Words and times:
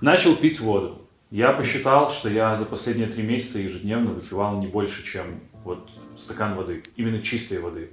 Начал 0.00 0.36
пить 0.36 0.60
воду. 0.60 1.02
Я 1.30 1.52
посчитал, 1.52 2.08
что 2.10 2.28
я 2.28 2.54
за 2.54 2.64
последние 2.64 3.08
три 3.08 3.24
месяца 3.24 3.58
ежедневно 3.58 4.12
выпивал 4.12 4.58
не 4.60 4.68
больше, 4.68 5.04
чем 5.04 5.40
вот 5.64 5.90
стакан 6.16 6.54
воды, 6.54 6.82
именно 6.96 7.20
чистой 7.20 7.58
воды. 7.58 7.90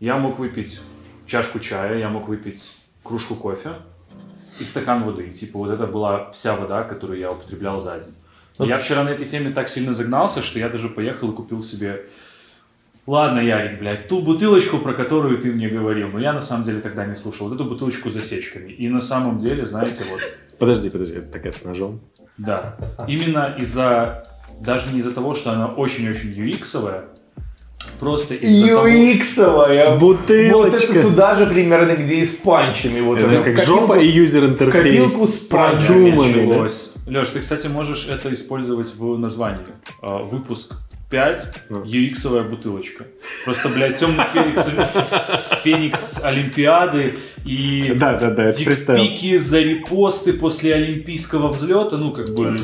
Я 0.00 0.16
мог 0.16 0.38
выпить 0.38 0.80
чашку 1.26 1.58
чая, 1.58 1.98
я 1.98 2.08
мог 2.08 2.28
выпить 2.28 2.78
кружку 3.02 3.36
кофе 3.36 3.74
и 4.58 4.64
стакан 4.64 5.04
воды. 5.04 5.30
Типа 5.30 5.58
вот 5.58 5.70
это 5.70 5.86
была 5.86 6.30
вся 6.30 6.56
вода, 6.56 6.82
которую 6.82 7.18
я 7.18 7.30
употреблял 7.30 7.78
за 7.78 8.00
день. 8.00 8.14
Ну, 8.58 8.64
я 8.64 8.78
вчера 8.78 9.04
на 9.04 9.10
этой 9.10 9.26
теме 9.26 9.50
так 9.50 9.68
сильно 9.68 9.92
загнался, 9.92 10.40
что 10.40 10.58
я 10.58 10.68
даже 10.68 10.88
поехал 10.88 11.30
и 11.30 11.34
купил 11.34 11.60
себе 11.62 12.06
Ладно, 13.06 13.40
Ярик, 13.40 13.78
блядь, 13.80 14.08
ту 14.08 14.20
бутылочку, 14.20 14.78
про 14.78 14.94
которую 14.94 15.36
ты 15.38 15.52
мне 15.52 15.68
говорил, 15.68 16.08
но 16.08 16.18
я 16.18 16.32
на 16.32 16.40
самом 16.40 16.64
деле 16.64 16.80
тогда 16.80 17.04
не 17.04 17.14
слушал. 17.14 17.48
Вот 17.48 17.54
эту 17.54 17.64
бутылочку 17.66 18.08
с 18.08 18.14
засечками. 18.14 18.72
И 18.72 18.88
на 18.88 19.02
самом 19.02 19.36
деле, 19.38 19.66
знаете, 19.66 20.04
вот... 20.10 20.20
Подожди, 20.58 20.88
подожди, 20.88 21.18
это 21.18 21.30
такая 21.30 21.52
с 21.52 21.64
ножом. 21.64 22.00
Да. 22.38 22.76
Именно 23.06 23.56
из-за... 23.58 24.24
Даже 24.60 24.90
не 24.92 25.00
из-за 25.00 25.10
того, 25.12 25.34
что 25.34 25.50
она 25.52 25.66
очень-очень 25.66 26.30
UX-овая, 26.30 27.02
просто 28.00 28.34
из-за 28.34 28.68
того... 28.68 28.88
UX-овая. 28.88 29.98
Бутылочка. 29.98 30.86
Вот 30.86 30.96
это 30.96 31.02
туда 31.02 31.34
же 31.34 31.46
примерно, 31.46 31.96
где 31.96 32.16
и 32.16 32.24
с 32.26 32.36
панчами. 32.36 33.00
Вот 33.00 33.18
Это 33.18 33.30
это 33.30 33.42
как 33.42 33.54
копилку- 33.56 33.66
жопа 33.66 33.98
и 33.98 34.06
юзер 34.06 34.46
в 34.46 34.56
копилку 34.56 34.78
интерфейс. 34.78 35.12
с 35.34 35.38
панчами. 35.48 36.10
Продуманный, 36.10 36.46
да? 36.48 37.20
Леш, 37.20 37.28
ты, 37.28 37.40
кстати, 37.40 37.66
можешь 37.66 38.08
это 38.08 38.32
использовать 38.32 38.94
в 38.96 39.18
названии. 39.18 39.58
А, 40.00 40.22
Выпуск 40.22 40.74
5, 41.14 41.46
UX-овая 41.70 42.42
бутылочка. 42.42 43.04
Просто, 43.44 43.68
блядь, 43.68 43.96
темный 43.96 44.24
феникс, 44.32 44.68
феникс 45.62 46.20
Олимпиады 46.24 47.14
и 47.44 47.94
Да, 47.96 48.14
да, 48.14 48.30
да, 48.30 48.50
дикпики 48.50 49.36
за 49.36 49.60
репосты 49.60 50.32
после 50.32 50.74
олимпийского 50.74 51.52
взлета, 51.52 51.98
ну, 51.98 52.12
как 52.12 52.30
бы... 52.30 52.56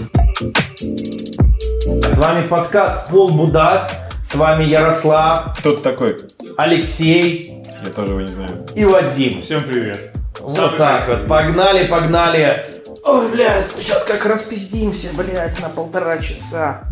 С 0.80 2.18
вами 2.18 2.44
подкаст 2.48 3.08
Пол 3.10 3.30
Будаст. 3.30 3.88
С 4.24 4.34
вами 4.34 4.64
Ярослав, 4.64 5.56
Кто 5.60 5.76
ты 5.76 5.82
такой? 5.82 6.16
Алексей 6.56 7.62
Я 7.84 7.90
тоже 7.90 8.10
его 8.10 8.20
не 8.20 8.26
знаю. 8.26 8.66
и 8.74 8.84
Вадим. 8.84 9.42
Всем 9.42 9.62
привет. 9.62 10.12
Вот 10.40 10.56
Самый 10.56 10.76
так 10.76 11.08
вот. 11.08 11.28
Погнали, 11.28 11.86
погнали. 11.86 12.66
Ой, 13.04 13.30
блядь, 13.30 13.66
сейчас 13.66 14.02
как 14.04 14.26
распиздимся, 14.26 15.10
блядь, 15.16 15.60
на 15.60 15.68
полтора 15.68 16.18
часа. 16.18 16.82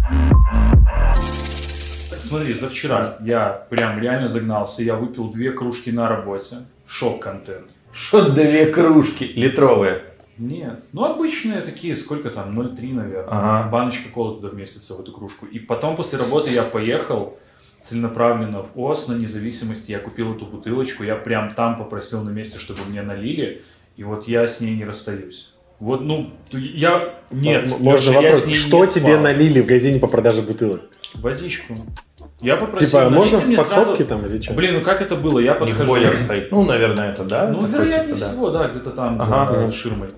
Смотри, 2.18 2.52
за 2.52 2.68
вчера 2.68 3.16
я 3.24 3.66
прям 3.70 4.00
реально 4.00 4.28
загнался. 4.28 4.82
Я 4.82 4.96
выпил 4.96 5.30
две 5.30 5.52
кружки 5.52 5.90
на 5.90 6.08
работе. 6.08 6.56
Шок-контент. 6.86 7.66
Что 7.92 8.30
две 8.30 8.66
кружки 8.66 9.24
литровые? 9.24 10.02
Нет. 10.36 10.84
Ну, 10.92 11.04
обычные 11.04 11.60
такие, 11.62 11.96
сколько 11.96 12.30
там, 12.30 12.58
0,3, 12.58 12.92
наверное. 12.94 13.28
Ага. 13.28 13.68
Баночка 13.70 14.08
колы 14.08 14.36
туда 14.36 14.48
вместится 14.48 14.94
в 14.94 15.00
эту 15.00 15.12
кружку. 15.12 15.46
И 15.46 15.58
потом 15.58 15.96
после 15.96 16.18
работы 16.18 16.50
я 16.50 16.62
поехал 16.62 17.36
целенаправленно 17.80 18.62
в 18.62 18.78
ОС 18.78 19.08
на 19.08 19.14
независимости. 19.14 19.90
Я 19.90 19.98
купил 19.98 20.34
эту 20.34 20.46
бутылочку. 20.46 21.02
Я 21.02 21.16
прям 21.16 21.54
там 21.54 21.76
попросил 21.76 22.22
на 22.22 22.30
месте, 22.30 22.58
чтобы 22.58 22.80
мне 22.88 23.02
налили. 23.02 23.62
И 23.96 24.04
вот 24.04 24.28
я 24.28 24.46
с 24.46 24.60
ней 24.60 24.76
не 24.76 24.84
расстаюсь. 24.84 25.54
Вот, 25.80 26.02
ну, 26.02 26.32
я... 26.52 27.20
Нет, 27.30 27.68
Можно 27.80 28.10
Леша, 28.10 28.10
я 28.12 28.28
вопрос. 28.28 28.42
с 28.42 28.46
ней 28.46 28.52
не 28.52 28.58
Что 28.58 28.86
тебе 28.86 29.12
спал. 29.12 29.20
налили 29.20 29.60
в 29.60 29.64
магазине 29.64 29.98
по 30.00 30.06
продаже 30.08 30.42
бутылок? 30.42 30.82
Водичку. 31.14 31.74
Я 32.40 32.56
попросил, 32.56 32.86
Типа, 32.86 33.10
можно 33.10 33.38
в 33.38 33.56
подсобке 33.56 34.04
сразу- 34.04 34.04
там 34.06 34.26
или 34.26 34.40
что? 34.40 34.54
Блин, 34.54 34.74
ну 34.74 34.80
как 34.82 35.02
это 35.02 35.16
было? 35.16 35.40
Я 35.40 35.54
подхожу. 35.54 35.90
бойлер 35.90 36.16
стоит. 36.22 36.52
Ну, 36.52 36.64
наверное, 36.64 37.12
это, 37.12 37.24
да? 37.24 37.48
Ну, 37.48 37.66
вероятнее 37.66 38.14
типа, 38.14 38.18
да. 38.20 38.26
всего, 38.26 38.50
да, 38.50 38.68
где-то 38.68 38.90
там, 38.90 39.18
Ага. 39.20 39.66
за 39.66 39.72
ширмой. 39.72 40.08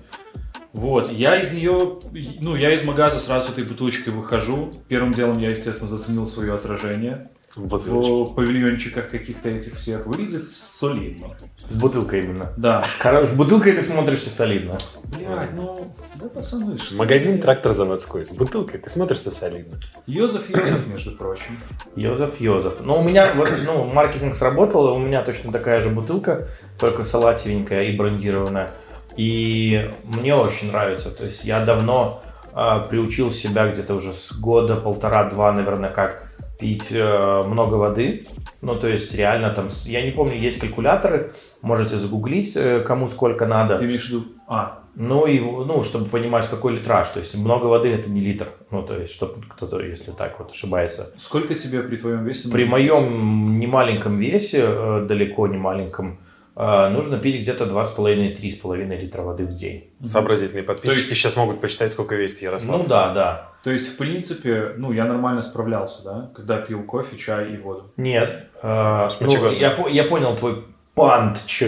Вот, 0.73 1.11
я 1.11 1.35
из 1.35 1.51
нее, 1.51 1.99
ну, 2.41 2.55
я 2.55 2.71
из 2.73 2.83
магаза 2.85 3.19
сразу 3.19 3.49
с 3.49 3.51
этой 3.53 3.63
бутылочкой 3.65 4.13
выхожу. 4.13 4.71
Первым 4.87 5.13
делом 5.13 5.37
я, 5.39 5.49
естественно, 5.49 5.89
заценил 5.89 6.25
свое 6.27 6.53
отражение 6.53 7.29
Бутылочки. 7.55 8.31
в 8.31 8.35
павильончиках 8.35 9.09
каких-то 9.09 9.49
этих 9.49 9.75
всех. 9.75 10.05
Выглядит 10.05 10.45
солидно. 10.45 11.35
С 11.67 11.77
бутылкой 11.77 12.21
именно. 12.21 12.53
Да. 12.57 12.81
С 12.83 13.35
бутылкой 13.35 13.73
ты 13.73 13.83
смотришься 13.83 14.29
солидно. 14.29 14.77
Блядь, 15.05 15.55
ну, 15.55 15.93
да, 16.15 16.29
пацаны, 16.29 16.77
что? 16.77 16.95
Магазин 16.95 17.41
трактор 17.41 17.73
заводской. 17.73 18.25
С 18.25 18.33
бутылкой 18.33 18.79
ты 18.79 18.89
смотришься 18.89 19.31
солидно. 19.31 19.79
Йозеф 20.07 20.49
Йозеф, 20.49 20.87
между 20.87 21.11
прочим. 21.11 21.57
Йозеф, 21.95 22.39
Йозеф. 22.39 22.73
Ну, 22.81 22.99
у 22.99 23.03
меня, 23.03 23.33
вот, 23.35 23.51
ну, 23.65 23.85
маркетинг 23.85 24.35
сработал, 24.35 24.95
у 24.95 24.99
меня 24.99 25.21
точно 25.23 25.51
такая 25.51 25.81
же 25.81 25.89
бутылка, 25.89 26.47
только 26.79 27.03
салативенькая 27.03 27.83
и 27.83 27.97
брендированная. 27.97 28.71
И 29.17 29.91
мне 30.03 30.35
очень 30.35 30.71
нравится. 30.71 31.11
То 31.11 31.25
есть 31.25 31.43
я 31.43 31.65
давно 31.65 32.21
а, 32.53 32.79
приучил 32.79 33.33
себя 33.33 33.69
где-то 33.69 33.95
уже 33.95 34.13
с 34.13 34.33
года, 34.33 34.75
полтора-два, 34.75 35.51
наверное, 35.51 35.89
как 35.89 36.30
пить 36.61 36.91
э, 36.93 37.41
много 37.47 37.75
воды. 37.75 38.25
Ну, 38.61 38.75
то 38.75 38.87
есть 38.87 39.15
реально 39.15 39.49
там, 39.49 39.69
я 39.85 40.05
не 40.05 40.11
помню, 40.11 40.37
есть 40.39 40.59
калькуляторы, 40.59 41.31
можете 41.61 41.97
загуглить, 41.97 42.55
э, 42.55 42.81
кому 42.81 43.09
сколько 43.09 43.45
надо. 43.47 43.77
Ты 43.77 43.85
имеешь 43.85 44.05
в 44.05 44.09
виду... 44.09 44.23
А, 44.47 44.83
Ну, 44.95 45.25
и, 45.25 45.39
ну, 45.39 45.83
чтобы 45.83 46.05
понимать, 46.05 46.47
какой 46.49 46.73
литраж. 46.73 47.09
То 47.09 47.19
есть 47.21 47.35
много 47.35 47.65
воды 47.67 47.89
это 47.89 48.09
не 48.09 48.19
литр. 48.19 48.45
Ну, 48.71 48.83
то 48.83 48.97
есть, 48.97 49.13
чтобы 49.13 49.41
кто-то, 49.49 49.79
если 49.81 50.11
так 50.11 50.37
вот 50.39 50.51
ошибается. 50.51 51.09
сколько 51.17 51.55
тебе 51.55 51.81
при 51.81 51.95
твоем 51.95 52.23
весе... 52.25 52.49
При 52.49 52.65
моем 52.65 53.59
немаленьком 53.59 54.17
весе, 54.19 54.63
э, 54.63 55.05
далеко 55.07 55.47
не 55.47 55.57
маленьком, 55.57 56.19
э, 56.55 56.89
нужно 56.89 57.17
пить 57.17 57.41
где-то 57.41 57.65
2,5-3,5 57.65 59.01
литра 59.01 59.21
воды 59.23 59.45
в 59.45 59.55
день. 59.55 59.89
Сообразительные 60.03 60.63
подписчики 60.63 60.95
То 60.95 61.07
есть- 61.07 61.15
сейчас 61.15 61.35
могут 61.37 61.61
посчитать, 61.61 61.91
сколько 61.91 62.15
весит 62.15 62.41
Ярослав. 62.41 62.77
Ну 62.77 62.87
да, 62.87 63.13
да. 63.13 63.50
То 63.63 63.71
есть, 63.71 63.93
в 63.93 63.97
принципе, 63.97 64.73
ну, 64.77 64.91
я 64.91 65.05
нормально 65.05 65.41
справлялся, 65.41 66.03
да? 66.03 66.29
Когда 66.35 66.57
пил 66.57 66.83
кофе, 66.83 67.17
чай 67.17 67.53
и 67.53 67.57
воду. 67.57 67.91
Нет. 67.95 68.47
э, 68.63 69.09
ну, 69.19 69.51
я, 69.51 69.77
я 69.89 70.03
понял 70.05 70.35
твой 70.35 70.65
панч 70.95 71.63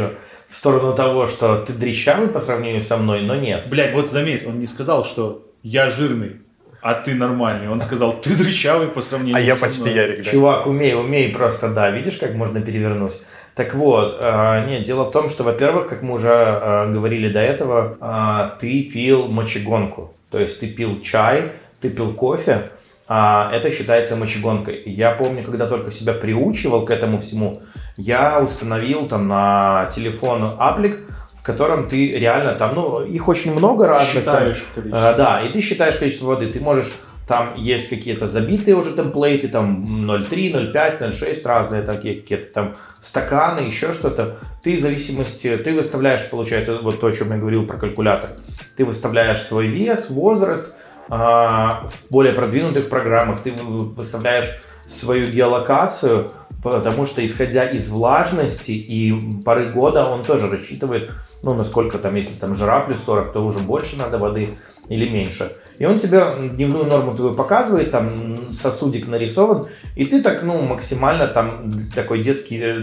в 0.49 0.55
сторону 0.55 0.93
того, 0.93 1.27
что 1.27 1.63
ты 1.65 1.73
дрищавый 1.73 2.27
по 2.27 2.41
сравнению 2.41 2.81
со 2.81 2.97
мной, 2.97 3.21
но 3.21 3.35
нет. 3.35 3.67
Блять, 3.69 3.93
вот 3.93 4.09
заметь, 4.09 4.45
он 4.47 4.59
не 4.59 4.67
сказал, 4.67 5.05
что 5.05 5.47
я 5.61 5.87
жирный, 5.87 6.41
а 6.81 6.95
ты 6.95 7.15
нормальный. 7.15 7.69
Он 7.69 7.79
сказал, 7.79 8.13
ты 8.13 8.35
дрыщавый 8.35 8.87
по 8.87 9.01
сравнению 9.01 9.37
А 9.37 9.39
я 9.39 9.55
со 9.55 9.61
почти 9.61 9.89
мной». 9.89 9.95
Ярик, 9.95 10.25
да. 10.25 10.31
Чувак, 10.31 10.67
умей, 10.67 10.93
умей 10.93 11.31
просто, 11.31 11.69
да. 11.69 11.89
Видишь, 11.91 12.17
как 12.17 12.33
можно 12.35 12.59
перевернуть? 12.59 13.23
Так 13.55 13.73
вот, 13.75 14.17
э, 14.21 14.65
нет, 14.67 14.83
дело 14.83 15.05
в 15.05 15.11
том, 15.11 15.29
что, 15.29 15.43
во-первых, 15.43 15.87
как 15.87 16.01
мы 16.01 16.15
уже 16.15 16.29
э, 16.29 16.91
говорили 16.91 17.29
до 17.29 17.39
этого, 17.39 17.97
э, 18.01 18.59
ты 18.59 18.83
пил 18.83 19.27
мочегонку. 19.27 20.13
То 20.29 20.39
есть 20.39 20.59
ты 20.59 20.67
пил 20.67 20.99
чай, 21.01 21.51
ты 21.83 21.89
пил 21.89 22.13
кофе, 22.13 22.71
а 23.07 23.51
это 23.53 23.69
считается 23.71 24.15
мочегонкой. 24.15 24.81
Я 24.85 25.11
помню, 25.11 25.43
когда 25.43 25.67
только 25.67 25.91
себя 25.91 26.13
приучивал 26.13 26.85
к 26.85 26.91
этому 26.91 27.19
всему, 27.19 27.61
я 27.97 28.39
установил 28.39 29.07
там 29.07 29.27
на 29.27 29.91
телефон 29.93 30.55
аплик, 30.57 31.01
в 31.37 31.43
котором 31.43 31.89
ты 31.89 32.13
реально 32.13 32.55
там, 32.55 32.73
ну, 32.73 33.03
их 33.03 33.27
очень 33.27 33.53
много 33.53 33.85
разных. 33.85 34.23
там, 34.23 34.35
Считаешь 34.35 34.63
количество. 34.73 35.11
Э, 35.11 35.17
да, 35.17 35.41
и 35.41 35.51
ты 35.51 35.61
считаешь 35.61 35.97
количество 35.97 36.27
воды. 36.27 36.47
Ты 36.47 36.61
можешь, 36.61 36.93
там 37.27 37.55
есть 37.57 37.89
какие-то 37.89 38.29
забитые 38.29 38.77
уже 38.77 38.95
темплейты, 38.95 39.49
там 39.49 40.05
0,3, 40.05 40.71
0,5, 40.73 41.11
0,6, 41.11 41.45
разные 41.45 41.81
такие 41.81 42.13
какие-то 42.15 42.53
там 42.53 42.75
стаканы, 43.01 43.59
еще 43.59 43.93
что-то. 43.93 44.37
Ты 44.63 44.77
в 44.77 44.79
зависимости, 44.79 45.57
ты 45.57 45.75
выставляешь, 45.75 46.29
получается, 46.29 46.79
вот 46.81 47.01
то, 47.01 47.07
о 47.07 47.11
чем 47.11 47.31
я 47.31 47.37
говорил 47.37 47.67
про 47.67 47.77
калькулятор. 47.77 48.29
Ты 48.77 48.85
выставляешь 48.85 49.41
свой 49.41 49.67
вес, 49.67 50.09
возраст, 50.09 50.77
в 51.09 51.91
более 52.09 52.33
продвинутых 52.33 52.89
программах 52.89 53.41
ты 53.41 53.51
вы- 53.51 53.89
выставляешь 53.89 54.61
свою 54.87 55.27
геолокацию, 55.27 56.31
потому 56.63 57.05
что 57.05 57.25
исходя 57.25 57.65
из 57.65 57.89
влажности 57.89 58.71
и 58.71 59.41
поры 59.43 59.65
года 59.65 60.05
он 60.05 60.23
тоже 60.23 60.49
рассчитывает, 60.49 61.11
ну, 61.41 61.53
насколько 61.53 61.97
там, 61.97 62.15
если 62.15 62.35
там 62.39 62.55
жара 62.55 62.79
плюс 62.79 63.03
40, 63.03 63.33
то 63.33 63.45
уже 63.45 63.59
больше 63.59 63.97
надо 63.97 64.17
воды 64.17 64.57
или 64.87 65.09
меньше. 65.09 65.51
И 65.77 65.85
он 65.85 65.97
тебе 65.97 66.23
дневную 66.51 66.85
норму 66.85 67.13
твою 67.13 67.33
показывает, 67.33 67.91
там 67.91 68.53
сосудик 68.53 69.07
нарисован, 69.07 69.65
и 69.95 70.05
ты 70.05 70.21
так, 70.21 70.43
ну, 70.43 70.61
максимально 70.61 71.27
там 71.27 71.69
такой 71.93 72.23
детский 72.23 72.59
э, 72.61 72.75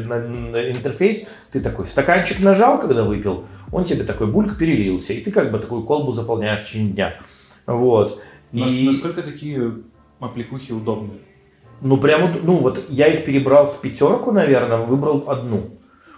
интерфейс, 0.70 1.28
ты 1.52 1.60
такой 1.60 1.86
стаканчик 1.86 2.40
нажал, 2.40 2.78
когда 2.78 3.04
выпил, 3.04 3.44
он 3.72 3.84
тебе 3.84 4.04
такой 4.04 4.26
бульк 4.26 4.58
перелился, 4.58 5.12
и 5.12 5.22
ты 5.22 5.30
как 5.30 5.50
бы 5.50 5.58
такую 5.58 5.84
колбу 5.84 6.12
заполняешь 6.12 6.60
в 6.60 6.66
течение 6.66 6.92
дня. 6.92 7.14
Вот. 7.74 8.20
Нас- 8.52 8.72
И- 8.72 8.86
Насколько 8.86 9.22
такие 9.22 9.72
аппликухи 10.18 10.72
удобны? 10.72 11.10
ну, 11.82 11.96
прям, 11.96 12.26
вот, 12.26 12.42
ну, 12.44 12.56
вот 12.58 12.84
я 12.88 13.06
их 13.06 13.24
перебрал 13.24 13.68
с 13.68 13.76
пятерку, 13.76 14.32
наверное, 14.32 14.78
выбрал 14.78 15.24
одну. 15.28 15.70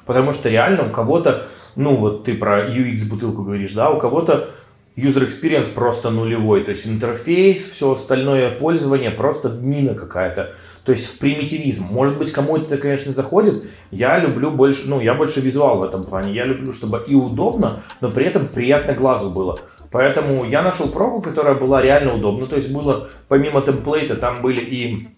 Потому 0.06 0.32
что 0.34 0.48
реально 0.48 0.88
у 0.88 0.90
кого-то, 0.90 1.46
ну, 1.76 1.94
вот 1.96 2.24
ты 2.24 2.34
про 2.34 2.68
UX 2.68 3.08
бутылку 3.08 3.42
говоришь, 3.42 3.72
да, 3.74 3.90
у 3.90 3.98
кого-то 4.00 4.50
user 4.96 5.28
experience 5.28 5.68
просто 5.72 6.10
нулевой. 6.10 6.64
То 6.64 6.72
есть 6.72 6.88
интерфейс, 6.88 7.62
все 7.70 7.92
остальное 7.92 8.50
пользование 8.50 9.10
просто 9.12 9.48
днина 9.50 9.94
какая-то. 9.94 10.54
То 10.84 10.90
есть 10.92 11.06
в 11.06 11.18
примитивизм. 11.18 11.84
Может 11.92 12.18
быть, 12.18 12.32
кому 12.32 12.56
это, 12.56 12.76
конечно, 12.76 13.12
заходит. 13.12 13.62
Я 13.92 14.18
люблю 14.18 14.50
больше, 14.50 14.88
ну, 14.90 15.00
я 15.00 15.14
больше 15.14 15.40
визуал 15.40 15.78
в 15.78 15.84
этом 15.84 16.02
плане. 16.02 16.34
Я 16.34 16.44
люблю, 16.44 16.72
чтобы 16.72 17.04
и 17.06 17.14
удобно, 17.14 17.80
но 18.00 18.10
при 18.10 18.26
этом 18.26 18.48
приятно 18.48 18.94
глазу 18.94 19.30
было. 19.30 19.60
Поэтому 19.92 20.44
я 20.44 20.62
нашел 20.62 20.88
пробу, 20.88 21.20
которая 21.20 21.54
была 21.54 21.82
реально 21.82 22.14
удобна. 22.14 22.46
То 22.46 22.56
есть 22.56 22.72
было, 22.72 23.08
помимо 23.28 23.60
темплейта, 23.60 24.16
там 24.16 24.40
были 24.40 24.60
и 24.60 25.08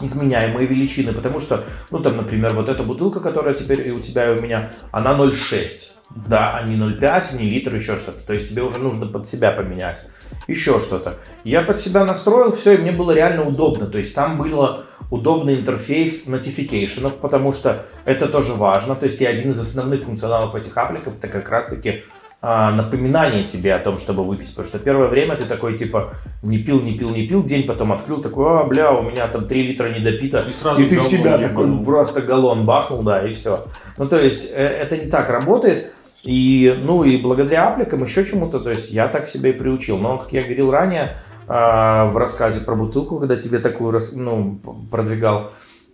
изменяемые 0.00 0.66
величины, 0.66 1.12
потому 1.12 1.40
что, 1.40 1.64
ну 1.90 2.00
там, 2.00 2.16
например, 2.16 2.54
вот 2.54 2.68
эта 2.68 2.82
бутылка, 2.82 3.20
которая 3.20 3.54
теперь 3.54 3.86
и 3.86 3.90
у 3.90 3.98
тебя, 3.98 4.32
и 4.32 4.38
у 4.38 4.42
меня, 4.42 4.70
она 4.90 5.12
0,6, 5.12 5.92
да, 6.26 6.56
а 6.56 6.66
не 6.66 6.76
0,5, 6.76 7.36
не 7.38 7.50
литр, 7.50 7.74
еще 7.74 7.98
что-то. 7.98 8.20
То 8.20 8.32
есть 8.32 8.50
тебе 8.50 8.62
уже 8.62 8.78
нужно 8.78 9.06
под 9.06 9.28
себя 9.28 9.52
поменять, 9.52 10.06
еще 10.48 10.80
что-то. 10.80 11.16
Я 11.44 11.62
под 11.62 11.80
себя 11.80 12.04
настроил 12.04 12.52
все, 12.52 12.74
и 12.74 12.78
мне 12.78 12.92
было 12.92 13.12
реально 13.12 13.44
удобно. 13.44 13.86
То 13.86 13.98
есть 13.98 14.14
там 14.14 14.38
было 14.38 14.84
удобный 15.10 15.56
интерфейс 15.56 16.26
нотификейшенов, 16.26 17.16
потому 17.16 17.52
что 17.52 17.84
это 18.04 18.26
тоже 18.26 18.54
важно. 18.54 18.96
То 18.96 19.06
есть 19.06 19.20
и 19.20 19.26
один 19.26 19.52
из 19.52 19.60
основных 19.60 20.02
функционалов 20.04 20.54
этих 20.54 20.76
апликов 20.76 21.18
это 21.18 21.28
как 21.28 21.48
раз-таки 21.50 22.04
а, 22.42 22.70
напоминание 22.72 23.44
тебе 23.44 23.74
о 23.74 23.78
том, 23.78 23.98
чтобы 23.98 24.24
выпить. 24.24 24.48
Потому 24.50 24.66
что 24.66 24.78
первое 24.78 25.08
время 25.08 25.36
ты 25.36 25.44
такой, 25.44 25.76
типа, 25.76 26.14
не 26.42 26.58
пил, 26.58 26.80
не 26.80 26.96
пил, 26.96 27.10
не 27.10 27.26
пил, 27.26 27.44
день 27.44 27.66
потом 27.66 27.92
открыл, 27.92 28.22
такой, 28.22 28.46
а, 28.48 28.64
бля, 28.64 28.92
у 28.92 29.02
меня 29.02 29.26
там 29.28 29.46
3 29.46 29.62
литра 29.62 29.90
не 29.90 30.00
допито. 30.00 30.44
И 30.48 30.52
сразу 30.52 30.80
и 30.80 30.88
ты 30.88 31.00
в 31.00 31.04
себя 31.04 31.34
ебанул. 31.34 31.48
такой, 31.48 31.84
просто 31.84 32.22
галлон 32.22 32.64
бахнул, 32.64 33.02
да, 33.02 33.26
и 33.26 33.32
все. 33.32 33.66
Ну, 33.98 34.08
то 34.08 34.18
есть, 34.18 34.52
э, 34.54 34.64
это 34.64 34.96
не 34.96 35.10
так 35.10 35.28
работает. 35.28 35.92
И, 36.22 36.74
ну, 36.82 37.04
и 37.04 37.16
благодаря 37.16 37.68
апликам 37.68 38.04
еще 38.04 38.24
чему-то, 38.24 38.60
то 38.60 38.70
есть, 38.70 38.90
я 38.90 39.08
так 39.08 39.28
себя 39.28 39.50
и 39.50 39.52
приучил. 39.54 39.98
Но, 39.98 40.18
как 40.18 40.32
я 40.32 40.42
говорил 40.42 40.70
ранее, 40.70 41.16
а, 41.46 42.06
в 42.06 42.16
рассказе 42.16 42.60
про 42.60 42.74
бутылку, 42.74 43.18
когда 43.18 43.36
тебе 43.36 43.58
такую, 43.58 44.00
ну, 44.14 44.60
продвигал, 44.90 45.50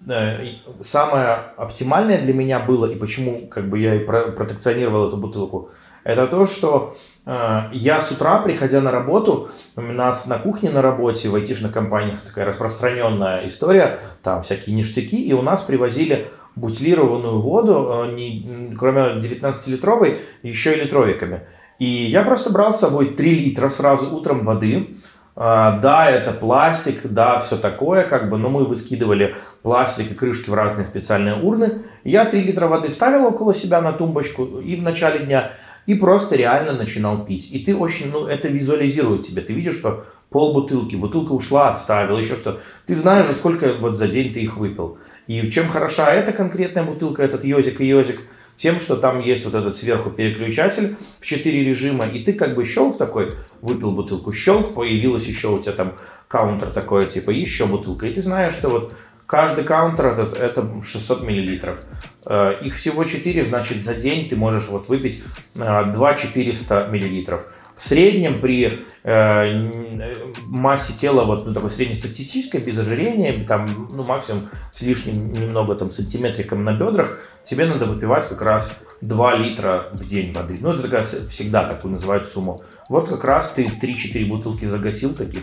э, 0.07 0.57
самое 0.83 1.39
оптимальное 1.57 2.21
для 2.21 2.35
меня 2.35 2.61
было, 2.61 2.87
и 2.87 2.95
почему 2.95 3.47
как 3.49 3.69
бы 3.69 3.79
я 3.79 3.95
и 3.95 4.01
про- 4.01 4.33
протекционировал 4.33 5.09
эту 5.09 5.17
бутылку, 5.17 5.71
это 6.07 6.29
то, 6.29 6.47
что 6.47 6.97
э, 7.27 7.63
я 7.73 8.01
с 8.01 8.13
утра, 8.13 8.39
приходя 8.39 8.81
на 8.81 8.93
работу, 8.93 9.51
у 9.75 9.81
нас 9.81 10.27
на 10.27 10.39
кухне 10.39 10.71
на 10.71 10.81
работе 10.81 11.29
в 11.29 11.35
айтишных 11.35 11.73
компаниях 11.73 12.21
такая 12.21 12.45
распространенная 12.45 13.47
история, 13.49 13.99
там 14.23 14.43
всякие 14.43 14.77
ништяки, 14.77 15.21
и 15.21 15.33
у 15.33 15.43
нас 15.43 15.63
привозили 15.63 16.29
бутилированную 16.55 17.41
воду, 17.41 18.05
э, 18.07 18.15
не- 18.15 18.77
кроме 18.79 19.21
19-литровой, 19.21 20.21
еще 20.45 20.77
и 20.77 20.81
литровиками. 20.85 21.41
И 21.81 21.87
я 21.87 22.23
просто 22.23 22.51
брал 22.51 22.73
с 22.73 22.81
собой 22.81 23.07
3 23.07 23.35
литра 23.35 23.69
сразу 23.69 24.15
утром 24.15 24.45
воды, 24.45 24.97
а, 25.39 25.79
да, 25.81 26.11
это 26.11 26.33
пластик, 26.33 27.01
да, 27.05 27.41
все 27.41 27.57
такое, 27.57 28.05
как 28.05 28.31
бы, 28.31 28.39
но 28.39 28.49
мы 28.49 28.65
выскидывали 28.65 29.37
пластик 29.63 30.13
и 30.13 30.15
крышки 30.15 30.49
в 30.49 30.55
разные 30.55 30.87
специальные 30.87 31.35
урны. 31.35 31.83
Я 32.05 32.25
3 32.25 32.41
литра 32.41 32.69
воды 32.69 32.89
ставил 32.89 33.27
около 33.27 33.55
себя 33.55 33.83
на 33.83 33.93
тумбочку 33.93 34.45
и 34.61 34.77
в 34.77 34.83
начале 34.83 35.19
дня, 35.19 35.51
и 35.87 35.95
просто 35.95 36.37
реально 36.37 36.73
начинал 36.73 37.25
пить. 37.25 37.53
И 37.53 37.61
ты 37.61 37.75
очень, 37.75 38.11
ну, 38.11 38.27
это 38.27 38.49
визуализирует 38.49 39.27
тебе. 39.27 39.43
Ты 39.43 39.53
видишь, 39.53 39.79
что 39.79 40.05
пол 40.31 40.53
бутылки, 40.53 40.97
бутылка 40.97 41.33
ушла, 41.33 41.73
отставил, 41.73 42.19
еще 42.19 42.35
что. 42.35 42.61
Ты 42.87 42.95
знаешь 42.95 43.27
сколько 43.37 43.75
вот 43.75 43.97
за 43.97 44.09
день 44.09 44.33
ты 44.35 44.41
их 44.41 44.57
выпил. 44.57 44.99
И 45.27 45.41
в 45.41 45.51
чем 45.51 45.69
хороша 45.69 46.13
эта 46.13 46.33
конкретная 46.33 46.83
бутылка, 46.83 47.23
этот 47.23 47.45
йозик 47.45 47.81
и 47.81 47.87
йозик, 47.87 48.21
тем, 48.57 48.81
что 48.81 48.97
там 48.97 49.21
есть 49.21 49.45
вот 49.45 49.55
этот 49.55 49.77
сверху 49.77 50.11
переключатель 50.11 50.97
в 51.21 51.27
4 51.27 51.65
режима, 51.65 52.07
и 52.07 52.25
ты 52.25 52.33
как 52.33 52.55
бы 52.55 52.65
щелк 52.65 52.97
такой, 52.97 53.35
выпил 53.61 53.91
бутылку, 53.91 54.33
щелк, 54.33 54.75
появилось 54.75 55.27
еще 55.27 55.49
у 55.49 55.59
тебя 55.59 55.73
там 55.73 55.93
каунтер 56.27 56.69
такой, 56.69 57.07
типа 57.07 57.31
еще 57.31 57.67
бутылка, 57.67 58.07
и 58.07 58.15
ты 58.15 58.23
знаешь, 58.23 58.55
что 58.55 58.71
вот 58.71 58.95
каждый 59.27 59.65
каунтер 59.65 60.07
этот, 60.07 60.39
это 60.39 60.83
600 60.83 61.23
миллилитров. 61.23 61.85
Э, 62.27 62.55
Их 62.63 62.75
всего 62.75 63.05
4, 63.05 63.45
значит 63.45 63.85
за 63.85 63.95
день 63.95 64.29
ты 64.29 64.37
можешь 64.37 64.69
вот 64.69 64.89
выпить 64.89 65.23
э, 65.55 65.85
2 65.93 66.15
400 66.15 66.89
миллилитров. 66.91 67.47
В 67.77 67.87
среднем 67.87 68.41
при 68.41 68.65
э, 68.65 68.73
э, 69.05 70.15
массе 70.47 70.95
тела, 70.95 71.25
вот 71.25 71.47
ну, 71.47 71.53
такой 71.53 71.71
среднестатистической, 71.71 72.61
без 72.61 72.79
ожирения, 72.79 73.45
там, 73.47 73.69
ну, 73.93 74.03
максимум 74.03 74.49
с 74.73 74.81
лишним 74.81 75.33
немного 75.33 75.75
там 75.75 75.93
сантиметриком 75.93 76.65
на 76.65 76.73
бедрах, 76.73 77.21
тебе 77.45 77.67
надо 77.67 77.85
выпивать 77.85 78.27
как 78.29 78.41
раз 78.41 78.73
2 79.03 79.35
литра 79.37 79.89
в 79.93 80.07
день 80.07 80.33
воды. 80.33 80.57
Ну, 80.61 80.73
это 80.73 80.85
такая 80.85 81.03
всегда 81.03 81.69
такую 81.69 81.93
называют 81.93 82.27
сумму. 82.27 82.63
Вот 82.89 83.09
как 83.09 83.25
раз 83.25 83.53
ты 83.53 83.67
3-4 83.67 84.27
бутылки 84.27 84.65
загасил 84.65 85.15
таких 85.15 85.43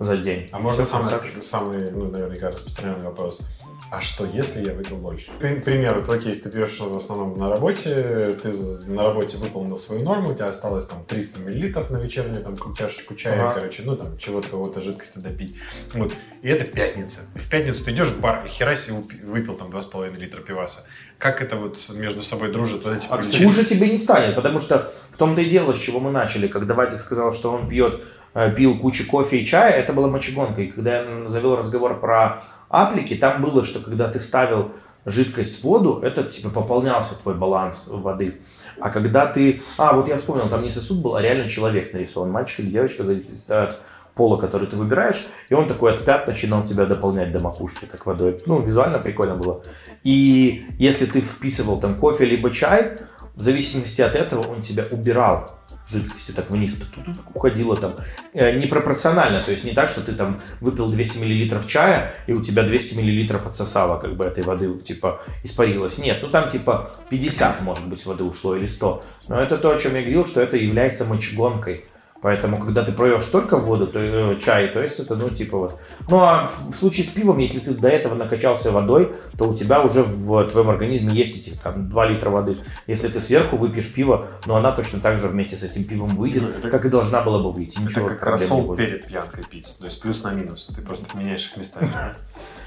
за 0.00 0.16
день. 0.16 0.48
А 0.52 0.58
можно 0.58 0.84
самый, 0.84 1.12
самый, 1.40 1.90
ну, 1.90 2.10
наверняка, 2.10 2.48
распространенный 2.50 3.04
вопрос. 3.04 3.46
А 3.90 4.00
что, 4.00 4.24
если 4.26 4.64
я 4.66 4.72
выпил 4.74 4.96
больше? 4.96 5.30
К 5.38 5.62
примеру, 5.64 6.02
твой 6.02 6.20
кейс, 6.20 6.40
ты 6.40 6.50
пьешь 6.50 6.80
в 6.80 6.96
основном 6.96 7.34
на 7.34 7.48
работе, 7.48 8.36
ты 8.42 8.50
на 8.88 9.02
работе 9.04 9.36
выполнил 9.36 9.78
свою 9.78 10.02
норму, 10.02 10.30
у 10.30 10.34
тебя 10.34 10.46
осталось 10.46 10.86
там 10.86 11.04
300 11.04 11.40
миллилитров 11.40 11.90
на 11.90 11.98
вечернюю, 11.98 12.42
там, 12.42 12.56
ку- 12.56 12.74
чашечку 12.74 13.14
чая, 13.14 13.40
Ага. 13.40 13.54
короче, 13.60 13.82
ну, 13.84 13.96
там, 13.96 14.18
чего-то, 14.18 14.48
кого-то 14.48 14.80
жидкости 14.80 15.18
допить. 15.20 15.56
Вот. 15.92 16.12
И 16.42 16.48
это 16.48 16.64
пятница. 16.64 17.20
В 17.36 17.48
пятницу 17.48 17.84
ты 17.84 17.92
идешь 17.92 18.08
в 18.08 18.20
бар, 18.20 18.44
и 18.44 18.48
хера 18.48 18.74
себе 18.74 18.96
выпил 19.22 19.54
там 19.54 19.70
2,5 19.70 20.18
литра 20.18 20.40
пиваса. 20.40 20.86
Как 21.18 21.40
это 21.40 21.54
вот 21.56 21.78
между 21.94 22.22
собой 22.22 22.50
дружит, 22.50 22.84
вот 22.84 22.96
эти 22.96 23.06
А, 23.10 23.16
величины? 23.18 23.46
Хуже 23.46 23.64
тебе 23.64 23.88
не 23.90 23.98
станет, 23.98 24.34
потому 24.34 24.58
что 24.58 24.92
в 25.12 25.16
том-то 25.18 25.40
и 25.40 25.48
дело, 25.48 25.72
с 25.72 25.78
чего 25.78 26.00
мы 26.00 26.10
начали. 26.10 26.48
Когда 26.48 26.74
Вадик 26.74 27.00
сказал, 27.00 27.32
что 27.32 27.52
он 27.52 27.68
пьет, 27.68 28.00
э, 28.34 28.50
пил 28.56 28.76
кучу 28.78 29.06
кофе 29.06 29.38
и 29.38 29.46
чая, 29.46 29.72
это 29.74 29.92
была 29.92 30.08
мочегонка. 30.08 30.62
И 30.62 30.66
когда 30.68 31.02
я 31.02 31.30
завел 31.30 31.54
разговор 31.56 32.00
про 32.00 32.42
аплики, 32.82 33.14
там 33.14 33.42
было, 33.42 33.64
что 33.64 33.80
когда 33.80 34.08
ты 34.08 34.20
ставил 34.20 34.72
жидкость 35.06 35.60
в 35.60 35.64
воду, 35.64 36.00
это 36.02 36.24
типа 36.24 36.50
пополнялся 36.50 37.14
твой 37.14 37.34
баланс 37.34 37.84
воды. 37.86 38.40
А 38.80 38.90
когда 38.90 39.26
ты... 39.26 39.62
А, 39.78 39.92
вот 39.94 40.08
я 40.08 40.18
вспомнил, 40.18 40.48
там 40.48 40.62
не 40.62 40.70
сосуд 40.70 41.00
был, 41.00 41.14
а 41.14 41.22
реально 41.22 41.48
человек 41.48 41.92
нарисован. 41.92 42.30
Мальчик 42.30 42.60
или 42.60 42.70
девочка 42.70 43.04
зависит 43.04 43.50
от 43.50 43.80
пола, 44.14 44.36
который 44.36 44.66
ты 44.68 44.76
выбираешь, 44.76 45.26
и 45.48 45.54
он 45.54 45.66
такой 45.66 45.92
от 45.92 46.04
пят 46.04 46.26
начинал 46.26 46.62
тебя 46.62 46.86
дополнять 46.86 47.32
до 47.32 47.40
макушки 47.40 47.84
так 47.84 48.06
водой. 48.06 48.40
Ну, 48.46 48.60
визуально 48.60 48.98
прикольно 48.98 49.34
было. 49.34 49.62
И 50.04 50.66
если 50.78 51.06
ты 51.06 51.20
вписывал 51.20 51.80
там 51.80 51.96
кофе 51.96 52.24
либо 52.24 52.50
чай, 52.50 52.96
в 53.34 53.42
зависимости 53.42 54.00
от 54.00 54.14
этого 54.14 54.46
он 54.46 54.62
тебя 54.62 54.84
убирал 54.90 55.50
жидкости 55.90 56.32
так 56.32 56.50
вниз, 56.50 56.74
тут, 56.74 57.04
тут 57.04 57.16
уходило 57.34 57.76
там 57.76 57.94
э, 58.32 58.58
непропорционально, 58.58 59.38
то 59.40 59.50
есть 59.52 59.64
не 59.64 59.72
так, 59.72 59.90
что 59.90 60.00
ты 60.00 60.12
там 60.12 60.40
выпил 60.60 60.88
200 60.88 61.18
миллилитров 61.18 61.66
чая 61.66 62.14
и 62.26 62.32
у 62.32 62.42
тебя 62.42 62.62
200 62.62 62.98
миллилитров 62.98 63.46
отсосало 63.46 64.00
как 64.00 64.16
бы 64.16 64.24
этой 64.24 64.44
воды, 64.44 64.72
типа 64.78 65.22
испарилось. 65.42 65.98
Нет, 65.98 66.18
ну 66.22 66.28
там 66.28 66.48
типа 66.48 66.90
50 67.10 67.60
может 67.62 67.88
быть 67.88 68.04
воды 68.06 68.24
ушло 68.24 68.56
или 68.56 68.66
100, 68.66 69.04
но 69.28 69.40
это 69.40 69.58
то, 69.58 69.70
о 69.70 69.78
чем 69.78 69.94
я 69.94 70.00
говорил, 70.00 70.26
что 70.26 70.40
это 70.40 70.56
является 70.56 71.04
мочегонкой. 71.04 71.84
Поэтому, 72.24 72.56
когда 72.56 72.82
ты 72.82 72.90
проешь 72.92 73.26
только 73.26 73.58
воду, 73.58 73.86
то 73.86 73.98
э, 74.00 74.38
чай, 74.42 74.68
то 74.68 74.82
есть 74.82 74.98
это, 74.98 75.14
ну, 75.14 75.28
типа 75.28 75.58
вот. 75.58 75.78
Ну, 76.08 76.20
а 76.20 76.46
в, 76.46 76.70
в 76.70 76.74
случае 76.74 77.04
с 77.04 77.10
пивом, 77.10 77.36
если 77.36 77.58
ты 77.58 77.72
до 77.74 77.88
этого 77.88 78.14
накачался 78.14 78.72
водой, 78.72 79.12
то 79.36 79.46
у 79.46 79.52
тебя 79.52 79.82
уже 79.82 80.02
в 80.02 80.48
твоем 80.48 80.70
организме 80.70 81.12
есть 81.12 81.36
эти 81.36 81.54
там 81.54 81.90
2 81.90 82.06
литра 82.06 82.30
воды. 82.30 82.56
Если 82.86 83.08
ты 83.08 83.20
сверху 83.20 83.58
выпьешь 83.58 83.92
пиво, 83.92 84.24
но 84.46 84.56
она 84.56 84.72
точно 84.72 85.00
так 85.00 85.18
же 85.18 85.28
вместе 85.28 85.56
с 85.56 85.64
этим 85.64 85.84
пивом 85.84 86.16
выйдет, 86.16 86.44
Ну, 86.44 86.48
это- 86.48 86.70
как 86.70 86.86
и 86.86 86.88
должна 86.88 87.20
была 87.20 87.40
бы 87.40 87.52
выйти. 87.52 87.72
Это 87.74 87.82
Ничего 87.82 88.08
как 88.08 88.20
проблем 88.20 88.38
не 88.38 88.56
рассол 88.56 88.74
перед 88.76 89.06
пьянкой 89.06 89.44
пить, 89.44 89.76
то 89.78 89.84
есть 89.84 90.00
плюс 90.00 90.24
на 90.24 90.32
минус, 90.32 90.72
ты 90.74 90.80
просто 90.80 91.18
меняешь 91.18 91.50
их 91.50 91.58
местами. 91.58 91.90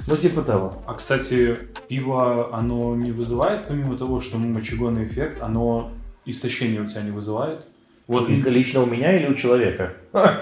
Ну, 0.05 0.17
типа 0.17 0.43
того. 0.43 0.71
А, 0.85 0.93
кстати, 0.93 1.57
пиво, 1.87 2.55
оно 2.55 2.95
не 2.95 3.11
вызывает, 3.11 3.67
помимо 3.67 3.97
того, 3.97 4.21
что 4.21 4.37
ну, 4.37 4.49
мочегонный 4.49 5.05
эффект, 5.05 5.41
оно 5.41 5.89
истощение 6.25 6.79
у 6.79 6.85
тебя 6.85 7.01
не 7.01 7.09
вызывает? 7.09 7.65
Вот 8.07 8.29
лично 8.29 8.81
у 8.83 8.85
меня 8.85 9.17
или 9.17 9.27
у 9.27 9.33
человека? 9.33 9.93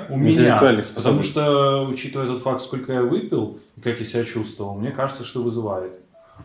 у 0.10 0.18
меня. 0.18 0.58
Потому 0.96 1.24
что, 1.24 1.88
учитывая 1.90 2.28
тот 2.28 2.40
факт, 2.42 2.62
сколько 2.62 2.94
я 2.94 3.02
выпил 3.02 3.58
и 3.76 3.82
как 3.82 4.00
я 4.00 4.06
себя 4.06 4.24
чувствовал, 4.24 4.76
мне 4.78 4.92
кажется, 4.92 5.26
что 5.26 5.42
вызывает. 5.42 5.94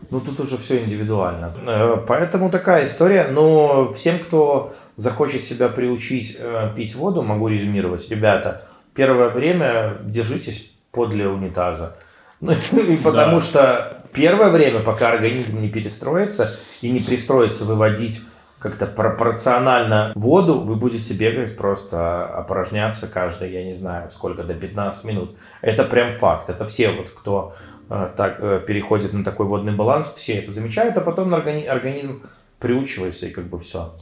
Ну, 0.09 0.19
тут 0.19 0.39
уже 0.39 0.57
все 0.57 0.79
индивидуально. 0.83 1.53
Э, 1.65 1.97
Поэтому 2.07 2.49
такая 2.49 2.85
история. 2.85 3.27
Но 3.29 3.91
всем, 3.93 4.17
кто 4.19 4.73
захочет 4.95 5.43
себя 5.43 5.67
приучить 5.67 6.37
э, 6.39 6.71
пить 6.75 6.95
воду, 6.95 7.21
могу 7.21 7.49
резюмировать. 7.49 8.09
Ребята, 8.09 8.61
первое 8.95 9.29
время 9.29 9.97
держитесь 10.03 10.73
подле 10.91 11.27
унитаза. 11.27 11.97
Ну, 12.41 12.53
и 12.53 12.97
потому 12.97 13.35
Да. 13.35 13.41
что 13.41 14.03
первое 14.13 14.49
время, 14.49 14.79
пока 14.79 15.11
организм 15.11 15.61
не 15.61 15.69
перестроится 15.69 16.49
и 16.81 16.89
не 16.89 16.99
пристроится 16.99 17.65
выводить 17.65 18.21
как-то 18.61 18.85
пропорционально 18.85 20.11
воду, 20.15 20.59
вы 20.59 20.75
будете 20.75 21.15
бегать 21.15 21.57
просто 21.57 22.27
опорожняться 22.27 23.07
каждые, 23.07 23.51
я 23.51 23.63
не 23.63 23.73
знаю, 23.73 24.11
сколько, 24.11 24.43
до 24.43 24.53
15 24.53 25.05
минут. 25.05 25.35
Это 25.61 25.83
прям 25.83 26.11
факт. 26.11 26.49
Это 26.49 26.67
все 26.67 26.91
вот, 26.91 27.09
кто 27.09 27.55
э, 27.89 28.11
так 28.15 28.37
э, 28.39 28.61
переходит 28.65 29.13
на 29.13 29.23
такой 29.23 29.47
водный 29.47 29.75
баланс, 29.75 30.13
все 30.13 30.33
это 30.33 30.53
замечают, 30.53 30.95
а 30.95 31.01
потом 31.01 31.33
органи- 31.33 31.65
организм 31.65 32.21
приучивается 32.59 33.25
и 33.25 33.31
как 33.31 33.45
бы 33.45 33.57
все. 33.57 33.95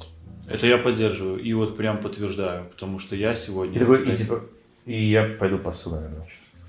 Это 0.50 0.68
я 0.68 0.78
поддерживаю 0.78 1.40
и 1.40 1.54
вот 1.54 1.78
прям 1.78 2.00
подтверждаю, 2.00 2.66
потому 2.66 3.00
что 3.00 3.16
я 3.16 3.34
сегодня... 3.36 3.78
И 3.78 3.80
такой, 3.80 4.12
и 4.12 4.16
типа, 4.16 4.42
и 4.86 5.06
я 5.06 5.24
пойду 5.40 5.58
посуду, 5.58 5.96
наверное. 5.96 6.28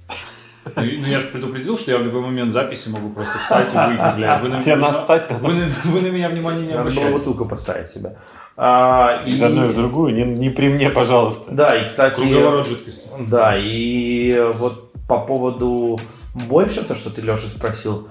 Ну, 0.77 0.83
и- 0.85 0.99
ну, 0.99 1.07
я 1.07 1.19
же 1.19 1.27
предупредил, 1.29 1.79
что 1.79 1.91
я 1.91 1.99
в 1.99 2.03
любой 2.05 2.21
момент 2.23 2.53
записи 2.53 2.89
могу 2.91 3.11
просто 3.11 3.39
встать 3.39 3.69
и 3.75 3.77
выйти, 3.77 4.17
блядь. 4.17 4.41
Вы 4.43 4.49
на, 4.49 4.61
Тебе 4.63 4.77
меня- 4.77 4.89
нассать 4.89 5.31
вы, 5.31 5.55
на, 5.55 5.71
вы 5.85 6.01
на 6.01 6.07
меня 6.09 6.29
внимания 6.29 6.61
не 6.63 6.67
Надо 6.69 6.73
было 6.75 6.81
обращаете. 6.91 7.13
бутылку 7.19 7.45
поставить 7.47 7.91
себе. 7.91 8.17
А, 8.57 9.23
Из 9.27 9.43
одной 9.43 9.69
в 9.69 9.75
другую, 9.75 10.13
не, 10.15 10.23
не 10.25 10.51
при 10.51 10.69
мне, 10.69 10.91
пожалуйста. 10.91 11.53
Да, 11.53 11.77
и, 11.77 11.87
кстати... 11.87 12.21
Круговорот 12.21 12.67
жидкости. 12.69 13.09
Да, 13.27 13.55
и 13.57 14.39
вот 14.55 14.93
по 15.09 15.19
поводу 15.21 15.99
больше, 16.35 16.85
то, 16.85 16.95
что 16.95 17.11
ты, 17.11 17.23
Леша, 17.23 17.49
спросил, 17.49 18.09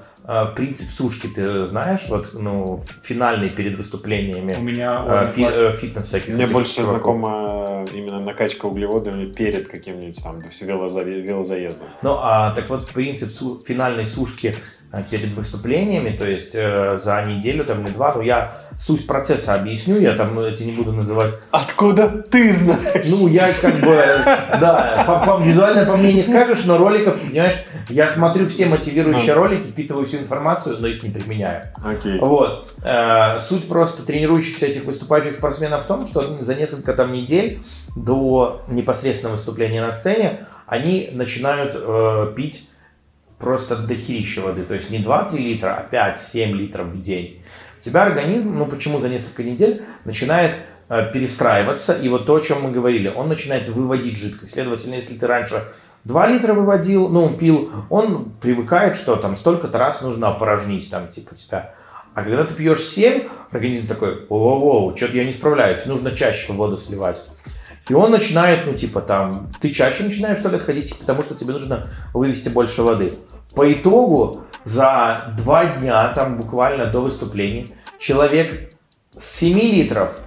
принцип 0.55 0.91
сушки 0.91 1.27
ты 1.27 1.65
знаешь, 1.65 2.07
вот, 2.09 2.31
ну, 2.33 2.79
финальный 3.01 3.49
перед 3.49 3.75
выступлениями, 3.75 4.55
У 4.59 4.61
меня 4.61 5.03
э, 5.05 5.21
он 5.25 5.31
фи- 5.31 5.43
классный. 5.43 5.63
э, 5.69 5.71
фитнес 5.71 6.05
всяких. 6.05 6.33
Мне 6.35 6.45
больше 6.47 6.75
чуваков. 6.75 6.93
знакома 6.95 7.85
именно 7.93 8.19
накачка 8.19 8.65
углеводами 8.67 9.25
перед 9.31 9.67
каким-нибудь 9.67 10.21
там 10.23 10.39
велозаездом. 11.21 11.87
Ну, 12.01 12.17
а 12.21 12.51
так 12.51 12.69
вот, 12.69 12.87
принцип 12.91 13.29
су- 13.29 13.61
финальной 13.65 14.05
сушки 14.05 14.55
э, 14.55 14.78
перед 15.11 15.33
выступлениями, 15.35 16.15
то 16.17 16.25
есть 16.27 16.51
э, 16.55 16.97
за 17.01 17.21
неделю 17.23 17.63
там 17.63 17.85
или 17.85 17.91
два, 17.93 18.13
ну, 18.15 18.21
я 18.21 18.51
суть 18.77 19.05
процесса 19.05 19.53
объясню, 19.53 19.99
я 19.99 20.13
там 20.15 20.39
эти 20.39 20.63
не 20.63 20.71
буду 20.71 20.93
называть 20.93 21.31
Откуда 21.51 22.07
ты 22.09 22.51
знаешь? 22.51 23.05
Ну, 23.09 23.27
я 23.27 23.51
как 23.61 23.75
бы, 23.81 23.95
да, 24.59 25.03
по- 25.05 25.19
по- 25.37 25.43
визуально 25.43 25.85
по 25.85 25.95
мне 25.95 26.13
не 26.13 26.23
скажешь, 26.23 26.65
но 26.65 26.77
роликов, 26.77 27.21
понимаешь, 27.21 27.63
я 27.89 28.07
смотрю 28.07 28.45
все 28.45 28.65
мотивирующие 28.65 29.33
ролики, 29.33 29.67
впитываю 29.69 30.05
всю 30.07 30.17
информацию, 30.17 30.77
но 30.79 30.87
их 30.87 31.03
не 31.03 31.09
применяю. 31.11 31.63
Окей. 31.85 32.17
Вот. 32.19 32.73
Э, 32.83 33.39
Суть 33.39 33.67
просто 33.67 34.05
тренирующихся 34.05 34.65
этих 34.65 34.85
выступающих 34.85 35.33
спортсменов 35.35 35.83
в 35.83 35.87
том, 35.87 36.07
что 36.07 36.41
за 36.41 36.55
несколько 36.55 36.93
там 36.93 37.11
недель 37.13 37.61
до 37.95 38.63
непосредственного 38.67 39.35
выступления 39.35 39.81
на 39.81 39.91
сцене 39.91 40.45
они 40.65 41.09
начинают 41.13 41.75
э, 41.75 42.33
пить 42.35 42.68
просто 43.39 43.77
дохерища 43.77 44.41
воды. 44.41 44.63
То 44.63 44.75
есть 44.75 44.91
не 44.91 44.99
2-3 44.99 45.37
литра, 45.37 45.87
а 45.91 46.15
5-7 46.15 46.51
литров 46.51 46.87
в 46.87 47.01
день. 47.01 47.41
У 47.79 47.81
тебя 47.81 48.03
организм, 48.03 48.57
ну 48.57 48.65
почему 48.65 48.99
за 48.99 49.09
несколько 49.09 49.43
недель, 49.43 49.81
начинает 50.05 50.55
э, 50.89 51.11
перестраиваться. 51.13 51.93
И 51.93 52.09
вот 52.09 52.25
то, 52.25 52.35
о 52.35 52.41
чем 52.41 52.61
мы 52.61 52.71
говорили, 52.71 53.11
он 53.15 53.29
начинает 53.29 53.69
выводить 53.69 54.17
жидкость. 54.17 54.53
Следовательно, 54.53 54.95
если 54.95 55.15
ты 55.15 55.25
раньше 55.25 55.63
2 56.03 56.27
литра 56.27 56.53
выводил, 56.53 57.07
ну, 57.07 57.29
пил, 57.29 57.71
он 57.89 58.31
привыкает, 58.41 58.95
что 58.95 59.15
там 59.15 59.35
столько-то 59.35 59.77
раз 59.77 60.01
нужно 60.01 60.29
опорожнить 60.29 60.89
там, 60.91 61.07
типа, 61.07 61.35
тебя. 61.35 61.73
А 62.13 62.23
когда 62.23 62.43
ты 62.43 62.53
пьешь 62.53 62.81
7, 62.81 63.23
организм 63.51 63.87
такой, 63.87 64.25
оу 64.27 64.95
что-то 64.95 65.17
я 65.17 65.25
не 65.25 65.31
справляюсь, 65.31 65.85
нужно 65.85 66.11
чаще 66.11 66.51
воду 66.51 66.77
сливать. 66.77 67.29
И 67.87 67.93
он 67.93 68.11
начинает, 68.11 68.65
ну, 68.65 68.73
типа, 68.73 69.01
там, 69.01 69.51
ты 69.61 69.71
чаще 69.71 70.03
начинаешь 70.03 70.37
в 70.37 70.43
туалет 70.43 70.61
ходить, 70.61 70.97
потому 70.99 71.23
что 71.23 71.33
тебе 71.33 71.53
нужно 71.53 71.87
вывести 72.13 72.49
больше 72.49 72.83
воды. 72.83 73.13
По 73.55 73.71
итогу, 73.71 74.41
за 74.63 75.33
два 75.37 75.65
дня, 75.65 76.09
там, 76.09 76.37
буквально 76.37 76.85
до 76.85 77.01
выступления, 77.01 77.67
человек 77.97 78.73
с 79.17 79.37
7 79.39 79.57
литров 79.59 80.19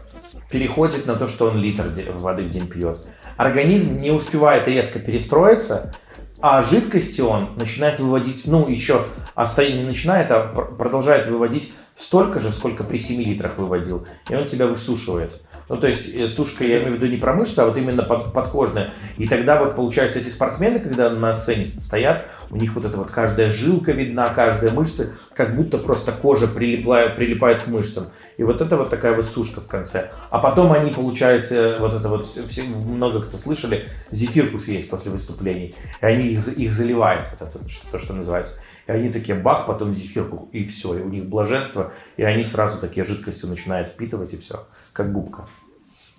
переходит 0.50 1.06
на 1.06 1.14
то, 1.14 1.28
что 1.28 1.46
он 1.46 1.58
литр 1.58 1.84
воды 2.18 2.42
в 2.42 2.50
день 2.50 2.66
пьет. 2.66 2.98
Организм 3.36 4.00
не 4.00 4.10
успевает 4.10 4.68
резко 4.68 4.98
перестроиться, 4.98 5.94
а 6.40 6.62
жидкости 6.62 7.20
он 7.20 7.50
начинает 7.56 8.00
выводить, 8.00 8.42
ну, 8.46 8.68
еще 8.68 9.04
оста- 9.34 9.70
не 9.70 9.84
начинает, 9.84 10.30
а 10.30 10.48
пр- 10.48 10.76
продолжает 10.76 11.28
выводить 11.28 11.72
столько 11.94 12.40
же, 12.40 12.52
сколько 12.52 12.84
при 12.84 12.98
7 12.98 13.22
литрах 13.22 13.58
выводил. 13.58 14.06
И 14.28 14.34
он 14.34 14.46
тебя 14.46 14.66
высушивает. 14.66 15.40
Ну, 15.72 15.78
то 15.78 15.86
есть, 15.86 16.14
э, 16.14 16.28
сушка, 16.28 16.64
я 16.64 16.82
имею 16.82 16.92
в 16.92 16.96
виду 16.96 17.06
не 17.10 17.16
про 17.16 17.32
мышцы, 17.32 17.60
а 17.60 17.64
вот 17.64 17.78
именно 17.78 18.02
под, 18.02 18.34
подкожная. 18.34 18.90
И 19.16 19.26
тогда 19.26 19.58
вот, 19.58 19.74
получается, 19.74 20.18
эти 20.18 20.28
спортсмены, 20.28 20.80
когда 20.80 21.08
на 21.08 21.32
сцене 21.32 21.64
стоят, 21.64 22.26
у 22.50 22.56
них 22.56 22.74
вот 22.74 22.84
эта 22.84 22.98
вот 22.98 23.10
каждая 23.10 23.50
жилка 23.50 23.92
видна, 23.92 24.28
каждая 24.34 24.70
мышца, 24.70 25.14
как 25.34 25.56
будто 25.56 25.78
просто 25.78 26.12
кожа 26.12 26.46
прилипает, 26.46 27.16
прилипает 27.16 27.62
к 27.62 27.68
мышцам. 27.68 28.04
И 28.36 28.42
вот 28.42 28.60
это 28.60 28.76
вот 28.76 28.90
такая 28.90 29.16
вот 29.16 29.24
сушка 29.24 29.62
в 29.62 29.66
конце. 29.66 30.10
А 30.28 30.40
потом 30.40 30.72
они, 30.72 30.90
получается, 30.90 31.78
вот 31.80 31.94
это 31.94 32.06
вот, 32.10 32.26
все, 32.26 32.64
много 32.64 33.22
кто 33.22 33.38
слышали, 33.38 33.88
зефирку 34.10 34.58
съесть 34.58 34.90
после 34.90 35.10
выступлений. 35.10 35.74
И 36.02 36.04
они 36.04 36.32
их, 36.32 36.46
их 36.48 36.74
заливают, 36.74 37.30
вот 37.30 37.48
это, 37.48 37.58
то, 37.90 37.98
что 37.98 38.12
называется. 38.12 38.60
И 38.86 38.92
они 38.92 39.10
такие, 39.10 39.38
бах, 39.38 39.66
потом 39.66 39.94
зефирку, 39.94 40.50
и 40.52 40.66
все. 40.66 40.98
И 40.98 41.00
у 41.00 41.08
них 41.08 41.24
блаженство, 41.24 41.92
и 42.18 42.24
они 42.24 42.44
сразу 42.44 42.78
такие 42.78 43.04
жидкостью 43.04 43.48
начинают 43.48 43.88
впитывать, 43.88 44.34
и 44.34 44.36
все, 44.36 44.66
как 44.92 45.14
губка. 45.14 45.48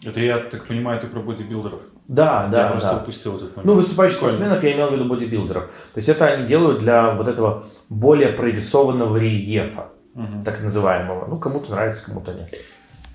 Это 0.06 0.20
я 0.20 0.40
так 0.40 0.66
понимаю, 0.66 1.00
ты 1.00 1.08
про 1.08 1.22
бодибилдеров. 1.22 1.82
Да, 2.08 2.48
да, 2.52 2.66
я 2.66 2.72
просто 2.72 2.92
да. 2.92 2.98
упустил 3.02 3.38
этот 3.38 3.56
момент. 3.56 3.66
Ну, 3.66 3.74
выступающих 3.76 4.18
Прикольно. 4.18 4.38
спортсменов 4.38 4.64
я 4.64 4.74
имел 4.74 4.88
в 4.90 4.94
виду 4.94 5.06
бодибилдеров. 5.06 5.64
То 5.64 5.98
есть 5.98 6.10
это 6.10 6.26
они 6.26 6.46
делают 6.46 6.80
для 6.80 7.16
вот 7.16 7.28
этого 7.28 7.66
более 7.90 8.30
прорисованного 8.30 9.18
рельефа, 9.18 9.90
так 10.44 10.62
называемого. 10.62 11.28
Ну, 11.28 11.38
кому-то 11.38 11.72
нравится, 11.72 12.06
кому-то 12.06 12.34
нет. 12.34 12.54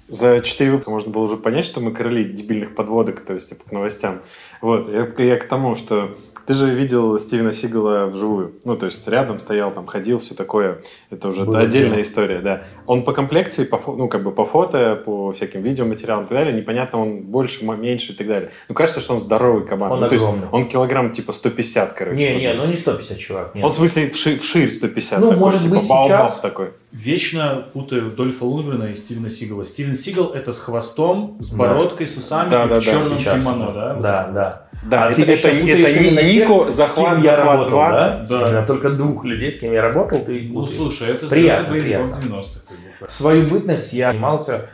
За 0.08 0.40
четыре 0.40 0.70
выпуска 0.70 0.90
можно 0.90 1.12
было 1.12 1.22
уже 1.22 1.36
понять, 1.36 1.66
что 1.66 1.80
мы 1.80 1.92
короли 1.92 2.24
дебильных 2.24 2.74
подводок, 2.74 3.20
то 3.20 3.34
есть 3.34 3.50
типа, 3.50 3.64
к 3.68 3.72
новостям. 3.72 4.22
Вот, 4.62 4.88
я, 4.88 5.06
я 5.22 5.36
к 5.36 5.44
тому, 5.46 5.74
что 5.74 6.16
ты 6.48 6.54
же 6.54 6.70
видел 6.70 7.18
Стивена 7.18 7.52
Сигала 7.52 8.06
вживую. 8.06 8.54
Ну, 8.64 8.74
то 8.74 8.86
есть 8.86 9.06
рядом 9.06 9.38
стоял, 9.38 9.70
там 9.70 9.86
ходил, 9.86 10.18
все 10.18 10.34
такое. 10.34 10.80
Это 11.10 11.28
уже 11.28 11.44
Было 11.44 11.58
отдельная 11.58 11.90
дело. 11.96 12.00
история, 12.00 12.38
да. 12.38 12.62
Он 12.86 13.02
по 13.02 13.12
комплекции, 13.12 13.64
по, 13.64 13.78
ну, 13.94 14.08
как 14.08 14.22
бы 14.22 14.30
по 14.32 14.46
фото, 14.46 14.96
по 15.04 15.30
всяким 15.32 15.60
видеоматериалам 15.60 16.24
и 16.24 16.28
так 16.28 16.38
далее, 16.38 16.54
непонятно, 16.54 17.00
он 17.02 17.18
больше, 17.20 17.66
меньше 17.66 18.12
и 18.14 18.16
так 18.16 18.26
далее. 18.26 18.50
Ну, 18.70 18.74
кажется, 18.74 19.00
что 19.00 19.12
он 19.12 19.20
здоровый 19.20 19.66
кабан. 19.66 19.92
Он 19.92 20.00
Ну, 20.00 20.08
то 20.08 20.14
есть 20.14 20.24
огромный. 20.24 20.48
он 20.50 20.66
килограмм 20.68 21.12
типа 21.12 21.32
150, 21.32 21.92
короче. 21.92 22.16
Не, 22.18 22.32
вот. 22.32 22.38
не, 22.40 22.52
ну 22.54 22.64
не 22.66 22.76
150 22.76 23.18
чувак. 23.18 23.54
Нет. 23.54 23.62
Он, 23.66 23.72
в 23.72 23.76
смысле, 23.76 24.08
вширь, 24.08 24.38
вширь 24.38 24.70
150. 24.70 25.20
Ну, 25.20 25.26
такой, 25.28 25.40
может 25.40 25.60
типа 25.60 25.74
быть, 25.74 25.84
сейчас- 25.84 26.40
такой. 26.40 26.70
Вечно 26.92 27.66
путаю 27.74 28.10
Дольфа 28.10 28.44
Лунгрена 28.46 28.84
и 28.84 28.94
Стивена 28.94 29.28
Сигала. 29.28 29.66
Стивен 29.66 29.94
Сигал 29.94 30.32
это 30.32 30.52
с 30.52 30.60
хвостом, 30.60 31.36
с 31.40 31.50
Да. 31.50 31.58
бородкой, 31.58 32.06
с 32.06 32.16
усами 32.16 32.48
Да, 32.48 32.64
и 32.64 32.68
да, 32.70 32.80
в 32.80 32.84
да, 32.84 32.90
черном 32.90 33.18
Сейчас 33.18 33.42
кимоно, 33.42 33.64
уже. 33.66 33.74
да? 33.74 33.92
Вот 33.94 34.02
Да, 34.02 34.67
да. 34.82 34.90
Да, 34.90 35.06
А 35.06 35.10
это, 35.10 35.16
ты 35.16 35.22
это, 35.22 35.32
еще 35.32 35.48
это, 35.48 36.00
не 36.00 36.16
тех, 36.16 36.48
Нико, 36.48 36.70
захват, 36.70 37.18
я 37.18 37.36
захват 37.36 37.46
работал, 37.56 37.70
2. 37.70 37.90
да? 37.92 38.26
Да. 38.28 38.36
Именно 38.48 38.66
только 38.66 38.90
двух 38.90 39.24
людей, 39.24 39.50
с 39.52 39.60
кем 39.60 39.72
я 39.72 39.82
работал, 39.82 40.18
ты 40.24 40.48
Ну, 40.52 40.66
слушай, 40.66 41.08
это 41.10 41.26
Приятно, 41.28 41.72
приятно. 41.74 42.06
90-х. 42.10 42.60
как 42.68 42.76
бы. 43.00 43.06
В 43.06 43.12
свою 43.12 43.46
бытность 43.46 43.92
я 43.92 44.10
занимался 44.12 44.66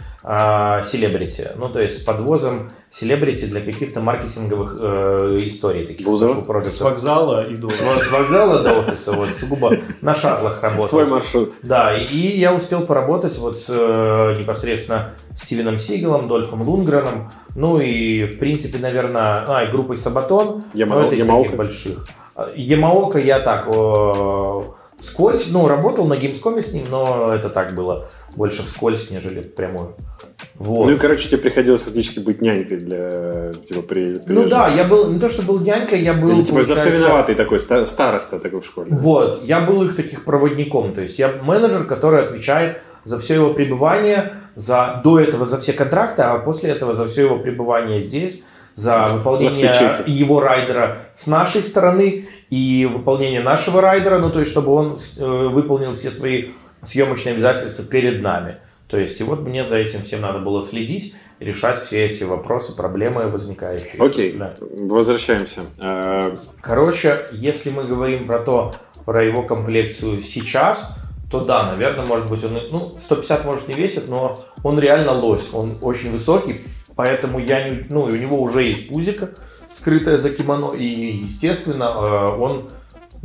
селебрити, 0.84 1.50
ну 1.56 1.68
то 1.68 1.80
есть 1.80 2.06
подвозом 2.06 2.70
селебрити 2.90 3.46
для 3.46 3.60
каких-то 3.60 4.00
маркетинговых 4.00 4.78
э, 4.80 5.40
историй 5.44 5.86
таких. 5.86 6.06
Projects. 6.06 6.64
С 6.64 6.80
вокзала 6.80 7.46
и 7.46 7.56
до... 7.56 7.68
С 7.68 8.10
вокзала 8.10 8.62
до 8.62 8.72
офиса, 8.80 9.12
вот 9.12 9.28
сугубо 9.28 9.72
на 10.00 10.14
шаттлах 10.14 10.62
работал. 10.62 10.88
Свой 10.88 11.06
маршрут. 11.06 11.52
Да, 11.62 11.94
и 11.94 12.38
я 12.38 12.54
успел 12.54 12.86
поработать 12.86 13.36
вот 13.38 13.58
с 13.58 13.66
э, 13.68 14.36
непосредственно 14.38 15.12
Стивеном 15.36 15.78
Сигалом, 15.78 16.28
Дольфом 16.28 16.62
Лунгреном, 16.62 17.30
ну 17.54 17.80
и 17.80 18.24
в 18.26 18.38
принципе, 18.38 18.78
наверное, 18.78 19.44
а, 19.46 19.64
и 19.64 19.70
группой 19.70 19.96
Сабатон, 19.96 20.62
Яма- 20.72 20.94
но 20.94 21.06
это 21.06 21.16
из 21.16 21.20
Ямаока? 21.20 21.44
таких 21.44 21.58
больших. 21.58 22.08
А, 22.34 22.48
Ямаока 22.54 23.18
я 23.18 23.40
так 23.40 23.66
э, 23.68 24.54
вскользь, 24.98 25.50
ну, 25.50 25.68
работал 25.68 26.06
на 26.06 26.16
геймскоме 26.16 26.62
с 26.62 26.72
ним, 26.72 26.86
но 26.90 27.32
это 27.34 27.50
так 27.50 27.74
было 27.74 28.06
больше 28.36 28.62
вскользь, 28.62 29.10
нежели 29.10 29.42
прямую. 29.42 29.94
Вот. 30.56 30.86
Ну 30.86 30.94
и, 30.94 30.98
короче, 30.98 31.28
тебе 31.28 31.38
приходилось 31.38 31.82
фактически 31.82 32.20
быть 32.20 32.40
нянькой 32.40 32.78
для, 32.78 33.52
типа, 33.52 33.82
при... 33.82 34.14
Ну 34.14 34.20
приезжих. 34.20 34.50
да, 34.50 34.68
я 34.68 34.84
был, 34.84 35.10
не 35.10 35.18
то 35.18 35.28
что 35.28 35.42
был 35.42 35.60
нянькой, 35.60 36.00
я 36.02 36.14
был, 36.14 36.30
Или, 36.30 36.42
типа, 36.42 36.62
за 36.62 36.76
все 36.76 36.90
виноватый 36.90 37.34
такой, 37.34 37.60
ста- 37.60 37.86
староста 37.86 38.38
такой 38.38 38.60
в 38.60 38.64
школе. 38.64 38.88
Вот, 38.90 39.42
я 39.44 39.60
был 39.60 39.82
их 39.84 39.96
таких 39.96 40.24
проводником, 40.24 40.92
то 40.92 41.00
есть 41.00 41.18
я 41.18 41.32
менеджер, 41.42 41.84
который 41.84 42.22
отвечает 42.24 42.78
за 43.04 43.18
все 43.18 43.34
его 43.34 43.52
пребывание, 43.52 44.32
за 44.56 45.00
до 45.02 45.20
этого 45.20 45.46
за 45.46 45.60
все 45.60 45.72
контракты, 45.72 46.22
а 46.22 46.38
после 46.38 46.70
этого 46.70 46.94
за 46.94 47.06
все 47.06 47.22
его 47.22 47.38
пребывание 47.38 48.00
здесь, 48.00 48.44
за 48.74 49.06
выполнение 49.06 49.74
чеки. 49.74 50.10
его 50.10 50.40
райдера 50.40 50.98
с 51.16 51.26
нашей 51.26 51.62
стороны 51.62 52.26
и 52.50 52.88
выполнение 52.92 53.42
нашего 53.42 53.80
райдера, 53.80 54.18
ну 54.18 54.30
то 54.30 54.40
есть 54.40 54.50
чтобы 54.50 54.72
он 54.72 54.98
э, 55.18 55.48
выполнил 55.48 55.94
все 55.94 56.10
свои 56.10 56.50
съемочные 56.82 57.34
обязательства 57.34 57.84
перед 57.84 58.22
нами. 58.22 58.56
То 58.94 59.00
есть 59.00 59.20
и 59.20 59.24
вот 59.24 59.40
мне 59.40 59.64
за 59.64 59.78
этим 59.78 60.04
всем 60.04 60.20
надо 60.20 60.38
было 60.38 60.62
следить, 60.64 61.16
решать 61.40 61.82
все 61.82 62.06
эти 62.06 62.22
вопросы, 62.22 62.76
проблемы 62.76 63.26
возникающие. 63.26 64.00
Окей, 64.00 64.34
Да. 64.34 64.54
возвращаемся. 64.60 65.62
Э, 65.80 66.36
Короче, 66.60 67.18
если 67.32 67.70
мы 67.70 67.82
говорим 67.82 68.24
про 68.24 68.38
то, 68.38 68.76
про 69.04 69.24
его 69.24 69.42
комплекцию 69.42 70.22
сейчас, 70.22 70.96
то 71.28 71.40
да, 71.44 71.66
наверное, 71.72 72.06
может 72.06 72.30
быть, 72.30 72.44
он, 72.44 72.60
ну, 72.70 72.92
150 72.96 73.44
может 73.44 73.66
не 73.66 73.74
весит, 73.74 74.08
но 74.08 74.38
он 74.62 74.78
реально 74.78 75.10
лось, 75.10 75.52
он 75.52 75.76
очень 75.82 76.12
высокий, 76.12 76.60
поэтому 76.94 77.40
я 77.40 77.68
не, 77.68 77.84
ну, 77.90 78.02
у 78.04 78.10
него 78.10 78.40
уже 78.40 78.62
есть 78.62 78.88
пузико, 78.90 79.30
скрытое 79.72 80.18
за 80.18 80.30
кимоно, 80.30 80.72
и, 80.72 80.86
естественно, 80.86 81.90
э, 81.96 82.40
он 82.40 82.70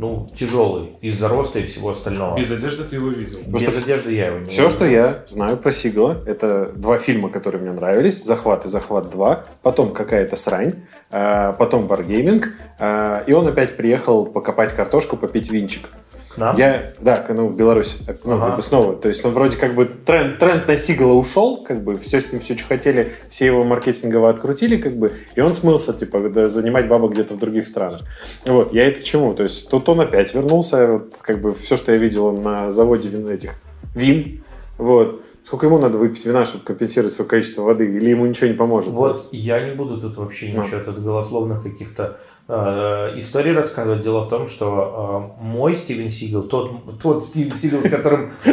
ну, 0.00 0.26
тяжелый 0.34 0.96
из-за 1.02 1.28
роста 1.28 1.58
и 1.58 1.64
всего 1.64 1.90
остального. 1.90 2.36
Без 2.38 2.50
одежды 2.50 2.84
ты 2.84 2.96
его 2.96 3.10
видел. 3.10 3.38
Без 3.46 3.62
Просто 3.64 3.82
одежды 3.82 4.14
я 4.14 4.28
его 4.28 4.38
не 4.38 4.44
Все, 4.46 4.62
видел. 4.62 4.70
что 4.70 4.86
я 4.86 5.22
знаю 5.26 5.58
про 5.58 5.72
Сигала, 5.72 6.16
это 6.26 6.72
два 6.74 6.98
фильма, 6.98 7.28
которые 7.28 7.60
мне 7.60 7.72
нравились. 7.72 8.24
«Захват» 8.24 8.64
и 8.64 8.68
«Захват 8.68 9.14
2». 9.14 9.44
Потом 9.62 9.92
какая-то 9.92 10.36
срань. 10.36 10.72
а, 11.10 11.52
Потом 11.52 11.86
«Wargaming». 11.86 12.48
а, 12.78 13.22
И 13.26 13.32
он 13.32 13.46
опять 13.46 13.76
приехал 13.76 14.24
покопать 14.24 14.72
картошку, 14.72 15.16
попить 15.18 15.50
винчик. 15.50 15.88
Нам? 16.36 16.56
Я, 16.56 16.92
да, 17.00 17.26
ну, 17.28 17.48
в 17.48 17.56
Беларусь, 17.56 18.02
ну, 18.24 18.34
Ага. 18.34 18.46
как 18.46 18.56
бы 18.56 18.62
снова. 18.62 18.94
То 18.96 19.08
есть 19.08 19.24
он 19.24 19.32
вроде 19.32 19.56
как 19.56 19.74
бы 19.74 19.84
тренд, 19.84 20.38
тренд 20.38 20.68
на 20.68 20.76
Сигала 20.76 21.12
ушел, 21.14 21.64
как 21.64 21.82
бы 21.82 21.96
все 21.96 22.20
с 22.20 22.32
ним 22.32 22.40
все, 22.40 22.56
что 22.56 22.66
хотели, 22.68 23.12
все 23.28 23.46
его 23.46 23.64
маркетингово 23.64 24.30
открутили, 24.30 24.76
как 24.76 24.96
бы, 24.96 25.12
и 25.34 25.40
он 25.40 25.52
смылся, 25.54 25.92
типа, 25.92 26.20
да, 26.28 26.46
занимать 26.46 26.86
бабок 26.88 27.12
где-то 27.12 27.34
в 27.34 27.38
других 27.38 27.66
странах. 27.66 28.02
Вот, 28.46 28.72
я 28.72 28.86
это 28.86 29.00
к 29.00 29.02
чему? 29.02 29.34
То 29.34 29.42
есть 29.42 29.68
тут 29.70 29.88
он 29.88 30.00
опять 30.00 30.32
вернулся, 30.34 30.86
вот, 30.86 31.16
как 31.20 31.40
бы 31.40 31.52
все, 31.52 31.76
что 31.76 31.92
я 31.92 31.98
видел 31.98 32.32
на 32.32 32.70
заводе 32.70 33.08
этих 33.32 33.54
вин, 33.94 34.42
вот. 34.78 35.22
Сколько 35.42 35.66
ему 35.66 35.78
надо 35.78 35.96
выпить 35.98 36.24
вина, 36.26 36.44
чтобы 36.44 36.64
компенсировать 36.64 37.14
свое 37.14 37.28
количество 37.28 37.62
воды? 37.62 37.86
Или 37.86 38.10
ему 38.10 38.26
ничего 38.26 38.46
не 38.46 38.52
поможет? 38.54 38.92
Вот 38.92 39.30
я 39.32 39.66
не 39.66 39.74
буду 39.74 39.98
тут 39.98 40.16
вообще 40.18 40.52
Ну. 40.54 40.62
ничего 40.62 40.80
тут 40.84 41.02
голословных 41.02 41.62
каких-то 41.62 42.20
э, 42.50 43.18
историй 43.18 43.52
рассказывать. 43.54 44.00
Дело 44.02 44.24
в 44.24 44.28
том, 44.28 44.48
что 44.48 45.28
э, 45.38 45.42
мой 45.42 45.76
Стивен 45.76 46.10
Сигал, 46.10 46.42
тот, 46.42 46.70
тот 47.02 47.24
Стивен 47.24 47.52
Сигал, 47.52 47.80
с 47.82 47.88
которым 47.90 48.32
э, 48.44 48.50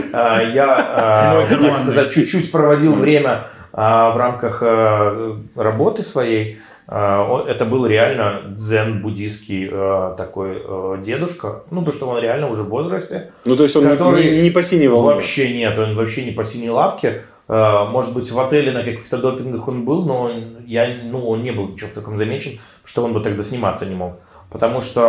я, 0.54 1.46
э, 1.50 1.56
так 1.68 1.78
сказать, 1.80 2.14
чуть-чуть 2.14 2.52
проводил 2.52 2.94
время 2.94 3.48
э, 3.74 3.78
в 3.78 4.16
рамках 4.18 4.60
э, 4.62 5.36
работы 5.56 6.04
своей, 6.04 6.58
э, 6.88 7.18
он- 7.30 7.48
это 7.48 7.66
был 7.66 7.86
реально 7.88 8.42
дзен-буддийский 8.58 9.70
э, 9.72 10.14
такой 10.18 10.62
э, 10.64 10.98
дедушка. 11.04 11.64
Ну, 11.72 11.80
потому 11.82 11.96
что 11.98 12.08
он 12.10 12.22
реально 12.22 12.50
уже 12.50 12.64
в 12.64 12.70
возрасте. 12.70 13.32
Ну, 13.46 13.56
то 13.56 13.64
есть 13.64 13.76
он 13.76 13.84
не- 13.86 13.90
который 13.90 14.32
не, 14.32 14.42
не 14.42 14.50
по 14.52 14.64
синей 14.64 14.88
волне. 14.88 15.16
Вообще 15.16 15.54
нет, 15.58 15.78
он 15.78 15.96
вообще 15.96 16.24
не 16.26 16.32
по 16.32 16.44
синей 16.44 16.70
лавке. 16.70 17.24
Э, 17.48 17.86
Может 17.90 18.14
быть, 18.14 18.32
в 18.32 18.40
отеле 18.40 18.72
на 18.72 18.84
каких-то 18.84 19.18
допингах 19.18 19.68
он 19.68 19.86
был, 19.86 20.06
но 20.06 20.32
я, 20.66 20.88
ну, 21.04 21.28
он 21.28 21.44
не 21.44 21.52
был 21.52 21.70
ничего 21.70 21.90
в 21.90 21.94
таком 21.94 22.18
замечен, 22.18 22.60
что 22.84 23.04
он 23.04 23.14
бы 23.14 23.22
тогда 23.22 23.44
сниматься 23.44 23.86
не 23.86 23.96
мог. 23.96 24.20
Потому 24.50 24.82
что 24.82 25.02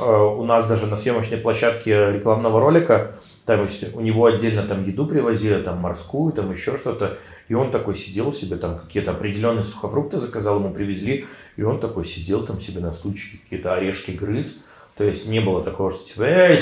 э, 0.00 0.40
у 0.40 0.44
нас 0.44 0.66
даже 0.66 0.86
на 0.86 0.96
съемочной 0.96 1.38
площадке 1.38 2.12
рекламного 2.12 2.60
ролика, 2.60 3.12
там 3.44 3.66
у 3.94 4.00
него 4.00 4.24
отдельно 4.24 4.62
там 4.62 4.84
еду 4.84 5.06
привозили, 5.06 5.60
там 5.60 5.78
морскую, 5.78 6.32
там 6.32 6.50
еще 6.50 6.76
что-то. 6.76 7.18
И 7.48 7.54
он 7.54 7.70
такой 7.70 7.94
сидел 7.94 8.32
себе, 8.32 8.56
там 8.56 8.78
какие-то 8.78 9.10
определенные 9.10 9.64
сухофрукты 9.64 10.18
заказал, 10.18 10.60
ему 10.60 10.72
привезли. 10.72 11.26
И 11.56 11.62
он 11.62 11.78
такой 11.78 12.06
сидел 12.06 12.46
там 12.46 12.58
себе 12.58 12.80
на 12.80 12.92
стульчике, 12.92 13.38
какие-то 13.44 13.74
орешки 13.74 14.12
грыз. 14.12 14.64
То 14.96 15.04
есть 15.04 15.28
не 15.28 15.40
было 15.40 15.62
такого, 15.62 15.90
что 15.90 16.06
типа, 16.06 16.22
эй, 16.22 16.60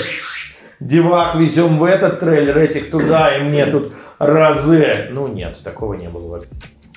девах, 0.79 1.35
везем 1.35 1.77
в 1.77 1.83
этот 1.85 2.19
трейлер, 2.19 2.57
этих 2.57 2.89
туда, 2.89 3.37
и 3.37 3.43
мне 3.43 3.65
тут 3.67 3.93
разы. 4.25 5.07
Ну 5.11 5.27
нет, 5.27 5.59
такого 5.63 5.93
не 5.93 6.09
было. 6.09 6.27
вообще. 6.27 6.49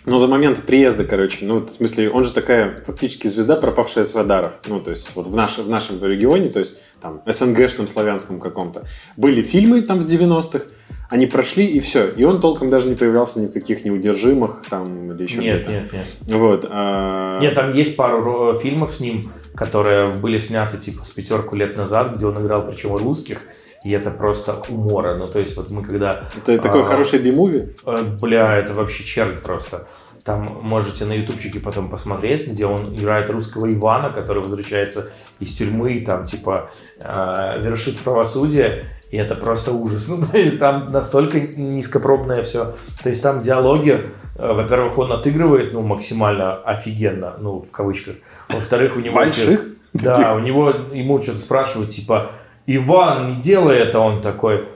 Но 0.06 0.18
за 0.18 0.28
момент 0.28 0.62
приезда, 0.62 1.04
короче, 1.04 1.45
ну, 1.45 1.66
в 1.66 1.68
смысле, 1.68 2.11
он 2.11 2.25
же 2.25 2.33
такая 2.33 2.76
фактически 2.85 3.26
звезда, 3.26 3.56
пропавшая 3.56 4.04
с 4.04 4.14
радаров. 4.14 4.52
Ну, 4.68 4.80
то 4.80 4.90
есть, 4.90 5.11
вот 5.16 5.26
в, 5.26 5.35
наш, 5.35 5.59
в 5.59 5.68
нашем 5.68 6.02
регионе, 6.02 6.49
то 6.49 6.61
есть, 6.61 6.80
там, 7.00 7.23
СНГшном, 7.26 7.88
славянском 7.88 8.38
каком-то, 8.38 8.85
были 9.16 9.42
фильмы 9.42 9.83
там 9.83 9.99
в 9.99 10.06
90-х, 10.06 10.64
они 11.11 11.26
прошли, 11.26 11.66
и 11.66 11.80
все. 11.80 12.09
И 12.09 12.23
он 12.23 12.40
толком 12.40 12.71
даже 12.71 12.88
не 12.88 12.95
появлялся 12.95 13.40
ни 13.40 13.49
в 13.49 13.52
каких 13.52 13.85
неудержимых, 13.85 14.64
там, 14.71 15.11
или 15.12 15.23
еще 15.25 15.38
Нет, 15.38 15.62
где-то. 15.62 15.71
нет, 15.73 15.92
нет. 15.92 16.06
Вот. 16.28 16.66
а, 16.71 17.40
Нет, 17.40 17.56
там 17.56 17.73
есть 17.73 17.97
пару 17.97 18.59
фильмов 18.61 18.92
с 18.95 19.00
ним, 19.00 19.33
которые 19.56 20.06
были 20.06 20.38
сняты 20.38 20.78
типа 20.78 21.04
с 21.04 21.11
пятерку 21.11 21.56
лет 21.56 21.76
назад, 21.76 22.14
где 22.16 22.26
он 22.26 22.40
играл 22.40 22.64
причем 22.66 22.95
русских, 22.95 23.42
и 23.87 23.90
это 23.93 24.11
просто 24.11 24.64
умора. 24.69 25.14
Ну, 25.14 25.28
то 25.28 25.38
есть, 25.38 25.57
вот 25.57 25.71
мы 25.71 25.85
когда... 25.85 26.25
Это 26.45 26.59
такой 26.59 26.83
а, 26.83 26.85
хороший 26.85 27.21
би-муви. 27.21 27.71
Э, 27.87 28.02
Бля, 28.21 28.57
это 28.57 28.75
вообще 28.75 29.05
черт 29.05 29.43
просто. 29.45 29.87
Там 30.25 30.59
можете 30.62 31.05
на 31.05 31.12
ютубчике 31.12 31.61
потом 31.61 31.88
посмотреть, 31.88 32.49
где 32.49 32.66
он 32.66 32.97
играет 32.97 33.31
русского 33.31 33.73
Ивана, 33.73 34.11
который 34.11 34.43
возвращается 34.43 35.09
из 35.38 35.55
тюрьмы 35.55 35.93
и 35.93 36.05
там 36.05 36.26
типа 36.26 36.69
э, 36.99 37.61
вершит 37.61 38.00
правосудие. 38.00 38.87
И 39.12 39.16
это 39.19 39.37
просто 39.37 39.71
ужас. 39.71 40.09
Ну, 40.19 40.26
то 40.26 40.37
есть 40.37 40.59
там 40.59 40.88
настолько 40.88 41.38
низкопробное 41.38 42.43
все. 42.43 42.75
То 43.05 43.09
есть 43.09 43.23
там 43.23 43.40
диалоги, 43.40 44.00
э, 44.35 44.52
во-первых, 44.52 44.99
он 44.99 45.12
отыгрывает, 45.12 45.73
ну, 45.73 45.83
максимально 45.83 46.57
офигенно, 46.57 47.37
ну, 47.38 47.61
в 47.61 47.71
кавычках. 47.71 48.16
Во-вторых, 48.49 48.97
у 48.97 49.00
него... 49.00 49.14
Больших? 49.14 49.61
Да, 49.93 50.35
у 50.35 50.40
него, 50.40 50.73
ему 50.93 51.23
что-то 51.23 51.38
спрашивают, 51.38 51.93
типа, 51.93 52.33
Иван, 52.67 53.37
не 53.37 53.41
делай 53.41 53.79
это, 53.79 54.00
он 54.00 54.23
такой, 54.23 54.67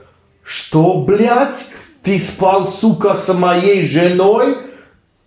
что, 0.43 1.03
блядь, 1.03 1.73
ты 2.03 2.19
спал, 2.19 2.65
сука, 2.65 3.15
с 3.15 3.33
моей 3.33 3.87
женой? 3.87 4.57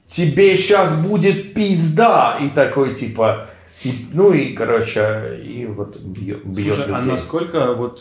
Тебе 0.09 0.57
сейчас 0.57 0.99
будет 1.01 1.55
пизда. 1.55 2.39
И 2.41 2.49
такой, 2.49 2.95
типа, 2.95 3.47
и- 3.85 4.07
ну 4.13 4.33
и, 4.33 4.53
короче, 4.53 5.41
и 5.45 5.67
вот 5.67 5.99
бьет, 5.99 6.45
бьет 6.45 6.75
Слушай, 6.77 6.95
а 6.95 6.99
людей. 7.01 7.13
насколько 7.13 7.75
вот 7.75 8.01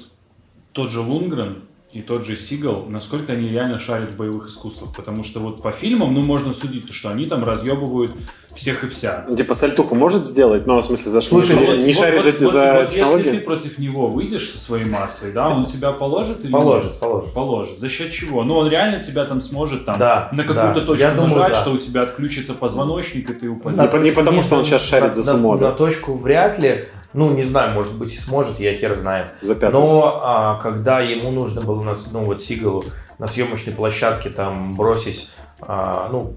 тот 0.71 0.89
же 0.91 1.01
Лунгрен 1.01 1.63
и 1.93 2.01
тот 2.01 2.25
же 2.25 2.35
Сигал, 2.35 2.85
насколько 2.89 3.33
они 3.33 3.49
реально 3.49 3.77
шарят 3.79 4.11
в 4.13 4.17
боевых 4.17 4.47
искусствах? 4.47 4.95
Потому 4.95 5.23
что 5.23 5.39
вот 5.39 5.61
по 5.61 5.71
фильмам, 5.71 6.13
ну, 6.13 6.21
можно 6.21 6.51
судить, 6.53 6.91
что 6.91 7.09
они 7.09 7.25
там 7.25 7.43
разъебывают 7.43 8.11
всех 8.55 8.83
и 8.83 8.87
вся. 8.87 9.25
Типа 9.35 9.53
сальтуху 9.53 9.95
может 9.95 10.25
сделать, 10.25 10.65
но 10.67 10.79
в 10.79 10.85
смысле 10.85 11.11
за 11.11 11.21
что? 11.21 11.29
Слушай, 11.41 11.55
не, 11.57 11.65
вот- 11.65 11.77
не 11.77 11.85
Вот- 11.85 11.95
шарит 11.95 12.25
вот- 12.25 12.37
за, 12.37 12.45
вот- 12.45 12.51
за 12.53 12.73
вот 12.73 12.81
если 12.83 12.95
технологии? 12.97 13.29
ты 13.31 13.39
против 13.39 13.77
него 13.79 14.07
выйдешь 14.07 14.49
со 14.49 14.57
своей 14.59 14.85
массой, 14.85 15.31
да, 15.33 15.49
он 15.49 15.65
тебя 15.65 15.91
положит 15.91 16.43
или 16.45 16.51
Положит, 16.51 16.91
нет? 16.91 16.99
положит. 16.99 17.33
Положит. 17.33 17.79
За 17.79 17.89
счет 17.89 18.11
чего? 18.11 18.43
Ну, 18.43 18.55
он 18.57 18.69
реально 18.69 18.99
тебя 19.01 19.25
там 19.25 19.41
сможет 19.41 19.85
там 19.85 19.97
Да, 19.99 20.29
на 20.33 20.43
какую-то 20.43 20.79
да. 20.79 20.85
точку 20.85 21.03
Я 21.03 21.11
думаю, 21.13 21.35
нажать, 21.35 21.53
да. 21.53 21.61
что 21.61 21.71
у 21.71 21.77
тебя 21.77 22.01
отключится 22.03 22.53
позвоночник, 22.53 23.29
и 23.29 23.33
ты 23.33 23.49
упадешь. 23.49 23.77
Не 23.93 23.99
не 23.99 24.11
потому, 24.11 24.37
Нет, 24.37 24.45
что 24.45 24.55
он 24.57 24.65
сейчас 24.65 24.81
шарит 24.83 25.07
на- 25.09 25.13
за 25.13 25.31
на- 25.33 25.37
сумо, 25.39 25.57
да? 25.57 25.69
На 25.69 25.71
точку 25.73 26.15
вряд 26.17 26.59
ли. 26.59 26.85
Ну, 27.13 27.31
не 27.33 27.43
знаю, 27.43 27.73
может 27.73 27.97
быть 27.97 28.13
и 28.13 28.17
сможет, 28.17 28.59
я 28.59 28.73
хер 28.73 28.97
знает. 28.97 29.27
За. 29.41 29.55
Но 29.69 30.21
а, 30.23 30.59
когда 30.59 30.99
ему 30.99 31.31
нужно 31.31 31.61
было, 31.61 31.81
на, 31.83 31.95
ну 32.11 32.23
вот 32.23 32.41
Сигалу, 32.41 32.83
на 33.19 33.27
съемочной 33.27 33.73
площадке 33.73 34.29
там 34.29 34.73
бросить, 34.73 35.33
а, 35.61 36.09
ну, 36.11 36.35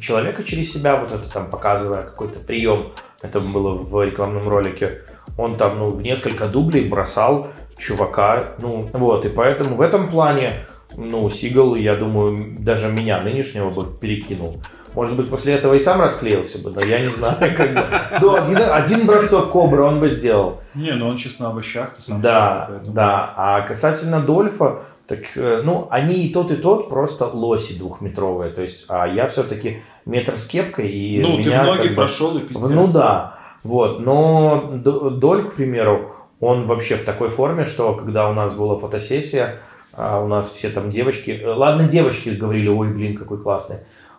человека 0.00 0.42
через 0.42 0.72
себя, 0.72 0.96
вот 0.96 1.12
это 1.12 1.30
там 1.30 1.50
показывая 1.50 2.02
какой-то 2.02 2.40
прием, 2.40 2.92
это 3.22 3.40
было 3.40 3.74
в 3.74 4.02
рекламном 4.02 4.48
ролике, 4.48 5.02
он 5.36 5.56
там, 5.56 5.78
ну, 5.78 5.88
в 5.88 6.02
несколько 6.02 6.46
дублей 6.46 6.88
бросал 6.88 7.48
чувака, 7.78 8.54
ну, 8.60 8.88
вот, 8.92 9.26
и 9.26 9.28
поэтому 9.28 9.76
в 9.76 9.80
этом 9.82 10.08
плане, 10.08 10.64
ну, 10.96 11.28
Сигал, 11.28 11.74
я 11.74 11.94
думаю, 11.94 12.56
даже 12.58 12.90
меня 12.90 13.20
нынешнего 13.20 13.70
бы 13.70 13.98
перекинул. 13.98 14.62
Может 14.96 15.14
быть, 15.14 15.28
после 15.28 15.52
этого 15.52 15.74
и 15.74 15.80
сам 15.80 16.00
расклеился 16.00 16.58
бы, 16.60 16.70
но 16.70 16.80
я 16.80 16.98
не 16.98 17.06
знаю. 17.06 17.36
как 17.38 17.74
бы. 17.74 17.84
Ну, 18.22 18.34
один, 18.34 18.58
один 18.58 19.06
бросок 19.06 19.50
кобра 19.50 19.82
он 19.82 20.00
бы 20.00 20.08
сделал. 20.08 20.58
Не, 20.74 20.92
ну 20.92 21.06
он 21.08 21.18
сейчас 21.18 21.38
на 21.38 21.50
овощах, 21.50 21.94
ты 21.94 22.00
сам 22.00 22.22
Да, 22.22 22.64
сказал, 22.64 22.94
да. 22.94 23.34
А 23.36 23.60
касательно 23.60 24.20
Дольфа, 24.20 24.80
так, 25.06 25.18
э, 25.36 25.60
ну, 25.62 25.86
они 25.90 26.26
и 26.26 26.32
тот, 26.32 26.50
и 26.50 26.56
тот 26.56 26.88
просто 26.88 27.26
лоси 27.26 27.78
двухметровые. 27.78 28.50
То 28.50 28.62
есть, 28.62 28.86
а 28.88 29.06
я 29.06 29.26
все-таки 29.28 29.82
метр 30.06 30.32
с 30.32 30.46
кепкой, 30.46 30.88
и 30.88 31.20
Ну, 31.20 31.36
ты 31.36 31.50
меня 31.50 31.62
в 31.62 31.66
ноги 31.66 31.88
бы- 31.88 31.94
прошел 31.94 32.38
и 32.38 32.40
пиздец. 32.40 32.66
Ну 32.66 32.86
да, 32.88 33.38
вот. 33.64 34.00
Но 34.00 34.64
Дольф, 34.72 35.52
к 35.52 35.56
примеру, 35.56 36.14
он 36.40 36.64
вообще 36.64 36.96
в 36.96 37.04
такой 37.04 37.28
форме, 37.28 37.66
что 37.66 37.92
когда 37.92 38.30
у 38.30 38.32
нас 38.32 38.54
была 38.54 38.76
фотосессия, 38.78 39.60
а 39.92 40.22
у 40.22 40.26
нас 40.26 40.50
все 40.52 40.70
там 40.70 40.88
девочки, 40.88 41.32
э, 41.32 41.46
ладно, 41.46 41.84
девочки 41.84 42.30
говорили, 42.30 42.68
ой, 42.68 42.88
блин, 42.88 43.14
какой 43.14 43.42
классный. 43.42 43.76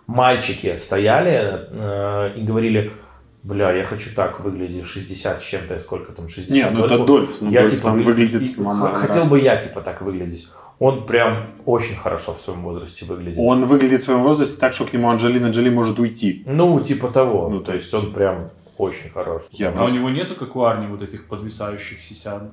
Мальчики 0.07 0.75
стояли 0.77 1.67
э, 1.69 2.33
и 2.37 2.41
говорили, 2.41 2.93
бля, 3.43 3.71
я 3.73 3.83
хочу 3.83 4.15
так 4.15 4.39
выглядеть, 4.39 4.85
60 4.85 5.41
с 5.41 5.45
чем-то, 5.45 5.79
сколько 5.81 6.13
там, 6.13 6.29
60 6.29 6.49
Не, 6.51 6.69
ну 6.71 6.85
это. 6.85 6.99
Дольф, 6.99 7.41
ну, 7.41 7.51
Я, 7.51 7.61
Дольф 7.61 7.73
типа, 7.73 7.83
там 7.83 7.97
вы- 7.97 8.03
выглядит, 8.03 8.41
и- 8.41 8.61
мама, 8.61 8.95
Хотел 8.95 9.25
бы 9.25 9.39
я, 9.39 9.57
типа, 9.57 9.81
так 9.81 10.01
выглядеть. 10.01 10.47
Он 10.79 11.05
прям 11.05 11.47
очень 11.65 11.95
хорошо 11.95 12.33
в 12.33 12.39
своем 12.41 12.61
возрасте 12.61 13.03
выглядит. 13.05 13.37
Он 13.39 13.65
выглядит 13.65 13.99
в 13.99 14.03
своем 14.03 14.21
возрасте 14.23 14.59
так, 14.59 14.73
что 14.73 14.85
к 14.85 14.93
нему 14.93 15.09
Анджелина 15.09 15.47
Джоли 15.47 15.69
может 15.69 15.99
уйти. 15.99 16.43
Ну, 16.45 16.79
типа 16.79 17.09
того. 17.09 17.49
Ну, 17.49 17.59
то 17.61 17.73
есть 17.73 17.93
он 17.93 18.13
прям 18.13 18.51
очень 18.77 19.09
хорош. 19.09 19.41
Я 19.51 19.69
А 19.69 19.71
у 19.71 19.73
просто- 19.75 19.97
него 19.97 20.09
нету, 20.09 20.35
как 20.35 20.55
у 20.55 20.63
Арни, 20.63 20.87
вот 20.87 21.01
этих 21.01 21.27
подвисающих 21.27 22.01
сисян? 22.01 22.51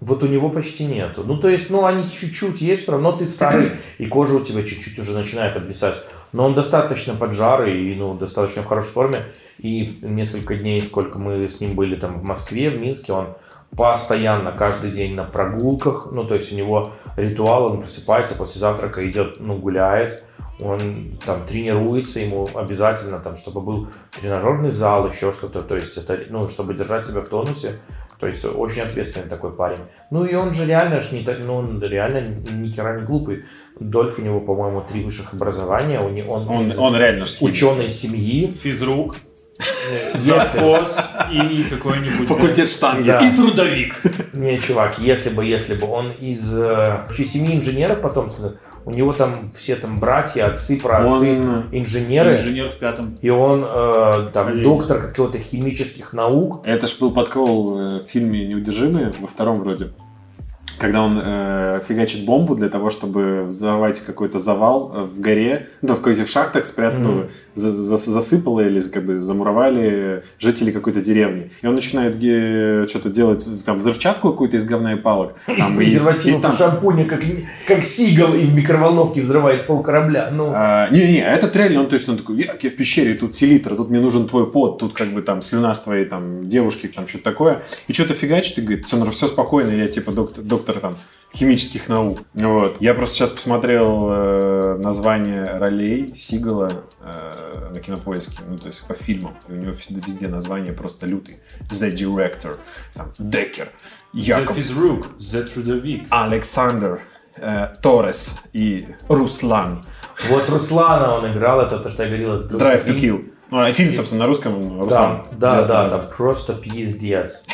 Вот 0.00 0.22
у 0.22 0.26
него 0.26 0.50
почти 0.50 0.84
нету. 0.84 1.22
Ну, 1.24 1.36
то 1.36 1.48
есть, 1.48 1.70
ну, 1.70 1.84
они 1.84 2.02
чуть-чуть 2.04 2.60
есть, 2.60 2.82
все 2.82 2.92
равно 2.92 3.12
ты 3.12 3.26
старый, 3.26 3.68
и 3.98 4.06
кожа 4.06 4.34
у 4.34 4.40
тебя 4.40 4.62
чуть-чуть 4.64 4.98
уже 4.98 5.12
начинает 5.12 5.56
обвисать. 5.56 5.94
Но 6.32 6.46
он 6.46 6.54
достаточно 6.54 7.14
поджарый 7.14 7.92
и, 7.92 7.94
ну, 7.94 8.14
достаточно 8.14 8.62
в 8.62 8.66
хорошей 8.66 8.90
форме. 8.90 9.18
И 9.58 9.98
несколько 10.02 10.56
дней, 10.56 10.82
сколько 10.82 11.18
мы 11.18 11.46
с 11.48 11.60
ним 11.60 11.74
были 11.74 11.96
там 11.96 12.18
в 12.18 12.22
Москве, 12.22 12.70
в 12.70 12.78
Минске, 12.78 13.12
он 13.12 13.36
постоянно, 13.76 14.52
каждый 14.52 14.90
день 14.90 15.14
на 15.14 15.24
прогулках. 15.24 16.08
Ну, 16.12 16.24
то 16.24 16.34
есть, 16.34 16.52
у 16.52 16.56
него 16.56 16.92
ритуал, 17.16 17.72
он 17.72 17.80
просыпается 17.80 18.34
после 18.36 18.60
завтрака, 18.60 19.08
идет, 19.08 19.36
ну, 19.40 19.56
гуляет. 19.56 20.24
Он 20.62 21.18
там 21.24 21.42
тренируется, 21.46 22.20
ему 22.20 22.48
обязательно 22.54 23.18
там, 23.18 23.36
чтобы 23.36 23.62
был 23.62 23.88
тренажерный 24.20 24.70
зал, 24.70 25.08
еще 25.08 25.32
что-то. 25.32 25.62
То 25.62 25.76
есть, 25.76 25.96
это, 25.96 26.20
ну, 26.28 26.48
чтобы 26.48 26.74
держать 26.74 27.06
себя 27.06 27.22
в 27.22 27.28
тонусе, 27.28 27.80
То 28.20 28.26
есть 28.26 28.44
очень 28.44 28.82
ответственный 28.82 29.28
такой 29.28 29.52
парень. 29.52 29.80
Ну 30.10 30.24
и 30.24 30.34
он 30.34 30.52
же 30.52 30.66
реально 30.66 31.00
ж 31.00 31.12
не 31.12 31.22
так, 31.22 31.38
ну 31.42 31.56
он 31.56 31.82
реально 31.82 32.26
ни 32.52 32.68
хера 32.68 33.00
не 33.00 33.06
глупый. 33.06 33.44
Дольф 33.80 34.18
у 34.18 34.22
него, 34.22 34.40
по-моему, 34.40 34.82
три 34.82 35.02
высших 35.02 35.32
образования. 35.32 36.00
Он, 36.00 36.14
Он, 36.46 36.62
из 36.62 36.78
он 36.78 36.96
реально 36.96 37.24
ученой 37.40 37.90
семьи. 37.90 38.50
Физрук, 38.50 39.16
завхоз 40.14 40.98
и 41.32 41.64
какой-нибудь... 41.70 42.28
Факультет 42.28 42.68
штанги. 42.68 43.06
Да. 43.08 43.20
И 43.20 43.34
трудовик. 43.34 43.94
не, 44.32 44.58
чувак, 44.58 44.98
если 44.98 45.30
бы, 45.30 45.44
если 45.44 45.74
бы 45.74 45.86
он 45.86 46.12
из 46.12 46.52
э, 46.54 47.02
вообще 47.04 47.24
семьи 47.24 47.56
инженеров 47.56 48.00
потомственных, 48.00 48.54
у 48.84 48.90
него 48.90 49.12
там 49.12 49.52
все 49.56 49.76
там 49.76 49.98
братья, 49.98 50.46
отцы, 50.46 50.78
праотцы, 50.80 51.38
Он- 51.38 51.64
инженеры. 51.72 52.36
Инженер 52.36 52.68
в 52.68 52.76
пятом. 52.76 53.16
И 53.20 53.28
он 53.30 53.64
э, 53.64 54.30
там 54.32 54.46
Коллеги. 54.48 54.64
доктор 54.64 55.00
каких-то 55.08 55.38
химических 55.38 56.12
наук. 56.12 56.62
Это 56.66 56.86
ж 56.86 56.98
был 56.98 57.10
подкол 57.12 57.78
э, 57.78 57.86
в 58.00 58.04
фильме 58.04 58.46
«Неудержимые», 58.46 59.12
во 59.20 59.26
втором 59.26 59.56
вроде. 59.56 59.88
Когда 60.78 61.02
он 61.02 61.20
э, 61.22 61.80
фигачит 61.86 62.24
бомбу 62.24 62.54
для 62.54 62.70
того, 62.70 62.88
чтобы 62.88 63.42
взорвать 63.44 64.00
какой-то 64.00 64.38
завал 64.38 64.90
э, 64.94 65.02
в 65.02 65.20
горе, 65.20 65.68
ну, 65.82 65.94
в 65.94 66.00
каких-то 66.00 66.30
шахтах 66.30 66.64
спрятан, 66.64 67.02
ну, 67.02 67.12
за- 67.20 67.22
за- 67.22 67.30
засыпало 67.54 68.60
или 68.60 68.80
как 68.80 69.04
бы 69.04 69.18
замуровали 69.18 70.22
жители 70.38 70.70
какой-то 70.70 71.00
деревни. 71.00 71.50
И 71.62 71.66
он 71.66 71.74
начинает 71.74 72.16
что-то 72.88 73.10
делать, 73.10 73.44
там, 73.64 73.78
взрывчатку 73.78 74.30
какую-то 74.30 74.56
из 74.56 74.64
говна 74.64 74.94
и 74.94 74.96
палок. 74.96 75.34
Там, 75.46 75.56
из 75.56 75.74
и- 75.74 75.76
презерватива 75.78 76.38
и 76.38 76.40
там- 76.40 76.50
по 76.52 76.56
шампуне, 76.56 77.04
как, 77.04 77.20
как 77.66 77.84
сигал 77.84 78.34
и 78.34 78.44
в 78.44 78.54
микроволновке 78.54 79.20
взрывает 79.22 79.66
пол 79.66 79.82
корабля. 79.82 80.30
Ну, 80.32 80.50
А, 80.54 80.88
Не-не, 80.90 81.20
это 81.22 81.50
реально, 81.58 81.80
он, 81.80 81.88
то 81.88 81.94
есть 81.94 82.08
он 82.08 82.16
такой, 82.16 82.36
я, 82.38 82.54
я 82.60 82.70
в 82.70 82.76
пещере, 82.76 83.14
тут 83.14 83.34
селитра, 83.34 83.74
тут 83.74 83.90
мне 83.90 84.00
нужен 84.00 84.26
твой 84.26 84.50
пот, 84.50 84.78
тут 84.78 84.94
как 84.94 85.08
бы 85.08 85.22
там 85.22 85.42
слюна 85.42 85.74
с 85.74 85.82
твоей 85.82 86.04
там 86.04 86.48
девушки, 86.48 86.86
там 86.86 87.06
что-то 87.06 87.24
такое. 87.24 87.62
И 87.88 87.92
что-то 87.92 88.14
фигачит 88.14 88.58
и 88.58 88.62
говорит, 88.62 88.86
все, 88.86 89.10
все 89.10 89.26
спокойно, 89.26 89.70
я 89.70 89.88
типа 89.88 90.12
доктор, 90.12 90.44
доктор 90.44 90.78
там 90.78 90.94
химических 91.34 91.88
наук. 91.88 92.20
Вот. 92.34 92.76
Я 92.80 92.94
просто 92.94 93.16
сейчас 93.16 93.30
посмотрел 93.30 94.08
э, 94.10 94.78
название 94.82 95.44
ролей 95.58 96.12
Сигала 96.16 96.72
э, 97.00 97.49
на 97.72 97.80
кинопоиске, 97.80 98.42
ну 98.48 98.56
то 98.56 98.68
есть 98.68 98.86
по 98.86 98.94
фильмам. 98.94 99.36
И 99.48 99.52
у 99.52 99.56
него 99.56 99.72
всегда 99.72 100.02
везде 100.06 100.28
название 100.28 100.72
просто 100.72 101.06
лютый. 101.06 101.38
The 101.70 101.94
Director, 101.94 102.56
там, 102.94 103.12
Деккер, 103.18 103.68
The 104.14 104.20
Яков 104.20 104.56
физрук, 104.56 105.06
the 105.18 105.42
трудовик. 105.42 106.06
Александр, 106.10 107.00
э, 107.36 107.72
Торрес 107.82 108.40
и 108.52 108.88
Руслан. 109.08 109.84
вот 110.28 110.48
Руслана 110.48 111.14
он 111.14 111.30
играл, 111.30 111.60
это 111.60 111.78
то, 111.78 111.88
что 111.88 112.04
я 112.04 112.08
говорил. 112.08 112.34
Drive 112.48 112.86
to. 112.86 112.98
Kill. 112.98 113.30
Ну, 113.50 113.58
а 113.58 113.72
фильм, 113.72 113.90
собственно, 113.90 114.20
на 114.20 114.26
русском 114.26 114.80
Руслан. 114.80 115.26
Да, 115.32 115.62
да, 115.62 115.66
да, 115.66 115.88
да, 115.88 115.98
просто 115.98 116.54
пиздец. 116.54 117.44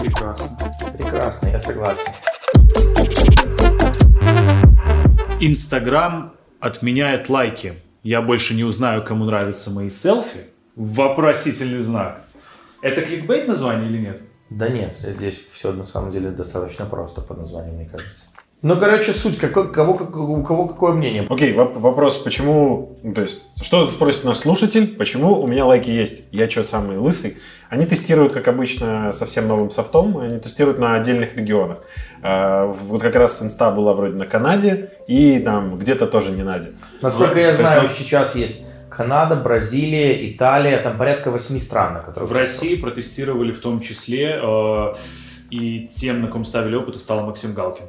Прекрасно. 0.00 0.56
Прекрасно, 0.92 1.48
я 1.48 1.60
согласен. 1.60 2.10
Инстаграм 5.40 6.34
отменяет 6.58 7.28
лайки. 7.28 7.74
Я 8.02 8.22
больше 8.22 8.54
не 8.54 8.64
узнаю, 8.64 9.04
кому 9.04 9.24
нравятся 9.24 9.70
мои 9.70 9.88
селфи. 9.88 10.46
Вопросительный 10.74 11.80
знак. 11.80 12.22
Это 12.82 13.02
кликбейт 13.02 13.46
название 13.46 13.90
или 13.90 13.98
нет? 13.98 14.22
Да 14.48 14.68
нет, 14.68 14.96
здесь 14.96 15.46
все 15.52 15.72
на 15.72 15.86
самом 15.86 16.10
деле 16.10 16.30
достаточно 16.30 16.86
просто 16.86 17.20
по 17.20 17.34
названию, 17.34 17.74
мне 17.74 17.84
кажется. 17.86 18.29
Ну, 18.62 18.78
короче, 18.78 19.12
суть, 19.12 19.38
какой, 19.38 19.72
кого, 19.72 19.94
у 19.94 20.42
кого 20.42 20.68
какое 20.68 20.92
мнение. 20.92 21.26
Окей, 21.30 21.54
воп- 21.54 21.78
вопрос, 21.78 22.18
почему, 22.18 22.98
ну, 23.02 23.14
то 23.14 23.22
есть, 23.22 23.64
что 23.64 23.86
спросит 23.86 24.24
наш 24.24 24.38
слушатель, 24.38 24.86
почему 24.96 25.40
у 25.40 25.46
меня 25.46 25.64
лайки 25.64 25.88
есть? 25.88 26.24
Я 26.30 26.48
что, 26.50 26.62
самый 26.62 26.98
лысый? 26.98 27.38
Они 27.70 27.86
тестируют, 27.86 28.34
как 28.34 28.48
обычно, 28.48 29.12
совсем 29.12 29.48
новым 29.48 29.70
софтом, 29.70 30.18
они 30.18 30.38
тестируют 30.38 30.78
на 30.78 30.94
отдельных 30.94 31.36
регионах. 31.36 31.78
А, 32.22 32.66
Вот 32.66 33.00
как 33.00 33.14
раз 33.14 33.42
инста 33.42 33.70
была 33.70 33.94
вроде 33.94 34.18
на 34.18 34.26
Канаде 34.26 34.90
и 35.06 35.38
там 35.38 35.78
где-то 35.78 36.06
тоже 36.06 36.32
не 36.32 36.42
Наде. 36.42 36.72
Насколько 37.00 37.36
Ну, 37.36 37.40
я 37.40 37.54
то 37.54 37.62
есть, 37.62 37.72
знаю, 37.72 37.88
ну, 37.88 37.94
сейчас 37.96 38.34
есть 38.34 38.66
Канада, 38.90 39.36
Бразилия, 39.36 40.30
Италия, 40.30 40.76
там 40.78 40.98
порядка 40.98 41.30
восьми 41.30 41.60
стран, 41.60 41.94
на 41.94 42.00
которых... 42.00 42.28
В 42.28 42.32
России 42.34 42.74
протестировали 42.76 43.52
в 43.52 43.60
том 43.60 43.80
числе, 43.80 44.38
э, 44.42 44.92
и 45.50 45.88
тем, 45.90 46.20
на 46.20 46.28
ком 46.28 46.44
ставили 46.44 46.74
опыт, 46.76 47.00
стал 47.00 47.24
Максим 47.24 47.54
Галкин. 47.54 47.86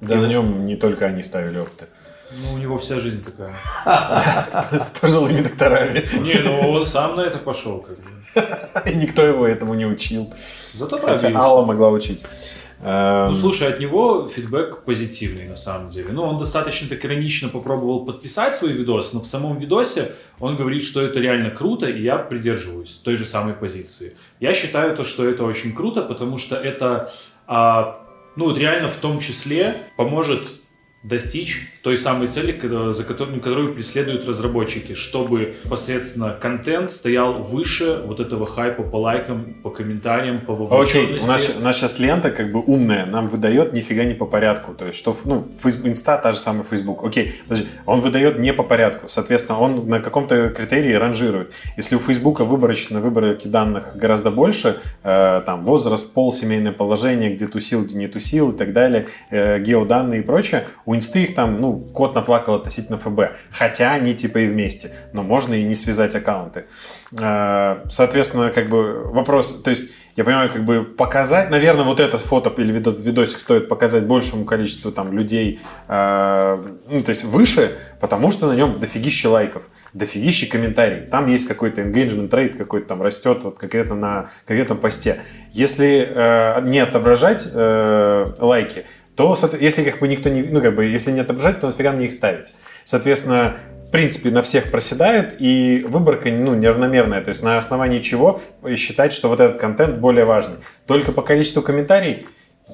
Да 0.00 0.16
на 0.16 0.26
нем 0.26 0.66
не 0.66 0.76
только 0.76 1.06
они 1.06 1.22
ставили 1.22 1.58
опыты. 1.58 1.86
Ну, 2.30 2.54
у 2.54 2.58
него 2.58 2.76
вся 2.76 2.98
жизнь 3.00 3.24
такая. 3.24 3.56
С 4.44 4.88
пожилыми 5.00 5.40
докторами. 5.40 6.04
Не, 6.22 6.40
ну 6.40 6.72
он 6.72 6.84
сам 6.84 7.16
на 7.16 7.22
это 7.22 7.38
пошел. 7.38 7.80
Как 7.80 7.96
бы. 7.96 8.90
И 8.90 8.94
никто 8.96 9.22
его 9.22 9.46
этому 9.46 9.74
не 9.74 9.86
учил. 9.86 10.32
Зато 10.74 10.98
пробился. 10.98 11.32
Алла 11.34 11.64
могла 11.64 11.88
учить. 11.88 12.24
Эм, 12.82 13.28
Ну, 13.28 13.34
слушай, 13.34 13.68
от 13.68 13.80
него 13.80 14.28
фидбэк 14.28 14.84
позитивный, 14.84 15.48
на 15.48 15.56
самом 15.56 15.88
деле. 15.88 16.10
Ну, 16.12 16.22
он 16.22 16.36
достаточно 16.36 16.88
так 16.88 17.04
иронично 17.04 17.48
попробовал 17.48 18.04
подписать 18.04 18.54
свой 18.54 18.72
видос, 18.72 19.12
но 19.14 19.20
в 19.20 19.26
самом 19.26 19.56
видосе 19.58 20.12
он 20.38 20.56
говорит, 20.56 20.82
что 20.82 21.00
это 21.00 21.18
реально 21.18 21.50
круто, 21.50 21.86
и 21.86 22.02
я 22.02 22.18
придерживаюсь 22.18 23.00
той 23.04 23.16
же 23.16 23.24
самой 23.24 23.54
позиции. 23.54 24.14
Я 24.38 24.52
считаю 24.52 24.94
то, 24.96 25.02
что 25.02 25.28
это 25.28 25.44
очень 25.44 25.74
круто, 25.74 26.02
потому 26.02 26.38
что 26.38 26.54
это, 26.56 27.10
а, 27.48 28.00
ну, 28.38 28.44
вот 28.44 28.56
реально 28.56 28.88
в 28.88 28.96
том 28.96 29.18
числе 29.18 29.82
поможет 29.96 30.48
достичь 31.02 31.72
той 31.82 31.96
самой 31.96 32.26
цели, 32.26 32.58
за 32.90 33.04
которую, 33.04 33.40
которую 33.40 33.72
преследуют 33.72 34.28
разработчики, 34.28 34.94
чтобы 34.94 35.54
посредственно 35.68 36.36
контент 36.38 36.90
стоял 36.90 37.34
выше 37.40 38.02
вот 38.04 38.18
этого 38.18 38.46
хайпа 38.46 38.82
по 38.82 38.96
лайкам, 38.96 39.54
по 39.62 39.70
комментариям, 39.70 40.40
по 40.40 40.54
Окей, 40.54 40.66
вовлеченности. 40.66 41.24
у 41.24 41.28
нас, 41.28 41.56
у 41.60 41.64
нас 41.64 41.76
сейчас 41.76 41.98
лента 42.00 42.30
как 42.30 42.50
бы 42.50 42.60
умная, 42.60 43.06
нам 43.06 43.28
выдает 43.28 43.72
нифига 43.72 44.04
не 44.04 44.14
по 44.14 44.26
порядку. 44.26 44.74
То 44.74 44.86
есть, 44.86 44.98
что, 44.98 45.14
ну, 45.24 45.40
фейс- 45.62 45.80
инста 45.86 46.18
та 46.18 46.32
же 46.32 46.38
самая 46.38 46.64
Facebook. 46.64 47.04
Окей, 47.04 47.32
подожди, 47.46 47.68
он 47.86 48.00
выдает 48.00 48.38
не 48.40 48.52
по 48.52 48.64
порядку. 48.64 49.08
Соответственно, 49.08 49.60
он 49.60 49.88
на 49.88 50.00
каком-то 50.00 50.50
критерии 50.50 50.94
ранжирует. 50.94 51.52
Если 51.76 51.94
у 51.94 52.00
Фейсбука 52.00 52.44
выборочно 52.44 53.00
выборки 53.00 53.46
данных 53.46 53.96
гораздо 53.96 54.30
больше, 54.32 54.78
э, 55.04 55.42
там, 55.46 55.64
возраст, 55.64 56.12
пол, 56.12 56.32
семейное 56.32 56.72
положение, 56.72 57.32
где 57.34 57.46
тусил, 57.46 57.84
где 57.84 57.96
не 57.96 58.08
тусил 58.08 58.50
и 58.50 58.56
так 58.56 58.72
далее, 58.72 59.06
э, 59.30 59.60
геоданные 59.60 60.20
и 60.20 60.24
прочее, 60.24 60.66
у 60.84 60.97
их 60.98 61.34
там, 61.34 61.60
ну, 61.60 61.78
кот 61.78 62.14
наплакал 62.14 62.54
относительно 62.54 62.98
ФБ. 62.98 63.36
Хотя 63.50 63.92
они 63.92 64.14
типа 64.14 64.38
и 64.38 64.46
вместе. 64.48 64.90
Но 65.12 65.22
можно 65.22 65.54
и 65.54 65.62
не 65.64 65.74
связать 65.74 66.14
аккаунты. 66.14 66.66
Э, 67.18 67.76
Соответственно, 67.90 68.50
как 68.50 68.68
бы 68.68 69.04
вопрос, 69.04 69.62
то 69.62 69.70
есть 69.70 69.92
я 70.18 70.24
понимаю, 70.24 70.50
как 70.50 70.64
бы 70.64 70.82
показать, 70.82 71.48
наверное, 71.48 71.84
вот 71.84 72.00
это 72.00 72.18
фото 72.18 72.52
или 72.60 72.72
видо- 72.72 72.90
видосик 72.90 73.38
стоит 73.38 73.68
показать 73.68 74.02
большему 74.02 74.44
количеству 74.44 74.90
там 74.90 75.12
людей, 75.12 75.60
э, 75.86 76.58
ну, 76.90 77.02
то 77.04 77.10
есть 77.10 77.22
выше, 77.22 77.76
потому 78.00 78.32
что 78.32 78.48
на 78.48 78.56
нем 78.56 78.80
дофигища 78.80 79.30
лайков, 79.30 79.62
дофигища 79.92 80.50
комментариев. 80.50 81.08
Там 81.08 81.28
есть 81.28 81.46
какой-то 81.46 81.82
engagement 81.82 82.30
rate 82.30 82.56
какой-то 82.56 82.88
там 82.88 83.00
растет 83.00 83.44
вот 83.44 83.58
конкретно 83.60 83.94
на 83.94 84.28
конкретном 84.44 84.78
посте. 84.78 85.18
Если 85.52 86.10
э, 86.12 86.62
не 86.62 86.80
отображать 86.80 87.48
э, 87.54 88.32
лайки, 88.40 88.86
то, 89.18 89.36
если 89.60 89.82
как 89.82 89.98
бы 89.98 90.06
никто 90.06 90.28
не, 90.28 90.42
ну, 90.42 90.60
как 90.60 90.76
бы, 90.76 90.84
если 90.84 91.10
не 91.10 91.18
отображать, 91.18 91.58
то 91.58 91.66
нафига 91.66 91.90
мне 91.90 92.04
их 92.04 92.12
ставить? 92.12 92.54
Соответственно, 92.84 93.56
в 93.88 93.90
принципе, 93.90 94.30
на 94.30 94.42
всех 94.42 94.70
проседает, 94.70 95.34
и 95.40 95.84
выборка, 95.88 96.30
ну, 96.30 96.54
неравномерная. 96.54 97.20
То 97.20 97.30
есть 97.30 97.42
на 97.42 97.58
основании 97.58 97.98
чего 97.98 98.40
считать, 98.76 99.12
что 99.12 99.28
вот 99.28 99.40
этот 99.40 99.60
контент 99.60 99.96
более 99.96 100.24
важный. 100.24 100.58
Только 100.86 101.10
по 101.10 101.22
количеству 101.22 101.62
комментариев 101.62 102.18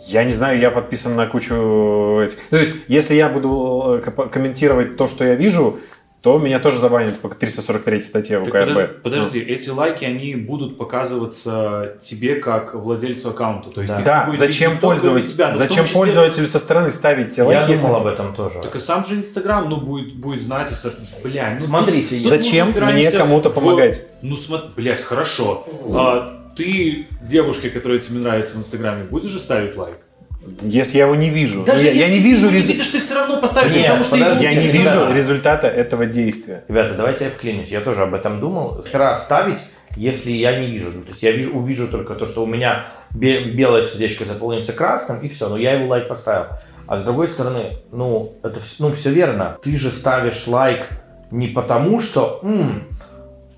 я 0.07 0.23
не 0.23 0.33
знаю, 0.33 0.59
я 0.59 0.71
подписан 0.71 1.17
на 1.17 1.27
кучу 1.27 2.21
этих. 2.21 2.37
Ну, 2.51 2.59
то 2.59 2.65
есть, 2.65 2.75
если 2.89 3.15
я 3.15 3.31
буду 3.31 4.01
э, 4.05 4.11
ко- 4.11 4.29
комментировать 4.29 4.99
то, 4.99 5.07
что 5.07 5.25
я 5.25 5.37
вижу, 5.37 5.79
то 6.25 6.39
меня 6.39 6.59
тоже 6.59 6.79
забанят 6.79 7.21
по 7.21 7.29
343 7.29 8.01
статье 8.01 8.39
Так 8.39 8.49
УКРБ. 8.49 8.69
подожди, 8.69 8.93
подожди, 9.03 9.39
эти 9.41 9.69
лайки, 9.69 10.07
они 10.07 10.35
будут 10.37 10.79
показываться 10.79 11.97
тебе 12.01 12.37
как 12.37 12.75
владельцу 12.75 13.29
аккаунта. 13.29 13.69
То 13.71 13.83
есть 13.83 13.95
Да. 14.05 14.25
Да, 14.27 14.33
зачем 14.35 14.79
пользователь, 14.79 15.31
тебя, 15.31 15.53
зачем 15.53 15.85
числе- 15.85 15.93
пользователю 15.95 16.47
со 16.47 16.59
стороны 16.59 16.91
ставить 16.91 17.31
те 17.31 17.43
Я 17.43 17.47
лайки? 17.47 17.71
если 17.73 17.83
думал 17.85 17.97
об 18.01 18.07
этом 18.07 18.35
тоже. 18.35 18.61
Так 18.63 18.75
и 18.75 18.79
сам 18.79 19.05
же 19.05 19.17
Инстаграм, 19.17 19.69
ну, 19.69 19.77
будет, 19.83 20.15
будет 20.17 20.43
знать, 20.43 20.71
если... 20.71 20.93
Бля, 21.23 21.57
ну, 21.61 21.67
Смотрите, 21.67 22.15
тут- 22.17 22.23
тут 22.23 22.31
зачем 22.31 22.71
упираемся 22.71 23.11
мне 23.11 23.19
кому-то 23.19 23.51
в- 23.51 23.55
помогать? 23.55 24.01
Ну, 24.23 24.35
смотри, 24.37 24.69
блядь, 24.77 25.03
хорошо. 25.03 25.67
А, 25.93 26.51
ты 26.57 27.07
девушке, 27.23 27.69
которая 27.69 27.99
тебе 27.99 28.21
нравится 28.21 28.57
в 28.57 28.61
Инстаграме, 28.61 29.05
будешь 29.05 29.29
же 29.31 29.39
ставить 29.39 29.77
лайк? 29.77 29.97
Если 30.63 30.99
я 30.99 31.05
его 31.05 31.15
не 31.15 31.31
вижу. 31.31 31.65
Даже 31.65 31.85
я, 31.87 31.93
я 31.93 32.07
если 32.07 32.13
не 32.15 32.19
ты 32.23 32.29
вижу 32.29 32.47
его 32.47 32.57
не 32.57 32.63
резу- 32.63 32.67
видишь, 32.73 32.89
ты 32.89 33.01
все 33.01 33.15
равно 33.15 33.41
поставишь, 33.41 33.75
Нет, 33.75 33.85
потому 33.85 34.05
что 34.05 34.19
подожди, 34.19 34.45
я 34.45 34.55
не 34.55 34.69
вижу 34.69 35.13
результата 35.13 35.67
этого 35.67 36.07
действия. 36.07 36.65
Ребята, 36.69 36.95
давайте 36.95 37.25
я 37.25 37.31
вклинюсь. 37.31 37.69
Я 37.69 37.81
тоже 37.81 38.03
об 38.03 38.15
этом 38.15 38.41
думал. 38.41 38.83
Хера 38.83 39.15
ставить, 39.17 39.59
если 39.97 40.31
я 40.33 40.59
не 40.59 40.67
вижу. 40.67 40.91
Ну, 40.93 41.03
то 41.03 41.11
есть 41.11 41.23
я 41.23 41.33
вижу, 41.33 41.53
увижу 41.57 41.89
только 41.89 42.15
то, 42.15 42.27
что 42.27 42.43
у 42.43 42.47
меня 42.47 42.87
бе- 43.15 43.45
белое 43.45 43.85
сердечко 43.85 44.25
заполнится 44.25 44.73
красным, 44.73 45.21
и 45.21 45.29
все. 45.29 45.49
Но 45.49 45.57
я 45.57 45.73
его 45.73 45.87
лайк 45.89 46.09
поставил. 46.09 46.47
А 46.87 46.99
с 46.99 47.03
другой 47.03 47.29
стороны, 47.29 47.79
ну, 47.93 48.33
это 48.43 48.61
ну, 48.79 48.93
все 48.95 49.11
верно. 49.11 49.57
Ты 49.63 49.77
же 49.77 49.91
ставишь 49.91 50.47
лайк 50.47 50.87
не 51.31 51.49
потому, 51.49 52.01
что 52.03 52.41
м, 52.43 52.85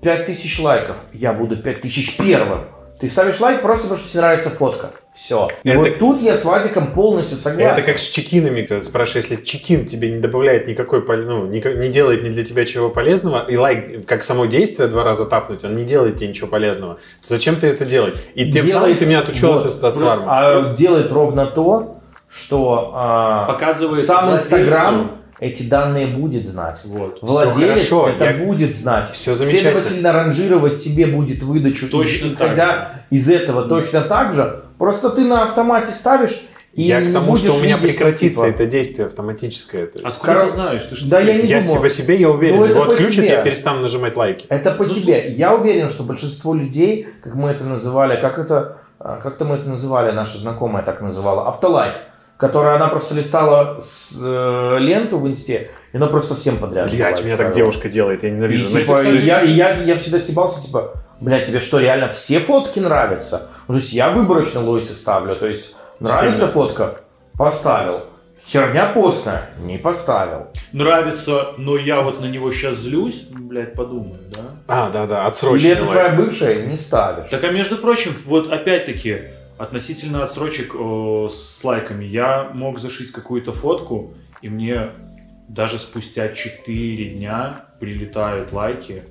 5000 0.01 0.59
лайков, 0.61 0.95
я 1.13 1.33
буду 1.33 1.57
5000 1.57 2.17
первым. 2.17 2.65
Ты 2.99 3.07
ставишь 3.09 3.39
лайк 3.39 3.61
просто 3.61 3.83
потому, 3.89 3.99
что 3.99 4.09
тебе 4.11 4.21
нравится 4.21 4.49
фотка. 4.49 4.89
Все. 5.13 5.49
И 5.63 5.69
Это- 5.69 5.79
вот 5.79 5.99
тут 5.99 6.21
я 6.21 6.35
с 6.35 6.45
Вадиком 6.45 6.93
полностью 6.93 7.37
согласен. 7.37 7.69
Это 7.71 7.81
как 7.83 7.99
с 7.99 8.09
чекинами, 8.09 8.63
когда 8.63 8.83
спрашиваешь, 8.83 9.25
если 9.27 9.43
чекин 9.43 9.85
тебе 9.85 10.09
не 10.11 10.19
добавляет 10.19 10.67
никакой, 10.67 11.01
пол- 11.03 11.17
ну, 11.17 11.45
не 11.45 11.89
делает 11.89 12.23
ни 12.23 12.29
для 12.29 12.43
тебя 12.43 12.65
чего 12.65 12.89
полезного, 12.89 13.45
и 13.47 13.55
лайк, 13.55 14.05
как 14.07 14.23
само 14.23 14.45
действие 14.45 14.87
два 14.89 15.03
раза 15.03 15.25
тапнуть, 15.27 15.63
он 15.63 15.75
не 15.75 15.83
делает 15.83 16.15
тебе 16.15 16.29
ничего 16.29 16.47
полезного, 16.47 16.95
то 16.95 17.27
зачем 17.27 17.55
ты 17.57 17.67
это 17.67 17.85
делать? 17.85 18.15
И 18.33 18.51
тем 18.51 18.67
самым 18.67 18.95
ты 18.95 19.05
меня 19.05 19.19
отучил 19.19 19.53
вот, 19.53 19.65
от, 19.65 19.71
от 19.73 19.79
просто, 19.81 19.99
свармы. 20.05 20.23
а, 20.27 20.73
делает 20.75 21.11
ровно 21.11 21.45
то, 21.45 21.99
что 22.29 22.91
а, 22.95 23.45
Показывает 23.47 24.03
сам. 24.05 24.35
Инстаграм 24.35 25.16
эти 25.39 25.63
данные 25.69 26.07
будет 26.07 26.47
знать. 26.47 26.81
Вот. 26.85 27.19
Владелец 27.21 27.81
Всё 27.81 27.99
хорошо, 28.01 28.09
это 28.09 28.25
я- 28.25 28.45
будет 28.45 28.75
знать. 28.75 29.09
Всё 29.09 29.33
замечательно. 29.33 29.71
Следовательно, 29.73 30.11
ранжировать 30.13 30.77
тебе 30.83 31.05
будет 31.07 31.43
выдачу, 31.43 31.89
Точно 31.89 32.27
из- 32.27 32.33
исходя 32.33 32.91
из 33.09 33.29
этого 33.29 33.63
точно 33.67 34.01
так 34.01 34.33
же. 34.33 34.61
Просто 34.77 35.09
ты 35.09 35.21
на 35.25 35.43
автомате 35.43 35.91
ставишь 35.91 36.41
и 36.73 36.83
Я 36.83 37.01
к 37.01 37.11
тому, 37.11 37.35
что 37.35 37.53
у 37.53 37.57
меня 37.57 37.77
видеть, 37.77 37.97
прекратится 37.97 38.41
типа, 38.45 38.53
это 38.55 38.65
действие 38.67 39.07
автоматическое. 39.07 39.87
то 39.87 39.99
есть. 39.99 40.05
Откуда 40.15 40.33
Кор- 40.33 40.43
ты 40.45 40.49
знаешь? 40.51 40.83
Ты 40.85 40.95
что 40.95 41.09
Да 41.09 41.19
я 41.19 41.33
не 41.35 41.47
я 41.47 41.61
думал. 41.61 41.81
по 41.81 41.89
себе, 41.89 42.15
я 42.15 42.29
уверен. 42.29 42.57
Ну, 42.57 42.65
Его 42.65 42.85
по 42.85 42.91
отключат, 42.93 43.13
себе. 43.15 43.29
я 43.29 43.41
перестану 43.41 43.81
нажимать 43.81 44.15
лайки. 44.15 44.45
Это 44.49 44.71
по 44.71 44.83
Ну, 44.83 44.89
тебе. 44.89 45.31
Я 45.33 45.55
уверен, 45.55 45.89
что 45.89 46.03
большинство 46.03 46.53
людей, 46.53 47.07
как 47.23 47.33
мы 47.35 47.49
это 47.49 47.63
называли, 47.63 48.19
как 48.21 48.37
это, 48.37 48.77
а, 48.99 49.17
как-то 49.21 49.45
мы 49.45 49.55
это 49.55 49.67
называли, 49.69 50.11
наша 50.11 50.37
знакомая 50.37 50.83
так 50.83 51.01
называла, 51.01 51.47
автолайк, 51.47 51.93
которая 52.37 52.75
она 52.75 52.87
просто 52.87 53.15
листала 53.15 53.81
с, 53.81 54.11
э, 54.21 54.77
ленту 54.79 55.19
в 55.19 55.27
инсте, 55.27 55.71
и 55.91 55.97
она 55.97 56.07
просто 56.07 56.35
всем 56.35 56.57
подряд. 56.57 56.91
Блять, 56.91 57.23
меня 57.23 57.37
так 57.37 57.51
девушка 57.51 57.89
делает, 57.89 58.23
я 58.23 58.29
И, 58.29 58.31
ненавижу. 58.31 58.69
типа, 58.69 58.97
Знаете, 58.97 59.23
и 59.23 59.25
я, 59.25 59.41
и 59.41 59.51
я, 59.51 59.73
я 59.73 59.97
всегда 59.97 60.19
стебался, 60.19 60.65
типа, 60.65 60.93
блядь, 61.19 61.47
тебе 61.47 61.59
что, 61.59 61.79
реально 61.79 62.09
все 62.09 62.39
фотки 62.39 62.79
нравятся? 62.79 63.49
Ну, 63.67 63.73
то 63.73 63.79
есть 63.79 63.93
я 63.93 64.11
выборочно 64.11 64.61
лойсы 64.61 64.93
ставлю, 64.93 65.35
то 65.35 65.47
есть 65.47 65.75
нравится 65.99 66.37
Сильно. 66.37 66.47
фотка? 66.47 67.01
Поставил. 67.37 68.01
Херня 68.45 68.85
постная? 68.93 69.49
Не 69.59 69.77
поставил. 69.77 70.47
Нравится, 70.71 71.53
но 71.57 71.77
я 71.77 72.01
вот 72.01 72.21
на 72.21 72.25
него 72.25 72.51
сейчас 72.51 72.77
злюсь, 72.77 73.27
блядь, 73.29 73.73
подумаю, 73.73 74.19
да? 74.33 74.41
А, 74.67 74.89
да, 74.89 75.05
да, 75.05 75.27
Или 75.27 75.71
это 75.71 75.83
твоя 75.83 76.09
бывшая? 76.09 76.65
Не 76.65 76.77
ставишь. 76.77 77.29
Так, 77.29 77.43
а 77.43 77.51
между 77.51 77.77
прочим, 77.77 78.13
вот 78.25 78.51
опять-таки, 78.51 79.23
относительно 79.57 80.23
отсрочек 80.23 80.75
э, 80.77 81.27
с 81.31 81.63
лайками, 81.63 82.05
я 82.05 82.49
мог 82.53 82.79
зашить 82.79 83.11
какую-то 83.11 83.51
фотку, 83.51 84.13
и 84.41 84.49
мне 84.49 84.91
даже 85.47 85.79
спустя 85.79 86.29
4 86.29 87.09
дня 87.11 87.65
прилетают 87.79 88.51
лайки. 88.53 89.03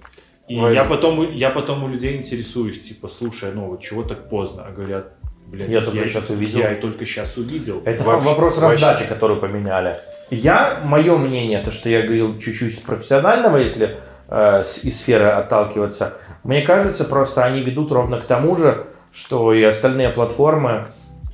И 0.48 0.58
Ой. 0.60 0.74
я 0.74 0.84
потом, 0.84 1.32
я 1.32 1.50
потом 1.50 1.82
у 1.84 1.88
людей 1.88 2.16
интересуюсь, 2.16 2.80
типа, 2.82 3.08
слушай, 3.08 3.52
ну 3.52 3.66
вот 3.68 3.80
чего 3.80 4.02
так 4.04 4.28
поздно? 4.28 4.64
А 4.68 4.72
говорят, 4.72 5.12
блин, 5.46 5.68
Я 5.70 5.80
только 5.80 6.08
щас 6.08 6.30
увидел. 6.30 6.60
Я 6.60 6.72
и 6.72 6.80
только 6.80 7.04
сейчас 7.04 7.36
увидел. 7.36 7.82
Это 7.84 8.04
Вообще- 8.04 8.28
вопрос 8.30 8.58
вообще. 8.58 8.86
раздачи, 8.86 9.08
которую 9.08 9.40
поменяли. 9.40 9.96
Я, 10.30 10.80
мое 10.84 11.16
мнение, 11.16 11.60
то, 11.60 11.70
что 11.72 11.88
я 11.88 12.02
говорил 12.02 12.38
чуть-чуть 12.38 12.76
с 12.76 12.80
профессионального, 12.80 13.56
если 13.56 13.98
э, 14.28 14.62
из 14.82 15.00
сферы 15.00 15.26
отталкиваться, 15.26 16.16
мне 16.44 16.62
кажется, 16.62 17.04
просто 17.04 17.44
они 17.44 17.62
ведут 17.62 17.90
ровно 17.90 18.20
к 18.20 18.26
тому 18.26 18.56
же, 18.56 18.86
что 19.16 19.54
и 19.54 19.62
остальные 19.62 20.10
платформы, 20.10 20.88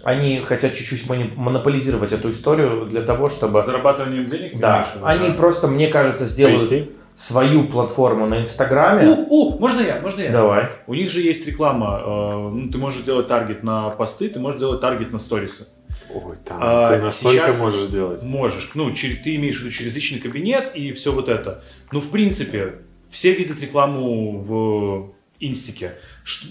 они 0.05 0.39
хотят 0.39 0.75
чуть-чуть 0.75 1.09
монополизировать 1.37 2.13
эту 2.13 2.31
историю 2.31 2.87
для 2.87 3.03
того, 3.03 3.29
чтобы... 3.29 3.61
С 3.61 3.67
зарабатыванием 3.67 4.27
денег? 4.27 4.59
Да, 4.59 4.85
имеешь 4.85 5.05
они 5.05 5.29
да? 5.29 5.35
просто, 5.35 5.67
мне 5.67 5.89
кажется, 5.89 6.27
сделают 6.27 6.89
свою 7.15 7.65
платформу 7.65 8.27
на 8.27 8.43
Инстаграме. 8.43 9.09
У, 9.09 9.27
у, 9.29 9.59
можно 9.59 9.81
я, 9.81 10.01
можно 10.01 10.23
я? 10.23 10.31
Давай. 10.31 10.69
У 10.87 10.95
них 10.95 11.11
же 11.11 11.21
есть 11.21 11.47
реклама. 11.47 12.01
э, 12.05 12.51
ну, 12.55 12.71
ты 12.71 12.79
можешь 12.79 13.03
делать 13.03 13.27
таргет 13.27 13.63
на 13.65 13.91
посты, 13.91 14.29
ты 14.29 14.39
можешь 14.39 14.61
делать 14.61 14.81
таргет 14.81 15.13
на 15.13 15.19
сторисы. 15.19 15.69
Ой, 16.15 16.37
там, 16.45 16.59
А, 16.61 16.87
ты 16.87 17.03
настолько 17.03 17.47
сейчас- 17.47 17.61
можешь 17.61 17.83
сделать. 17.83 18.23
Можешь. 18.23 18.71
Ну, 18.75 18.93
через, 18.93 19.23
ты 19.23 19.35
имеешь 19.37 19.59
в 19.59 19.61
виду 19.61 19.71
через 19.71 19.95
личный 19.95 20.21
кабинет 20.21 20.75
и 20.75 20.93
все 20.93 21.13
вот 21.13 21.29
это. 21.29 21.63
Ну, 21.91 22.01
в 22.01 22.11
принципе, 22.11 22.77
все 23.11 23.33
видят 23.33 23.61
рекламу 23.61 24.39
в 24.41 25.13
инстике. 25.41 25.95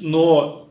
Но 0.02 0.71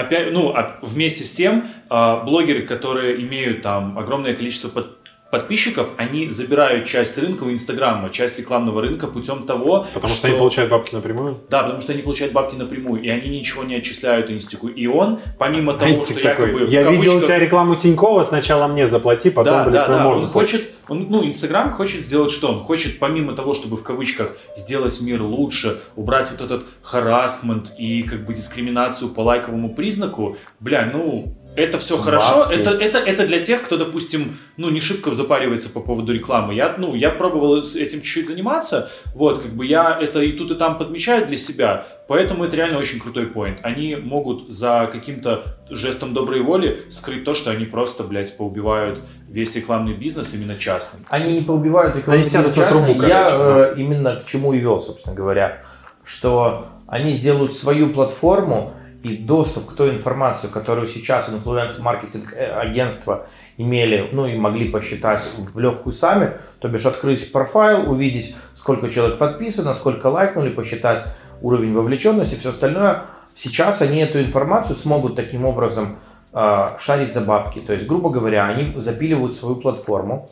опять, 0.00 0.32
ну, 0.32 0.52
а 0.54 0.78
вместе 0.82 1.24
с 1.24 1.32
тем, 1.32 1.66
а, 1.88 2.22
блогеры, 2.24 2.62
которые 2.62 3.20
имеют 3.22 3.62
там 3.62 3.98
огромное 3.98 4.34
количество 4.34 4.68
под- 4.68 4.96
подписчиков, 5.30 5.92
они 5.98 6.26
забирают 6.30 6.86
часть 6.86 7.18
рынка 7.18 7.42
у 7.44 7.50
Инстаграма, 7.52 8.08
часть 8.08 8.38
рекламного 8.38 8.80
рынка 8.80 9.06
путем 9.08 9.42
того, 9.42 9.86
Потому 9.92 10.14
что 10.14 10.26
они 10.28 10.38
получают 10.38 10.70
бабки 10.70 10.94
напрямую. 10.94 11.38
Да, 11.50 11.62
потому 11.64 11.82
что 11.82 11.92
они 11.92 12.00
получают 12.00 12.32
бабки 12.32 12.56
напрямую, 12.56 13.02
и 13.02 13.08
они 13.10 13.28
ничего 13.28 13.62
не 13.62 13.74
отчисляют 13.74 14.30
инстику. 14.30 14.68
И 14.68 14.86
он, 14.86 15.20
помимо 15.38 15.74
того, 15.74 15.90
Инстик 15.90 16.18
что 16.20 16.28
такой, 16.30 16.46
якобы 16.46 16.66
Я 16.72 16.82
видел 16.90 17.10
у 17.12 17.20
кавычках- 17.20 17.26
тебя 17.26 17.38
рекламу 17.40 17.74
Тинькова, 17.74 18.22
сначала 18.22 18.68
мне 18.68 18.86
заплати, 18.86 19.28
потом, 19.28 19.52
да, 19.52 19.64
блядь, 19.64 19.86
да, 19.86 19.98
да. 19.98 20.04
морду. 20.04 20.22
Он 20.22 20.28
хочет, 20.30 20.62
он, 20.88 21.06
ну, 21.10 21.24
Инстаграм 21.24 21.70
хочет 21.70 22.04
сделать 22.04 22.30
что? 22.30 22.52
Он 22.52 22.60
хочет, 22.60 22.98
помимо 22.98 23.34
того, 23.34 23.54
чтобы 23.54 23.76
в 23.76 23.82
кавычках 23.82 24.36
сделать 24.56 25.00
мир 25.02 25.22
лучше, 25.22 25.80
убрать 25.96 26.30
вот 26.30 26.40
этот 26.40 26.66
харасмент 26.82 27.74
и 27.78 28.02
как 28.02 28.24
бы 28.24 28.34
дискриминацию 28.34 29.10
по 29.10 29.20
лайковому 29.20 29.74
признаку, 29.74 30.36
бля, 30.60 30.88
ну, 30.92 31.34
это 31.58 31.78
все 31.78 31.96
хорошо, 31.96 32.40
Бабки. 32.40 32.54
это, 32.54 32.70
это, 32.70 32.98
это 32.98 33.26
для 33.26 33.40
тех, 33.40 33.62
кто, 33.62 33.76
допустим, 33.76 34.36
ну, 34.56 34.70
не 34.70 34.80
шибко 34.80 35.12
запаривается 35.12 35.70
по 35.70 35.80
поводу 35.80 36.12
рекламы. 36.12 36.54
Я, 36.54 36.74
ну, 36.78 36.94
я 36.94 37.10
пробовал 37.10 37.58
этим 37.58 38.00
чуть-чуть 38.00 38.28
заниматься, 38.28 38.90
вот, 39.14 39.38
как 39.38 39.52
бы 39.52 39.66
я 39.66 39.98
это 40.00 40.20
и 40.20 40.32
тут, 40.32 40.50
и 40.52 40.54
там 40.54 40.78
подмечаю 40.78 41.26
для 41.26 41.36
себя, 41.36 41.86
поэтому 42.06 42.44
это 42.44 42.56
реально 42.56 42.78
очень 42.78 43.00
крутой 43.00 43.26
поинт. 43.26 43.58
Они 43.62 43.96
могут 43.96 44.50
за 44.50 44.88
каким-то 44.90 45.42
жестом 45.68 46.14
доброй 46.14 46.40
воли 46.40 46.78
скрыть 46.88 47.24
то, 47.24 47.34
что 47.34 47.50
они 47.50 47.66
просто, 47.66 48.04
блядь, 48.04 48.36
поубивают 48.36 49.00
весь 49.28 49.56
рекламный 49.56 49.94
бизнес 49.94 50.34
именно 50.34 50.56
частным. 50.56 51.04
Они 51.08 51.34
не 51.34 51.40
поубивают 51.40 51.96
рекламный 51.96 52.22
Они 52.22 52.28
сядут 52.28 52.54
бизнес 52.54 52.70
на 52.72 52.84
трубу. 52.84 53.02
Я 53.02 53.28
э, 53.30 53.74
именно 53.76 54.16
к 54.16 54.26
чему 54.26 54.52
и 54.52 54.58
вел, 54.58 54.80
собственно 54.80 55.14
говоря, 55.14 55.62
что 56.04 56.68
они 56.86 57.12
сделают 57.12 57.54
свою 57.54 57.90
платформу 57.90 58.74
и 59.02 59.16
доступ 59.16 59.66
к 59.66 59.74
той 59.74 59.90
информации, 59.90 60.48
которую 60.48 60.88
сейчас 60.88 61.28
инфлюенс-маркетинг 61.28 62.34
агентства 62.36 63.26
имели, 63.56 64.08
ну 64.12 64.26
и 64.26 64.36
могли 64.36 64.68
посчитать 64.68 65.22
в 65.36 65.58
легкую 65.58 65.92
сами, 65.92 66.32
то 66.58 66.68
бишь 66.68 66.86
открыть 66.86 67.30
профайл, 67.32 67.90
увидеть, 67.90 68.36
сколько 68.56 68.90
человек 68.90 69.18
подписано, 69.18 69.74
сколько 69.74 70.08
лайкнули, 70.08 70.50
посчитать 70.50 71.04
уровень 71.42 71.74
вовлеченности, 71.74 72.36
все 72.36 72.50
остальное. 72.50 73.02
Сейчас 73.36 73.82
они 73.82 74.00
эту 74.00 74.20
информацию 74.20 74.76
смогут 74.76 75.14
таким 75.14 75.44
образом 75.44 75.98
э, 76.32 76.70
шарить 76.80 77.14
за 77.14 77.20
бабки. 77.20 77.60
То 77.60 77.72
есть, 77.72 77.86
грубо 77.86 78.10
говоря, 78.10 78.46
они 78.46 78.80
запиливают 78.80 79.36
свою 79.36 79.56
платформу, 79.56 80.28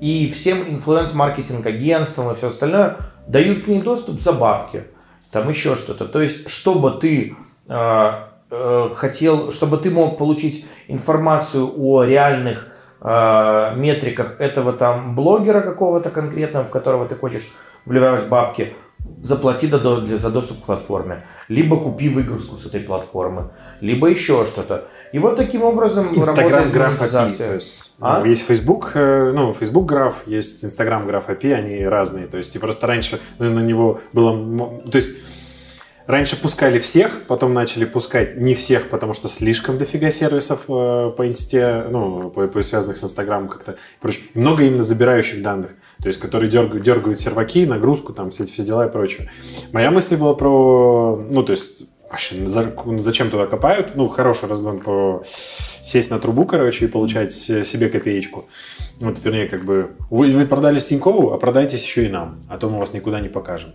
и 0.00 0.30
всем 0.30 0.58
инфлюенс-маркетинг 0.68 1.64
агентствам 1.64 2.32
и 2.32 2.36
все 2.36 2.48
остальное 2.48 2.98
дают 3.26 3.64
к 3.64 3.68
ней 3.68 3.80
доступ 3.80 4.20
за 4.20 4.32
бабки. 4.32 4.84
Там 5.30 5.48
еще 5.48 5.76
что-то. 5.76 6.06
То 6.06 6.20
есть, 6.20 6.50
чтобы 6.50 6.90
ты 6.90 7.36
хотел, 8.94 9.52
чтобы 9.52 9.78
ты 9.78 9.90
мог 9.90 10.18
получить 10.18 10.66
информацию 10.88 11.72
о 11.76 12.04
реальных 12.04 12.68
э, 13.00 13.74
метриках 13.76 14.40
этого 14.40 14.72
там 14.72 15.14
блогера 15.14 15.60
какого-то 15.60 16.10
конкретного, 16.10 16.64
в 16.64 16.70
которого 16.70 17.06
ты 17.06 17.14
хочешь 17.14 17.52
вливать 17.86 18.28
бабки, 18.28 18.76
заплати 19.22 19.66
за 19.68 20.30
доступ 20.30 20.62
к 20.62 20.66
платформе. 20.66 21.24
Либо 21.48 21.76
купи 21.76 22.08
выгрузку 22.08 22.56
с 22.56 22.66
этой 22.66 22.80
платформы, 22.80 23.50
либо 23.80 24.08
еще 24.08 24.46
что-то. 24.46 24.84
И 25.12 25.18
вот 25.18 25.36
таким 25.36 25.64
образом 25.64 26.06
Инстаграм 26.14 26.70
граф 26.70 27.00
API. 27.00 27.36
То 27.36 27.54
есть, 27.54 27.96
А? 28.00 28.20
ну, 28.20 28.26
есть 28.26 28.46
Facebook, 28.46 28.92
э, 28.94 29.32
ну, 29.34 29.52
Facebook 29.52 29.86
граф, 29.86 30.26
есть 30.26 30.64
Инстаграм 30.64 31.06
граф 31.06 31.28
API, 31.28 31.54
они 31.54 31.84
разные. 31.84 32.26
То 32.26 32.38
есть, 32.38 32.54
и 32.56 32.58
просто 32.58 32.86
раньше 32.86 33.20
ну, 33.38 33.50
на 33.50 33.60
него 33.60 34.00
было... 34.12 34.70
То 34.90 34.96
есть, 34.96 35.16
раньше 36.06 36.40
пускали 36.40 36.78
всех, 36.78 37.22
потом 37.26 37.54
начали 37.54 37.84
пускать 37.84 38.36
не 38.36 38.54
всех, 38.54 38.88
потому 38.88 39.12
что 39.12 39.28
слишком 39.28 39.78
дофига 39.78 40.10
сервисов 40.10 40.62
э, 40.68 41.12
по 41.16 41.26
инсте, 41.28 41.84
ну, 41.90 42.30
по, 42.30 42.46
по- 42.48 42.62
связанных 42.62 42.96
с 42.96 43.04
Инстаграмом 43.04 43.48
как-то 43.48 43.72
и 43.72 43.76
прочее. 44.00 44.22
Много 44.34 44.64
именно 44.64 44.82
забирающих 44.82 45.42
данных, 45.42 45.74
то 46.02 46.06
есть, 46.08 46.20
которые 46.20 46.50
дергают, 46.50 46.82
дергают 46.84 47.20
серваки, 47.20 47.66
нагрузку, 47.66 48.12
там, 48.12 48.30
все 48.30 48.44
эти 48.44 48.52
все 48.52 48.62
дела 48.64 48.86
и 48.86 48.90
прочее. 48.92 49.30
Моя 49.72 49.90
мысль 49.90 50.16
была 50.16 50.34
про, 50.34 51.16
ну, 51.30 51.42
то 51.42 51.52
есть, 51.52 51.84
вообще, 52.10 52.46
за- 52.46 52.74
зачем 52.98 53.30
туда 53.30 53.46
копают? 53.46 53.92
Ну, 53.94 54.08
хороший 54.08 54.48
разгон 54.48 54.80
по 54.80 55.22
сесть 55.24 56.10
на 56.10 56.18
трубу, 56.18 56.44
короче, 56.44 56.84
и 56.84 56.88
получать 56.88 57.32
се- 57.32 57.64
себе 57.64 57.88
копеечку. 57.88 58.48
Вот, 59.00 59.18
вернее, 59.24 59.48
как 59.48 59.64
бы, 59.64 59.90
вы, 60.10 60.28
вы 60.30 60.46
продали 60.46 60.78
Тинькову, 60.78 61.32
а 61.32 61.38
продайтесь 61.38 61.82
еще 61.82 62.06
и 62.06 62.08
нам, 62.08 62.44
а 62.48 62.56
то 62.58 62.68
мы 62.68 62.78
вас 62.78 62.92
никуда 62.92 63.20
не 63.20 63.28
покажем. 63.28 63.72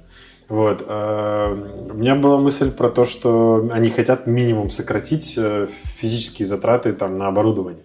Вот. 0.50 0.84
э, 0.88 1.90
У 1.92 1.94
меня 1.96 2.16
была 2.16 2.38
мысль 2.38 2.72
про 2.72 2.90
то, 2.90 3.06
что 3.06 3.68
они 3.72 3.90
хотят 3.90 4.28
минимум 4.28 4.70
сократить 4.70 5.36
э, 5.38 5.68
физические 5.70 6.46
затраты 6.46 6.94
там, 6.94 7.18
на 7.18 7.28
оборудование. 7.28 7.82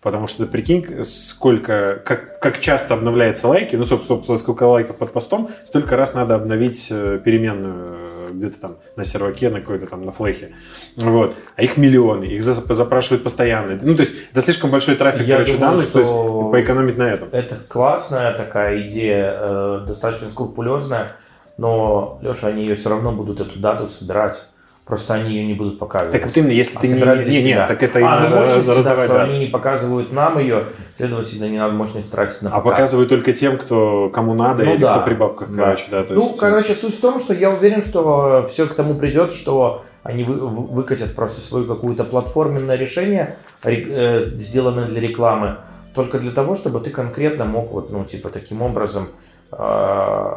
Потому 0.00 0.28
что, 0.28 0.46
прикинь, 0.46 1.02
сколько, 1.02 2.00
как, 2.04 2.38
как 2.40 2.60
часто 2.60 2.94
обновляются 2.94 3.48
лайки, 3.48 3.74
ну, 3.74 3.84
собственно, 3.84 4.38
сколько 4.38 4.62
лайков 4.62 4.96
под 4.96 5.12
постом, 5.12 5.48
столько 5.64 5.96
раз 5.96 6.14
надо 6.14 6.36
обновить 6.36 6.88
э, 6.92 7.20
переменную 7.22 8.08
где-то 8.32 8.60
там 8.60 8.76
на 8.96 9.04
серваке, 9.04 9.48
на 9.50 9.60
какой-то 9.60 9.86
там 9.86 10.04
на 10.04 10.12
флехе. 10.12 10.50
Вот. 10.96 11.34
А 11.56 11.62
их 11.62 11.76
миллионы, 11.76 12.24
их 12.26 12.42
за- 12.42 12.54
запрашивают 12.72 13.24
постоянно. 13.24 13.76
Ну, 13.82 13.94
то 13.96 14.00
есть, 14.00 14.14
это 14.30 14.40
слишком 14.40 14.70
большой 14.70 14.94
трафик, 14.94 15.26
Я 15.26 15.34
короче, 15.36 15.54
думаю, 15.54 15.70
данных, 15.72 15.90
то 15.90 15.98
есть, 15.98 16.10
что- 16.12 16.48
поэкономить 16.50 16.96
на 16.96 17.10
этом. 17.12 17.28
Это 17.32 17.56
классная 17.68 18.32
такая 18.34 18.86
идея, 18.86 19.34
э, 19.36 19.84
достаточно 19.88 20.30
скрупулезная, 20.30 21.16
но, 21.58 22.18
Леша, 22.22 22.46
они 22.48 22.62
ее 22.62 22.74
все 22.76 22.88
равно 22.88 23.12
будут 23.12 23.40
эту 23.40 23.58
дату 23.58 23.88
собирать. 23.88 24.46
Просто 24.86 25.12
они 25.12 25.34
ее 25.34 25.44
не 25.46 25.52
будут 25.52 25.78
показывать. 25.78 26.12
Так 26.12 26.24
вот 26.24 26.34
именно, 26.38 26.52
если 26.52 26.78
А 26.78 26.80
ты 26.80 26.88
не... 26.88 26.94
Не, 26.94 27.42
не, 27.42 27.50
себя. 27.52 27.66
так 27.66 27.82
это 27.82 27.98
а, 27.98 28.00
именно 28.00 28.40
мощности, 28.40 28.66
да, 28.68 28.74
раздавать, 28.74 29.04
что 29.04 29.14
да. 29.18 29.22
они 29.24 29.38
не 29.40 29.46
показывают 29.46 30.12
нам 30.14 30.38
ее, 30.38 30.64
следовательно, 30.96 31.44
не 31.50 31.58
надо 31.58 31.74
мощность 31.74 32.10
тратить 32.10 32.40
на 32.40 32.48
А 32.48 32.60
показ. 32.60 32.70
показывают 32.78 33.10
только 33.10 33.34
тем, 33.34 33.58
кто 33.58 34.08
кому 34.08 34.32
надо, 34.32 34.64
Ну 34.64 34.72
или 34.72 34.80
да. 34.80 34.94
кто 34.94 35.02
при 35.04 35.12
бабках, 35.12 35.50
Да. 35.50 35.64
короче, 35.64 35.84
да. 35.90 36.04
То 36.04 36.14
ну, 36.14 36.20
есть, 36.22 36.40
короче, 36.40 36.72
суть 36.72 36.94
в 36.96 37.00
том, 37.02 37.20
что 37.20 37.34
я 37.34 37.50
уверен, 37.50 37.82
что 37.82 38.46
все 38.48 38.66
к 38.66 38.72
тому 38.74 38.94
придет, 38.94 39.34
что 39.34 39.84
они 40.04 40.24
вы- 40.24 40.36
вы- 40.40 40.66
выкатят 40.68 41.14
просто 41.14 41.42
свою 41.42 41.66
какую-то 41.66 42.04
платформенное 42.04 42.76
решение, 42.76 43.36
ре- 43.62 43.86
э, 43.90 44.24
сделанное 44.36 44.86
для 44.86 45.02
рекламы, 45.02 45.56
только 45.94 46.18
для 46.18 46.30
того, 46.30 46.56
чтобы 46.56 46.80
ты 46.80 46.88
конкретно 46.88 47.44
мог 47.44 47.72
вот, 47.72 47.90
ну, 47.90 48.06
типа, 48.06 48.30
таким 48.30 48.62
образом, 48.62 49.08
э, 49.52 50.34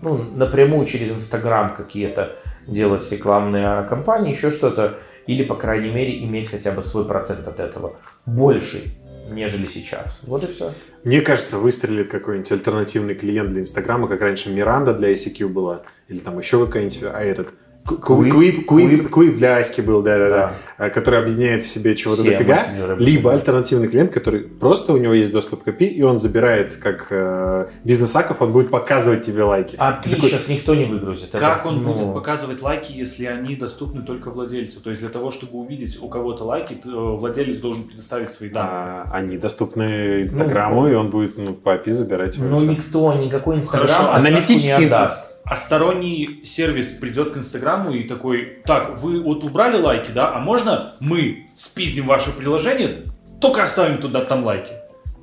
ну, 0.00 0.24
напрямую 0.34 0.86
через 0.86 1.12
Инстаграм 1.12 1.74
какие-то 1.76 2.36
делать 2.66 3.10
рекламные 3.10 3.84
кампании, 3.84 4.32
еще 4.32 4.50
что-то, 4.50 4.98
или, 5.26 5.42
по 5.42 5.54
крайней 5.54 5.90
мере, 5.90 6.22
иметь 6.24 6.50
хотя 6.50 6.72
бы 6.72 6.84
свой 6.84 7.06
процент 7.06 7.46
от 7.48 7.60
этого 7.60 7.96
больший, 8.26 8.98
нежели 9.30 9.68
сейчас. 9.68 10.20
Вот 10.22 10.44
и 10.44 10.46
все. 10.46 10.72
Мне 11.04 11.20
кажется, 11.20 11.58
выстрелит 11.58 12.08
какой-нибудь 12.08 12.52
альтернативный 12.52 13.14
клиент 13.14 13.50
для 13.50 13.60
Инстаграма, 13.60 14.08
как 14.08 14.20
раньше 14.20 14.50
Миранда 14.50 14.94
для 14.94 15.12
ICQ 15.12 15.48
была, 15.48 15.82
или 16.08 16.18
там 16.18 16.38
еще 16.38 16.64
какая-нибудь, 16.64 17.02
а 17.02 17.20
этот... 17.20 17.54
Куип, 17.96 18.66
Куип. 18.66 19.10
Куип 19.10 19.36
для 19.36 19.56
Аськи 19.56 19.80
был, 19.80 20.02
да-да-да, 20.02 20.52
а, 20.76 20.90
который 20.90 21.20
объединяет 21.20 21.62
в 21.62 21.66
себе 21.66 21.94
чего-то 21.94 22.22
Все 22.22 22.32
дофига, 22.32 22.62
либо 22.98 23.32
альтернативный 23.32 23.88
клиент, 23.88 24.12
который 24.12 24.40
просто 24.40 24.92
у 24.92 24.98
него 24.98 25.14
есть 25.14 25.32
доступ 25.32 25.64
к 25.64 25.68
API, 25.68 25.86
и 25.86 26.02
он 26.02 26.18
забирает 26.18 26.76
как 26.76 27.06
э, 27.10 27.68
бизнес-аков, 27.84 28.42
он 28.42 28.52
будет 28.52 28.70
показывать 28.70 29.22
тебе 29.22 29.42
лайки. 29.42 29.76
А 29.78 29.92
Ты 29.92 30.10
ты 30.10 30.16
такой, 30.16 30.30
сейчас 30.30 30.48
никто 30.48 30.74
не 30.74 30.84
выгрузит. 30.84 31.28
Это, 31.30 31.38
Как 31.38 31.66
он 31.66 31.82
ну, 31.82 31.92
будет 31.92 32.14
показывать 32.14 32.62
лайки, 32.62 32.92
если 32.92 33.26
они 33.26 33.56
доступны 33.56 34.02
только 34.02 34.30
владельцу? 34.30 34.82
То 34.82 34.90
есть 34.90 35.00
для 35.02 35.10
того, 35.10 35.30
чтобы 35.30 35.58
увидеть 35.58 35.98
у 36.02 36.08
кого-то 36.08 36.44
лайки, 36.44 36.80
э, 36.84 36.88
владелец 36.88 37.58
должен 37.58 37.84
предоставить 37.84 38.30
свои 38.30 38.50
данные. 38.50 38.72
а, 38.72 39.04
они 39.12 39.36
доступны 39.36 40.22
Инстаграму, 40.22 40.88
и 40.88 40.94
он 40.94 41.10
будет 41.10 41.38
ну, 41.38 41.54
по 41.54 41.76
API 41.76 41.92
забирать. 41.92 42.36
его, 42.36 42.46
Но 42.48 42.60
никто, 42.60 43.14
никакой 43.14 43.58
Инстаграм 43.58 44.10
отсрочку 44.10 44.28
аналитический 44.28 44.78
не 44.78 44.84
отдаст. 44.86 45.37
А 45.50 45.56
сторонний 45.56 46.40
сервис 46.44 46.90
придет 46.92 47.32
к 47.32 47.36
Инстаграму 47.38 47.92
и 47.92 48.02
такой, 48.02 48.58
так, 48.66 48.98
вы 48.98 49.22
вот 49.22 49.44
убрали 49.44 49.80
лайки, 49.80 50.10
да, 50.10 50.34
а 50.34 50.40
можно 50.40 50.92
мы 51.00 51.46
спиздим 51.56 52.06
ваше 52.06 52.32
приложение, 52.32 53.04
только 53.40 53.62
оставим 53.64 53.98
туда 53.98 54.24
там 54.24 54.44
лайки? 54.44 54.72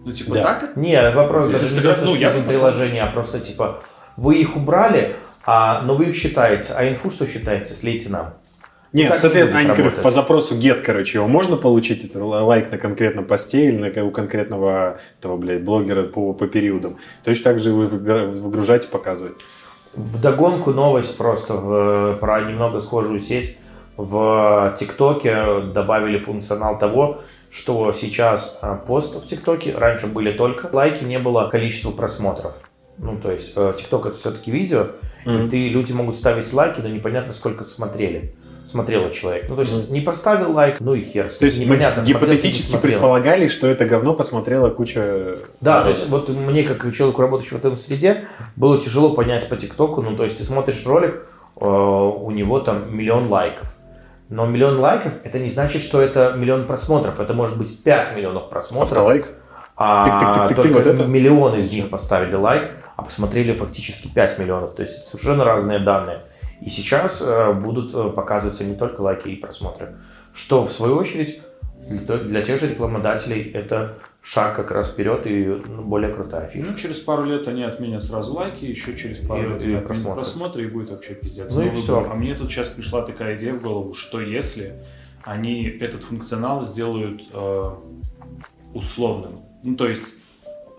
Ну, 0.03 0.11
типа, 0.11 0.35
Да. 0.35 0.41
так? 0.43 0.75
Не, 0.77 1.11
вопрос 1.11 1.49
даже 1.49 1.63
не 1.63 1.69
Инстаграм, 1.69 1.95
то, 1.95 2.05
ну, 2.05 2.15
я 2.15 2.29
приложения, 2.29 3.03
а 3.03 3.11
просто 3.11 3.39
типа 3.39 3.83
вы 4.17 4.35
их 4.37 4.55
убрали, 4.55 5.15
а, 5.45 5.81
но 5.83 5.95
вы 5.95 6.05
их 6.05 6.15
считаете. 6.15 6.73
А 6.75 6.87
инфу 6.89 7.11
что 7.11 7.27
считаете? 7.27 7.73
Слейте 7.73 8.09
нам. 8.09 8.33
Нет, 8.93 9.09
так 9.09 9.17
не 9.17 9.21
соответственно, 9.21 9.59
они 9.59 9.69
работать. 9.69 10.01
по 10.01 10.09
запросу 10.09 10.55
get, 10.55 10.81
короче, 10.81 11.17
его 11.17 11.27
можно 11.27 11.57
получить, 11.57 12.05
это 12.05 12.19
л- 12.19 12.45
лайк 12.47 12.71
на 12.71 12.77
конкретном 12.77 13.25
посте 13.25 13.67
или 13.67 13.75
на, 13.77 14.05
у 14.05 14.09
конкретного 14.11 14.97
этого, 15.19 15.37
блядь, 15.37 15.63
блогера 15.63 16.03
по, 16.03 16.33
по 16.33 16.47
периодам. 16.47 16.97
Точно 17.23 17.43
так 17.43 17.59
же 17.59 17.71
вы 17.71 17.85
выгружаете, 17.87 18.87
показываете. 18.87 19.35
В 19.95 20.21
догонку 20.21 20.71
новость 20.71 21.17
просто 21.17 21.53
в- 21.55 22.17
про 22.19 22.41
немного 22.41 22.81
схожую 22.81 23.19
сеть. 23.19 23.57
В 23.97 24.75
ТикТоке 24.77 25.61
добавили 25.73 26.19
функционал 26.19 26.77
того, 26.77 27.19
что 27.49 27.93
сейчас 27.93 28.59
а, 28.61 28.75
пост 28.75 29.15
в 29.15 29.25
ТикТоке, 29.27 29.73
раньше 29.77 30.07
были 30.07 30.33
только 30.33 30.69
лайки, 30.73 31.05
не 31.05 31.17
было 31.17 31.47
количества 31.49 31.91
просмотров. 31.91 32.53
Ну, 32.97 33.17
то 33.17 33.31
есть 33.31 33.53
э, 33.55 33.73
ТикТок 33.77 34.05
это 34.07 34.17
все-таки 34.17 34.51
видео, 34.51 34.87
и 35.25 35.49
ты, 35.49 35.69
люди 35.69 35.93
могут 35.93 36.17
ставить 36.17 36.51
лайки, 36.53 36.81
но 36.81 36.89
непонятно, 36.89 37.33
сколько 37.33 37.63
смотрели. 37.63 38.35
Смотрел 38.67 39.11
человек. 39.11 39.45
Ну, 39.47 39.55
то 39.55 39.61
есть 39.61 39.89
не 39.91 40.01
поставил 40.01 40.51
лайк, 40.51 40.77
ну 40.79 40.95
и 40.95 41.03
хер. 41.03 41.29
То 41.29 41.45
есть 41.45 41.59
Непонятно, 41.59 42.01
гипотетически 42.01 42.71
смотрел. 42.71 42.93
предполагали, 42.93 43.47
что 43.47 43.67
это 43.67 43.85
говно 43.85 44.13
посмотрела 44.13 44.69
куча... 44.69 45.37
Да, 45.61 45.83
то 45.83 45.89
есть 45.89 46.09
вот 46.09 46.29
мне, 46.29 46.63
как 46.63 46.93
человеку, 46.93 47.21
работающему 47.21 47.59
в 47.59 47.65
этом 47.65 47.77
среде, 47.77 48.27
было 48.55 48.81
тяжело 48.81 49.11
понять 49.13 49.47
по 49.47 49.55
ТикТоку, 49.55 50.01
ну, 50.01 50.15
то 50.17 50.23
есть 50.23 50.39
ты 50.39 50.43
смотришь 50.43 50.85
ролик, 50.85 51.27
э, 51.57 51.65
у 51.65 52.31
него 52.31 52.59
там 52.59 52.95
миллион 52.95 53.27
лайков. 53.29 53.75
Но 54.29 54.45
миллион 54.47 54.79
лайков, 54.79 55.13
это 55.23 55.37
не 55.37 55.51
значит, 55.51 55.83
что 55.83 56.01
это 56.01 56.33
миллион 56.35 56.65
просмотров. 56.65 57.19
Это 57.19 57.33
может 57.33 57.57
быть 57.57 57.83
5 57.83 58.17
миллионов 58.17 58.49
просмотров. 58.49 58.91
Автолайк? 58.91 59.29
А 59.77 60.47
только 60.49 60.73
вот 60.73 60.87
это? 60.87 61.05
миллион 61.05 61.59
из 61.59 61.71
них 61.71 61.89
поставили 61.89 62.33
лайк, 62.33 62.69
а 62.95 63.03
посмотрели 63.03 63.53
фактически 63.53 64.07
5 64.07 64.39
миллионов. 64.39 64.75
То 64.75 64.81
есть 64.81 65.07
совершенно 65.07 65.43
разные 65.43 65.79
данные. 65.79 66.21
И 66.65 66.69
сейчас 66.71 67.21
э, 67.21 67.53
будут 67.53 67.93
э, 67.93 68.09
показываться 68.09 68.63
не 68.63 68.75
только 68.75 69.01
лайки 69.01 69.27
и 69.29 69.35
просмотры. 69.35 69.97
Что, 70.33 70.65
в 70.65 70.73
свою 70.73 70.97
очередь, 70.97 71.41
для, 71.87 72.41
тех 72.41 72.59
же 72.59 72.69
рекламодателей 72.69 73.51
это 73.51 73.99
шаг 74.23 74.55
как 74.55 74.71
раз 74.71 74.91
вперед 74.91 75.27
и 75.27 75.45
ну, 75.45 75.83
более 75.83 76.11
крутая 76.11 76.49
фишка. 76.49 76.71
Ну, 76.71 76.75
через 76.75 76.99
пару 76.99 77.25
лет 77.25 77.47
они 77.47 77.61
отменят 77.61 78.03
сразу 78.03 78.33
лайки, 78.33 78.65
еще 78.65 78.97
через 78.97 79.19
пару 79.19 79.43
И- 79.43 79.45
лет 79.45 79.61
и 79.61 79.65
отменят 79.65 79.87
просмотры. 79.87 80.15
просмотры, 80.15 80.63
и 80.63 80.67
будет 80.67 80.89
вообще 80.89 81.13
пиздец. 81.13 81.53
Ну 81.53 81.61
и 81.61 81.69
всё. 81.69 82.01
год. 82.01 82.09
А 82.11 82.15
мне 82.15 82.33
тут 82.33 82.49
сейчас 82.49 82.69
пришла 82.69 83.03
такая 83.03 83.37
идея 83.37 83.53
в 83.53 83.61
голову, 83.61 83.93
что 83.93 84.19
если 84.19 84.73
они 85.23 85.65
этот 85.65 86.03
функционал 86.03 86.63
сделают 86.63 87.21
э, 87.31 87.63
условным, 88.73 89.41
ну, 89.63 89.75
то 89.75 89.87
есть 89.87 90.15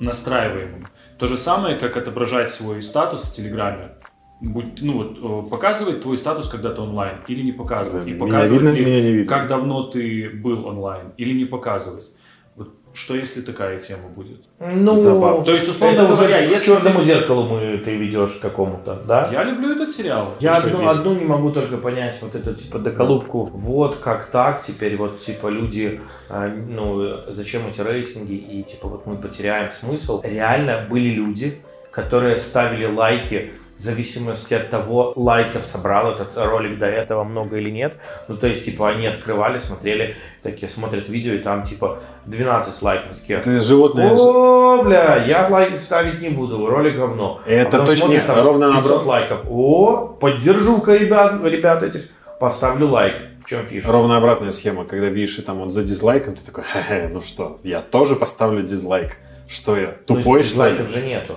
настраиваемым. 0.01 0.89
То 1.19 1.27
же 1.27 1.37
самое, 1.39 1.77
как 1.79 1.97
отображать 1.97 2.51
свой 2.51 2.83
статус 2.83 3.23
в 3.23 3.33
Телеграме. 3.33 3.93
Будь, 4.41 4.83
ну 4.83 4.93
вот, 4.99 5.47
э, 5.47 5.51
показывает 5.51 6.03
твой 6.03 6.19
статус, 6.19 6.49
когда 6.51 6.71
ты 6.71 6.83
онлайн, 6.83 7.17
или 7.27 7.43
не 7.43 7.53
показывать. 7.53 8.05
Да, 8.05 8.11
и 8.11 8.15
меня 8.15 8.25
показывать 8.27 8.63
видно, 8.63 8.77
ли, 8.77 8.85
меня 8.85 9.01
не 9.03 9.13
видно. 9.13 9.35
как 9.35 9.49
давно 9.49 9.85
ты 9.85 10.29
был 10.29 10.67
онлайн, 10.67 11.13
или 11.17 11.33
не 11.33 11.47
показывать. 11.47 12.11
Вот 12.55 12.69
что 12.93 13.15
если 13.15 13.41
такая 13.41 13.79
тема 13.79 14.09
будет? 14.15 14.45
Ну, 14.61 14.93
Забавно. 14.93 15.43
То 15.43 15.55
есть, 15.55 15.67
условно 15.69 16.01
это 16.03 16.13
уже 16.13 16.27
говоря, 16.27 16.47
к 16.47 16.51
если 16.51 16.67
черному 16.75 16.99
ты- 16.99 17.05
зеркалу 17.07 17.43
мы, 17.49 17.79
ты 17.79 17.97
ведешь 17.97 18.33
к 18.33 18.41
какому-то, 18.41 19.03
да? 19.07 19.31
Я 19.33 19.43
люблю 19.43 19.73
этот 19.75 19.91
сериал. 19.91 20.29
Я 20.39 20.53
одну, 20.53 20.87
одну 20.87 21.15
не 21.15 21.25
могу 21.25 21.51
только 21.51 21.79
понять, 21.79 22.19
вот 22.21 22.35
эту 22.35 22.53
типа 22.55 22.79
доколубку. 22.79 23.45
Вот 23.55 23.97
как 23.97 24.27
так 24.31 24.63
теперь, 24.63 24.97
вот 24.97 25.19
типа 25.23 25.47
люди, 25.49 26.03
а, 26.29 26.49
ну 26.49 27.21
зачем 27.29 27.63
эти 27.71 27.81
рейтинги 27.81 28.35
и 28.35 28.63
типа 28.65 28.89
вот 28.89 29.07
мы 29.07 29.17
потеряем 29.17 29.73
смысл. 29.73 30.21
Реально 30.23 30.87
были 30.91 31.09
люди, 31.09 31.55
которые 31.91 32.37
ставили 32.37 32.85
лайки 32.85 33.53
в 33.79 33.83
зависимости 33.83 34.55
от 34.55 34.71
того, 34.71 35.13
лайков 35.17 35.67
собрал 35.67 36.13
этот 36.13 36.31
ролик 36.37 36.79
до 36.79 36.87
этого 36.87 37.25
много 37.25 37.57
или 37.59 37.71
нет. 37.71 37.95
Ну, 38.29 38.37
то 38.37 38.47
есть, 38.47 38.65
типа, 38.65 38.89
они 38.89 39.07
открывали, 39.07 39.59
смотрели, 39.59 40.17
такие, 40.43 40.71
смотрят 40.71 41.09
видео, 41.11 41.35
и 41.35 41.39
там, 41.39 41.63
типа, 41.65 41.99
12 42.25 42.83
лайков. 42.83 43.19
Такие, 43.21 43.39
Это 43.39 43.61
животное... 43.61 44.15
о, 44.17 44.83
бля, 44.83 45.23
я 45.25 45.47
лайк 45.51 45.79
ставить 45.81 46.21
не 46.21 46.31
буду, 46.31 46.67
ролик 46.67 46.97
говно. 46.97 47.41
Это 47.47 47.83
А 47.83 47.87
точно- 47.87 48.07
смотрят, 48.07 48.27
там 48.27 48.45
ровно 48.45 48.67
500 48.69 48.83
наоборот. 48.83 49.07
лайков. 49.07 49.41
О, 49.51 50.07
поддержу-ка 50.21 50.97
ребят, 50.97 51.43
ребят 51.45 51.83
этих, 51.83 52.09
поставлю 52.41 52.89
лайк. 52.89 53.15
В 53.45 53.49
чем 53.49 53.67
фишка? 53.67 53.93
Ровно 53.93 54.17
обратная 54.17 54.51
схема, 54.51 54.85
когда 54.87 55.07
видишь, 55.09 55.39
и 55.39 55.43
там 55.43 55.61
он 55.61 55.71
за 55.71 55.83
дизлайком, 55.85 56.35
ты 56.35 56.45
такой, 56.45 56.65
хе 56.65 57.09
ну 57.13 57.21
что, 57.21 57.61
я 57.63 57.81
тоже 57.81 58.17
поставлю 58.17 58.63
дизлайк. 58.63 59.19
Что 59.49 59.77
я, 59.77 59.95
Ну, 60.09 60.17
тупой, 60.17 60.41
что 60.43 60.65
ли? 60.67 60.73
дизлайков 60.77 60.91
же 60.91 61.03
нету. 61.03 61.37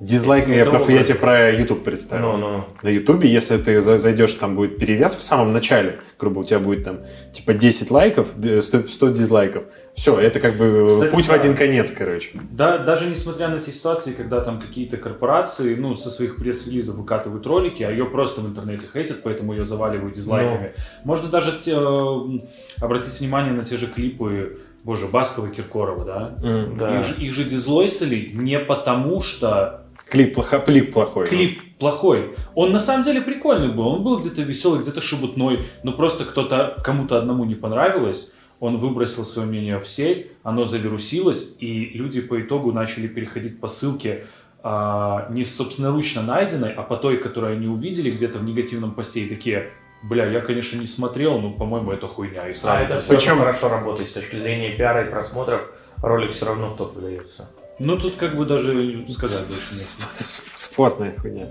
Дизлайк, 0.00 0.48
я, 0.48 0.64
про, 0.64 0.80
я 0.90 1.02
тебе 1.04 1.18
про 1.18 1.50
YouTube 1.52 1.84
представил. 1.84 2.32
Ну, 2.32 2.36
ну. 2.38 2.64
На 2.82 2.88
Ютубе, 2.88 3.28
если 3.30 3.58
ты 3.58 3.80
за- 3.80 3.98
зайдешь, 3.98 4.32
там 4.34 4.54
будет 4.54 4.78
перевес 4.78 5.14
в 5.14 5.20
самом 5.22 5.52
начале, 5.52 5.98
грубо, 6.18 6.38
у 6.38 6.44
тебя 6.44 6.58
будет 6.58 6.84
там 6.84 7.00
типа 7.34 7.52
10 7.52 7.90
лайков, 7.90 8.28
д- 8.34 8.62
100, 8.62 8.88
100 8.88 9.08
дизлайков. 9.10 9.64
Все, 9.94 10.18
это 10.18 10.40
как 10.40 10.54
бы 10.56 10.86
Кстати, 10.88 11.12
путь 11.12 11.26
в 11.26 11.28
да. 11.28 11.34
один 11.34 11.54
конец, 11.54 11.90
короче. 11.90 12.30
Да, 12.50 12.78
даже 12.78 13.10
несмотря 13.10 13.48
на 13.48 13.60
те 13.60 13.72
ситуации, 13.72 14.12
когда 14.12 14.40
там 14.40 14.58
какие-то 14.58 14.96
корпорации, 14.96 15.74
ну, 15.74 15.94
со 15.94 16.10
своих 16.10 16.36
пресс-релизов 16.36 16.96
выкатывают 16.96 17.46
ролики, 17.46 17.82
а 17.82 17.90
ее 17.90 18.06
просто 18.06 18.40
в 18.40 18.46
интернете 18.46 18.86
хейтят, 18.90 19.18
поэтому 19.22 19.52
ее 19.52 19.66
заваливают 19.66 20.14
дизлайками. 20.14 20.72
Можно 21.04 21.28
даже 21.28 21.60
те, 21.60 21.72
э, 21.76 22.38
обратить 22.80 23.20
внимание 23.20 23.52
на 23.52 23.64
те 23.64 23.76
же 23.76 23.86
клипы, 23.86 24.58
боже, 24.82 25.08
Баскова 25.08 25.48
и 25.48 25.54
Киркорова, 25.54 26.04
да? 26.06 26.34
Да. 26.78 27.00
Их, 27.00 27.04
же- 27.06 27.14
их 27.22 27.34
же 27.34 27.44
дизлойсили 27.44 28.30
не 28.32 28.58
потому, 28.60 29.20
что 29.20 29.82
Клип, 30.10 30.34
плохо, 30.34 30.58
клип 30.58 30.92
плохой. 30.92 31.26
клип 31.26 31.78
плохой. 31.78 32.34
Он 32.54 32.72
на 32.72 32.80
самом 32.80 33.04
деле 33.04 33.20
прикольный 33.20 33.68
был. 33.72 33.86
Он 33.86 34.02
был 34.02 34.18
где-то 34.18 34.42
веселый, 34.42 34.80
где-то 34.80 35.00
шебутной, 35.00 35.62
но 35.84 35.92
просто 35.92 36.24
кто-то, 36.24 36.76
кому-то 36.84 37.16
одному 37.18 37.44
не 37.44 37.54
понравилось. 37.54 38.32
Он 38.58 38.76
выбросил 38.76 39.24
свое 39.24 39.48
мнение 39.48 39.78
в 39.78 39.88
сеть, 39.88 40.26
оно 40.42 40.64
завирусилось, 40.66 41.56
и 41.60 41.84
люди 41.94 42.20
по 42.20 42.40
итогу 42.40 42.72
начали 42.72 43.08
переходить 43.08 43.58
по 43.60 43.68
ссылке 43.68 44.24
а, 44.62 45.28
не 45.30 45.44
собственноручно 45.44 46.22
найденной, 46.22 46.70
а 46.72 46.82
по 46.82 46.96
той, 46.96 47.16
которую 47.16 47.54
они 47.54 47.66
увидели 47.68 48.10
где-то 48.10 48.38
в 48.38 48.44
негативном 48.44 48.90
посте 48.92 49.20
и 49.20 49.28
такие, 49.30 49.70
бля, 50.02 50.26
я, 50.30 50.40
конечно, 50.40 50.78
не 50.78 50.86
смотрел, 50.86 51.38
но, 51.38 51.52
по-моему, 51.52 51.92
это 51.92 52.06
хуйня. 52.06 52.48
И 52.48 52.50
А 52.50 52.54
сразу 52.54 52.84
это 52.84 52.94
за- 52.94 53.00
все 53.00 53.08
Причем- 53.16 53.38
хорошо 53.38 53.68
работает 53.70 54.10
с 54.10 54.12
точки 54.12 54.36
зрения 54.36 54.70
пиара 54.76 55.06
и 55.06 55.10
просмотров. 55.10 55.62
Ролик 56.02 56.32
все 56.32 56.44
равно 56.46 56.68
в 56.68 56.76
топ 56.76 56.94
выдается. 56.94 57.48
Ну, 57.82 57.96
тут 57.96 58.16
как 58.16 58.36
бы 58.36 58.44
даже 58.44 59.06
сказать 59.08 59.46
больше 59.48 59.74
нет. 59.74 60.12
Спортная 60.54 61.14
хуйня. 61.16 61.48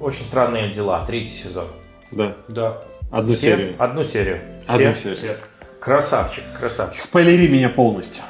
Очень 0.00 0.24
странные 0.24 0.70
дела. 0.70 1.04
Третий 1.06 1.28
сезон. 1.28 1.66
Да. 2.10 2.36
Да. 2.48 2.82
Одну 3.10 3.32
Все? 3.32 3.56
серию. 3.56 3.76
Одну 3.78 4.04
серию. 4.04 4.40
Одну 4.66 4.92
Все? 4.92 5.14
серию. 5.14 5.16
Все. 5.16 5.36
Красавчик, 5.80 6.44
красавчик. 6.58 7.00
Спойлери 7.00 7.48
меня 7.48 7.70
полностью. 7.70 8.22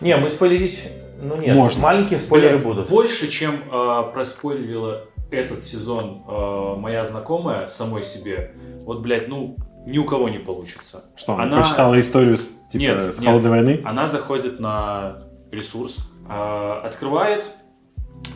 Не, 0.00 0.16
мы 0.16 0.30
спойлерить... 0.30 0.84
Ну 1.22 1.36
нет, 1.36 1.54
Можно. 1.54 1.82
маленькие 1.82 2.18
спойлеры 2.18 2.54
Блядь, 2.54 2.64
будут. 2.64 2.88
Больше, 2.88 3.28
чем 3.28 3.62
э, 3.70 4.02
проспойлерила 4.14 5.06
этот 5.30 5.62
сезон 5.62 6.22
э, 6.26 6.74
моя 6.78 7.04
знакомая 7.04 7.68
самой 7.68 8.02
себе, 8.02 8.54
вот, 8.86 9.02
блядь, 9.02 9.28
ну, 9.28 9.56
ни 9.86 9.98
у 9.98 10.04
кого 10.04 10.28
не 10.28 10.38
получится. 10.38 11.04
Что, 11.16 11.34
она, 11.34 11.44
Она- 11.44 11.56
прочитала 11.56 11.98
историю 11.98 12.36
с, 12.36 12.50
типа, 12.68 12.80
Нет, 12.82 13.02
с 13.14 13.18
нет. 13.18 13.28
холодной 13.28 13.50
войны? 13.50 13.80
Она 13.84 14.06
заходит 14.06 14.60
на 14.60 15.18
ресурс, 15.50 15.98
э, 16.28 16.80
открывает, 16.84 17.44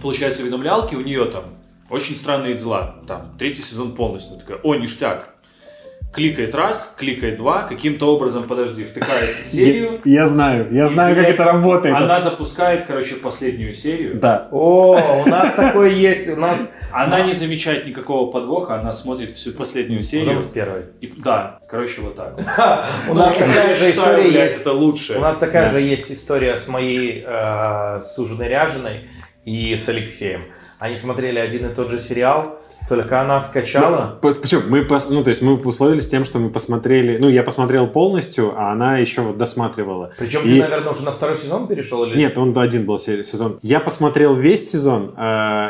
получается 0.03 0.43
уведомлялки, 0.43 0.95
у 0.95 1.01
нее 1.01 1.25
там 1.27 1.45
очень 1.91 2.17
странные 2.17 2.55
дела. 2.55 2.97
Там 3.07 3.35
третий 3.39 3.63
сезон 3.63 3.95
полностью. 3.95 4.39
Такая, 4.39 4.59
о, 4.63 4.75
ништяк. 4.75 5.29
Кликает 6.13 6.55
раз, 6.55 6.95
кликает 6.97 7.37
два, 7.37 7.63
каким-то 7.65 8.15
образом, 8.15 8.45
подожди, 8.45 8.85
втыкает 8.85 9.13
серию. 9.53 10.01
Я, 10.05 10.13
я 10.23 10.27
знаю, 10.27 10.73
я 10.73 10.87
знаю, 10.87 11.17
как 11.17 11.27
это 11.27 11.45
работает. 11.45 11.95
Она 11.97 12.21
запускает, 12.21 12.87
короче, 12.87 13.17
последнюю 13.17 13.73
серию. 13.73 14.21
Да. 14.21 14.49
О, 14.53 14.97
у 15.25 15.29
нас 15.29 15.55
такое 15.55 15.91
есть. 15.91 16.29
У 16.31 16.37
нас... 16.37 16.73
Она 16.95 17.23
не 17.23 17.33
замечает 17.33 17.87
никакого 17.87 18.31
подвоха, 18.31 18.79
она 18.79 18.93
смотрит 18.93 19.33
всю 19.33 19.51
последнюю 19.51 20.03
серию. 20.03 20.29
Потом 20.29 20.43
с 20.43 20.49
первой. 20.49 20.85
И, 21.01 21.13
да, 21.17 21.59
короче, 21.69 22.03
вот 22.03 22.15
так. 22.15 22.39
У 23.09 23.15
нас 23.15 23.35
такая 23.37 23.77
же 23.77 23.91
история 23.91 24.31
есть. 24.31 24.61
Это 24.61 24.73
лучше. 24.73 25.19
У 25.19 25.21
нас 25.21 25.39
такая 25.39 25.71
же 25.71 25.81
есть 25.81 26.13
история 26.13 26.57
с 26.57 26.69
моей 26.69 27.25
э, 27.27 28.01
суженой 28.05 28.49
Ряжиной 28.49 29.09
и 29.45 29.77
с 29.77 29.89
Алексеем. 29.89 30.45
Они 30.79 30.97
смотрели 30.97 31.41
один 31.41 31.69
и 31.69 31.75
тот 31.75 31.91
же 31.91 31.99
сериал, 32.01 32.61
только 32.89 33.21
она 33.21 33.41
скачала. 33.41 34.19
Пос- 34.21 34.41
Почему? 34.41 34.63
Мы, 34.69 34.83
пос- 34.83 35.07
ну, 35.11 35.23
то 35.23 35.31
есть 35.31 35.43
мы 35.43 35.55
условились 35.57 36.09
тем, 36.09 36.25
что 36.25 36.39
мы 36.39 36.51
посмотрели, 36.51 37.17
ну, 37.19 37.29
я 37.29 37.43
посмотрел 37.43 37.87
полностью, 37.87 38.53
а 38.57 38.73
она 38.73 38.99
еще 38.99 39.23
вот 39.23 39.39
досматривала. 39.39 40.11
Причем 40.19 40.41
И- 40.45 40.49
ты, 40.57 40.59
наверное, 40.61 40.93
уже 40.93 41.05
на 41.05 41.13
второй 41.13 41.39
сезон 41.39 41.67
перешел 41.67 42.05
или 42.05 42.17
Нет, 42.17 42.37
он 42.39 42.57
один 42.59 42.85
был 42.85 42.99
се- 42.99 43.25
сезон. 43.25 43.59
Я 43.63 43.81
посмотрел 43.81 44.35
весь 44.35 44.71
сезон, 44.71 45.11
э, 45.17 45.21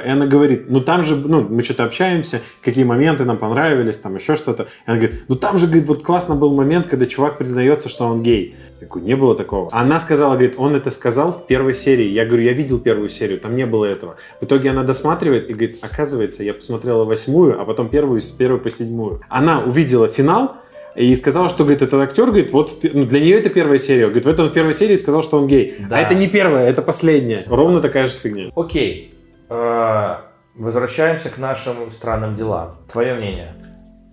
и 0.06 0.08
она 0.10 0.26
говорит, 0.26 0.70
ну 0.70 0.80
там 0.80 1.02
же, 1.04 1.16
ну 1.16 1.42
мы 1.42 1.62
что-то 1.62 1.84
общаемся, 1.84 2.40
какие 2.62 2.84
моменты 2.84 3.24
нам 3.24 3.38
понравились, 3.38 3.98
там 3.98 4.14
еще 4.16 4.36
что-то. 4.36 4.64
И 4.64 4.66
она 4.90 4.96
говорит, 4.98 5.24
ну 5.28 5.36
там 5.36 5.56
же, 5.58 5.66
говорит, 5.66 5.86
вот 5.86 6.02
классно 6.02 6.34
был 6.34 6.54
момент, 6.54 6.86
когда 6.88 7.06
чувак 7.06 7.38
признается, 7.38 7.88
что 7.88 8.04
он 8.06 8.22
гей. 8.22 8.56
Я 8.80 8.88
говорю, 8.88 9.06
не 9.06 9.14
было 9.16 9.34
такого. 9.36 9.68
Она 9.72 9.98
сказала, 9.98 10.32
говорит, 10.32 10.54
он 10.58 10.74
это 10.74 10.90
сказал 10.90 11.30
в 11.32 11.46
первой 11.46 11.74
серии. 11.74 12.08
Я 12.08 12.26
говорю, 12.26 12.42
я 12.42 12.52
видел 12.52 12.78
первую 12.78 13.08
серию, 13.08 13.38
там 13.38 13.54
не 13.56 13.66
было 13.66 13.84
этого. 13.84 14.16
В 14.40 14.44
итоге 14.44 14.70
она 14.70 14.82
досматривает 14.82 15.48
и 15.48 15.52
говорит, 15.54 15.78
оказывается, 15.82 16.42
я 16.42 16.52
посмотрела 16.52 17.03
восьмую, 17.04 17.60
а 17.60 17.64
потом 17.64 17.88
первую 17.88 18.20
с 18.20 18.30
первой 18.30 18.58
по 18.58 18.70
седьмую. 18.70 19.20
Она 19.28 19.60
увидела 19.60 20.08
финал, 20.08 20.56
и 20.94 21.14
сказала, 21.16 21.48
что, 21.48 21.64
говорит, 21.64 21.82
этот 21.82 22.00
актер, 22.00 22.26
говорит, 22.26 22.52
вот 22.52 22.78
ну, 22.82 23.04
для 23.04 23.20
нее 23.20 23.36
это 23.36 23.50
первая 23.50 23.78
серия. 23.78 24.04
Говорит, 24.04 24.26
в 24.26 24.28
этом 24.28 24.48
в 24.48 24.52
первой 24.52 24.72
серии 24.72 24.94
сказал, 24.96 25.22
что 25.22 25.38
он 25.38 25.48
гей. 25.48 25.74
Да. 25.88 25.96
А 25.96 26.00
это 26.00 26.14
не 26.14 26.28
первая, 26.28 26.68
это 26.68 26.82
последняя. 26.82 27.44
Ровно 27.48 27.80
такая 27.80 28.06
же 28.06 28.14
фигня. 28.14 28.52
Окей. 28.54 29.12
Э, 29.48 30.16
возвращаемся 30.54 31.30
к 31.30 31.38
нашим 31.38 31.90
странным 31.90 32.34
делам. 32.34 32.76
Твое 32.90 33.14
мнение? 33.14 33.56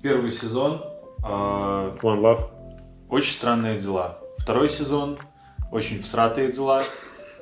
Первый 0.02 0.32
сезон 0.32 0.82
э, 1.20 1.22
One 1.24 2.22
Love. 2.22 2.48
очень 3.10 3.34
странные 3.34 3.80
дела. 3.80 4.18
Второй 4.38 4.68
сезон 4.68 5.20
очень 5.72 6.02
всратые 6.02 6.52
дела. 6.52 6.82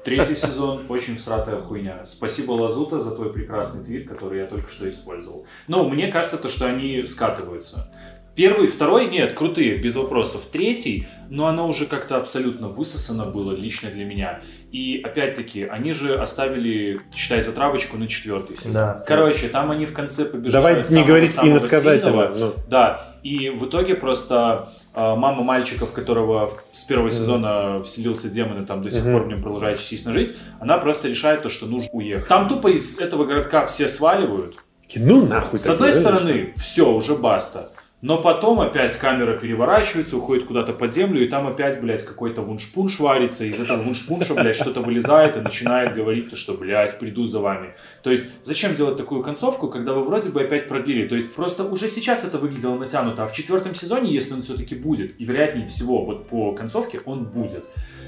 Третий 0.04 0.36
сезон 0.36 0.82
очень 0.90 1.18
всратая 1.18 1.60
хуйня. 1.60 2.06
Спасибо 2.06 2.54
Лазута 2.54 3.00
за 3.00 3.12
твой 3.12 3.34
прекрасный 3.34 3.84
твит, 3.84 4.08
который 4.08 4.40
я 4.40 4.48
только 4.48 4.72
что 4.72 4.90
использовал. 4.90 5.46
Но 5.68 5.88
мне 5.88 6.08
кажется, 6.08 6.38
то, 6.38 6.50
что 6.50 6.66
они 6.66 7.06
скатываются. 7.06 7.92
Первый, 8.40 8.68
второй, 8.68 9.08
нет, 9.08 9.34
крутые, 9.34 9.76
без 9.76 9.98
вопросов. 9.98 10.44
Третий, 10.50 11.06
но 11.30 11.48
оно 11.48 11.68
уже 11.68 11.86
как-то 11.86 12.16
абсолютно 12.16 12.70
высосано 12.70 13.26
было 13.26 13.52
лично 13.52 13.90
для 13.90 14.06
меня. 14.06 14.40
И 14.72 15.02
опять-таки, 15.04 15.64
они 15.64 15.92
же 15.92 16.16
оставили, 16.16 17.02
считай, 17.14 17.42
затравочку 17.42 17.98
на 17.98 18.08
четвертый 18.08 18.56
сезон. 18.56 18.72
Да. 18.72 19.04
Короче, 19.06 19.50
там 19.50 19.72
они 19.72 19.86
в 19.86 19.92
конце 19.92 20.24
побеждают 20.24 20.88
Давай 20.88 20.90
не 20.90 21.06
говорить 21.06 21.34
самого 21.34 21.52
иносказательно. 21.52 22.32
ну. 22.34 22.54
Да, 22.70 23.14
и 23.24 23.50
в 23.50 23.66
итоге 23.68 23.96
просто 23.96 24.70
э, 24.96 25.16
мама 25.16 25.44
мальчика, 25.44 25.86
в 25.86 25.92
которого 25.92 26.50
с 26.72 26.86
первого 26.86 27.12
сезона 27.12 27.82
вселился 27.82 28.30
демон 28.30 28.64
и 28.64 28.66
там 28.66 28.82
до 28.82 28.90
сих 28.90 29.04
Мгм. 29.04 29.14
пор 29.16 29.24
в 29.24 29.28
нем 29.28 29.42
продолжает 29.42 29.80
частично 29.80 30.14
жить, 30.14 30.34
она 30.62 30.78
просто 30.78 31.10
решает 31.10 31.42
то, 31.42 31.50
что 31.50 31.66
нужно 31.66 31.90
уехать. 31.92 32.30
Там 32.30 32.48
тупо 32.48 32.70
из 32.70 33.00
этого 33.00 33.26
городка 33.26 33.66
все 33.66 33.90
сваливают. 33.90 34.56
Ну 34.96 35.26
нахуй. 35.26 35.60
С 35.60 35.68
одной 35.68 35.92
стороны, 35.92 36.54
все, 36.56 36.90
уже 36.90 37.18
баста. 37.18 37.70
Но 38.02 38.18
потом 38.18 38.62
опять 38.62 38.96
камера 38.96 39.38
переворачивается, 39.38 40.16
уходит 40.16 40.46
куда-то 40.46 40.72
под 40.72 40.94
землю, 40.94 41.22
и 41.22 41.28
там 41.28 41.48
опять, 41.48 41.82
блядь, 41.82 42.06
какой-то 42.06 42.42
вуншпунш 42.42 43.00
варится, 43.00 43.44
из 43.44 43.60
этого 43.60 43.82
вуншпунша, 43.82 44.36
блядь, 44.36 44.56
что-то 44.56 44.80
вылезает 44.80 45.36
и 45.36 45.42
начинает 45.42 45.96
говорить, 45.96 46.30
то, 46.30 46.38
что, 46.38 46.54
блядь, 46.54 46.98
приду 46.98 47.26
за 47.26 47.40
вами. 47.40 47.74
То 48.02 48.10
есть, 48.10 48.30
зачем 48.46 48.74
делать 48.74 48.96
такую 48.96 49.22
концовку, 49.22 49.68
когда 49.68 49.94
вы 49.94 50.06
вроде 50.06 50.30
бы 50.30 50.42
опять 50.42 50.70
продлили? 50.70 51.10
То 51.10 51.16
есть, 51.16 51.36
просто 51.36 51.66
уже 51.66 51.90
сейчас 51.90 52.24
это 52.24 52.38
выглядело 52.38 52.78
натянуто, 52.78 53.24
а 53.24 53.28
в 53.28 53.34
четвертом 53.34 53.76
сезоне, 53.76 54.14
если 54.14 54.34
он 54.34 54.44
все-таки 54.44 54.76
будет, 54.76 55.20
и 55.20 55.26
вероятнее 55.26 55.68
всего, 55.68 56.06
вот 56.06 56.30
по 56.30 56.54
концовке 56.54 57.02
он 57.04 57.26
будет, 57.26 57.66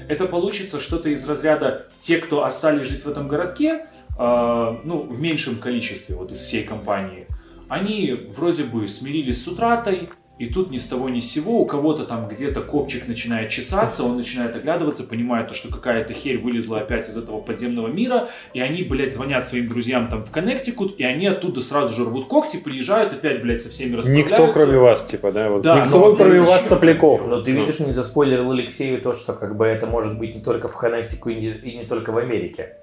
это 0.08 0.24
получится 0.24 0.80
что-то 0.80 1.10
из 1.10 1.28
разряда 1.28 1.86
те, 1.98 2.16
кто 2.16 2.44
остались 2.44 2.88
жить 2.88 3.04
в 3.04 3.08
этом 3.08 3.28
городке, 3.28 3.86
э, 4.18 4.76
ну, 4.84 5.02
в 5.02 5.20
меньшем 5.20 5.56
количестве 5.56 6.16
вот 6.16 6.32
из 6.32 6.40
всей 6.40 6.64
компании, 6.64 7.26
они 7.72 8.28
вроде 8.36 8.64
бы 8.64 8.86
смирились 8.86 9.42
с 9.42 9.48
утратой, 9.48 10.10
и 10.38 10.46
тут 10.46 10.70
ни 10.70 10.78
с 10.78 10.88
того 10.88 11.08
ни 11.08 11.20
с 11.20 11.30
сего 11.30 11.60
у 11.60 11.66
кого-то 11.66 12.04
там 12.04 12.28
где-то 12.28 12.60
копчик 12.60 13.06
начинает 13.08 13.48
чесаться, 13.48 14.02
он 14.02 14.16
начинает 14.16 14.54
оглядываться, 14.56 15.04
понимает, 15.04 15.48
то, 15.48 15.54
что 15.54 15.68
какая-то 15.68 16.12
херь 16.12 16.38
вылезла 16.38 16.80
опять 16.80 17.08
из 17.08 17.16
этого 17.16 17.40
подземного 17.40 17.88
мира, 17.88 18.28
и 18.52 18.60
они, 18.60 18.82
блядь, 18.82 19.14
звонят 19.14 19.46
своим 19.46 19.68
друзьям 19.68 20.08
там 20.08 20.22
в 20.22 20.30
Коннектикут, 20.30 20.98
и 20.98 21.04
они 21.04 21.26
оттуда 21.26 21.60
сразу 21.60 21.94
же 21.94 22.04
рвут 22.04 22.26
когти, 22.26 22.58
приезжают 22.58 23.12
опять, 23.12 23.40
блядь, 23.40 23.60
со 23.62 23.70
всеми 23.70 23.96
расправляются. 23.96 24.36
Никто, 24.36 24.52
кроме 24.52 24.78
вас, 24.78 25.04
типа, 25.04 25.32
да? 25.32 25.48
Вот. 25.48 25.62
Да, 25.62 25.80
Никто, 25.80 26.10
но 26.10 26.16
кроме 26.16 26.34
ты 26.34 26.40
вас, 26.40 26.62
зачем 26.62 26.68
сопляков. 26.68 27.26
Но 27.26 27.40
ты 27.40 27.52
Ну. 27.52 27.60
видишь, 27.60 27.80
не 27.80 27.92
заспойлерил 27.92 28.50
Алексею 28.50 29.00
то, 29.00 29.14
что 29.14 29.32
как 29.32 29.56
бы 29.56 29.64
это 29.64 29.86
может 29.86 30.18
быть 30.18 30.34
не 30.34 30.42
только 30.42 30.68
в 30.68 30.76
Коннектику 30.76 31.30
и 31.30 31.36
не, 31.36 31.48
и 31.48 31.78
не 31.78 31.84
только 31.84 32.10
в 32.10 32.18
Америке. 32.18 32.76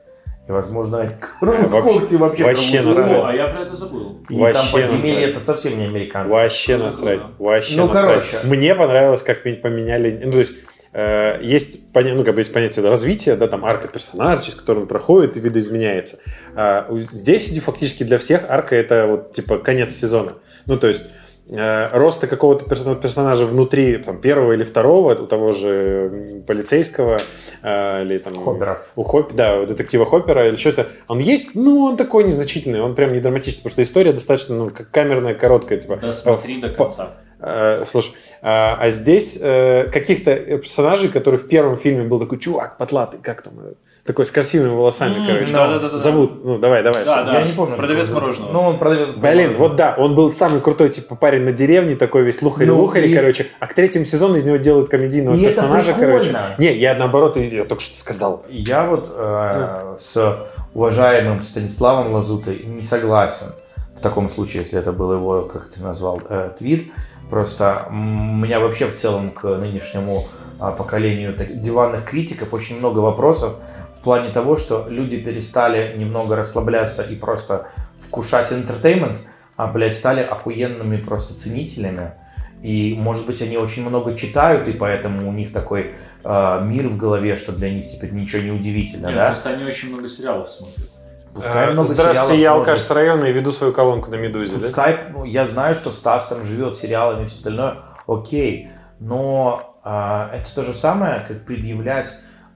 И, 0.50 0.52
возможно, 0.52 1.14
когти 1.40 2.16
вообще. 2.16 2.44
вообще 2.44 2.82
насрать. 2.82 3.12
О, 3.12 3.26
а 3.28 3.34
я 3.36 3.48
про 3.50 3.62
это 3.62 3.76
забыл. 3.76 4.18
И 4.30 4.36
Вообще 4.36 4.72
там 4.72 4.82
подземелье 4.82 5.14
насрать. 5.28 5.32
это 5.36 5.40
совсем 5.46 5.78
не 5.78 5.86
американцы. 5.86 6.34
Вообще 6.34 6.78
Ну, 6.78 6.84
насрать. 6.86 7.20
да. 7.20 7.26
Вообще 7.38 7.78
Ну, 7.78 7.88
насрать. 7.88 8.08
короче. 8.32 8.48
Мне 8.48 8.74
понравилось, 8.74 9.22
как 9.22 9.44
поменяли... 9.44 10.24
Ну, 10.26 10.32
то 10.32 10.40
есть, 10.40 10.56
э, 10.94 11.40
есть, 11.44 11.94
поня- 11.94 12.16
ну, 12.16 12.24
как 12.24 12.34
бы 12.34 12.42
есть 12.42 12.52
понятие 12.52 12.82
да, 12.82 12.90
развития, 12.90 13.36
да, 13.36 13.46
там 13.48 13.64
арка 13.64 13.88
персонажа, 13.90 14.42
через 14.42 14.56
который 14.56 14.80
он 14.80 14.88
проходит 14.88 15.38
и 15.38 15.40
видоизменяется. 15.40 16.18
А 16.56 16.88
здесь 17.12 17.56
фактически 17.64 18.04
для 18.04 18.18
всех 18.18 18.50
арка 18.50 18.76
это 18.76 19.06
вот 19.06 19.32
типа 19.34 19.60
конец 19.60 19.92
сезона. 19.92 20.34
Ну, 20.66 20.80
то 20.80 20.88
есть 20.88 21.12
роста 21.52 22.28
какого-то 22.28 22.66
персо- 22.66 22.96
персонажа 23.00 23.46
внутри 23.46 23.98
там, 23.98 24.20
первого 24.22 24.54
или 24.54 24.64
второго, 24.64 25.14
у 25.16 25.26
того 25.28 25.52
же 25.52 26.44
полицейского 26.46 27.18
э, 27.64 28.04
или 28.04 28.18
там 28.20 28.36
Хоппера. 28.36 28.78
у 28.96 29.04
Хоп, 29.04 29.34
да, 29.34 29.60
у 29.60 29.66
детектива 29.66 30.06
Хоппера 30.06 30.48
или 30.48 30.56
что-то, 30.56 30.88
он 31.08 31.20
есть, 31.20 31.56
ну, 31.56 31.86
он 31.86 31.98
такой 31.98 32.24
незначительный, 32.24 32.82
он 32.82 32.94
прям 32.96 33.14
не 33.14 33.20
драматичный, 33.20 33.60
потому 33.64 33.72
что 33.72 33.82
история 33.82 34.14
достаточно, 34.14 34.56
ну, 34.56 34.72
камерная, 34.92 35.34
короткая, 35.34 35.80
типа. 35.80 35.98
Да 36.02 36.14
смотри 36.14 36.62
до 36.62 36.68
в- 36.70 36.76
конца. 36.76 37.10
Э, 37.42 37.84
слушай, 37.88 38.12
а, 38.42 38.78
а 38.80 38.90
здесь 38.90 39.40
э, 39.42 39.86
каких-то 39.92 40.36
персонажей, 40.36 41.08
который 41.10 41.38
в 41.40 41.48
первом 41.48 41.78
фильме 41.78 42.04
был 42.04 42.20
такой 42.20 42.38
чувак 42.38 42.78
потлатый, 42.78 43.20
как 43.24 43.42
там, 43.42 43.54
э, 43.64 43.74
такой 44.10 44.26
с 44.26 44.32
красивыми 44.32 44.70
волосами, 44.74 45.20
М, 45.20 45.26
короче. 45.28 45.54
да-да-да-да. 45.54 45.98
Зовут, 46.00 46.44
ну, 46.44 46.58
давай, 46.58 46.82
давай. 46.82 47.06
Да, 47.06 47.24
да. 47.24 47.40
Я 47.42 47.46
не 47.46 47.54
помню. 47.54 47.78
Продавец 47.78 48.10
мороженого. 48.10 48.52
Ну, 48.52 48.60
он 48.62 48.80
продавец 48.80 49.10
Блин, 49.10 49.22
мороженого. 49.22 49.58
вот 49.60 49.76
да, 49.76 49.96
он 50.00 50.16
был 50.16 50.32
самый 50.34 50.62
крутой, 50.62 50.90
типа, 50.90 51.16
парень 51.16 51.44
на 51.44 51.52
деревне, 51.52 51.96
такой 51.96 52.24
весь 52.24 52.42
лухари-лухари, 52.42 53.06
Ну, 53.06 53.12
и- 53.12 53.16
короче. 53.16 53.46
А 53.60 53.68
к 53.68 53.74
третьему 53.76 54.06
сезону 54.06 54.36
из 54.36 54.46
него 54.46 54.58
делают 54.58 54.90
комедийного 54.90 55.36
И 55.36 55.42
это 55.42 55.48
персонажа, 55.48 55.94
короче. 55.94 56.30
прикольно. 56.30 56.42
Не, 56.58 56.74
я 56.76 56.96
наоборот, 56.96 57.38
я 57.38 57.64
только 57.66 57.84
что 57.84 58.00
сказал. 58.00 58.44
Я 58.50 58.88
вот 58.88 59.14
э, 59.16 59.96
с 60.00 60.38
уважаемым 60.74 61.42
Станиславом 61.44 62.12
Лазутой 62.14 62.64
не 62.66 62.82
согласен. 62.82 63.48
В 63.96 64.02
таком 64.02 64.28
случае, 64.30 64.64
если 64.64 64.80
это 64.80 64.92
был 64.92 65.14
его, 65.14 65.42
как 65.44 65.68
ты 65.68 65.82
назвал, 65.84 66.20
э, 66.30 66.50
твит. 66.58 66.92
Просто 67.30 67.86
у 67.90 67.94
меня 67.94 68.60
вообще 68.60 68.88
в 68.88 68.96
целом 68.96 69.30
к 69.30 69.44
нынешнему 69.44 70.26
а, 70.62 70.72
поколению 70.72 71.34
так- 71.36 71.48
диванных 71.62 72.04
критиков 72.04 72.54
очень 72.54 72.80
много 72.80 73.00
вопросов 73.00 73.54
в 74.00 74.04
плане 74.04 74.30
того, 74.30 74.56
что 74.56 74.88
люди 74.90 75.18
перестали 75.20 75.98
немного 75.98 76.38
расслабляться 76.38 77.04
и 77.04 77.16
просто 77.16 77.68
вкушать 78.00 78.52
entertainment, 78.52 79.18
а, 79.58 79.68
блядь, 79.68 79.94
стали 79.94 80.22
охуенными 80.22 80.98
просто 80.98 81.34
ценителями. 81.38 82.14
И, 82.62 82.96
может 82.98 83.26
быть, 83.26 83.42
они 83.42 83.58
очень 83.58 83.88
много 83.88 84.16
читают, 84.16 84.68
и 84.70 84.74
поэтому 84.74 85.28
у 85.28 85.34
них 85.34 85.52
такой 85.52 85.96
э, 86.24 86.60
мир 86.64 86.88
в 86.88 86.98
голове, 86.98 87.36
что 87.36 87.52
для 87.52 87.70
них 87.70 87.88
теперь 87.88 88.12
ничего 88.12 88.42
не 88.42 88.52
удивительно, 88.52 89.08
Нет, 89.08 89.16
да? 89.16 89.26
Просто 89.28 89.50
они 89.50 89.66
очень 89.66 89.94
много 89.94 90.08
сериалов 90.08 90.50
смотрят. 90.50 90.90
Пускай 91.34 91.68
Э, 91.68 91.72
много 91.72 91.88
Здравствуйте, 91.88 92.42
я 92.42 92.54
алкаш 92.54 92.80
с 92.80 92.92
района 92.92 93.26
и 93.26 93.34
веду 93.34 93.52
свою 93.52 93.74
колонку 93.74 94.12
на 94.12 94.16
Медузе, 94.16 94.58
да? 94.58 94.66
Пускай, 94.66 95.00
ну, 95.12 95.26
я 95.26 95.46
знаю, 95.46 95.76
что 95.76 95.92
Стас 95.92 96.28
там 96.28 96.44
живет 96.44 96.78
сериалами 96.78 97.24
и 97.24 97.26
все 97.26 97.36
остальное, 97.36 97.76
окей, 98.08 98.70
но 99.00 99.78
а, 99.84 100.32
это 100.34 100.54
то 100.54 100.64
же 100.64 100.74
самое, 100.74 101.24
как 101.28 101.46
предъявлять 101.46 102.08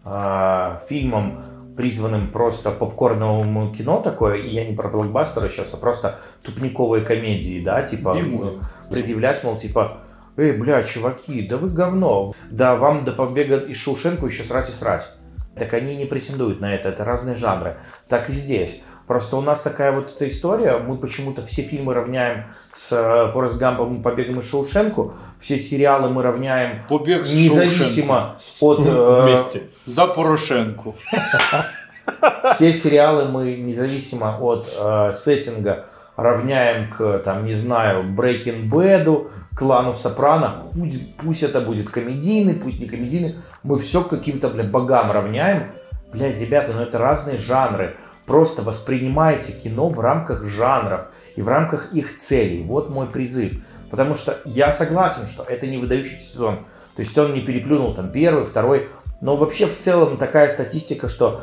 а, 0.04 0.80
фильмам, 0.88 1.44
призванным 1.76 2.32
просто 2.32 2.72
попкорновому 2.72 3.74
кино 3.74 4.02
такое, 4.02 4.36
и 4.36 4.50
я 4.50 4.66
не 4.66 4.76
про 4.76 4.90
блокбастеры 4.90 5.50
сейчас, 5.50 5.74
а 5.74 5.78
просто 5.78 6.20
тупниковые 6.44 7.04
комедии, 7.04 7.64
да, 7.64 7.82
типа 7.82 8.16
Би-муви. 8.16 8.62
предъявлять, 8.90 9.44
мол, 9.44 9.56
типа, 9.56 9.98
эй, 10.38 10.54
бля, 10.54 10.84
чуваки, 10.84 11.48
да 11.48 11.58
вы 11.58 11.70
говно, 11.70 12.34
да 12.52 12.76
вам 12.76 13.06
до 13.06 13.12
побега 13.12 13.58
из 13.58 13.78
Шоушенку 13.78 14.28
еще 14.28 14.44
срать 14.44 14.70
и 14.70 14.74
срать. 14.74 15.16
Так 15.56 15.74
они 15.74 15.96
не 15.96 16.06
претендуют 16.06 16.60
на 16.62 16.74
это, 16.74 16.90
это 16.90 17.06
разные 17.06 17.36
жанры. 17.36 17.78
Так 18.08 18.30
и 18.30 18.34
здесь. 18.34 18.84
Просто 19.08 19.36
у 19.36 19.42
нас 19.42 19.62
такая 19.62 19.92
вот 19.92 20.14
эта 20.16 20.28
история, 20.28 20.78
мы 20.78 20.98
почему-то 20.98 21.46
все 21.46 21.62
фильмы 21.62 21.94
равняем 21.94 22.46
с 22.74 22.92
э, 22.94 23.32
Форест 23.32 23.58
Гампом 23.58 24.00
и 24.00 24.02
Побегом 24.02 24.40
из 24.40 24.50
Шоушенку, 24.50 25.14
все 25.40 25.60
сериалы 25.60 26.10
мы 26.10 26.24
равняем 26.24 26.88
Побег 26.88 27.26
с 27.26 27.34
независимо 27.36 28.38
от... 28.62 28.80
э, 28.80 29.22
Вместе. 29.24 29.62
За 29.86 30.08
Порошенку. 30.08 30.96
Все 32.54 32.74
сериалы 32.74 33.26
мы 33.26 33.56
независимо 33.56 34.38
от 34.40 34.68
э, 34.80 35.12
сеттинга 35.14 35.86
равняем 36.16 36.92
к, 36.92 37.20
там, 37.20 37.46
не 37.46 37.54
знаю, 37.54 38.04
Breaking 38.04 38.70
Bad, 38.70 39.30
клану 39.56 39.94
Сопрано, 39.94 40.64
пусть, 40.74 41.16
пусть 41.18 41.44
это 41.44 41.62
будет 41.62 41.90
комедийный, 41.90 42.54
пусть 42.54 42.80
не 42.80 42.88
комедийный, 42.88 43.40
мы 43.64 43.80
все 43.80 44.04
к 44.04 44.10
каким-то, 44.10 44.50
бля, 44.50 44.64
богам 44.64 45.12
равняем. 45.12 45.72
Блядь, 46.12 46.40
ребята, 46.40 46.74
ну 46.74 46.82
это 46.82 47.00
разные 47.00 47.38
жанры. 47.38 47.98
Просто 48.26 48.62
воспринимайте 48.62 49.52
кино 49.52 49.90
в 49.90 50.00
рамках 50.00 50.46
жанров 50.46 51.10
и 51.36 51.42
в 51.42 51.48
рамках 51.48 51.94
их 51.94 52.18
целей. 52.18 52.64
Вот 52.64 52.90
мой 52.90 53.08
призыв. 53.08 53.54
Потому 53.90 54.16
что 54.16 54.40
я 54.46 54.72
согласен, 54.72 55.28
что 55.28 55.44
это 55.44 55.68
не 55.68 55.78
выдающийся 55.78 56.34
сезон. 56.34 56.66
То 56.96 57.00
есть 57.00 57.18
он 57.18 57.34
не 57.34 57.42
переплюнул 57.42 57.94
там 57.94 58.12
первый, 58.12 58.46
второй. 58.46 58.90
Но 59.22 59.36
вообще 59.36 59.66
в 59.66 59.78
целом 59.78 60.18
такая 60.18 60.50
статистика, 60.50 61.10
что 61.10 61.42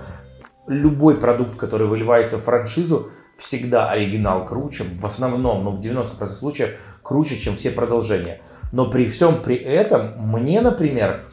любой 0.66 1.16
продукт, 1.16 1.56
который 1.56 1.86
выливается 1.86 2.38
в 2.38 2.42
франшизу, 2.42 3.10
всегда 3.36 3.90
оригинал 3.90 4.46
круче, 4.46 4.84
в 4.98 5.06
основном, 5.06 5.64
ну 5.64 5.70
в 5.70 5.80
90% 5.80 6.26
случаев 6.26 6.78
круче, 7.02 7.36
чем 7.36 7.56
все 7.56 7.70
продолжения. 7.70 8.40
Но 8.72 8.90
при 8.90 9.08
всем 9.08 9.42
при 9.42 9.56
этом, 9.56 10.18
мне, 10.18 10.60
например, 10.60 11.24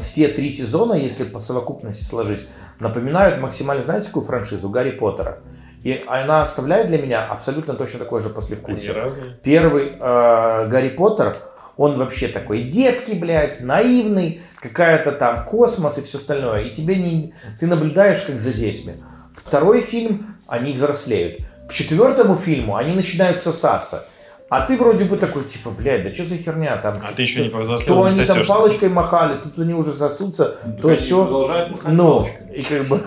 все 0.00 0.28
три 0.28 0.50
сезона, 0.50 0.94
если 0.94 1.24
по 1.24 1.40
совокупности 1.40 2.04
сложить, 2.04 2.46
напоминают 2.80 3.40
максимально, 3.40 3.82
знаете, 3.82 4.08
какую 4.08 4.26
франшизу? 4.26 4.68
Гарри 4.70 4.92
Поттера. 4.92 5.38
И 5.84 6.04
она 6.06 6.42
оставляет 6.42 6.88
для 6.88 6.98
меня 6.98 7.24
абсолютно 7.24 7.74
точно 7.74 8.00
такое 8.00 8.20
же 8.20 8.26
Они 8.26 8.34
послевкусие. 8.34 8.92
разные. 8.92 9.38
Первый 9.42 9.92
э, 9.92 10.68
Гарри 10.68 10.88
Поттер, 10.90 11.36
он 11.76 11.96
вообще 11.96 12.28
такой 12.28 12.64
детский, 12.64 13.14
блядь, 13.14 13.62
наивный, 13.62 14.42
какая-то 14.60 15.12
там 15.12 15.44
космос 15.44 15.98
и 15.98 16.02
все 16.02 16.18
остальное. 16.18 16.64
И 16.64 16.74
тебе 16.74 16.96
не... 16.96 17.32
Ты 17.60 17.66
наблюдаешь 17.68 18.22
как 18.22 18.40
за 18.40 18.52
детьми. 18.52 18.94
Второй 19.34 19.80
фильм, 19.80 20.36
они 20.48 20.72
взрослеют. 20.72 21.42
К 21.68 21.72
четвертому 21.72 22.34
фильму 22.36 22.76
они 22.76 22.94
начинают 22.94 23.40
сосаться. 23.40 24.04
А 24.50 24.62
ты 24.62 24.76
вроде 24.78 25.04
бы 25.04 25.16
такой, 25.18 25.44
типа, 25.44 25.70
блядь, 25.70 26.04
да 26.04 26.14
что 26.14 26.24
за 26.24 26.36
херня 26.36 26.76
там? 26.78 26.94
А 27.06 27.12
ты 27.12 27.22
еще 27.22 27.42
не 27.42 27.50
повзрослел, 27.50 27.96
То 27.96 28.08
не 28.08 28.14
они 28.14 28.24
там 28.24 28.46
палочкой 28.46 28.88
махали, 28.88 29.42
тут 29.42 29.58
они 29.58 29.74
уже 29.74 29.92
сосутся, 29.92 30.56
то 30.80 30.88
они 30.88 30.96
все. 30.96 31.22
продолжают 31.24 31.70
махать 31.72 31.92
Ну, 31.92 32.04
палочкой. 32.24 32.56
и 32.56 32.62
как 32.62 32.86
бы, 32.88 33.00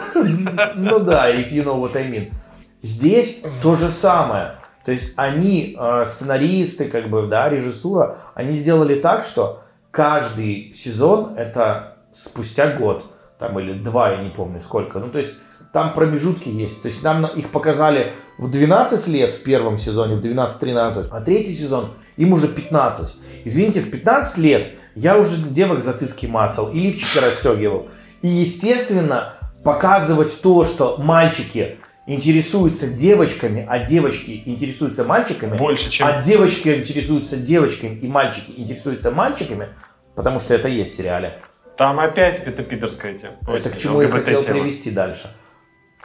ну 0.75 0.99
да, 0.99 1.31
if 1.33 1.51
you 1.51 1.63
know 1.65 1.79
what 1.81 1.95
I 1.97 2.07
mean. 2.09 2.31
Здесь 2.83 3.43
то 3.61 3.75
же 3.75 3.89
самое. 3.89 4.53
То 4.85 4.91
есть 4.91 5.13
они, 5.17 5.75
э, 5.79 6.03
сценаристы, 6.05 6.85
как 6.85 7.09
бы, 7.09 7.27
да, 7.27 7.49
режиссура, 7.49 8.17
они 8.33 8.53
сделали 8.53 8.95
так, 8.95 9.23
что 9.23 9.61
каждый 9.91 10.73
сезон 10.73 11.35
это 11.37 11.97
спустя 12.13 12.71
год, 12.71 13.03
там 13.39 13.59
или 13.59 13.73
два, 13.73 14.11
я 14.11 14.17
не 14.23 14.29
помню 14.29 14.61
сколько. 14.61 14.99
Ну, 14.99 15.09
то 15.09 15.19
есть 15.19 15.33
там 15.73 15.93
промежутки 15.93 16.49
есть. 16.49 16.81
То 16.81 16.87
есть 16.87 17.03
нам 17.03 17.21
на- 17.21 17.27
их 17.27 17.49
показали 17.51 18.13
в 18.41 18.49
12 18.49 19.07
лет 19.09 19.31
в 19.31 19.43
первом 19.43 19.77
сезоне, 19.77 20.15
в 20.15 20.21
12-13, 20.21 21.07
а 21.11 21.21
третий 21.21 21.53
сезон 21.53 21.93
им 22.17 22.33
уже 22.33 22.47
15. 22.47 23.17
Извините, 23.45 23.81
в 23.81 23.91
15 23.91 24.37
лет 24.39 24.67
я 24.95 25.17
уже 25.17 25.37
девок 25.49 25.83
за 25.83 25.93
цицки 25.93 26.25
мацал 26.25 26.71
и 26.71 26.79
лифчики 26.79 27.19
расстегивал. 27.19 27.87
И, 28.23 28.27
естественно, 28.27 29.35
показывать 29.63 30.41
то, 30.41 30.65
что 30.65 30.97
мальчики 30.97 31.77
интересуются 32.07 32.87
девочками, 32.87 33.63
а 33.69 33.77
девочки 33.85 34.41
интересуются 34.47 35.03
мальчиками, 35.03 35.55
Больше, 35.55 35.91
чем- 35.91 36.07
а 36.07 36.21
девочки 36.23 36.69
интересуются 36.69 37.37
девочками, 37.37 37.99
и 37.99 38.07
мальчики 38.07 38.53
интересуются 38.57 39.11
мальчиками, 39.11 39.67
потому 40.15 40.39
что 40.39 40.55
это 40.55 40.67
есть 40.67 40.93
в 40.93 40.97
сериале. 40.97 41.39
Там 41.77 41.99
опять 41.99 42.41
это 42.43 42.63
питерская 42.63 43.13
тема. 43.13 43.35
Ой, 43.47 43.59
Это 43.59 43.69
к 43.69 43.77
чему 43.77 44.01
я 44.01 44.09
хотел 44.09 44.41
привести 44.43 44.89
дальше. 44.89 45.29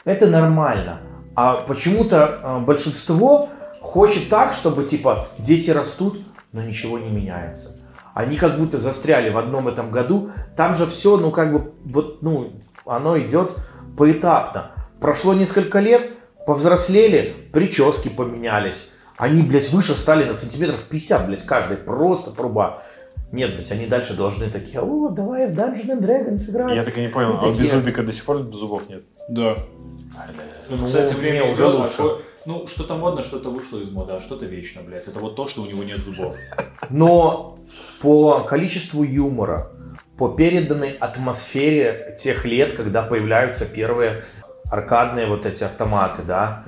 Это 0.04 0.26
нормально. 0.26 1.00
А 1.36 1.56
почему-то 1.66 2.40
э, 2.42 2.58
большинство 2.60 3.50
хочет 3.80 4.30
так, 4.30 4.54
чтобы 4.54 4.84
типа 4.84 5.26
дети 5.38 5.70
растут, 5.70 6.18
но 6.52 6.62
ничего 6.62 6.98
не 6.98 7.10
меняется. 7.10 7.76
Они 8.14 8.38
как 8.38 8.58
будто 8.58 8.78
застряли 8.78 9.28
в 9.28 9.36
одном 9.36 9.68
этом 9.68 9.90
году. 9.90 10.30
Там 10.56 10.74
же 10.74 10.86
все, 10.86 11.18
ну 11.18 11.30
как 11.30 11.52
бы, 11.52 11.72
вот, 11.84 12.22
ну, 12.22 12.52
оно 12.86 13.18
идет 13.18 13.52
поэтапно. 13.98 14.70
Прошло 14.98 15.34
несколько 15.34 15.80
лет, 15.80 16.10
повзрослели, 16.46 17.34
прически 17.52 18.08
поменялись. 18.08 18.92
Они, 19.18 19.42
блядь, 19.42 19.70
выше 19.70 19.94
стали 19.94 20.24
на 20.24 20.32
сантиметров 20.32 20.82
50, 20.88 21.26
блядь, 21.26 21.44
каждый. 21.44 21.76
Просто 21.76 22.30
труба. 22.30 22.82
Нет, 23.32 23.54
блядь, 23.54 23.70
они 23.72 23.86
дальше 23.86 24.14
должны 24.14 24.50
такие, 24.50 24.80
о, 24.80 25.10
давай 25.10 25.48
в 25.48 25.50
Dungeons 25.50 25.86
and 25.86 26.00
Dragons 26.00 26.50
играть. 26.50 26.76
Я 26.76 26.84
так 26.84 26.96
и 26.96 27.02
не 27.02 27.08
понял, 27.08 27.34
И 27.34 27.44
а 27.44 27.48
у 27.48 27.52
Беззубика 27.52 28.02
до 28.02 28.12
сих 28.12 28.24
пор 28.24 28.38
зубов 28.52 28.88
нет? 28.88 29.02
Да. 29.28 29.56
Ну, 30.68 30.84
кстати, 30.84 31.14
время 31.14 31.44
уже 31.44 31.62
идет, 31.62 31.74
а 31.74 31.78
лучше. 31.78 32.24
ну, 32.46 32.66
что-то 32.66 32.94
модно, 32.96 33.22
что-то 33.24 33.50
вышло 33.50 33.78
из 33.78 33.90
моды, 33.90 34.12
а 34.12 34.20
что-то 34.20 34.46
вечно, 34.46 34.82
блядь. 34.82 35.06
Это 35.06 35.18
вот 35.18 35.36
то, 35.36 35.46
что 35.46 35.62
у 35.62 35.66
него 35.66 35.84
нет 35.84 35.96
зубов. 35.96 36.34
Но 36.90 37.58
по 38.02 38.40
количеству 38.40 39.02
юмора, 39.02 39.70
по 40.18 40.28
переданной 40.28 40.92
атмосфере 40.92 42.16
тех 42.18 42.44
лет, 42.44 42.72
когда 42.72 43.02
появляются 43.02 43.66
первые 43.66 44.24
аркадные 44.70 45.26
вот 45.26 45.46
эти 45.46 45.64
автоматы, 45.64 46.22
да, 46.22 46.64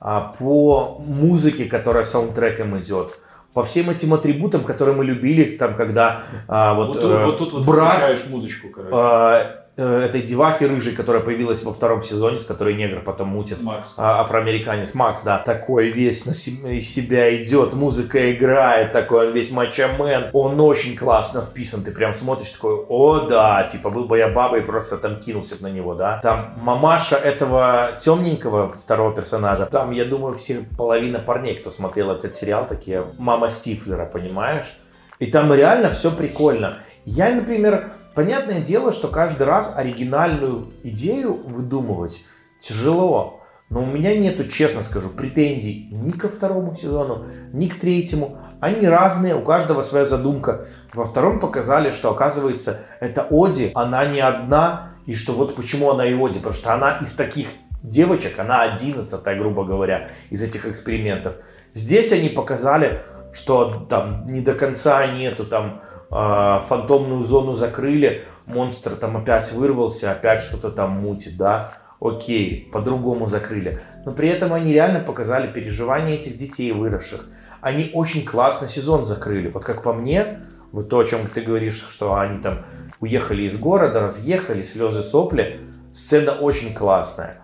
а 0.00 0.34
по 0.38 1.02
музыке, 1.04 1.66
которая 1.66 2.04
саундтреком 2.04 2.78
идет, 2.80 3.18
по 3.52 3.62
всем 3.64 3.90
этим 3.90 4.14
атрибутам, 4.14 4.64
которые 4.64 4.96
мы 4.96 5.04
любили, 5.04 5.56
там, 5.56 5.74
когда 5.74 6.22
а, 6.48 6.74
вот, 6.74 6.96
Вот, 6.96 7.04
э, 7.04 7.24
вот 7.26 7.38
тут 7.38 7.52
вот 7.52 7.66
брат 7.66 8.18
музычку, 8.30 8.68
короче. 8.70 8.94
э, 8.94 9.61
этой 9.76 10.20
девахи 10.22 10.64
рыжей, 10.64 10.94
которая 10.94 11.22
появилась 11.22 11.62
во 11.64 11.72
втором 11.72 12.02
сезоне, 12.02 12.38
с 12.38 12.44
которой 12.44 12.74
негр 12.74 13.00
потом 13.00 13.28
мутит. 13.28 13.62
Макс. 13.62 13.94
А, 13.96 14.20
афроамериканец 14.20 14.94
Макс, 14.94 15.22
да, 15.22 15.38
такой 15.38 15.90
весь 15.90 16.26
на 16.26 16.34
се- 16.34 16.76
из 16.76 16.92
себя 16.92 17.34
идет, 17.42 17.72
музыка 17.72 18.32
играет, 18.32 18.92
такой 18.92 19.28
он 19.28 19.32
весь 19.32 19.50
мачомен, 19.50 20.26
он 20.34 20.60
очень 20.60 20.96
классно 20.96 21.40
вписан, 21.42 21.82
ты 21.84 21.90
прям 21.92 22.12
смотришь 22.12 22.50
такой, 22.50 22.84
о 22.88 23.20
да, 23.20 23.64
типа 23.64 23.88
был 23.90 24.04
бы 24.04 24.18
я 24.18 24.28
бабой, 24.28 24.60
просто 24.60 24.98
там 24.98 25.18
кинулся 25.18 25.56
бы 25.56 25.62
на 25.62 25.72
него, 25.72 25.94
да. 25.94 26.18
Там 26.22 26.54
мамаша 26.60 27.16
этого 27.16 27.92
темненького 27.98 28.72
второго 28.72 29.14
персонажа, 29.14 29.66
там, 29.66 29.90
я 29.92 30.04
думаю, 30.04 30.36
все 30.36 30.60
половина 30.76 31.18
парней, 31.18 31.56
кто 31.56 31.70
смотрел 31.70 32.10
этот 32.10 32.34
сериал, 32.34 32.66
такие 32.68 33.06
мама 33.18 33.48
Стифлера, 33.48 34.04
понимаешь? 34.04 34.76
И 35.18 35.26
там 35.26 35.52
реально 35.54 35.90
все 35.90 36.10
прикольно. 36.10 36.78
Я, 37.04 37.32
например, 37.34 37.94
понятное 38.14 38.60
дело, 38.60 38.92
что 38.92 39.08
каждый 39.08 39.44
раз 39.44 39.74
оригинальную 39.76 40.72
идею 40.82 41.34
выдумывать 41.46 42.24
тяжело. 42.60 43.40
Но 43.70 43.82
у 43.82 43.86
меня 43.86 44.14
нету, 44.16 44.46
честно 44.46 44.82
скажу, 44.82 45.08
претензий 45.10 45.88
ни 45.90 46.10
ко 46.10 46.28
второму 46.28 46.74
сезону, 46.74 47.26
ни 47.52 47.68
к 47.68 47.80
третьему. 47.80 48.36
Они 48.60 48.86
разные, 48.86 49.34
у 49.34 49.40
каждого 49.40 49.82
своя 49.82 50.04
задумка. 50.04 50.66
Во 50.92 51.04
втором 51.04 51.40
показали, 51.40 51.90
что 51.90 52.10
оказывается, 52.10 52.80
эта 53.00 53.26
Оди, 53.30 53.72
она 53.74 54.04
не 54.06 54.20
одна, 54.20 54.90
и 55.06 55.14
что 55.14 55.32
вот 55.32 55.56
почему 55.56 55.90
она 55.90 56.06
и 56.06 56.14
Оди, 56.14 56.38
потому 56.38 56.54
что 56.54 56.74
она 56.74 56.98
из 56.98 57.14
таких 57.14 57.48
девочек, 57.82 58.38
она 58.38 58.62
одиннадцатая, 58.62 59.36
грубо 59.38 59.64
говоря, 59.64 60.08
из 60.30 60.42
этих 60.42 60.66
экспериментов. 60.66 61.34
Здесь 61.74 62.12
они 62.12 62.28
показали, 62.28 63.02
что 63.32 63.86
там 63.88 64.26
не 64.26 64.40
до 64.40 64.54
конца 64.54 64.98
они 64.98 65.24
эту 65.24 65.46
там 65.46 65.80
фантомную 66.12 67.24
зону 67.24 67.54
закрыли, 67.54 68.24
монстр 68.46 68.96
там 68.96 69.16
опять 69.16 69.50
вырвался, 69.52 70.12
опять 70.12 70.42
что-то 70.42 70.70
там 70.70 70.92
мутит, 70.92 71.36
да. 71.38 71.72
окей, 72.00 72.68
по-другому 72.72 73.28
закрыли. 73.28 73.80
Но 74.04 74.12
при 74.12 74.28
этом 74.28 74.52
они 74.52 74.72
реально 74.72 75.00
показали 75.00 75.50
переживания 75.50 76.14
этих 76.14 76.36
детей 76.36 76.72
выросших. 76.72 77.28
Они 77.60 77.90
очень 77.94 78.24
классно 78.24 78.68
сезон 78.68 79.06
закрыли. 79.06 79.48
Вот 79.48 79.64
как 79.64 79.82
по 79.82 79.92
мне, 79.92 80.40
вот 80.72 80.88
то, 80.88 80.98
о 80.98 81.04
чем 81.04 81.28
ты 81.28 81.40
говоришь, 81.40 81.86
что 81.88 82.18
они 82.18 82.42
там 82.42 82.58
уехали 83.00 83.42
из 83.42 83.58
города, 83.58 84.00
разъехали, 84.00 84.62
слезы, 84.62 85.02
сопли. 85.02 85.60
Сцена 85.94 86.32
очень 86.32 86.74
классная. 86.74 87.40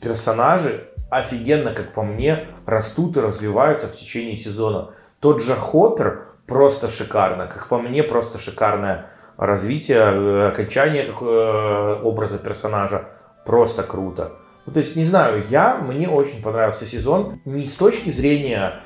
Персонажи 0.00 0.88
офигенно, 1.10 1.72
как 1.72 1.92
по 1.94 2.02
мне, 2.02 2.44
растут 2.64 3.16
и 3.16 3.20
развиваются 3.20 3.88
в 3.88 3.96
течение 3.96 4.36
сезона. 4.36 4.90
Тот 5.20 5.42
же 5.42 5.54
Хоппер 5.54 6.24
просто 6.46 6.90
шикарно, 6.90 7.46
как 7.46 7.68
по 7.68 7.78
мне, 7.78 8.02
просто 8.02 8.38
шикарное 8.38 9.10
развитие, 9.36 9.98
э, 9.98 10.48
окончание 10.48 11.04
э, 11.06 12.00
образа 12.02 12.38
персонажа. 12.38 13.08
Просто 13.44 13.82
круто. 13.82 14.32
Ну, 14.64 14.72
то 14.72 14.80
есть, 14.80 14.96
не 14.96 15.04
знаю, 15.04 15.44
я, 15.48 15.76
мне 15.76 16.08
очень 16.08 16.42
понравился 16.42 16.86
сезон. 16.86 17.40
Не 17.44 17.66
с 17.66 17.74
точки 17.74 18.10
зрения 18.10 18.80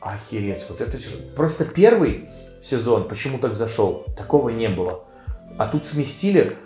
охереть, 0.00 0.64
вот 0.70 0.80
это. 0.80 0.96
Просто 1.36 1.64
первый 1.64 2.28
сезон 2.62 3.08
почему 3.08 3.38
так 3.38 3.54
зашел, 3.54 4.06
такого 4.16 4.50
не 4.50 4.68
было. 4.68 5.04
А 5.58 5.66
тут 5.66 5.84
сместили 5.86 6.56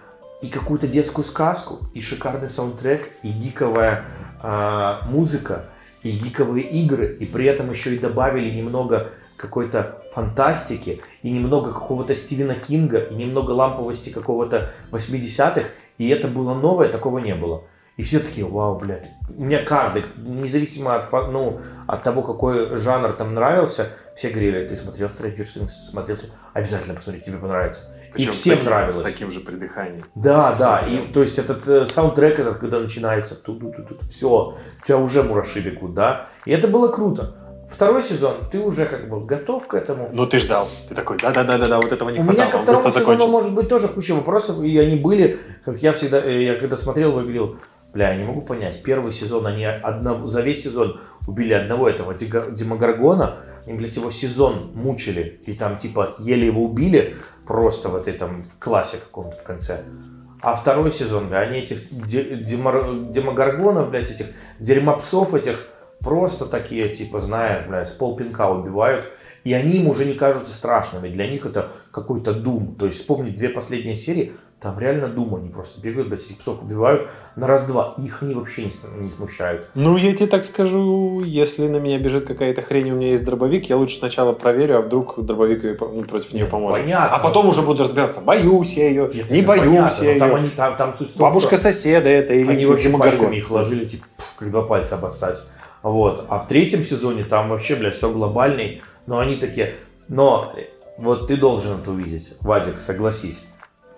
и 0.42 0.48
какую-то 0.48 0.86
детскую 0.86 1.24
сказку, 1.24 1.78
и 1.94 2.01
шикарный 2.01 2.48
саундтрек, 2.48 3.11
и 3.22 3.30
гиковая 3.30 4.05
э, 4.42 4.92
музыка, 5.07 5.66
и 6.03 6.12
гиковые 6.12 6.64
игры, 6.64 7.16
и 7.18 7.26
при 7.26 7.46
этом 7.46 7.70
еще 7.70 7.94
и 7.94 7.98
добавили 7.98 8.51
немного 8.51 9.09
какой-то 9.36 9.99
фантастики, 10.12 11.00
и 11.22 11.30
немного 11.30 11.72
какого-то 11.72 12.14
Стивена 12.14 12.54
Кинга, 12.54 12.98
и 12.98 13.14
немного 13.14 13.52
ламповости 13.52 14.11
какого-то 14.11 14.70
80-х, 14.90 15.64
и 15.98 16.08
это 16.08 16.28
было 16.28 16.54
новое, 16.54 16.88
такого 16.88 17.18
не 17.18 17.34
было. 17.34 17.64
И 17.96 18.02
все 18.02 18.18
такие, 18.18 18.46
вау, 18.46 18.78
блядь. 18.78 19.11
Мне 19.36 19.58
каждый, 19.58 20.04
независимо 20.16 20.96
от, 20.96 21.12
ну, 21.30 21.61
от 21.86 22.02
того, 22.02 22.22
какой 22.22 22.78
жанр 22.78 23.12
там 23.12 23.34
нравился, 23.34 23.88
все 24.16 24.30
говорили, 24.30 24.66
ты 24.66 24.74
смотрел 24.74 25.08
Stranger 25.08 25.44
Things, 25.44 25.68
смотрел, 25.68 26.16
обязательно 26.54 26.94
посмотри, 26.94 27.20
тебе 27.20 27.36
понравится. 27.36 27.90
Причем 28.12 28.30
и 28.30 28.32
всем 28.32 28.56
таким, 28.56 28.70
нравилось. 28.70 28.96
С 28.96 29.02
таким 29.02 29.30
же 29.30 29.40
придыханием. 29.40 30.04
Да, 30.14 30.54
да, 30.58 30.78
и 30.80 31.12
то 31.12 31.20
есть 31.20 31.38
этот 31.38 31.68
э, 31.68 31.86
саундтрек 31.86 32.38
этот, 32.38 32.58
когда 32.58 32.80
начинается, 32.80 33.36
тут, 33.36 33.61
тут, 33.61 33.88
тут, 33.88 34.02
все, 34.02 34.56
у 34.82 34.86
тебя 34.86 34.98
уже 34.98 35.22
мураши 35.22 35.61
бегут, 35.61 35.94
да, 35.94 36.28
и 36.44 36.52
это 36.52 36.68
было 36.68 36.88
круто. 36.88 37.36
Второй 37.70 38.02
сезон, 38.02 38.34
ты 38.50 38.58
уже 38.58 38.84
как 38.84 39.08
бы 39.08 39.24
готов 39.24 39.66
к 39.66 39.74
этому. 39.74 40.10
Ну 40.12 40.26
ты 40.26 40.40
ждал, 40.40 40.68
ты 40.88 40.94
такой, 40.94 41.18
да-да-да-да, 41.18 41.76
вот 41.76 41.92
этого 41.92 42.10
не 42.10 42.18
У 42.18 42.24
хватало, 42.24 42.46
меня 42.46 42.50
ко 42.50 42.58
второму 42.58 42.90
сезону 42.90 43.26
может 43.28 43.54
быть 43.54 43.68
тоже 43.68 43.88
куча 43.88 44.14
вопросов, 44.14 44.60
и 44.62 44.76
они 44.76 44.96
были, 44.96 45.38
как 45.64 45.80
я 45.80 45.92
всегда, 45.92 46.20
э, 46.20 46.42
я 46.42 46.56
когда 46.56 46.76
смотрел, 46.76 47.12
говорил, 47.12 47.58
бля, 47.94 48.10
я 48.10 48.16
не 48.16 48.24
могу 48.24 48.42
понять, 48.42 48.82
первый 48.82 49.12
сезон 49.12 49.46
они 49.46 49.64
одного, 49.64 50.26
за 50.26 50.40
весь 50.40 50.64
сезон 50.64 51.00
убили 51.28 51.52
одного 51.52 51.88
этого 51.88 52.12
Демогоргона, 52.14 53.36
и, 53.66 53.72
блядь, 53.72 53.96
его 53.96 54.10
сезон 54.10 54.72
мучили, 54.74 55.40
и 55.46 55.54
там 55.54 55.78
типа 55.78 56.14
еле 56.18 56.46
его 56.46 56.64
убили, 56.64 57.16
просто 57.46 57.88
в 57.88 57.96
этой 57.96 58.14
там 58.14 58.42
в 58.42 58.58
классе 58.58 58.98
каком-то 58.98 59.36
в 59.36 59.44
конце. 59.44 59.84
А 60.42 60.56
второй 60.56 60.90
сезон, 60.90 61.28
бля, 61.28 61.40
они 61.40 61.60
этих 61.60 61.78
демогоргонов, 61.90 63.90
блядь, 63.90 64.10
этих 64.10 64.26
дерьмопсов 64.58 65.34
этих 65.34 65.68
просто 66.03 66.46
такие, 66.46 66.88
типа, 66.94 67.20
знаешь, 67.20 67.66
бля, 67.66 67.84
с 67.84 67.92
полпинка 67.92 68.51
убивают. 68.51 69.05
И 69.42 69.55
они 69.55 69.78
им 69.78 69.88
уже 69.88 70.05
не 70.05 70.14
кажутся 70.14 70.55
страшными. 70.55 71.09
Для 71.09 71.26
них 71.26 71.46
это 71.46 71.70
какой-то 71.92 72.34
дум. 72.34 72.76
То 72.78 72.86
есть 72.86 72.98
вспомнить 72.98 73.36
две 73.36 73.48
последние 73.48 73.94
серии, 73.94 74.34
там 74.61 74.78
реально 74.78 75.09
дум. 75.09 75.34
Они 75.36 75.48
просто 75.48 75.80
бегают, 75.80 76.09
блядь, 76.09 76.22
этих 76.26 76.36
псов 76.36 76.62
убивают 76.62 77.09
на 77.36 77.46
раз-два. 77.46 77.94
Их 77.96 78.22
они 78.22 78.34
вообще 78.34 78.66
не, 78.66 79.03
не 79.03 79.09
смущают. 79.09 79.68
Ну, 79.74 79.96
я 79.96 80.14
тебе 80.14 80.26
так 80.26 80.44
скажу, 80.44 81.22
если 81.24 81.66
на 81.68 81.78
меня 81.78 81.98
бежит 81.98 82.26
какая-то 82.26 82.61
хрень, 82.61 82.90
у 82.90 82.96
меня 82.96 83.12
есть 83.12 83.24
дробовик, 83.24 83.70
я 83.70 83.78
лучше 83.78 83.96
сначала 83.96 84.34
проверю, 84.34 84.78
а 84.78 84.80
вдруг 84.82 85.14
дробовик 85.24 85.80
ну, 85.80 86.03
против 86.05 86.34
нее 86.34 86.44
поможет. 86.44 86.82
понятно. 86.82 87.16
А 87.16 87.18
потом 87.20 87.48
уже 87.48 87.62
буду 87.62 87.84
разбираться, 87.84 88.20
боюсь 88.20 88.74
я 88.74 88.88
ее, 88.88 89.11
Нет, 89.14 89.30
не 89.30 89.40
боюсь 89.40 89.64
понятно, 89.64 90.05
я 90.05 90.12
но 90.12 90.18
там, 90.18 90.28
ее. 90.28 90.36
они, 90.36 90.48
там, 90.51 90.76
там 90.76 90.92
суть 90.94 91.09
в 91.09 91.12
том, 91.14 91.22
Бабушка 91.22 91.57
что 91.57 91.64
соседа 91.64 92.11
это 92.11 92.34
или 92.34 92.51
они 92.51 92.66
вообще 92.66 92.90
пачками 92.90 93.36
их 93.36 93.51
ложили, 93.51 93.86
типа, 93.86 94.05
как 94.38 94.51
два 94.51 94.62
пальца 94.62 94.96
обоссать. 94.96 95.38
Вот. 95.82 96.26
А 96.28 96.38
в 96.38 96.48
третьем 96.48 96.84
сезоне 96.84 97.24
там 97.24 97.48
вообще, 97.48 97.76
блядь, 97.76 97.96
все 97.96 98.10
глобальный. 98.10 98.82
Но 99.06 99.18
они 99.18 99.36
такие... 99.36 99.74
Но 100.08 100.52
вот 100.98 101.28
ты 101.28 101.36
должен 101.36 101.80
это 101.80 101.90
увидеть, 101.90 102.34
Вадик, 102.40 102.78
согласись. 102.78 103.48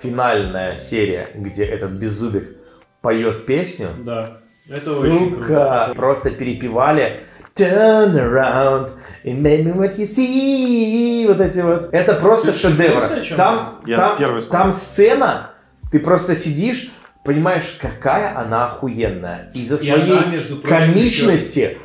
Финальная 0.01 0.77
серия, 0.77 1.31
где 1.35 1.65
этот 1.65 1.93
беззубик 1.93 2.57
поет 3.01 3.47
песню, 3.47 3.89
Да. 4.05 4.39
Это 4.69 4.93
очень 4.93 5.35
круто. 5.35 5.45
Сука! 5.45 5.93
Просто 5.97 6.31
перепевали 6.31 7.25
Turn 7.55 8.15
around 8.15 8.91
and 9.25 9.43
make 9.43 9.65
me 9.65 9.75
what 9.77 9.99
you 9.99 10.07
see. 10.07 11.27
Вот 11.27 11.41
эти 11.41 11.61
вот. 11.61 11.93
Это 11.93 12.15
просто 12.15 12.47
Ты- 12.47 12.53
ты 12.53 12.59
шедевр. 12.59 13.23
чем 13.23 13.37
Там, 13.37 13.81
я? 13.87 14.17
Там, 14.17 14.41
там 14.41 14.73
сцена, 14.73 15.51
ты 15.91 15.99
просто 15.99 16.35
сидишь, 16.35 16.92
понимаешь, 17.25 17.77
какая 17.81 18.37
она 18.39 18.67
охуенная. 18.67 19.51
Из-за 19.55 19.79
своей 19.79 20.13
она, 20.13 20.27
между 20.27 20.57
прочим, 20.57 20.77
комичности, 20.93 21.79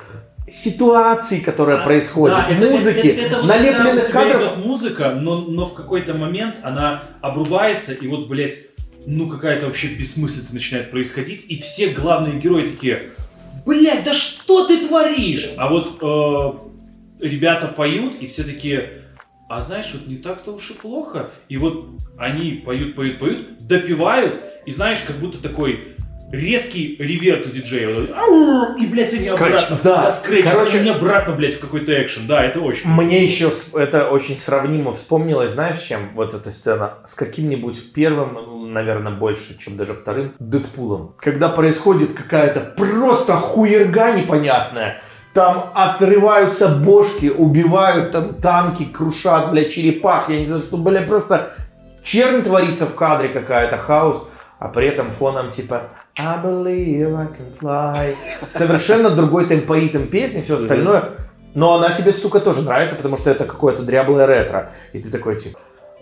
ситуации, 0.48 1.40
которая 1.40 1.78
А, 1.82 1.84
происходит, 1.84 2.38
да, 2.38 2.48
это- 2.50 2.66
музыки, 2.70 3.08
это- 3.08 3.22
это 3.22 3.38
вот 3.38 3.46
налепленных 3.48 4.10
кадров. 4.10 4.42
идет 4.42 4.66
музыка, 4.66 5.12
но, 5.12 5.42
но 5.42 5.66
в 5.66 5.74
какой-то 5.74 6.14
момент 6.14 6.56
она 6.64 7.04
обрубается, 7.22 7.94
и 7.94 8.08
вот, 8.08 8.28
блядь, 8.30 8.56
ну 9.06 9.28
какая-то 9.28 9.66
вообще 9.68 9.88
бессмыслица 9.88 10.54
начинает 10.54 10.90
происходить, 10.90 11.46
и 11.50 11.60
все 11.60 11.90
главные 11.90 12.40
герои 12.40 12.70
такие, 12.70 13.10
блядь, 13.66 14.06
да 14.06 14.14
что 14.14 14.66
ты 14.68 14.88
творишь? 14.88 15.50
А 15.58 15.68
вот 15.70 15.98
э, 16.02 17.26
ребята 17.26 17.68
поют, 17.68 18.16
и 18.22 18.28
все 18.28 18.44
такие, 18.44 19.02
а 19.50 19.62
знаешь, 19.62 19.92
вот 19.94 20.08
не 20.08 20.18
так-то 20.18 20.52
уж 20.52 20.72
и 20.72 20.74
плохо. 20.74 21.28
И 21.50 21.58
вот 21.58 21.90
они 22.18 22.64
поют, 22.66 22.96
поют, 22.96 23.20
поют, 23.20 23.66
допивают, 23.66 24.40
и 24.66 24.72
знаешь, 24.72 25.02
как 25.06 25.18
будто 25.18 25.38
такой 25.42 25.96
резкий 26.32 26.98
реверт 27.00 27.48
у 27.48 27.50
диджея. 27.50 27.94
Вот 27.94 28.04
этот, 28.04 28.18
«Ау!» 28.18 28.78
И, 28.78 28.86
блядь, 28.88 29.14
они 29.14 29.24
Скретч. 29.24 29.64
обратно. 29.64 29.80
Да. 29.84 30.12
скретч. 30.12 30.46
Короче- 30.46 30.80
они 30.80 30.90
обратно, 30.90 31.34
блядь, 31.34 31.54
в 31.56 31.60
какой-то 31.60 31.94
экшен. 32.02 32.28
Да, 32.28 32.44
это 32.44 32.60
очень. 32.60 32.90
Мне 32.90 33.24
еще 33.24 33.52
это 33.74 34.10
очень 34.10 34.38
сравнимо 34.38 34.94
вспомнилось, 34.94 35.54
знаешь, 35.54 35.80
чем 35.80 36.10
вот 36.14 36.34
эта 36.34 36.52
сцена? 36.52 36.96
С 37.06 37.14
каким-нибудь 37.14 37.94
первым, 37.94 38.74
наверное, 38.74 39.14
больше, 39.14 39.58
чем 39.58 39.78
даже 39.78 39.94
вторым, 39.94 40.34
Дэдпулом. 40.40 41.16
Когда 41.18 41.48
происходит 41.48 42.14
какая-то 42.14 42.74
просто 42.76 43.34
хуерга 43.34 44.12
непонятная. 44.12 45.02
Там 45.38 45.70
отрываются 45.76 46.68
бошки, 46.68 47.28
убивают 47.28 48.12
там 48.12 48.34
танки, 48.42 48.86
крушат, 48.86 49.52
блядь, 49.52 49.70
черепах. 49.70 50.32
Я 50.32 50.40
не 50.40 50.48
знаю, 50.48 50.64
что, 50.64 50.78
блядь, 50.78 51.08
просто 51.08 51.50
чернь 52.02 52.42
творится 52.42 52.88
в 52.88 52.96
кадре 52.96 53.30
какая-то, 53.30 53.78
хаос. 53.78 54.24
А 54.58 54.68
при 54.70 54.88
этом 54.88 55.12
фоном 55.12 55.52
типа 55.52 55.84
I 56.18 56.44
believe 56.44 57.16
I 57.16 57.28
can 57.28 57.56
fly. 57.56 58.16
Совершенно 58.52 59.12
другой 59.12 59.46
темпоритм 59.46 60.08
песни, 60.08 60.42
все 60.42 60.58
остальное. 60.58 61.12
Но 61.54 61.76
она 61.76 61.92
тебе, 61.92 62.14
сука, 62.14 62.40
тоже 62.40 62.64
нравится, 62.64 62.96
потому 62.96 63.16
что 63.16 63.30
это 63.30 63.46
какое-то 63.46 63.84
дряблое 63.84 64.26
ретро. 64.26 64.72
И 64.92 64.98
ты 64.98 65.12
такой, 65.12 65.40
типа, 65.40 65.60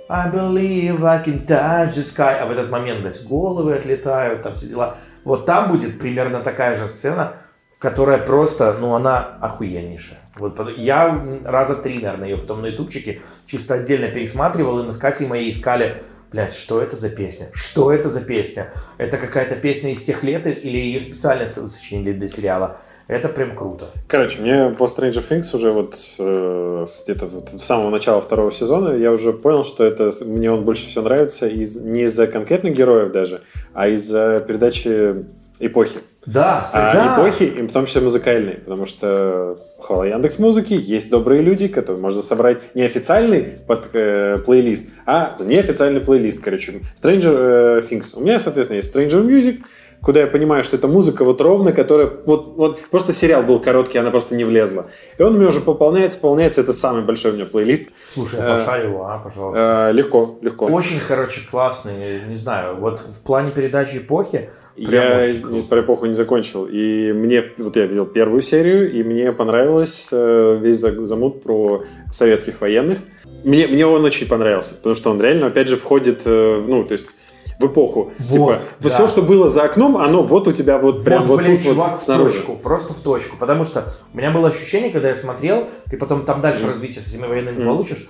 I 0.07 0.31
believe 0.31 1.03
I 1.03 1.21
can 1.21 1.45
touch 1.45 1.89
the 1.89 2.05
sky. 2.05 2.37
А 2.41 2.45
в 2.45 2.51
этот 2.51 2.69
момент, 2.69 3.01
блядь, 3.01 3.27
головы 3.27 3.75
отлетают, 3.75 4.43
там 4.43 4.55
все 4.55 4.67
дела. 4.67 4.95
Вот 5.25 5.45
там 5.45 5.67
будет 5.67 5.99
примерно 5.99 6.39
такая 6.39 6.77
же 6.77 6.87
сцена, 6.87 7.33
в 7.69 7.79
которой 7.79 8.17
просто, 8.17 8.77
ну, 8.79 8.93
она 8.93 9.37
охуеннейшая. 9.41 10.19
Вот 10.37 10.59
я 10.77 11.21
раза 11.43 11.75
три, 11.75 11.99
наверное, 11.99 12.29
ее 12.29 12.37
потом 12.37 12.61
на 12.61 12.67
ютубчике 12.67 13.21
чисто 13.45 13.75
отдельно 13.75 14.07
пересматривал, 14.07 14.79
и 14.79 14.83
мы 14.83 14.93
с 14.93 14.97
Катей 14.97 15.27
моей 15.27 15.51
искали, 15.51 16.03
блядь, 16.31 16.53
что 16.53 16.81
это 16.81 16.95
за 16.95 17.09
песня? 17.09 17.47
Что 17.53 17.91
это 17.91 18.09
за 18.09 18.21
песня? 18.21 18.71
Это 18.97 19.17
какая-то 19.17 19.55
песня 19.55 19.91
из 19.91 20.01
тех 20.01 20.23
лет 20.23 20.45
или 20.45 20.77
ее 20.77 21.01
специально 21.01 21.45
со- 21.45 21.67
сочинили 21.69 22.13
для 22.13 22.27
сериала? 22.29 22.77
Это 23.07 23.29
прям 23.29 23.55
круто. 23.55 23.85
Короче, 24.07 24.41
мне 24.41 24.69
по 24.69 24.85
Stranger 24.85 25.23
Things 25.27 25.55
уже 25.55 25.71
вот 25.71 25.95
э, 26.17 26.85
где-то 27.03 27.27
вот 27.27 27.49
с 27.49 27.63
самого 27.63 27.91
начала 27.91 28.19
второго 28.19 28.51
сезона 28.51 28.95
я 28.95 29.11
уже 29.11 29.31
понял, 29.31 29.63
что 29.63 29.83
это 29.83 30.09
мне 30.25 30.51
он 30.51 30.65
больше 30.65 30.87
всего 30.87 31.03
нравится 31.03 31.47
из, 31.47 31.77
не 31.77 32.03
из-за 32.03 32.25
конкретных 32.25 32.73
героев 32.73 33.11
даже, 33.11 33.43
а 33.73 33.87
из-за 33.89 34.43
передачи 34.47 35.23
эпохи. 35.59 35.99
Да, 36.25 36.59
А 36.73 36.93
да. 36.93 37.15
эпохи, 37.15 37.43
и 37.43 37.61
в 37.61 37.71
том 37.71 37.85
числе 37.85 38.01
музыкальные, 38.01 38.55
потому 38.57 38.85
что 38.85 39.57
хвала 39.79 40.05
Яндекс 40.07 40.39
Музыки, 40.39 40.73
есть 40.73 41.11
добрые 41.11 41.41
люди, 41.41 41.67
которые 41.67 42.01
можно 42.01 42.21
собрать 42.21 42.61
не 42.73 42.81
официальный 42.83 43.47
под 43.67 43.89
э, 43.93 44.39
плейлист, 44.45 44.89
а 45.05 45.37
неофициальный 45.39 46.01
плейлист, 46.01 46.43
короче, 46.43 46.81
Stranger 47.01 47.35
э, 47.35 47.81
Things. 47.89 48.17
У 48.17 48.21
меня, 48.21 48.39
соответственно, 48.39 48.77
есть 48.77 48.95
Stranger 48.95 49.23
Music, 49.23 49.59
куда 50.05 50.21
я 50.21 50.27
понимаю, 50.27 50.63
что 50.63 50.77
это 50.77 50.87
музыка 50.87 51.25
вот 51.25 51.41
ровно, 51.41 51.71
которая... 51.71 52.11
Вот, 52.25 52.53
вот 52.55 52.79
просто 52.91 53.11
сериал 53.11 53.41
был 53.41 53.59
короткий, 53.59 53.97
она 53.97 54.11
просто 54.11 54.35
не 54.35 54.43
влезла. 54.43 54.85
И 55.17 55.23
он 55.23 55.33
у 55.33 55.37
меня 55.37 55.47
уже 55.47 55.61
пополняется, 55.61 56.19
пополняется. 56.19 56.61
Это 56.61 56.73
самый 56.73 57.03
большой 57.03 57.31
у 57.31 57.33
меня 57.33 57.45
плейлист. 57.45 57.89
Слушай, 58.13 58.39
Э, 58.39 58.59
пошарь 58.59 58.85
его, 58.85 59.05
а, 59.07 59.17
пожалуйста. 59.17 59.89
Э, 59.89 59.93
легко, 59.93 60.37
легко. 60.43 60.65
Очень, 60.65 60.99
короче, 61.07 61.41
классный, 61.49 62.21
не 62.27 62.35
знаю, 62.35 62.75
вот 62.75 62.99
в 62.99 63.23
плане 63.23 63.49
передачи 63.49 63.97
эпохи, 63.97 64.51
Я 64.75 65.33
про 65.69 65.81
эпоху 65.81 66.05
не 66.05 66.13
закончил. 66.13 66.67
И 66.69 67.11
мне, 67.11 67.43
вот 67.57 67.75
я 67.75 67.87
видел 67.87 68.05
первую 68.05 68.41
серию, 68.41 68.91
и 68.91 69.01
мне 69.03 69.31
понравилось 69.31 70.09
э, 70.11 70.59
весь 70.61 70.77
за- 70.77 71.05
замут 71.07 71.41
про 71.41 71.81
советских 72.11 72.61
военных. 72.61 72.99
Мне, 73.43 73.67
мне 73.67 73.87
он 73.87 74.05
очень 74.05 74.27
понравился, 74.27 74.75
потому 74.75 74.93
что 74.93 75.09
он 75.11 75.21
реально, 75.21 75.47
опять 75.47 75.67
же, 75.67 75.77
входит, 75.77 76.21
э, 76.25 76.63
ну, 76.67 76.83
то 76.83 76.91
есть 76.91 77.15
в 77.59 77.67
эпоху. 77.67 78.11
Вот, 78.19 78.57
типа, 78.57 78.61
да. 78.81 78.89
все, 78.89 79.07
что 79.07 79.21
было 79.21 79.47
за 79.47 79.63
окном, 79.63 79.97
оно 79.97 80.23
вот 80.23 80.47
у 80.47 80.51
тебя 80.51 80.77
вот 80.77 81.03
прям 81.03 81.25
вот, 81.25 81.37
блядь, 81.37 81.61
тут 81.61 81.71
чувак, 81.71 81.91
вот 81.91 81.99
в 81.99 82.03
снаружи. 82.03 82.35
точку, 82.35 82.55
просто 82.57 82.93
в 82.93 82.99
точку. 82.99 83.37
Потому 83.37 83.65
что 83.65 83.85
у 84.13 84.17
меня 84.17 84.31
было 84.31 84.49
ощущение, 84.49 84.89
когда 84.91 85.09
я 85.09 85.15
смотрел, 85.15 85.69
ты 85.89 85.97
потом 85.97 86.25
там 86.25 86.41
дальше 86.41 86.67
развитие 86.67 87.01
с 87.03 87.13
этими 87.13 87.27
военными 87.27 87.57
Мгм. 87.59 87.67
получишь, 87.67 88.09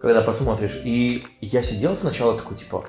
когда 0.00 0.20
посмотришь. 0.20 0.80
И 0.84 1.24
я 1.40 1.62
сидел 1.62 1.96
сначала 1.96 2.36
такой, 2.36 2.56
типа, 2.56 2.84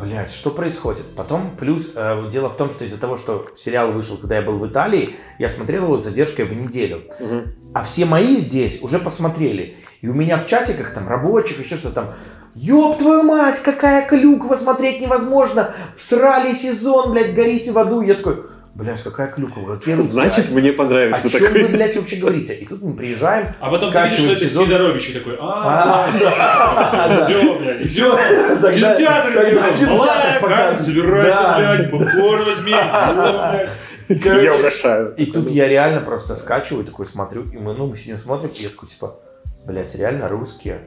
блядь, 0.00 0.30
что 0.30 0.50
происходит? 0.50 1.06
Потом, 1.16 1.56
плюс, 1.56 1.92
э, 1.96 2.28
дело 2.30 2.48
в 2.48 2.56
том, 2.56 2.70
что 2.70 2.84
из-за 2.84 3.00
того, 3.00 3.16
что 3.16 3.46
сериал 3.56 3.92
вышел, 3.92 4.16
когда 4.16 4.36
я 4.36 4.42
был 4.42 4.58
в 4.58 4.66
Италии, 4.66 5.16
я 5.38 5.48
смотрел 5.48 5.84
его 5.84 5.98
с 5.98 6.04
задержкой 6.04 6.44
в 6.46 6.54
неделю. 6.54 7.02
Мгм. 7.20 7.54
А 7.74 7.82
все 7.82 8.04
мои 8.04 8.36
здесь 8.36 8.82
уже 8.82 8.98
посмотрели. 8.98 9.76
И 10.00 10.08
у 10.08 10.14
меня 10.14 10.38
в 10.38 10.46
чатиках 10.46 10.92
там 10.94 11.08
рабочих, 11.08 11.58
еще 11.64 11.76
что-то 11.76 11.94
там. 11.94 12.12
Ёб 12.54 12.98
твою 12.98 13.22
мать, 13.24 13.60
какая 13.62 14.06
клюква, 14.08 14.56
смотреть 14.56 15.00
невозможно. 15.00 15.74
Срали 15.96 16.52
сезон, 16.52 17.10
блядь, 17.12 17.34
горите 17.34 17.72
в 17.72 17.78
аду. 17.78 18.00
Я 18.02 18.14
такой, 18.14 18.44
блядь, 18.74 19.02
какая 19.02 19.26
клюква, 19.26 19.76
какие 19.76 19.94
русские, 19.96 20.12
Значит, 20.12 20.50
мне 20.50 20.70
о 20.70 20.72
понравится 20.74 21.28
чем 21.28 21.40
такой. 21.40 21.62
вы, 21.62 21.68
блядь, 21.68 21.96
вообще 21.96 22.16
говорите? 22.16 22.54
И 22.54 22.66
тут 22.66 22.80
мы 22.82 22.92
приезжаем, 22.94 23.48
А 23.60 23.70
потом 23.70 23.92
ты 23.92 23.98
видишь, 23.98 24.12
что 24.12 24.22
скачиваем 24.22 24.36
это 24.36 24.48
сезон. 24.48 24.66
Сидорович 24.66 25.12
такой, 25.14 25.36
А, 25.40 26.06
а, 26.06 27.14
все, 27.24 27.58
блядь, 27.58 27.80
И 27.80 27.88
все. 27.88 28.16
Кинотеатр 28.16 29.32
кинотеатр 29.32 30.40
показывает. 30.40 30.80
собирайся, 30.80 31.54
блядь, 31.58 31.90
попкорн 31.90 32.44
возьми. 32.44 32.70
Я 34.08 34.54
угошаю. 34.54 35.14
И 35.16 35.26
тут 35.26 35.50
я 35.50 35.66
реально 35.68 36.00
просто 36.02 36.36
скачиваю, 36.36 36.84
такой 36.84 37.06
смотрю, 37.06 37.42
и 37.50 37.56
мы, 37.58 37.74
ну, 37.74 37.86
мы 37.86 37.96
сидим, 37.96 38.16
смотрим, 38.16 38.50
и 38.50 38.62
я 38.62 38.68
такой, 38.68 38.88
типа, 38.88 39.16
блядь, 39.66 39.94
реально 39.96 40.28
русские, 40.28 40.78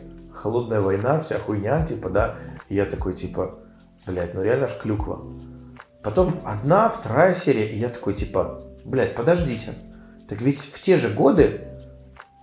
холодная 0.47 0.79
война, 0.79 1.19
вся 1.19 1.39
хуйня, 1.39 1.85
типа, 1.85 2.09
да, 2.09 2.35
и 2.69 2.75
я 2.75 2.85
такой, 2.85 3.13
типа, 3.13 3.59
блядь, 4.05 4.33
ну 4.33 4.41
реально 4.41 4.67
ж 4.67 4.71
клюква. 4.81 5.19
Потом 6.01 6.39
одна, 6.45 6.87
вторая 6.87 7.35
серия, 7.35 7.67
и 7.67 7.77
я 7.77 7.89
такой, 7.89 8.13
типа, 8.13 8.61
блядь, 8.85 9.13
подождите, 9.13 9.73
так 10.29 10.39
ведь 10.39 10.59
в 10.59 10.79
те 10.79 10.97
же 10.97 11.09
годы 11.09 11.67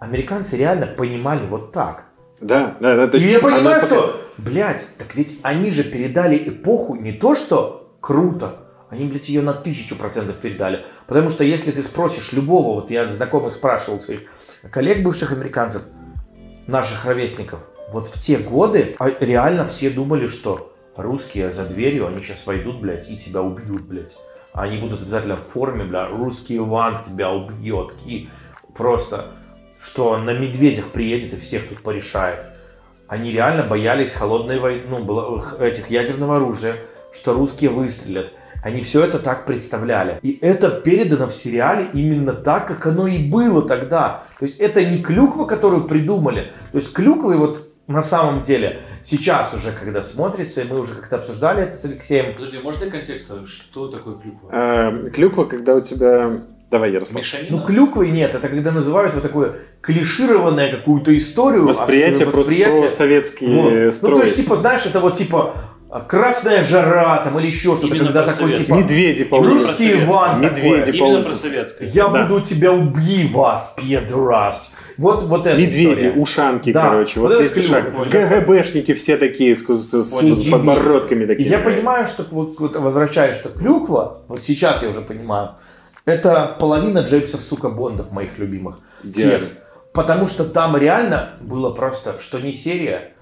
американцы 0.01 0.59
реально 0.59 0.87
понимали 0.87 1.47
вот 1.47 1.73
так. 1.73 2.05
Да, 2.43 2.77
да, 2.79 2.95
да. 2.95 3.07
То 3.07 3.17
И 3.17 3.21
есть 3.21 3.33
я 3.33 3.41
понимаю, 3.41 3.81
что, 3.81 4.15
блядь, 4.37 4.87
так 4.99 5.15
ведь 5.15 5.41
они 5.43 5.71
же 5.71 5.83
передали 5.83 6.37
эпоху 6.37 6.97
не 6.97 7.13
то, 7.13 7.35
что 7.35 7.97
круто, 8.03 8.67
они, 8.91 9.07
блядь, 9.07 9.31
ее 9.31 9.41
на 9.41 9.55
тысячу 9.55 9.97
процентов 9.97 10.37
передали. 10.37 10.85
Потому 11.07 11.31
что 11.31 11.43
если 11.43 11.71
ты 11.71 11.83
спросишь 11.83 12.35
любого, 12.35 12.83
вот 12.83 12.91
я 12.91 13.11
знакомых 13.11 13.55
спрашивал 13.55 13.99
своих 13.99 14.21
коллег 14.71 15.03
бывших 15.03 15.33
американцев, 15.33 15.85
наших 16.67 17.07
ровесников, 17.07 17.61
вот 17.91 18.09
в 18.09 18.21
те 18.21 18.39
годы 18.39 18.97
а, 18.99 19.11
реально 19.21 19.67
все 19.67 19.91
думали, 19.91 20.27
что 20.27 20.75
русские 20.97 21.51
за 21.51 21.65
дверью, 21.65 22.07
они 22.07 22.23
сейчас 22.23 22.47
войдут, 22.47 22.81
блядь, 22.81 23.09
и 23.11 23.17
тебя 23.17 23.43
убьют, 23.43 23.83
блядь. 23.83 24.17
Они 24.53 24.79
будут 24.79 25.03
обязательно 25.03 25.37
в 25.37 25.43
форме, 25.43 25.85
бля, 25.85 26.09
русский 26.09 26.59
Иван 26.59 27.03
тебя 27.03 27.33
убьет. 27.33 27.93
И 28.07 28.29
просто, 28.75 29.27
что 29.83 30.17
на 30.19 30.33
медведях 30.33 30.89
приедет 30.91 31.35
и 31.35 31.39
всех 31.39 31.69
тут 31.69 31.83
порешает. 31.83 32.47
Они 33.09 33.33
реально 33.33 33.65
боялись 33.65 34.13
холодной 34.13 34.61
войны, 34.61 34.83
ну, 34.89 35.41
этих 35.59 35.91
ядерного 35.91 36.37
оружия, 36.37 36.77
что 37.13 37.35
русские 37.35 37.71
выстрелят. 37.71 38.33
Они 38.63 38.81
все 38.81 39.05
это 39.05 39.19
так 39.19 39.45
представляли. 39.45 40.19
И 40.23 40.39
это 40.41 40.71
передано 40.71 41.27
в 41.27 41.35
сериале 41.35 41.89
именно 41.93 42.33
так, 42.33 42.67
как 42.67 42.87
оно 42.87 43.07
и 43.07 43.19
было 43.19 43.67
тогда. 43.67 44.23
То 44.39 44.47
есть 44.47 44.59
это 44.59 44.83
не 44.83 45.03
клюква, 45.03 45.45
которую 45.45 45.85
придумали. 45.85 46.53
То 46.73 46.79
есть 46.79 46.95
клюквы 46.95 47.37
вот 47.37 47.64
на 47.87 48.03
самом 48.03 48.43
деле 48.43 48.81
сейчас 49.03 49.55
уже, 49.55 49.73
когда 49.73 50.03
смотрится, 50.03 50.63
и 50.63 50.65
мы 50.69 50.81
уже 50.81 50.95
как-то 50.95 51.17
обсуждали 51.17 51.65
это 51.65 51.77
с 51.77 51.85
Алексеем, 51.85 52.35
Подожди, 52.35 52.59
может 52.63 52.81
для 52.81 52.91
контекста, 52.91 53.47
что 53.47 53.89
такое 53.89 54.15
клюква? 54.15 54.51
Э, 54.53 55.05
Клюква, 55.11 55.45
когда 55.45 55.75
у 55.75 55.81
тебя... 55.81 56.41
Давай, 56.71 56.93
Ярослав. 56.93 57.17
Мишанина? 57.19 57.49
Ну, 57.51 57.63
клюквой 57.63 58.11
нет, 58.11 58.35
это 58.35 58.49
когда 58.49 58.73
называют 58.73 59.15
вот 59.15 59.23
такое 59.23 59.57
клишированное 59.81 60.71
какую-то 60.71 61.17
историю. 61.17 61.67
Восприятие, 61.67 62.27
а, 62.27 62.31
просто 62.31 62.55
про 62.55 62.89
советские 62.89 63.63
Вот. 63.63 63.73
Ну, 63.73 63.91
строи. 63.91 64.17
то 64.17 64.23
есть, 64.23 64.37
типа, 64.37 64.57
знаешь, 64.57 64.87
это 64.87 64.99
вот, 65.01 65.15
типа, 65.15 65.55
а, 65.91 66.01
красная 66.01 66.65
жара, 66.65 67.19
там, 67.19 67.39
или 67.39 67.47
еще 67.47 67.77
что-то, 67.77 67.95
Именно 67.95 68.07
когда 68.07 68.27
такой, 68.27 68.53
типа, 68.53 68.75
Медведи 68.75 69.25
по 69.25 69.39
русский. 69.39 70.03
Иван 70.03 70.41
Медведи 70.41 70.99
по. 70.99 71.23
Я 71.85 72.09
Да. 72.09 72.25
буду 72.27 72.41
тебя 72.41 72.73
убивать, 72.73 73.65
педрас. 73.77 74.74
Вот, 74.97 75.23
вот 75.25 75.47
это 75.47 75.59
Медведи, 75.61 76.13
ушанки, 76.17 76.73
Да, 76.73 76.91
короче. 76.91 77.21
вот 77.21 77.37
Вот, 77.37 77.53
клюв, 77.53 77.67
шаг. 77.67 77.93
понял. 77.93 78.11
ГГБшники 78.11 78.95
все 78.95 79.17
такие, 79.17 79.55
с, 79.57 79.63
с- 79.65 80.03
с- 80.03 80.51
подбородками 80.51 81.25
И 81.25 81.27
такими. 81.27 81.49
я 81.49 81.59
понимаю, 81.59 82.07
что 82.07 82.25
вот, 82.31 82.59
вот 82.61 82.77
возвращаюсь, 82.77 83.37
что 83.39 83.49
клюква, 83.49 84.23
вот 84.29 84.43
сейчас 84.43 84.83
я 84.83 84.91
уже 84.91 85.01
понимаю, 85.01 85.51
это 86.05 86.55
половина 86.59 87.01
Джеймсов, 87.01 87.41
сука, 87.41 87.69
Бондов 87.71 88.13
моих 88.13 88.39
любимых. 88.39 88.79
Тех. 89.13 89.43
Потому 89.93 90.27
что 90.27 90.45
там 90.45 90.77
реально 90.77 91.31
было 91.41 91.71
просто, 91.73 92.17
что 92.21 92.39
не 92.41 92.53
серия, 92.53 93.13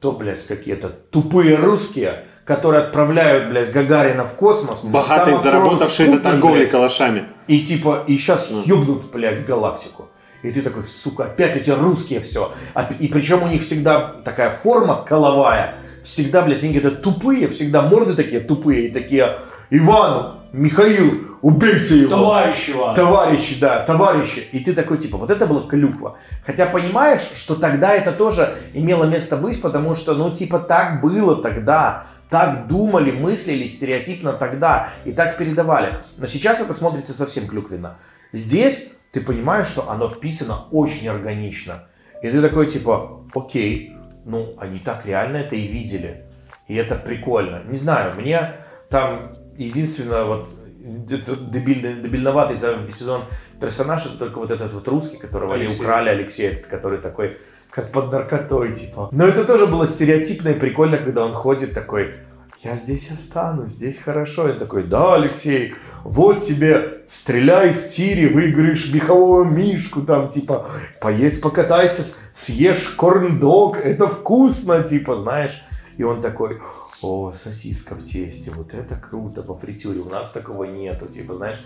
то, 0.00 0.12
блядь, 0.12 0.46
какие-то 0.46 0.88
тупые 0.88 1.56
русские, 1.56 2.24
которые 2.44 2.82
отправляют, 2.84 3.50
блядь, 3.50 3.70
Гагарина 3.72 4.24
в 4.24 4.34
космос. 4.36 4.84
Богатые, 4.84 5.36
заработавшие 5.36 6.10
на 6.10 6.18
торговле 6.20 6.60
блядь, 6.62 6.72
калашами. 6.72 7.24
И 7.46 7.60
типа, 7.60 8.04
и 8.06 8.16
сейчас 8.16 8.48
ёбнут, 8.64 9.10
блядь, 9.12 9.44
галактику. 9.44 10.08
И 10.42 10.50
ты 10.50 10.62
такой, 10.62 10.84
сука, 10.84 11.24
опять 11.24 11.56
эти 11.56 11.70
русские 11.70 12.20
все. 12.20 12.52
И 12.98 13.08
причем 13.08 13.42
у 13.42 13.48
них 13.48 13.62
всегда 13.62 14.14
такая 14.24 14.50
форма 14.50 15.04
коловая. 15.06 15.76
Всегда, 16.02 16.42
блядь, 16.42 16.62
они 16.62 16.74
какие-то 16.74 16.96
тупые, 16.96 17.48
всегда 17.48 17.82
морды 17.82 18.14
такие 18.14 18.40
тупые. 18.40 18.88
И 18.88 18.92
такие, 18.92 19.36
Иван, 19.68 20.40
Михаил, 20.52 21.12
убейте 21.42 22.00
его. 22.00 22.10
Товарищ 22.10 22.70
Иван. 22.70 22.94
Товарищи, 22.94 23.60
да, 23.60 23.80
товарищи. 23.80 24.48
И 24.52 24.60
ты 24.60 24.72
такой, 24.72 24.98
типа, 24.98 25.18
вот 25.18 25.30
это 25.30 25.46
было 25.46 25.68
клюква. 25.68 26.18
Хотя 26.44 26.66
понимаешь, 26.66 27.20
что 27.36 27.54
тогда 27.54 27.92
это 27.92 28.12
тоже 28.12 28.56
имело 28.72 29.04
место 29.04 29.36
быть, 29.36 29.60
потому 29.60 29.94
что, 29.94 30.14
ну, 30.14 30.30
типа, 30.30 30.58
так 30.58 31.02
было 31.02 31.40
тогда. 31.42 32.04
Так 32.30 32.68
думали, 32.68 33.10
мыслили 33.10 33.66
стереотипно 33.66 34.32
тогда. 34.32 34.90
И 35.04 35.12
так 35.12 35.36
передавали. 35.36 35.98
Но 36.16 36.26
сейчас 36.26 36.60
это 36.60 36.74
смотрится 36.74 37.12
совсем 37.12 37.46
клюквенно. 37.46 37.98
Здесь 38.32 38.92
ты 39.12 39.20
понимаешь, 39.20 39.66
что 39.66 39.90
оно 39.90 40.08
вписано 40.08 40.66
очень 40.70 41.08
органично. 41.08 41.84
И 42.22 42.30
ты 42.30 42.40
такой, 42.40 42.66
типа, 42.66 43.24
окей, 43.34 43.96
ну, 44.24 44.54
они 44.58 44.78
так 44.78 45.06
реально 45.06 45.38
это 45.38 45.56
и 45.56 45.66
видели. 45.66 46.24
И 46.68 46.74
это 46.74 46.94
прикольно. 46.94 47.62
Не 47.64 47.76
знаю, 47.76 48.14
мне 48.14 48.56
там 48.88 49.36
единственное 49.56 50.24
вот 50.24 50.48
дебильный, 50.80 51.94
дебильноватый 51.94 52.56
за 52.56 52.76
сезон 52.92 53.22
персонаж 53.60 54.06
это 54.06 54.18
только 54.18 54.38
вот 54.38 54.50
этот 54.50 54.72
вот 54.72 54.86
русский, 54.88 55.18
которого 55.18 55.54
они 55.54 55.64
Алексей. 55.64 55.80
украли, 55.80 56.08
Алексей, 56.08 56.48
этот, 56.48 56.66
который 56.66 56.98
такой, 56.98 57.36
как 57.70 57.92
под 57.92 58.10
наркотой, 58.10 58.74
типа. 58.74 59.08
Но 59.12 59.26
это 59.26 59.44
тоже 59.44 59.66
было 59.66 59.86
стереотипно 59.86 60.50
и 60.50 60.58
прикольно, 60.58 60.96
когда 60.96 61.26
он 61.26 61.34
ходит 61.34 61.74
такой, 61.74 62.14
я 62.62 62.76
здесь 62.76 63.10
останусь, 63.10 63.72
здесь 63.72 64.00
хорошо. 64.00 64.48
И 64.48 64.58
такой, 64.58 64.84
да, 64.84 65.14
Алексей, 65.14 65.74
вот 66.04 66.42
тебе, 66.42 67.02
стреляй 67.08 67.72
в 67.72 67.88
тире, 67.88 68.28
выиграешь 68.28 68.92
мехового 68.92 69.44
мишку, 69.44 70.02
там, 70.02 70.28
типа, 70.28 70.66
поесть, 71.00 71.40
покатайся, 71.40 72.04
съешь 72.34 72.88
корн-дог, 72.90 73.76
это 73.76 74.06
вкусно, 74.08 74.82
типа, 74.82 75.16
знаешь. 75.16 75.64
И 75.96 76.02
он 76.02 76.20
такой, 76.22 76.60
о, 77.02 77.32
сосиска 77.34 77.94
в 77.94 78.04
тесте, 78.04 78.50
вот 78.54 78.74
это 78.74 78.96
круто, 78.96 79.42
по 79.42 79.54
фритюре, 79.56 80.00
у 80.00 80.08
нас 80.08 80.32
такого 80.32 80.64
нету, 80.64 81.06
типа, 81.06 81.34
знаешь. 81.34 81.58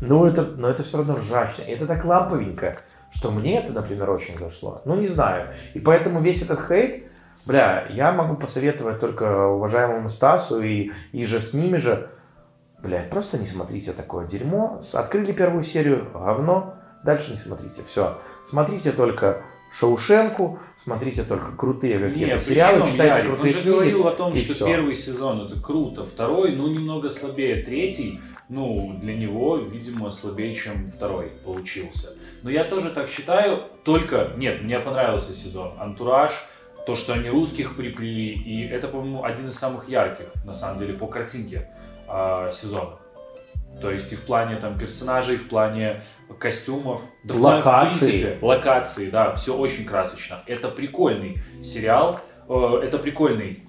Ну, 0.00 0.24
это, 0.24 0.42
но 0.42 0.68
это 0.68 0.82
все 0.82 0.98
равно 0.98 1.16
ржачно. 1.16 1.62
Это 1.62 1.86
так 1.86 2.04
ламповенько, 2.04 2.78
что 3.10 3.30
мне 3.30 3.58
это, 3.58 3.72
например, 3.72 4.10
очень 4.10 4.38
зашло. 4.38 4.82
Ну, 4.84 4.96
не 4.96 5.06
знаю. 5.06 5.48
И 5.74 5.80
поэтому 5.80 6.20
весь 6.20 6.42
этот 6.42 6.66
хейт, 6.66 7.04
бля, 7.46 7.86
я 7.90 8.12
могу 8.12 8.36
посоветовать 8.36 9.00
только 9.00 9.46
уважаемому 9.46 10.08
Стасу 10.08 10.62
и, 10.62 10.90
и 11.12 11.24
же 11.24 11.40
с 11.40 11.54
ними 11.54 11.76
же, 11.78 12.08
блядь, 12.84 13.10
просто 13.10 13.38
не 13.38 13.46
смотрите 13.46 13.92
такое 13.92 14.26
дерьмо. 14.26 14.80
Открыли 14.92 15.32
первую 15.32 15.64
серию, 15.64 16.08
говно, 16.12 16.74
дальше 17.02 17.32
не 17.32 17.38
смотрите. 17.38 17.82
Все. 17.86 18.18
Смотрите 18.46 18.92
только 18.92 19.42
Шоушенку, 19.72 20.60
смотрите 20.76 21.24
только 21.24 21.52
крутые 21.56 21.98
какие-то 21.98 22.34
Нет, 22.34 22.42
сериалы, 22.42 22.80
причем, 22.80 22.92
читайте 22.92 23.14
Ярик, 23.14 23.26
крутые 23.26 23.40
он 23.40 23.50
же 23.52 23.60
книги. 23.60 23.74
говорил 23.74 24.06
о 24.06 24.10
том, 24.12 24.34
что 24.36 24.52
всё. 24.52 24.66
первый 24.66 24.94
сезон 24.94 25.46
это 25.46 25.60
круто, 25.60 26.04
второй, 26.04 26.54
ну, 26.54 26.68
немного 26.68 27.10
слабее, 27.10 27.64
третий, 27.64 28.20
ну, 28.48 28.96
для 29.00 29.16
него, 29.16 29.56
видимо, 29.56 30.10
слабее, 30.10 30.52
чем 30.52 30.86
второй 30.86 31.32
получился. 31.44 32.10
Но 32.42 32.50
я 32.50 32.62
тоже 32.62 32.90
так 32.90 33.08
считаю, 33.08 33.64
только, 33.82 34.30
нет, 34.36 34.62
мне 34.62 34.78
понравился 34.78 35.34
сезон. 35.34 35.72
Антураж, 35.78 36.32
то, 36.86 36.94
что 36.94 37.14
они 37.14 37.28
русских 37.28 37.76
приплели, 37.76 38.32
и 38.32 38.68
это, 38.68 38.86
по-моему, 38.86 39.24
один 39.24 39.48
из 39.48 39.58
самых 39.58 39.88
ярких, 39.88 40.26
на 40.44 40.52
самом 40.52 40.78
деле, 40.78 40.94
по 40.94 41.06
картинке 41.08 41.68
а, 42.16 42.48
сезонов. 42.52 43.00
То 43.80 43.90
есть 43.90 44.12
и 44.12 44.16
в 44.16 44.24
плане 44.24 44.54
там 44.54 44.78
персонажей, 44.78 45.34
и 45.34 45.36
в 45.36 45.48
плане 45.48 46.00
костюмов, 46.38 47.02
да 47.24 47.34
в 47.34 47.38
плане, 47.38 47.62
в 47.62 47.80
принципе, 47.80 48.38
локации, 48.40 49.10
да, 49.10 49.34
все 49.34 49.56
очень 49.56 49.84
красочно. 49.84 50.40
Это 50.46 50.68
прикольный 50.68 51.42
сериал, 51.60 52.20
э, 52.48 52.80
это 52.84 52.98
прикольный 52.98 53.64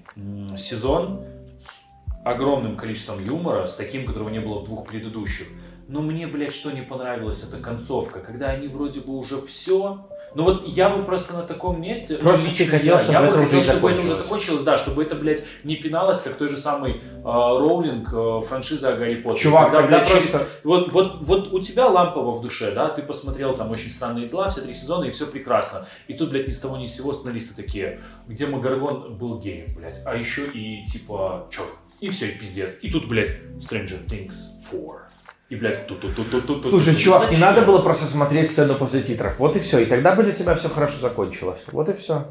сезон 0.56 1.24
с 1.58 1.86
огромным 2.24 2.76
количеством 2.76 3.24
юмора, 3.24 3.66
с 3.66 3.74
таким, 3.74 4.06
которого 4.06 4.28
не 4.28 4.38
было 4.38 4.60
в 4.60 4.64
двух 4.64 4.86
предыдущих. 4.86 5.48
Но 5.88 6.00
мне, 6.02 6.28
блядь, 6.28 6.54
что 6.54 6.70
не 6.70 6.82
понравилось, 6.82 7.42
это 7.42 7.60
концовка, 7.60 8.20
когда 8.20 8.50
они 8.50 8.68
вроде 8.68 9.00
бы 9.00 9.14
уже 9.14 9.40
все. 9.40 10.06
Ну 10.36 10.42
вот 10.42 10.66
я 10.68 10.90
бы 10.90 11.02
просто 11.02 11.32
на 11.32 11.42
таком 11.44 11.80
месте... 11.80 12.18
ну, 12.20 12.28
Просто 12.28 12.50
ты 12.58 12.66
хотел, 12.66 12.96
я, 12.96 13.00
чтобы 13.02 13.12
я 13.14 13.20
бы 13.22 13.26
это 13.28 13.38
хотел, 13.38 13.58
уже 13.60 13.70
чтобы 13.72 13.90
это 13.90 14.00
уже 14.02 14.14
закончилось. 14.14 14.62
да, 14.64 14.76
чтобы 14.76 15.02
это, 15.02 15.14
блядь, 15.14 15.44
не 15.64 15.76
пиналось, 15.76 16.20
как 16.20 16.34
той 16.34 16.48
же 16.48 16.58
самой 16.58 16.92
э, 16.92 17.22
Роулинг, 17.24 18.08
э, 18.12 18.40
франшиза 18.46 18.92
о 18.92 18.96
Гарри 18.96 19.14
Поттере. 19.16 19.42
Чувак, 19.44 19.70
Когда, 19.72 19.86
блядь, 19.86 20.06
через- 20.06 20.30
просто- 20.30 20.46
вот, 20.62 20.92
вот, 20.92 21.16
вот 21.22 21.52
у 21.54 21.60
тебя 21.60 21.86
лампово 21.88 22.32
в 22.32 22.42
душе, 22.42 22.70
да, 22.72 22.90
ты 22.90 23.00
посмотрел 23.02 23.56
там 23.56 23.70
«Очень 23.70 23.88
странные 23.90 24.28
дела», 24.28 24.50
все 24.50 24.60
три 24.60 24.74
сезона, 24.74 25.04
и 25.04 25.10
все 25.10 25.26
прекрасно. 25.26 25.86
И 26.06 26.12
тут, 26.12 26.28
блядь, 26.28 26.46
ни 26.46 26.52
с 26.52 26.60
того 26.60 26.76
ни 26.76 26.84
с 26.84 26.94
сего 26.94 27.14
сценаристы 27.14 27.62
такие, 27.62 27.98
где 28.28 28.46
Магаргон 28.46 29.16
был 29.16 29.38
геем, 29.40 29.68
блядь, 29.74 30.02
а 30.04 30.14
еще 30.16 30.46
и, 30.52 30.84
типа, 30.84 31.46
чё, 31.50 31.62
и 32.00 32.10
все, 32.10 32.26
и 32.26 32.32
пиздец. 32.32 32.78
И 32.82 32.90
тут, 32.90 33.08
блядь, 33.08 33.30
Stranger 33.58 34.06
Things 34.06 34.34
4. 34.70 35.05
И, 35.48 35.54
блядь, 35.54 35.86
тут 35.86 36.00
тут 36.00 36.14
тут 36.16 36.28
тут 36.30 36.46
тут 36.46 36.68
Слушай, 36.68 36.96
чувак, 36.96 37.30
не 37.30 37.38
надо 37.38 37.62
было 37.62 37.80
просто 37.80 38.04
смотреть 38.06 38.50
сцену 38.50 38.74
после 38.74 39.02
титров. 39.02 39.38
Вот 39.38 39.54
и 39.56 39.60
все. 39.60 39.78
И 39.78 39.86
тогда 39.86 40.16
бы 40.16 40.24
для 40.24 40.32
тебя 40.32 40.56
все 40.56 40.68
хорошо 40.68 40.98
закончилось. 40.98 41.60
Вот 41.70 41.88
и 41.88 41.92
все. 41.92 42.26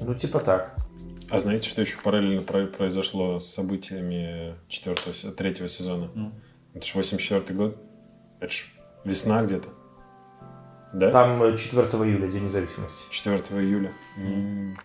Ну, 0.00 0.14
типа 0.14 0.40
так. 0.40 0.74
А 1.28 1.38
знаете, 1.38 1.68
что 1.68 1.82
еще 1.82 1.96
параллельно 2.02 2.42
произошло 2.42 3.40
с 3.40 3.46
событиями 3.46 4.54
четвертого, 4.68 5.14
третьего 5.32 5.68
сезона? 5.68 6.08
Mm. 6.14 6.32
Это 6.74 6.86
же 6.86 6.92
84 6.94 7.58
год. 7.58 7.78
Это 8.40 8.52
же 8.52 8.64
весна 9.04 9.42
где-то. 9.42 9.68
Да? 10.94 11.10
Там 11.10 11.42
э, 11.42 11.56
4 11.56 11.88
июля, 12.04 12.28
День 12.28 12.44
независимости. 12.44 13.02
4 13.10 13.38
июля. 13.60 13.92
Mm. 14.16 14.76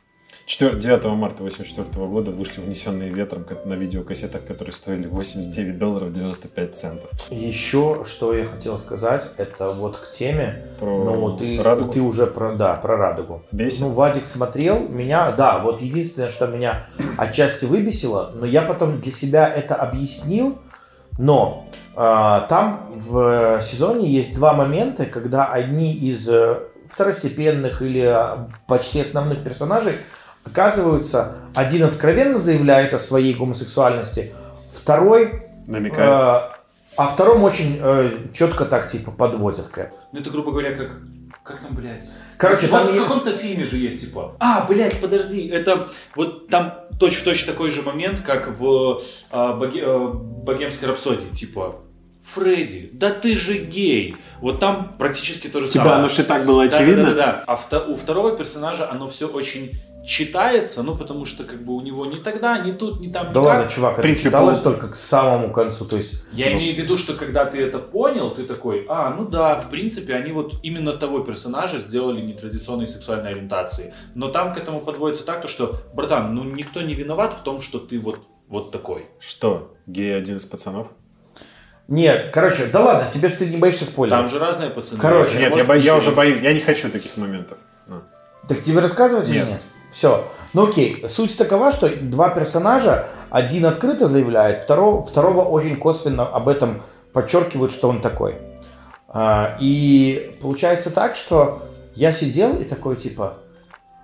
4, 0.52 0.76
9 0.76 1.06
марта 1.16 1.44
1984 1.44 2.08
года 2.08 2.32
вышли 2.32 2.60
внесенные 2.60 3.10
ветром» 3.10 3.46
на 3.64 3.74
видеокассетах, 3.76 4.44
которые 4.44 4.74
стоили 4.74 5.08
89 5.08 5.78
долларов 5.78 6.12
95 6.12 6.76
центов. 6.76 7.10
Еще, 7.30 8.04
что 8.06 8.34
я 8.34 8.46
хотел 8.46 8.78
сказать, 8.78 9.32
это 9.38 9.72
вот 9.72 9.96
к 9.96 10.12
теме. 10.12 10.66
Про 10.78 11.06
ну, 11.06 11.38
ты, 11.38 11.64
радугу? 11.64 11.94
Ты 11.94 12.02
уже 12.02 12.28
про, 12.28 12.54
да, 12.56 12.74
про 12.74 12.98
радугу. 12.98 13.44
Бесит? 13.54 13.80
Ну, 13.80 13.90
Вадик 13.92 14.26
смотрел, 14.26 14.80
меня, 14.90 15.32
да, 15.32 15.60
вот 15.60 15.82
единственное, 15.82 16.28
что 16.28 16.48
меня 16.48 16.86
отчасти 17.18 17.64
выбесило, 17.64 18.32
но 18.36 18.46
я 18.46 18.62
потом 18.64 19.00
для 19.00 19.14
себя 19.14 19.48
это 19.48 19.76
объяснил, 19.76 20.60
но 21.18 21.70
э, 21.96 22.42
там 22.50 22.92
в 22.98 23.62
сезоне 23.62 24.10
есть 24.10 24.36
два 24.36 24.52
момента, 24.52 25.06
когда 25.06 25.46
одни 25.46 25.94
из 25.94 26.28
э, 26.28 26.60
второстепенных 26.90 27.82
или 27.82 28.02
а, 28.02 28.50
почти 28.68 29.00
основных 29.00 29.46
персонажей– 29.46 29.94
оказываются, 30.44 31.38
один 31.56 31.84
откровенно 31.84 32.40
заявляет 32.40 32.94
о 32.94 33.00
своей 33.00 33.34
гомосексуальности, 33.34 34.34
второй, 34.72 35.44
Намекает. 35.68 36.10
э, 36.10 36.58
а 36.98 37.08
втором 37.08 37.44
очень 37.44 37.80
э, 37.82 38.12
четко 38.34 38.66
так 38.66 38.88
типа 38.88 39.12
подводят 39.12 39.68
к 39.68 39.92
Ну, 40.12 40.20
это, 40.20 40.30
грубо 40.30 40.52
говоря, 40.52 40.76
как... 40.76 40.98
Как 41.44 41.60
там, 41.60 41.76
блядь? 41.76 42.06
Короче, 42.38 42.68
вот 42.68 42.84
там 42.84 42.86
в 42.86 42.96
каком-то 43.02 43.32
фильме 43.32 43.66
же 43.66 43.78
есть, 43.78 44.02
типа... 44.02 44.36
А, 44.40 44.66
блядь, 44.68 45.00
подожди, 45.02 45.48
это... 45.48 45.88
Вот 46.16 46.48
там 46.48 46.76
точь-в-точь 47.00 47.46
такой 47.46 47.72
же 47.72 47.82
момент, 47.82 48.20
как 48.20 48.48
в 48.60 49.00
а, 49.32 49.54
боге- 49.54 49.84
а, 49.84 50.08
«Богемской 50.14 50.88
рапсодии», 50.88 51.26
типа... 51.30 51.78
Фредди, 52.22 52.92
да 52.94 53.10
ты 53.10 53.36
же 53.36 53.58
гей. 53.58 54.16
Вот 54.42 54.60
там 54.60 54.96
практически 55.00 55.48
то 55.48 55.60
же 55.60 55.68
Типа, 55.68 55.86
самое. 55.86 56.00
оно 56.02 56.10
ж 56.10 56.20
и 56.20 56.24
так 56.24 56.46
было 56.46 56.68
Да, 56.68 56.78
очевидно. 56.78 57.06
Да, 57.06 57.10
да, 57.14 57.16
да. 57.16 57.44
А 57.48 57.56
вто- 57.56 57.88
у 57.90 57.96
второго 57.96 58.38
персонажа 58.38 58.88
оно 58.92 59.08
все 59.08 59.28
очень 59.28 59.72
читается, 60.06 60.84
ну, 60.84 60.96
потому 60.96 61.26
что 61.26 61.44
как 61.44 61.62
бы 61.62 61.74
у 61.74 61.82
него 61.82 62.06
ни 62.06 62.16
тогда, 62.18 62.58
ни 62.60 62.72
тут, 62.72 63.00
ни 63.00 63.12
там, 63.12 63.30
ни 63.30 63.34
Да 63.34 63.42
так. 63.42 63.44
ладно, 63.44 63.70
чувак, 63.70 63.94
это 63.94 64.02
принципе, 64.02 64.30
читалось 64.30 64.58
пол- 64.60 64.74
только 64.74 64.90
к 64.90 64.96
самому 64.96 65.54
концу, 65.54 65.86
то 65.86 65.96
есть... 65.96 66.24
Я 66.34 66.46
типа, 66.46 66.58
имею 66.58 66.76
в 66.76 66.78
виду, 66.78 66.98
что 66.98 67.14
когда 67.14 67.46
ты 67.46 67.62
это 67.62 67.80
понял, 67.80 68.32
ты 68.32 68.44
такой, 68.44 68.86
а, 68.90 69.10
ну 69.10 69.28
да, 69.28 69.56
в 69.56 69.70
принципе, 69.70 70.16
они 70.16 70.32
вот 70.32 70.56
именно 70.64 70.94
того 70.94 71.20
персонажа 71.20 71.78
сделали 71.78 72.22
нетрадиционной 72.22 72.88
сексуальной 72.88 73.32
ориентации. 73.32 73.94
Но 74.16 74.30
там 74.30 74.54
к 74.54 74.58
этому 74.58 74.82
подводится 74.82 75.26
так, 75.26 75.42
то, 75.42 75.48
что, 75.48 75.76
братан, 75.94 76.34
ну 76.34 76.44
никто 76.44 76.82
не 76.82 76.94
виноват 76.94 77.34
в 77.34 77.44
том, 77.44 77.62
что 77.62 77.80
ты 77.80 78.00
вот, 78.00 78.20
вот 78.48 78.72
такой. 78.72 79.06
Что? 79.20 79.76
Гей 79.88 80.16
один 80.18 80.38
из 80.38 80.46
пацанов? 80.46 80.88
Нет, 81.88 82.30
короче, 82.32 82.68
да 82.68 82.80
ладно, 82.80 83.12
тебе 83.12 83.28
же 83.28 83.36
ты 83.36 83.46
не 83.48 83.58
боишься 83.58 83.86
спойлеров. 83.86 84.22
Там 84.22 84.30
же 84.30 84.40
разные 84.40 84.70
пацаны. 84.70 85.02
Короче. 85.02 85.38
Нет, 85.38 85.56
я, 85.56 85.66
бо- 85.66 85.76
я 85.76 85.96
уже 85.98 86.12
боюсь. 86.12 86.42
Я 86.42 86.54
не 86.54 86.62
хочу 86.62 86.90
таких 86.90 87.18
моментов. 87.18 87.58
Ну. 87.88 88.02
Так 88.48 88.62
тебе 88.62 88.80
рассказывать 88.80 89.28
или 89.30 89.40
Нет. 89.40 89.62
Все. 89.92 90.26
Ну 90.54 90.68
окей, 90.70 91.06
суть 91.08 91.38
такова, 91.38 91.72
что 91.72 91.90
два 91.90 92.30
персонажа, 92.30 93.08
один 93.30 93.66
открыто 93.66 94.08
заявляет, 94.08 94.60
второго, 94.60 95.04
второго 95.04 95.44
очень 95.44 95.76
косвенно 95.76 96.26
об 96.26 96.48
этом 96.48 96.82
подчеркивают, 97.14 97.72
что 97.72 97.90
он 97.90 98.02
такой. 98.02 98.36
А, 99.10 99.58
и 99.60 100.38
получается 100.42 100.90
так, 100.92 101.16
что 101.18 101.62
я 101.96 102.14
сидел 102.14 102.56
и 102.58 102.64
такой 102.64 102.96
типа, 102.96 103.34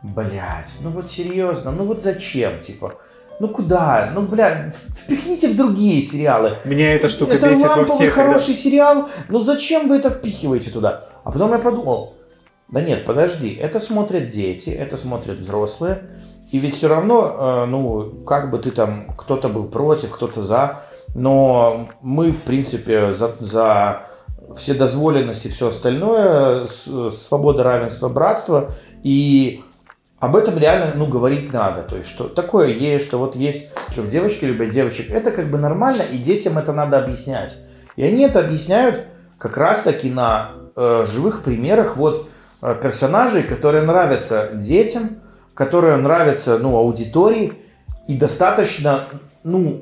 блядь, 0.03 0.67
ну 0.81 0.89
вот 0.89 1.09
серьезно, 1.09 1.71
ну 1.71 1.85
вот 1.85 2.01
зачем, 2.01 2.59
типа, 2.59 2.95
ну 3.39 3.47
куда, 3.47 4.11
ну 4.13 4.23
бля, 4.23 4.71
впихните 4.71 5.49
в 5.49 5.55
другие 5.55 6.01
сериалы. 6.01 6.51
Меня 6.65 6.95
эта 6.95 7.07
штука 7.07 7.33
это 7.35 7.49
бесит 7.49 7.73
во 7.73 7.85
всех. 7.85 8.13
когда- 8.13 8.27
хороший 8.33 8.55
сериал, 8.55 9.07
ну 9.29 9.39
зачем 9.41 9.87
вы 9.87 9.97
это 9.97 10.09
впихиваете 10.09 10.69
туда? 10.71 11.05
А 11.23 11.31
потом 11.31 11.51
я 11.53 11.59
подумал, 11.59 12.16
да 12.69 12.81
нет, 12.81 13.05
подожди, 13.05 13.53
это 13.53 13.79
смотрят 13.79 14.29
дети, 14.29 14.69
это 14.69 14.97
смотрят 14.97 15.37
взрослые, 15.37 16.03
и 16.51 16.59
ведь 16.59 16.75
все 16.75 16.87
равно, 16.87 17.63
э, 17.63 17.65
ну, 17.65 18.23
как 18.25 18.51
бы 18.51 18.59
ты 18.59 18.71
там, 18.71 19.07
кто-то 19.17 19.49
был 19.49 19.65
против, 19.65 20.11
кто-то 20.11 20.41
за, 20.41 20.81
но 21.15 21.89
мы, 22.01 22.31
в 22.31 22.41
принципе, 22.41 23.13
за, 23.13 23.31
за 23.39 24.03
вседозволенность 24.55 25.45
и 25.45 25.49
все 25.49 25.69
остальное, 25.69 26.67
свобода, 26.67 27.63
равенство, 27.63 28.09
братство, 28.09 28.71
и 29.03 29.63
об 30.19 30.35
этом 30.35 30.57
реально, 30.57 30.93
ну, 30.95 31.07
говорить 31.07 31.53
надо. 31.53 31.83
То 31.83 31.97
есть, 31.97 32.09
что 32.09 32.27
такое 32.27 32.69
есть, 32.69 33.05
что 33.05 33.19
вот 33.19 33.35
есть, 33.35 33.71
что 33.91 34.03
девочки 34.03 34.45
любят 34.45 34.69
девочек. 34.69 35.11
Это 35.11 35.31
как 35.31 35.51
бы 35.51 35.57
нормально, 35.57 36.01
и 36.11 36.17
детям 36.17 36.57
это 36.57 36.73
надо 36.73 36.97
объяснять. 36.97 37.57
И 37.95 38.03
они 38.03 38.23
это 38.23 38.39
объясняют 38.39 39.05
как 39.37 39.57
раз-таки 39.57 40.09
на 40.09 40.51
э, 40.75 41.05
живых 41.07 41.43
примерах 41.43 41.97
вот 41.97 42.27
персонажей, 42.61 43.43
которые 43.43 43.83
нравятся 43.83 44.49
детям, 44.53 45.21
которые 45.53 45.97
нравятся, 45.97 46.57
ну, 46.59 46.77
аудитории, 46.77 47.53
и 48.07 48.17
достаточно, 48.17 49.05
ну, 49.43 49.81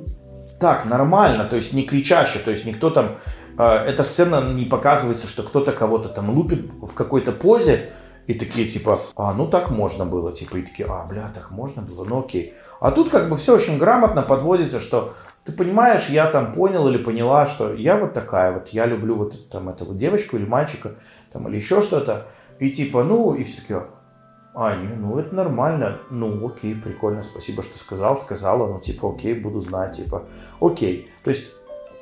так, 0.59 0.85
нормально, 0.85 1.45
то 1.45 1.55
есть 1.55 1.73
не 1.73 1.83
кричаще, 1.83 2.39
то 2.39 2.51
есть 2.51 2.65
никто 2.65 2.89
там, 2.89 3.11
э, 3.57 3.63
эта 3.63 4.03
сцена 4.03 4.53
не 4.53 4.65
показывается, 4.65 5.27
что 5.27 5.43
кто-то 5.43 5.71
кого-то 5.71 6.09
там 6.09 6.29
лупит 6.29 6.61
в 6.81 6.93
какой-то 6.93 7.31
позе, 7.31 7.89
и 8.27 8.33
такие 8.33 8.67
типа, 8.67 8.99
а, 9.15 9.33
ну 9.33 9.47
так 9.47 9.69
можно 9.69 10.05
было, 10.05 10.31
типа, 10.31 10.57
и 10.57 10.61
такие, 10.63 10.87
а, 10.89 11.05
бля, 11.05 11.29
так 11.33 11.51
можно 11.51 11.81
было, 11.83 12.03
ну 12.05 12.21
окей. 12.21 12.53
А 12.79 12.91
тут 12.91 13.09
как 13.09 13.29
бы 13.29 13.37
все 13.37 13.55
очень 13.55 13.77
грамотно 13.77 14.23
подводится, 14.23 14.79
что 14.79 15.13
ты 15.43 15.51
понимаешь, 15.51 16.09
я 16.09 16.25
там 16.25 16.53
понял 16.53 16.87
или 16.87 16.97
поняла, 16.97 17.45
что 17.45 17.73
я 17.73 17.97
вот 17.97 18.13
такая, 18.13 18.51
вот 18.51 18.69
я 18.69 18.87
люблю 18.87 19.15
вот 19.15 19.49
там 19.49 19.69
эту 19.69 19.85
вот 19.85 19.97
девочку 19.97 20.37
или 20.37 20.45
мальчика, 20.45 20.91
там, 21.31 21.47
или 21.47 21.57
еще 21.57 21.83
что-то, 21.83 22.25
и 22.59 22.71
типа, 22.71 23.03
ну, 23.03 23.33
и 23.33 23.43
все 23.43 23.61
такие, 23.61 23.83
а, 24.53 24.75
не, 24.77 24.95
ну 24.95 25.19
это 25.19 25.35
нормально, 25.35 25.99
ну 26.09 26.47
окей, 26.47 26.75
прикольно, 26.75 27.23
спасибо, 27.23 27.61
что 27.61 27.77
сказал, 27.77 28.17
сказала, 28.17 28.71
ну 28.71 28.79
типа 28.79 29.13
окей, 29.13 29.33
буду 29.33 29.59
знать, 29.59 29.97
типа 29.97 30.23
окей. 30.61 31.11
То 31.23 31.29
есть 31.29 31.51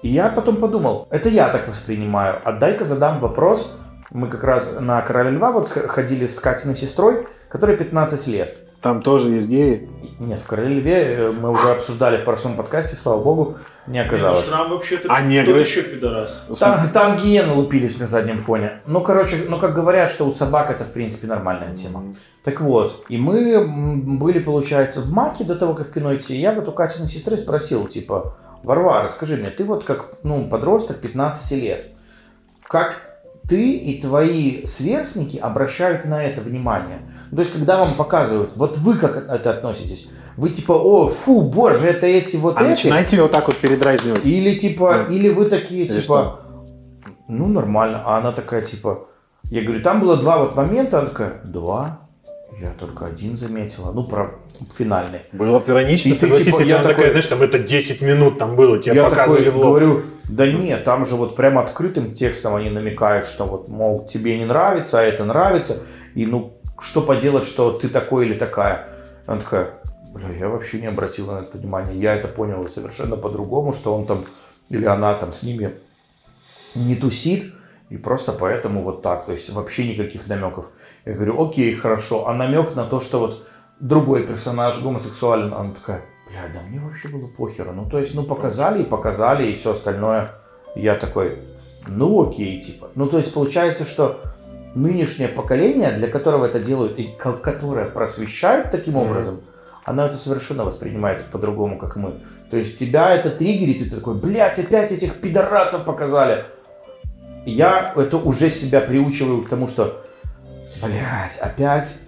и 0.03 0.09
я 0.09 0.29
потом 0.29 0.57
подумал, 0.57 1.07
это 1.09 1.29
я 1.29 1.49
так 1.49 1.67
воспринимаю, 1.67 2.39
а 2.43 2.51
дай-ка 2.51 2.85
задам 2.85 3.19
вопрос, 3.19 3.79
мы 4.11 4.27
как 4.27 4.43
раз 4.43 4.79
на 4.79 5.01
Короля 5.01 5.31
Льва 5.31 5.51
вот 5.51 5.67
ходили 5.69 6.27
с 6.27 6.39
Катиной 6.39 6.75
сестрой, 6.75 7.27
которой 7.49 7.77
15 7.77 8.27
лет. 8.27 8.55
Там 8.83 9.01
тоже 9.01 9.29
есть 9.29 9.47
геи. 9.47 9.89
Нет, 10.19 10.41
в 10.41 10.45
Короле 10.45 10.75
Льве 10.75 11.31
мы 11.41 11.51
уже 11.51 11.71
обсуждали 11.71 12.17
в 12.17 12.25
прошлом 12.25 12.57
подкасте, 12.57 12.97
слава 12.97 13.23
богу, 13.23 13.57
не 13.87 13.97
оказалось. 13.99 14.45
Шрам 14.45 14.69
вообще-то 14.69 15.07
А 15.09 15.21
тот 15.21 15.29
негры? 15.29 15.59
еще 15.61 15.83
пидорас. 15.83 16.45
Там, 16.59 16.89
там 16.89 17.15
гиены 17.15 17.53
лупились 17.53 17.97
на 18.01 18.07
заднем 18.07 18.39
фоне. 18.39 18.81
Ну, 18.85 18.99
короче, 18.99 19.37
ну, 19.47 19.57
как 19.57 19.73
говорят, 19.73 20.11
что 20.11 20.25
у 20.25 20.33
собак 20.33 20.69
это, 20.69 20.83
в 20.83 20.91
принципе, 20.91 21.27
нормальная 21.27 21.73
тема. 21.73 22.13
Так 22.43 22.59
вот, 22.59 23.05
и 23.07 23.15
мы 23.15 23.65
были, 23.65 24.39
получается, 24.39 24.99
в 24.99 25.13
Маке 25.13 25.45
до 25.45 25.55
того, 25.55 25.75
как 25.75 25.87
в 25.87 25.93
кино 25.93 26.13
идти. 26.13 26.35
Я 26.35 26.51
вот 26.51 26.67
у 26.67 26.73
Катиной 26.73 27.07
сестры 27.07 27.37
спросил, 27.37 27.87
типа, 27.87 28.35
Варвара, 28.63 29.07
скажи 29.07 29.37
мне, 29.37 29.49
ты 29.49 29.63
вот 29.63 29.85
как, 29.85 30.09
ну, 30.23 30.49
подросток 30.49 30.97
15 30.97 31.51
лет, 31.53 31.85
как 32.67 33.12
ты 33.47 33.73
и 33.73 34.01
твои 34.01 34.65
сверстники 34.65 35.37
обращают 35.37 36.05
на 36.05 36.23
это 36.23 36.41
внимание? 36.41 36.99
То 37.31 37.39
есть, 37.39 37.53
когда 37.53 37.77
вам 37.77 37.93
показывают, 37.97 38.55
вот 38.55 38.77
вы 38.77 38.97
как 38.97 39.27
это 39.29 39.51
относитесь? 39.51 40.09
Вы 40.37 40.49
типа, 40.49 40.71
о, 40.73 41.07
фу, 41.07 41.41
боже, 41.41 41.85
это 41.85 42.05
эти 42.07 42.37
вот 42.37 42.57
А 42.57 42.61
эти? 42.61 42.69
начинаете 42.69 43.21
вот 43.21 43.31
так 43.31 43.47
вот 43.47 43.57
передразнивать. 43.57 44.25
Или 44.25 44.55
типа, 44.55 45.07
или 45.09 45.29
вы 45.29 45.45
такие, 45.45 45.85
Или 45.85 45.91
типа, 45.91 46.03
что? 46.03 46.39
ну 47.27 47.47
нормально. 47.47 48.01
А 48.05 48.17
она 48.17 48.31
такая, 48.31 48.61
типа, 48.63 49.07
я 49.43 49.61
говорю, 49.63 49.83
там 49.83 49.99
было 49.99 50.17
два 50.17 50.39
вот 50.39 50.55
момента, 50.55 50.99
она 50.99 51.09
такая, 51.09 51.41
два? 51.43 51.99
Я 52.61 52.71
только 52.79 53.05
один 53.05 53.35
заметила. 53.37 53.91
Ну, 53.91 54.03
про 54.03 54.39
финальный. 54.77 55.21
Было 55.31 55.59
бы 55.59 55.71
иронично, 55.71 56.09
И 56.09 56.13
согласись, 56.13 56.55
типа, 56.55 56.67
я 56.67 56.79
она 56.79 56.89
такая, 56.89 57.09
такой- 57.09 57.09
знаешь, 57.21 57.27
там 57.27 57.41
это 57.41 57.59
10 57.59 58.01
минут 58.01 58.37
там 58.37 58.55
было, 58.55 58.79
тебе 58.79 58.95
я 58.95 59.03
показывали 59.09 59.45
такой 59.45 59.53
в 59.53 59.57
лоб. 59.57 59.67
говорю, 59.69 60.01
да 60.25 60.47
нет, 60.51 60.83
там 60.83 61.05
же 61.05 61.15
вот 61.15 61.35
прям 61.35 61.57
открытым 61.57 62.11
текстом 62.11 62.55
они 62.55 62.69
намекают, 62.69 63.25
что 63.25 63.45
вот, 63.45 63.67
мол, 63.67 64.05
тебе 64.05 64.37
не 64.37 64.45
нравится, 64.45 64.99
а 64.99 65.03
это 65.03 65.25
нравится. 65.25 65.77
И 66.15 66.25
ну, 66.25 66.57
что 66.79 67.01
поделать, 67.01 67.45
что 67.45 67.71
ты 67.71 67.89
такой 67.89 68.27
или 68.27 68.33
такая? 68.33 68.87
Она 69.25 69.39
такая, 69.39 69.69
бля, 70.13 70.29
я 70.29 70.49
вообще 70.49 70.79
не 70.81 70.87
обратила 70.87 71.39
на 71.39 71.43
это 71.43 71.57
внимания. 71.57 71.99
Я 71.99 72.15
это 72.15 72.27
понял 72.27 72.67
совершенно 72.69 73.15
по-другому, 73.17 73.73
что 73.73 73.95
он 73.95 74.05
там 74.05 74.25
или 74.69 74.85
она 74.85 75.13
там 75.13 75.31
с 75.31 75.43
ними 75.43 75.73
не 76.75 76.95
тусит, 76.95 77.53
и 77.89 77.97
просто 77.97 78.31
поэтому 78.31 78.81
вот 78.81 79.01
так. 79.01 79.25
То 79.25 79.33
есть 79.33 79.51
вообще 79.51 79.87
никаких 79.87 80.27
намеков. 80.27 80.71
Я 81.05 81.13
говорю, 81.13 81.41
окей, 81.47 81.75
хорошо. 81.75 82.27
А 82.27 82.33
намек 82.33 82.75
на 82.75 82.85
то, 82.85 82.99
что 82.99 83.19
вот 83.19 83.47
другой 83.83 84.25
персонаж 84.25 84.81
гомосексуален, 84.81 85.53
она 85.53 85.71
такая, 85.73 86.01
бля, 86.29 86.41
да 86.53 86.61
мне 86.69 86.79
вообще 86.79 87.09
было 87.09 87.27
похеру. 87.27 87.73
Ну, 87.73 87.89
то 87.89 87.99
есть, 87.99 88.15
ну, 88.15 88.23
показали 88.23 88.81
и 88.83 88.85
показали, 88.85 89.47
и 89.51 89.55
все 89.55 89.71
остальное. 89.73 90.31
Я 90.75 90.95
такой, 90.95 91.39
ну, 91.87 92.27
окей, 92.27 92.59
типа. 92.61 92.87
Ну, 92.95 93.07
то 93.07 93.17
есть, 93.17 93.33
получается, 93.33 93.85
что 93.85 94.21
нынешнее 94.73 95.27
поколение, 95.27 95.91
для 95.91 96.07
которого 96.07 96.45
это 96.45 96.59
делают, 96.59 96.97
и 96.97 97.07
ко- 97.19 97.33
которое 97.33 97.89
просвещают 97.89 98.71
таким 98.71 98.93
Мгм. 98.93 99.03
образом, 99.03 99.41
оно 99.83 100.05
это 100.05 100.17
совершенно 100.17 100.63
воспринимает 100.63 101.25
по-другому, 101.25 101.77
как 101.77 101.97
мы. 101.97 102.13
То 102.49 102.55
есть 102.57 102.79
тебя 102.79 103.13
это 103.13 103.29
триггерит, 103.31 103.81
и 103.81 103.89
ты 103.89 103.97
такой, 103.97 104.15
блядь, 104.15 104.57
опять 104.57 104.93
этих 104.93 105.15
пидорасов 105.19 105.83
показали. 105.83 106.45
Я 107.45 107.91
это 107.97 108.15
уже 108.15 108.49
себя 108.49 108.79
приучиваю 108.79 109.43
к 109.43 109.49
тому, 109.49 109.67
что, 109.67 110.05
блядь, 110.81 111.37
опять... 111.41 111.99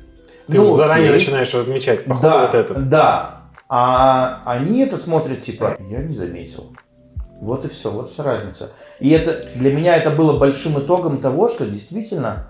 Ты 0.48 0.58
Ну, 0.58 0.64
уже 0.64 0.76
заранее 0.76 1.10
окей. 1.10 1.20
начинаешь 1.20 1.54
размечать, 1.54 2.06
походу, 2.06 2.22
да, 2.28 2.42
вот 2.46 2.56
это. 2.56 2.74
Да. 2.76 3.42
А 3.68 4.44
они 4.46 4.80
это 4.82 4.98
смотрят 4.98 5.42
типа, 5.42 5.78
я 5.90 6.04
не 6.04 6.14
заметил. 6.14 6.72
Вот 7.42 7.66
и 7.66 7.68
все, 7.70 7.92
вот 7.92 8.12
вся 8.12 8.24
разница. 8.24 8.72
И 9.00 9.10
это 9.10 9.46
для 9.56 9.74
меня 9.74 9.96
это 9.96 10.10
было 10.10 10.38
большим 10.40 10.80
итогом 10.80 11.18
того, 11.18 11.50
что 11.50 11.66
действительно, 11.66 12.48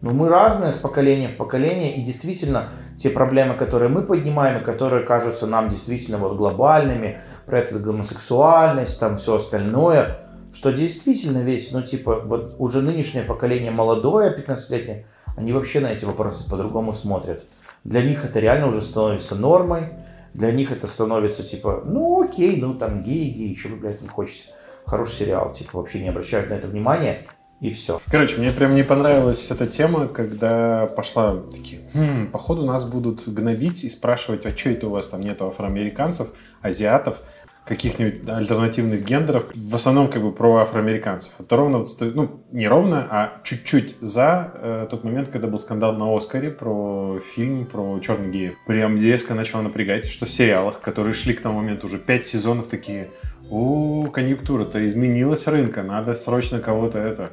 ну 0.00 0.12
мы 0.12 0.28
разные 0.28 0.72
с 0.72 0.76
поколения 0.76 1.28
в 1.28 1.36
поколение, 1.36 1.94
и 1.96 2.02
действительно 2.02 2.64
те 2.98 3.10
проблемы, 3.10 3.54
которые 3.54 3.88
мы 3.90 4.02
поднимаем, 4.02 4.62
и 4.62 4.64
которые 4.64 5.04
кажутся 5.04 5.46
нам 5.46 5.68
действительно 5.68 6.18
вот 6.18 6.36
глобальными, 6.36 7.20
про 7.44 7.60
эту 7.60 7.78
гомосексуальность, 7.78 8.98
там 8.98 9.16
все 9.18 9.36
остальное, 9.36 10.18
что 10.52 10.72
действительно 10.72 11.38
весь, 11.38 11.70
ну 11.70 11.82
типа, 11.82 12.22
вот 12.24 12.56
уже 12.58 12.80
нынешнее 12.80 13.24
поколение 13.24 13.70
молодое, 13.70 14.34
15-летнее, 14.34 15.06
они 15.36 15.52
вообще 15.52 15.80
на 15.80 15.92
эти 15.92 16.04
вопросы 16.04 16.48
по-другому 16.50 16.92
смотрят. 16.92 17.44
Для 17.84 18.02
них 18.02 18.24
это 18.24 18.40
реально 18.40 18.68
уже 18.68 18.80
становится 18.80 19.36
нормой, 19.36 19.90
для 20.34 20.50
них 20.50 20.72
это 20.72 20.86
становится 20.86 21.42
типа, 21.42 21.82
ну 21.84 22.22
окей, 22.22 22.60
ну 22.60 22.74
там 22.74 23.02
геи, 23.02 23.54
что 23.54 23.68
вы, 23.68 23.76
блядь, 23.76 24.02
не 24.02 24.08
хочете. 24.08 24.50
Хороший 24.86 25.14
сериал, 25.14 25.52
типа 25.52 25.78
вообще 25.78 26.00
не 26.02 26.08
обращают 26.08 26.50
на 26.50 26.54
это 26.54 26.68
внимания, 26.68 27.18
и 27.60 27.70
все. 27.70 28.00
Короче, 28.10 28.36
мне 28.36 28.52
прям 28.52 28.74
не 28.74 28.84
понравилась 28.84 29.50
эта 29.50 29.66
тема, 29.66 30.08
когда 30.08 30.86
пошла 30.86 31.36
такие, 31.50 31.80
«Хм, 31.94 32.30
походу 32.30 32.64
нас 32.64 32.88
будут 32.88 33.26
гнобить 33.26 33.84
и 33.84 33.90
спрашивать, 33.90 34.44
а 34.44 34.54
что 34.54 34.70
это 34.70 34.88
у 34.88 34.90
вас 34.90 35.08
там 35.08 35.20
нету 35.20 35.46
афроамериканцев, 35.46 36.28
азиатов, 36.60 37.22
каких-нибудь 37.66 38.28
альтернативных 38.28 39.04
гендеров, 39.04 39.46
в 39.54 39.74
основном 39.74 40.08
как 40.08 40.22
бы 40.22 40.32
про 40.32 40.58
афроамериканцев. 40.58 41.32
Это 41.40 41.56
ровно, 41.56 41.78
вот 41.78 41.88
ну, 42.00 42.40
не 42.52 42.68
ровно, 42.68 43.06
а 43.10 43.40
чуть-чуть 43.42 43.96
за 44.00 44.52
э, 44.54 44.86
тот 44.88 45.02
момент, 45.02 45.28
когда 45.28 45.48
был 45.48 45.58
скандал 45.58 45.94
на 45.94 46.16
Оскаре 46.16 46.50
про 46.50 47.18
фильм 47.34 47.66
про 47.66 47.98
черных 47.98 48.30
геев. 48.30 48.54
Прям 48.66 48.96
резко 48.96 49.34
начало 49.34 49.62
напрягать, 49.62 50.06
что 50.06 50.26
в 50.26 50.30
сериалах, 50.30 50.80
которые 50.80 51.12
шли 51.12 51.34
к 51.34 51.40
тому 51.40 51.56
моменту 51.56 51.86
уже 51.86 51.98
пять 51.98 52.24
сезонов, 52.24 52.68
такие, 52.68 53.08
о, 53.50 54.06
конъюнктура-то 54.12 54.84
изменилась 54.86 55.48
рынка, 55.48 55.82
надо 55.82 56.14
срочно 56.14 56.60
кого-то 56.60 57.00
это 57.00 57.32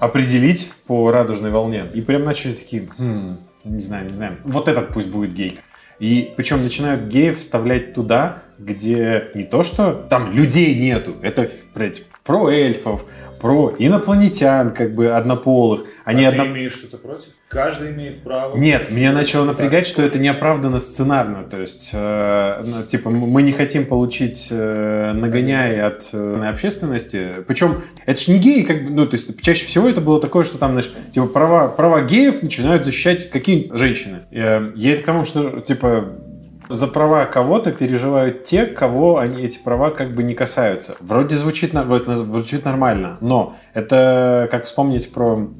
определить 0.00 0.72
по 0.86 1.10
радужной 1.10 1.50
волне. 1.50 1.84
И 1.92 2.00
прям 2.00 2.22
начали 2.22 2.54
такие, 2.54 2.88
«Хм, 2.96 3.38
не 3.64 3.78
знаю, 3.80 4.08
не 4.08 4.14
знаю, 4.14 4.38
вот 4.44 4.66
этот 4.66 4.88
пусть 4.88 5.10
будет 5.10 5.34
гей. 5.34 5.60
И 6.02 6.34
причем 6.36 6.64
начинают 6.64 7.06
геев 7.06 7.38
вставлять 7.38 7.94
туда, 7.94 8.42
где 8.58 9.30
не 9.36 9.44
то, 9.44 9.62
что 9.62 9.92
там 9.92 10.32
людей 10.32 10.74
нету, 10.74 11.14
это, 11.22 11.48
про 12.24 12.50
эльфов, 12.50 13.06
про 13.42 13.74
инопланетян, 13.76 14.70
как 14.70 14.94
бы 14.94 15.08
однополых. 15.08 15.84
Они 16.04 16.24
а 16.24 16.28
одно- 16.28 16.44
ты 16.44 16.50
имеешь 16.50 16.72
что-то 16.72 16.96
против? 16.96 17.30
Каждый 17.48 17.90
имеет 17.90 18.22
право. 18.22 18.56
нет, 18.56 18.92
меня 18.92 19.12
начало 19.12 19.44
напрягать, 19.44 19.86
что 19.86 20.00
это 20.00 20.18
неоправданно 20.18 20.78
сценарно. 20.78 21.42
То 21.42 21.60
есть, 21.60 21.90
э, 21.92 22.62
ну, 22.64 22.84
типа, 22.84 23.10
мы 23.10 23.42
не 23.42 23.52
хотим 23.52 23.84
получить 23.84 24.48
э, 24.50 25.12
нагоняй 25.12 25.82
от 25.82 26.08
э, 26.12 26.48
общественности. 26.48 27.44
Причем, 27.46 27.82
это 28.06 28.20
ж 28.20 28.28
не 28.28 28.38
геи, 28.38 28.62
как 28.62 28.84
бы, 28.84 28.90
ну, 28.90 29.06
то 29.06 29.16
есть, 29.16 29.42
чаще 29.42 29.66
всего 29.66 29.88
это 29.88 30.00
было 30.00 30.20
такое, 30.20 30.44
что 30.44 30.58
там, 30.58 30.70
знаешь, 30.72 30.92
типа, 31.10 31.26
права, 31.26 31.68
права 31.68 32.02
геев 32.02 32.42
начинают 32.42 32.84
защищать 32.84 33.28
какие-нибудь 33.28 33.76
женщины. 33.76 34.20
Э, 34.30 34.70
я 34.76 34.94
это 34.94 35.02
к 35.02 35.06
тому, 35.06 35.24
что, 35.24 35.60
типа, 35.60 36.12
за 36.72 36.86
права 36.88 37.26
кого-то 37.26 37.72
переживают 37.72 38.44
те, 38.44 38.66
кого 38.66 39.18
они, 39.18 39.42
эти 39.42 39.58
права 39.58 39.90
как 39.90 40.14
бы 40.14 40.22
не 40.22 40.34
касаются. 40.34 40.96
Вроде 41.00 41.36
звучит, 41.36 41.72
звучит 41.72 42.64
нормально, 42.64 43.18
но 43.20 43.56
это 43.74 44.48
как 44.50 44.64
вспомнить 44.64 45.12
про... 45.12 45.50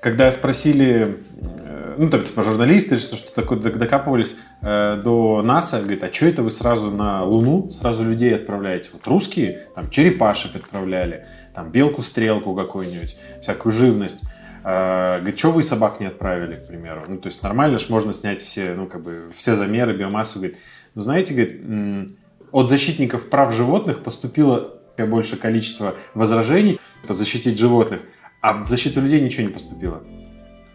когда 0.00 0.30
спросили, 0.30 1.18
э, 1.60 1.94
ну, 1.98 2.08
там, 2.08 2.24
типа, 2.24 2.42
журналисты, 2.42 2.96
что 2.96 3.16
что 3.16 3.34
такое, 3.34 3.58
док- 3.58 3.76
докапывались 3.76 4.38
э, 4.62 5.00
до 5.04 5.42
НАСА, 5.42 5.80
говорит, 5.80 6.02
а 6.02 6.12
что 6.12 6.26
это 6.26 6.42
вы 6.42 6.50
сразу 6.50 6.90
на 6.90 7.22
Луну 7.22 7.70
сразу 7.70 8.04
людей 8.04 8.34
отправляете? 8.34 8.90
Вот 8.92 9.06
русские 9.06 9.62
там 9.74 9.90
черепашек 9.90 10.56
отправляли, 10.56 11.26
там 11.54 11.70
белку-стрелку 11.70 12.54
какую-нибудь, 12.54 13.18
всякую 13.42 13.72
живность. 13.72 14.22
Э, 14.64 15.18
говорит, 15.18 15.38
что 15.38 15.50
вы 15.50 15.62
собак 15.62 16.00
не 16.00 16.06
отправили, 16.06 16.56
к 16.56 16.66
примеру? 16.66 17.02
Ну, 17.08 17.18
то 17.18 17.26
есть 17.26 17.42
нормально 17.42 17.78
же 17.78 17.86
можно 17.88 18.12
снять 18.12 18.40
все, 18.40 18.74
ну, 18.74 18.86
как 18.86 19.02
бы, 19.02 19.24
все 19.34 19.54
замеры, 19.54 19.96
биомассу. 19.96 20.38
Говорит, 20.38 20.58
ну, 20.94 21.02
знаете, 21.02 21.34
говорит, 21.34 22.08
от 22.52 22.68
защитников 22.68 23.28
прав 23.28 23.54
животных 23.54 24.02
поступило 24.02 24.76
больше 24.98 25.36
количество 25.36 25.94
возражений 26.14 26.78
защитить 27.08 27.58
животных, 27.58 28.02
а 28.40 28.62
в 28.62 28.68
защиту 28.68 29.00
людей 29.00 29.20
ничего 29.20 29.46
не 29.46 29.52
поступило. 29.52 30.02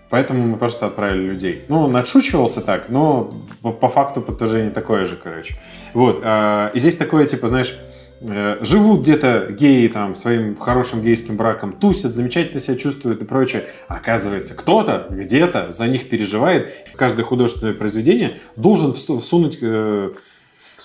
Поэтому 0.09 0.45
мы 0.45 0.57
просто 0.57 0.85
отправили 0.85 1.27
людей. 1.27 1.65
Ну, 1.67 1.81
он 1.81 1.95
отшучивался 1.95 2.61
так, 2.61 2.89
но 2.89 3.33
по, 3.61 3.71
по 3.71 3.89
факту 3.89 4.21
подтверждение 4.21 4.71
такое 4.71 5.05
же, 5.05 5.15
короче. 5.15 5.55
Вот. 5.93 6.21
а, 6.23 6.71
и 6.73 6.79
здесь 6.79 6.95
такое, 6.95 7.25
типа, 7.25 7.47
знаешь, 7.47 7.75
э, 7.77 7.94
живут 8.21 9.01
где-то 9.01 9.47
геи 9.51 9.87
там 9.87 10.15
своим 10.15 10.55
хорошим 10.55 11.01
гейским 11.01 11.37
браком, 11.37 11.73
тусят, 11.73 12.13
замечательно 12.13 12.59
себя 12.59 12.77
чувствуют 12.77 13.21
и 13.21 13.25
прочее. 13.25 13.65
Оказывается, 13.87 14.55
кто-то 14.55 15.07
где-то 15.09 15.71
за 15.71 15.87
них 15.87 16.09
переживает. 16.09 16.69
Каждое 16.95 17.23
художественное 17.23 17.73
произведение 17.73 18.35
должен 18.55 18.93
всу- 18.93 19.19
всунуть 19.19 19.59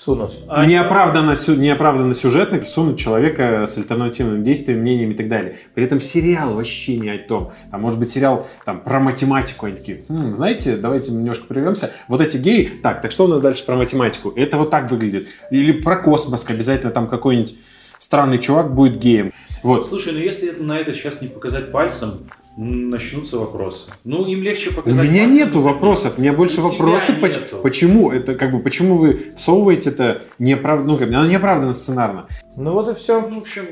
Всунуть. 0.01 0.39
А, 0.49 0.65
неоправданно, 0.65 1.37
сю- 1.37 1.57
неоправданно 1.57 2.15
сюжетный 2.15 2.61
всунуть 2.61 2.99
человека 2.99 3.67
с 3.67 3.77
альтернативным 3.77 4.43
действием, 4.43 4.79
мнением 4.81 5.11
и 5.11 5.15
так 5.15 5.29
далее. 5.29 5.55
При 5.75 5.85
этом 5.85 6.01
сериал 6.01 6.55
вообще 6.55 6.97
не 6.97 7.11
о 7.11 7.19
том. 7.19 7.53
Там 7.71 7.83
может 7.83 7.99
быть 7.99 8.09
сериал 8.09 8.49
там, 8.65 8.81
про 8.81 8.99
математику. 8.99 9.67
Они 9.67 9.77
такие, 9.77 10.03
«Хм, 10.09 10.35
знаете, 10.35 10.77
давайте 10.77 11.13
немножко 11.13 11.45
прервемся. 11.47 11.91
Вот 12.09 12.23
эти 12.23 12.39
геи, 12.39 12.71
так, 12.83 13.03
так 13.03 13.11
что 13.13 13.25
у 13.25 13.29
нас 13.29 13.43
дальше 13.43 13.63
про 13.67 13.77
математику? 13.77 14.33
Это 14.37 14.57
вот 14.57 14.71
так 14.71 14.91
выглядит. 14.91 15.29
Или 15.51 15.73
про 15.73 15.97
космос, 15.97 16.49
обязательно 16.49 16.93
там 16.93 17.07
какой-нибудь 17.07 17.55
странный 17.99 18.39
чувак 18.39 18.75
будет 18.75 18.97
геем. 18.97 19.35
Вот. 19.63 19.87
Слушай, 19.87 20.15
ну 20.15 20.19
если 20.19 20.49
это- 20.49 20.63
на 20.63 20.79
это 20.79 20.95
сейчас 20.95 21.21
не 21.21 21.29
показать 21.29 21.71
пальцем, 21.73 22.21
начнутся 22.61 23.39
вопросы. 23.39 23.91
Ну, 24.05 24.27
им 24.27 24.43
легче 24.43 24.71
У 24.71 24.75
показать. 24.75 25.09
меня 25.09 25.25
пальцем 25.25 25.33
нету 25.33 25.59
вопросов, 25.61 26.15
у 26.19 26.21
меня 26.21 26.33
больше 26.35 26.61
У 26.61 26.65
вопросы, 26.65 27.13
поч- 27.15 27.37
нету. 27.37 27.59
почему 27.63 28.11
это 28.13 28.35
как 28.35 28.53
бы 28.53 28.61
почему 28.61 28.97
вы 28.99 29.19
всовываете 29.35 29.91
это 29.91 30.21
неоправданно, 30.39 30.93
ну 30.93 30.99
как 30.99 31.09
бы, 31.09 31.15
оно 31.15 31.27
неоправданно 31.27 31.73
сценарно. 31.73 32.27
Ну 32.57 32.73
вот 32.75 32.89
и 32.91 32.95
все. 32.95 33.21
Ну, 33.23 33.37
в 33.37 33.39
общем, 33.41 33.65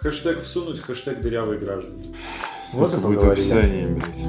хэштег 0.00 0.40
всунуть, 0.40 0.80
хэштег 0.80 1.20
дырявые 1.20 1.58
граждане. 1.60 2.04
Вот 2.74 2.94
и 2.94 2.96
будет 2.96 3.22
описание, 3.22 3.86
блядь. 3.88 4.24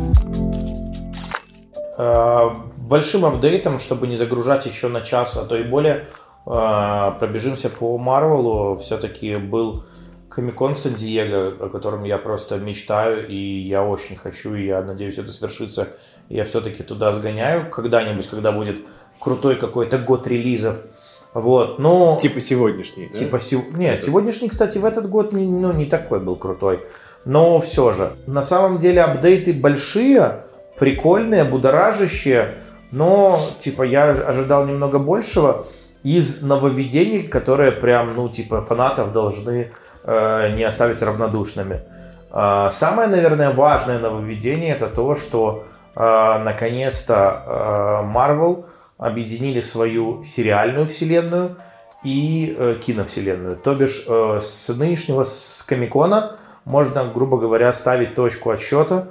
Э, 1.98 2.50
большим 2.78 3.26
апдейтом, 3.26 3.80
чтобы 3.80 4.08
не 4.08 4.18
загружать 4.18 4.66
еще 4.66 4.88
на 4.90 5.02
час, 5.02 5.38
а 5.38 5.46
то 5.46 5.56
и 5.56 5.64
более, 5.64 6.08
э, 6.46 7.12
пробежимся 7.20 7.70
по 7.70 7.98
Марвелу. 7.98 8.78
Все-таки 8.78 9.38
был 9.38 9.86
Комикон 10.34 10.76
Сан-Диего, 10.76 11.54
о 11.60 11.70
котором 11.70 12.04
я 12.06 12.18
просто 12.18 12.58
мечтаю, 12.58 13.28
и 13.28 13.36
я 13.36 13.84
очень 13.84 14.16
хочу, 14.16 14.56
и 14.56 14.66
я 14.66 14.82
надеюсь, 14.82 15.20
это 15.20 15.32
свершится. 15.32 15.90
Я 16.28 16.44
все-таки 16.46 16.82
туда 16.82 17.14
сгоняю 17.14 17.70
когда-нибудь, 17.70 18.28
когда 18.28 18.52
будет 18.52 18.78
крутой 19.20 19.58
какой-то 19.58 20.00
год 20.00 20.28
релизов. 20.28 20.78
Вот, 21.36 21.78
но... 21.78 22.18
Типа 22.20 22.40
сегодняшний. 22.40 23.10
да? 23.12 23.20
Типа, 23.20 23.40
сев- 23.40 23.74
нет, 23.74 24.02
сегодняшний, 24.02 24.50
кстати, 24.50 24.80
в 24.80 24.86
этот 24.86 25.08
год 25.08 25.34
не, 25.34 25.46
ну, 25.46 25.72
не 25.72 25.86
такой 25.86 26.20
был 26.20 26.36
крутой. 26.36 26.80
Но 27.26 27.60
все 27.62 27.94
же. 27.94 28.14
На 28.26 28.44
самом 28.44 28.80
деле 28.80 29.02
апдейты 29.02 29.54
большие, 29.54 30.46
прикольные, 30.80 31.44
будоражащие. 31.44 32.56
Но, 32.92 33.40
типа, 33.60 33.84
я 33.84 34.12
ожидал 34.12 34.66
немного 34.66 35.00
большего 35.00 35.68
из 36.04 36.42
нововведений, 36.42 37.24
которые 37.24 37.72
прям, 37.72 38.16
ну, 38.16 38.30
типа, 38.30 38.62
фанатов 38.62 39.14
должны 39.14 39.72
не 40.06 40.64
оставить 40.64 41.02
равнодушными. 41.02 41.82
А, 42.36 42.72
самое, 42.72 43.08
наверное, 43.08 43.52
важное 43.52 44.00
нововведение 44.00 44.74
это 44.74 44.88
то, 44.88 45.16
что 45.16 45.66
э, 45.96 46.00
наконец-то 46.00 47.44
э, 47.46 48.12
Marvel 48.12 48.66
объединили 48.98 49.62
свою 49.62 50.24
сериальную 50.24 50.88
вселенную 50.88 51.58
и 52.04 52.56
э, 52.58 52.80
киновселенную. 52.84 53.56
То 53.58 53.76
бишь, 53.76 54.06
э, 54.08 54.40
с 54.42 54.70
нынешнего 54.70 55.26
с 55.26 55.64
Комикона 55.68 56.36
можно, 56.66 57.06
грубо 57.06 57.38
говоря, 57.38 57.72
ставить 57.72 58.16
точку 58.16 58.50
отсчета. 58.50 59.10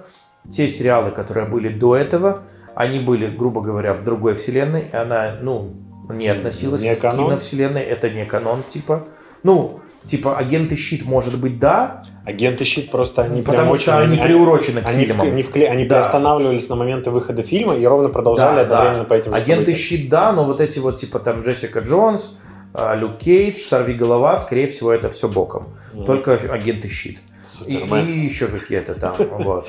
Те 0.50 0.68
сериалы, 0.68 1.12
которые 1.12 1.46
были 1.46 1.68
до 1.68 1.94
этого, 1.94 2.42
они 2.74 2.98
были, 2.98 3.28
грубо 3.28 3.60
говоря, 3.60 3.94
в 3.94 4.02
другой 4.02 4.34
вселенной, 4.34 4.88
и 4.92 4.96
она, 4.96 5.36
ну, 5.40 5.76
не 6.08 6.26
относилась 6.26 6.82
Не 6.82 6.96
к 6.96 7.00
киновселенной, 7.00 7.82
это 7.82 8.10
не 8.10 8.24
канон, 8.24 8.64
типа. 8.68 9.04
Ну, 9.44 9.81
типа, 10.06 10.36
агенты 10.36 10.76
щит, 10.76 11.04
может 11.04 11.38
быть, 11.38 11.58
да, 11.58 12.02
Агенты 12.24 12.62
щит 12.64 12.90
просто 12.92 13.22
они 13.22 13.42
прям 13.42 13.56
потому 13.56 13.72
очень... 13.72 13.82
что 13.82 13.98
они 13.98 14.16
приурочены 14.16 14.80
к 14.80 14.86
они, 14.86 15.06
фильмам. 15.06 15.26
вк- 15.26 15.30
они, 15.32 15.42
вкле- 15.42 15.66
они 15.66 15.84
Да. 15.86 15.96
приостанавливались 15.96 16.68
на 16.68 16.76
моменты 16.76 17.10
выхода 17.10 17.42
фильма 17.42 17.74
и 17.74 17.84
ровно 17.84 18.10
продолжали 18.10 18.58
Да, 18.58 18.62
одновременно 18.62 19.02
да. 19.02 19.08
по 19.08 19.14
этим 19.14 19.34
Агенты 19.34 19.64
событиям. 19.72 19.76
щит, 19.76 20.08
да, 20.08 20.30
но 20.30 20.44
вот 20.44 20.60
эти 20.60 20.78
вот, 20.78 20.98
типа, 21.00 21.18
там, 21.18 21.42
Джессика 21.42 21.80
Джонс, 21.80 22.38
а, 22.74 22.94
Люк 22.94 23.18
Кейдж, 23.18 23.58
Сорви 23.58 23.94
голова, 23.94 24.38
скорее 24.38 24.68
всего, 24.68 24.92
это 24.92 25.10
все 25.10 25.28
боком. 25.28 25.66
Только 26.06 26.34
агенты 26.34 26.88
щит. 26.88 27.18
И, 27.18 27.48
Супермен. 27.48 28.08
и 28.08 28.18
еще 28.24 28.46
какие-то 28.46 28.94
там. 29.00 29.14
Вот. 29.18 29.66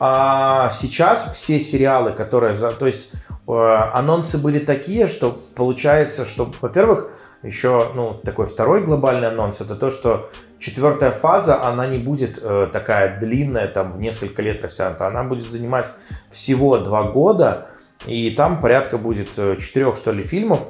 А 0.00 0.70
сейчас 0.72 1.30
все 1.32 1.60
сериалы, 1.60 2.10
которые... 2.12 2.54
За, 2.54 2.72
то 2.72 2.86
есть 2.86 3.12
анонсы 3.46 4.38
были 4.38 4.58
такие, 4.58 5.08
что 5.08 5.38
получается, 5.54 6.24
что, 6.24 6.52
во-первых, 6.60 7.10
еще 7.42 7.90
ну, 7.94 8.14
такой 8.14 8.46
второй 8.46 8.82
глобальный 8.82 9.28
анонс, 9.28 9.60
это 9.60 9.76
то, 9.76 9.90
что 9.90 10.30
четвертая 10.58 11.10
фаза, 11.10 11.62
она 11.62 11.86
не 11.86 11.98
будет 11.98 12.38
э, 12.40 12.68
такая 12.72 13.20
длинная, 13.20 13.68
там 13.68 13.92
в 13.92 14.00
несколько 14.00 14.40
лет 14.40 14.62
растянута, 14.62 15.06
она 15.06 15.24
будет 15.24 15.50
занимать 15.50 15.86
всего 16.30 16.78
два 16.78 17.04
года, 17.04 17.68
и 18.06 18.30
там 18.30 18.60
порядка 18.62 18.96
будет 18.96 19.28
э, 19.36 19.56
четырех, 19.60 19.96
что 19.96 20.12
ли, 20.12 20.22
фильмов, 20.22 20.60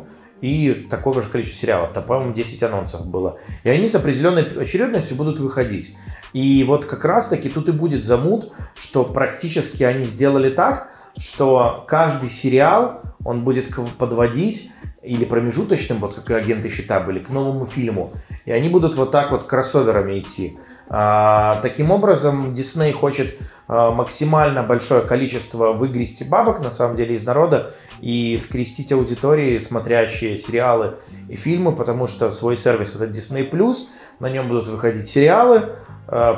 и 0.40 0.86
такого 0.90 1.22
же 1.22 1.28
количества 1.28 1.60
сериалов. 1.60 1.92
Там, 1.92 2.02
по-моему, 2.04 2.34
10 2.34 2.62
анонсов 2.64 3.06
было. 3.06 3.38
И 3.62 3.70
они 3.70 3.88
с 3.88 3.94
определенной 3.94 4.42
очередностью 4.42 5.16
будут 5.16 5.38
выходить. 5.38 5.96
И 6.34 6.64
вот 6.64 6.84
как 6.84 7.04
раз-таки 7.04 7.48
тут 7.48 7.68
и 7.68 7.72
будет 7.72 8.04
замут, 8.04 8.52
что 8.74 9.04
практически 9.04 9.84
они 9.84 10.04
сделали 10.04 10.50
так, 10.50 10.90
что 11.16 11.84
каждый 11.86 12.30
сериал, 12.30 13.02
он 13.24 13.44
будет 13.44 13.74
подводить 13.98 14.70
или 15.02 15.24
промежуточным, 15.24 15.98
вот 15.98 16.14
как 16.14 16.30
и 16.30 16.34
агенты 16.34 16.70
щита 16.70 17.00
были, 17.00 17.18
к 17.18 17.30
новому 17.30 17.66
фильму. 17.66 18.12
И 18.44 18.52
они 18.52 18.68
будут 18.68 18.94
вот 18.96 19.10
так 19.10 19.30
вот 19.30 19.44
кроссоверами 19.44 20.18
идти. 20.18 20.58
А, 20.88 21.60
таким 21.62 21.90
образом, 21.90 22.52
Дисней 22.52 22.92
хочет 22.92 23.38
а, 23.68 23.90
максимально 23.90 24.62
большое 24.62 25.02
количество 25.02 25.72
выгрести 25.72 26.24
бабок, 26.24 26.60
на 26.60 26.70
самом 26.70 26.96
деле, 26.96 27.16
из 27.16 27.24
народа 27.24 27.70
и 28.00 28.38
скрестить 28.38 28.92
аудитории, 28.92 29.58
смотрящие 29.58 30.36
сериалы 30.36 30.96
и 31.28 31.36
фильмы, 31.36 31.72
потому 31.72 32.06
что 32.06 32.30
свой 32.30 32.56
сервис 32.56 32.94
это 32.94 33.06
Disney+, 33.06 33.76
на 34.20 34.30
нем 34.30 34.48
будут 34.48 34.66
выходить 34.66 35.08
сериалы, 35.08 35.76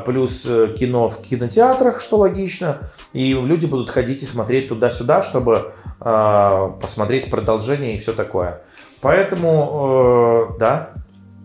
плюс 0.05 0.47
э, 0.47 0.75
кино 0.79 1.09
в 1.09 1.23
кинотеатрах, 1.23 2.01
что 2.01 2.19
логично, 2.19 2.79
и 3.13 3.33
люди 3.33 3.67
будут 3.67 3.91
ходить 3.91 4.23
и 4.23 4.27
смотреть 4.27 4.69
туда-сюда, 4.69 5.23
чтобы 5.23 5.73
а, 6.01 6.69
посмотреть 6.81 7.31
продолжение 7.31 7.97
и 7.97 7.99
все 7.99 8.13
такое. 8.13 8.63
Поэтому, 9.01 10.53
э, 10.55 10.59
да, 10.59 10.93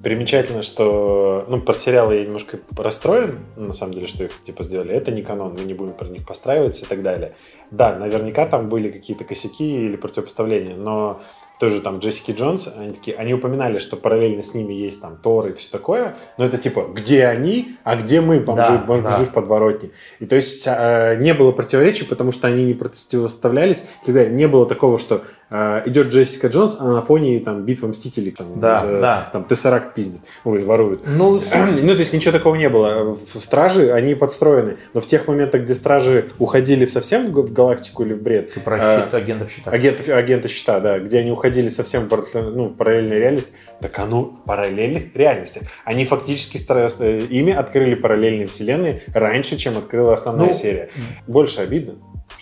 Примечательно, 0.03 0.63
что, 0.63 1.45
ну, 1.47 1.61
про 1.61 1.75
сериалы 1.75 2.15
я 2.15 2.25
немножко 2.25 2.57
расстроен, 2.75 3.37
на 3.55 3.71
самом 3.71 3.93
деле, 3.93 4.07
что 4.07 4.23
их, 4.23 4.41
типа, 4.41 4.63
сделали. 4.63 4.95
Это 4.95 5.11
не 5.11 5.21
канон, 5.21 5.53
мы 5.53 5.63
не 5.63 5.75
будем 5.75 5.93
про 5.93 6.07
них 6.07 6.25
постраиваться 6.25 6.85
и 6.85 6.87
так 6.87 7.03
далее. 7.03 7.35
Да, 7.69 7.95
наверняка 7.95 8.47
там 8.47 8.67
были 8.67 8.89
какие-то 8.89 9.25
косяки 9.25 9.85
или 9.85 9.95
противопоставления, 9.97 10.75
но 10.75 11.21
в 11.61 11.63
той 11.63 11.69
же 11.69 11.79
там 11.81 11.99
Джессики 11.99 12.31
Джонс, 12.31 12.73
они 12.75 12.91
такие, 12.91 13.15
они 13.17 13.35
упоминали, 13.35 13.77
что 13.77 13.95
параллельно 13.95 14.41
с 14.41 14.55
ними 14.55 14.73
есть 14.73 14.99
там 14.99 15.15
Тор 15.21 15.45
и 15.49 15.53
все 15.53 15.69
такое, 15.71 16.15
но 16.39 16.45
это 16.45 16.57
типа, 16.57 16.87
где 16.91 17.27
они, 17.27 17.75
а 17.83 17.95
где 17.97 18.19
мы, 18.19 18.39
бомжи, 18.39 18.63
Да, 18.71 18.77
бомжи 18.87 19.03
да. 19.19 19.25
в 19.25 19.29
подворотне. 19.29 19.91
И 20.19 20.25
то 20.25 20.35
есть 20.35 20.63
э, 20.65 21.17
не 21.19 21.35
было 21.35 21.51
противоречий, 21.51 22.03
потому 22.05 22.31
что 22.31 22.47
они 22.47 22.63
не 22.65 22.73
противоставлялись. 22.73 23.83
далее. 24.07 24.31
Не 24.31 24.47
было 24.47 24.65
такого, 24.65 24.97
что 24.97 25.21
э, 25.51 25.83
идет 25.85 26.07
Джессика 26.07 26.47
Джонс, 26.47 26.77
а 26.79 26.85
на 26.85 27.03
фоне 27.03 27.39
там 27.41 27.61
битва 27.63 27.87
Мстителей, 27.89 28.31
там, 28.31 28.59
Да, 28.59 28.79
за- 28.79 28.99
да. 28.99 29.29
там 29.31 29.43
Тессеракт 29.43 29.93
пиздит, 29.93 30.21
ой, 30.43 30.63
воруют. 30.63 31.01
ну, 31.05 31.39
Ну, 31.83 31.87
то 31.93 31.99
есть 31.99 32.13
ничего 32.15 32.31
такого 32.31 32.55
не 32.55 32.69
было. 32.69 33.13
В 33.15 33.39
Стражи 33.39 33.91
они 33.91 34.15
подстроены. 34.15 34.77
Но 34.95 34.99
в 35.01 35.05
тех 35.05 35.27
моментах, 35.27 35.61
где 35.61 35.75
Стражи 35.75 36.25
уходили 36.39 36.87
совсем 36.87 37.27
в 37.31 37.53
галактику 37.53 38.03
или 38.03 38.13
в 38.15 38.21
бред, 38.23 38.51
ты 38.55 38.59
про 38.61 38.77
э, 38.79 39.03
щит 39.03 39.13
агентов 39.13 39.51
щита. 39.51 39.69
агентов, 39.69 40.09
агенты 40.09 40.47
щита, 40.47 40.79
да, 40.79 40.97
где 40.97 41.19
они 41.19 41.29
уходили 41.31 41.50
совсем 41.69 42.03
в 42.05 42.07
пар- 42.09 42.25
ну, 42.33 42.65
в 42.65 42.75
параллельную 42.75 43.19
реальность, 43.19 43.55
так 43.81 43.97
оно 43.99 44.25
параллельных 44.45 45.15
реальностях. 45.15 45.63
Они 45.85 46.05
фактически 46.05 46.57
э, 47.01 47.21
ими 47.29 47.53
открыли 47.53 47.95
параллельные 47.95 48.47
вселенные 48.47 49.01
раньше, 49.13 49.57
чем 49.57 49.77
открыла 49.77 50.13
основная 50.13 50.47
Ну, 50.47 50.53
серия. 50.53 50.89
Больше 51.27 51.61
обидно, 51.61 51.95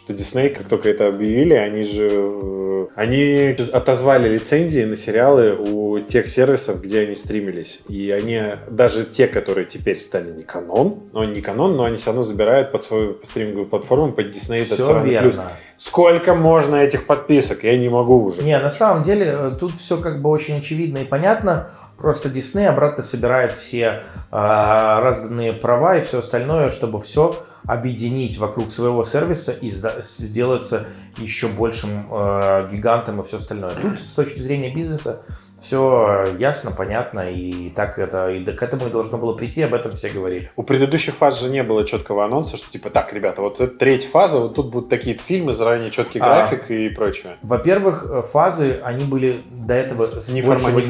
что 0.09 0.17
Дисней, 0.17 0.49
как 0.49 0.67
только 0.67 0.89
это 0.89 1.07
объявили, 1.07 1.53
они 1.53 1.83
же 1.83 2.09
э, 2.11 2.87
они 2.95 3.55
отозвали 3.71 4.27
лицензии 4.27 4.83
на 4.83 4.95
сериалы 4.95 5.53
у 5.53 5.99
тех 5.99 6.27
сервисов, 6.27 6.81
где 6.81 7.01
они 7.01 7.13
стримились. 7.13 7.83
И 7.87 8.09
они, 8.09 8.41
даже 8.71 9.05
те, 9.05 9.27
которые 9.27 9.65
теперь 9.65 9.99
стали 9.99 10.31
не 10.31 10.41
канон, 10.43 11.03
но 11.13 11.23
не 11.25 11.41
канон, 11.41 11.75
но 11.75 11.83
они 11.83 11.95
все 11.95 12.07
равно 12.07 12.23
забирают 12.23 12.71
под 12.71 12.81
свою 12.81 13.19
стриминговую 13.21 13.67
платформу, 13.67 14.11
под 14.11 14.27
Disney 14.29 14.63
Все 14.63 15.03
верно. 15.03 15.43
Сколько 15.77 16.33
можно 16.33 16.77
этих 16.77 17.05
подписок? 17.05 17.63
Я 17.63 17.77
не 17.77 17.89
могу 17.89 18.23
уже. 18.23 18.41
Не, 18.41 18.57
на 18.57 18.71
самом 18.71 19.03
деле 19.03 19.27
э, 19.27 19.51
тут 19.59 19.75
все 19.75 19.97
как 19.97 20.23
бы 20.23 20.29
очень 20.31 20.57
очевидно 20.57 20.97
и 20.97 21.03
понятно. 21.05 21.69
Просто 21.99 22.29
Дисней 22.29 22.67
обратно 22.67 23.03
собирает 23.03 23.51
все 23.51 24.03
а, 24.31 25.01
разданные 25.01 25.53
права 25.53 25.97
и 25.97 26.01
все 26.01 26.19
остальное, 26.19 26.71
чтобы 26.71 26.99
все 26.99 27.35
объединить 27.67 28.37
вокруг 28.37 28.71
своего 28.71 29.03
сервиса 29.03 29.51
и 29.51 29.69
сделаться 29.69 30.87
еще 31.17 31.47
большим 31.47 32.07
э, 32.11 32.69
гигантом 32.71 33.21
и 33.21 33.23
все 33.23 33.37
остальное. 33.37 33.71
Тут 33.71 33.99
с 33.99 34.13
точки 34.13 34.39
зрения 34.39 34.73
бизнеса 34.73 35.21
все 35.61 36.35
ясно, 36.39 36.71
понятно, 36.71 37.29
и 37.29 37.69
так 37.69 37.99
это 37.99 38.29
и 38.29 38.43
к 38.45 38.63
этому 38.63 38.87
и 38.87 38.91
должно 38.91 39.17
было 39.17 39.33
прийти, 39.33 39.61
об 39.63 39.73
этом 39.73 39.93
все 39.93 40.09
говорили. 40.09 40.49
У 40.55 40.63
предыдущих 40.63 41.15
фаз 41.15 41.39
же 41.39 41.49
не 41.49 41.63
было 41.63 41.85
четкого 41.85 42.25
анонса, 42.25 42.55
что 42.57 42.71
типа, 42.71 42.89
так, 42.89 43.11
ребята, 43.13 43.41
вот 43.41 43.59
это 43.59 43.75
третья 43.75 44.09
фаза, 44.09 44.39
вот 44.39 44.55
тут 44.55 44.69
будут 44.71 44.89
такие-то 44.89 45.21
фильмы, 45.21 45.51
заранее 45.51 45.91
четкий 45.91 46.19
А. 46.19 46.23
график 46.23 46.71
и 46.71 46.89
прочее. 46.89 47.35
Во-первых, 47.41 48.05
э, 48.09 48.21
фазы, 48.21 48.79
они 48.83 49.03
были 49.03 49.41
до 49.51 49.73
этого 49.73 50.07
Не 50.29 50.41
больше 50.41 50.65
форма- 50.65 50.81
не 50.81 50.87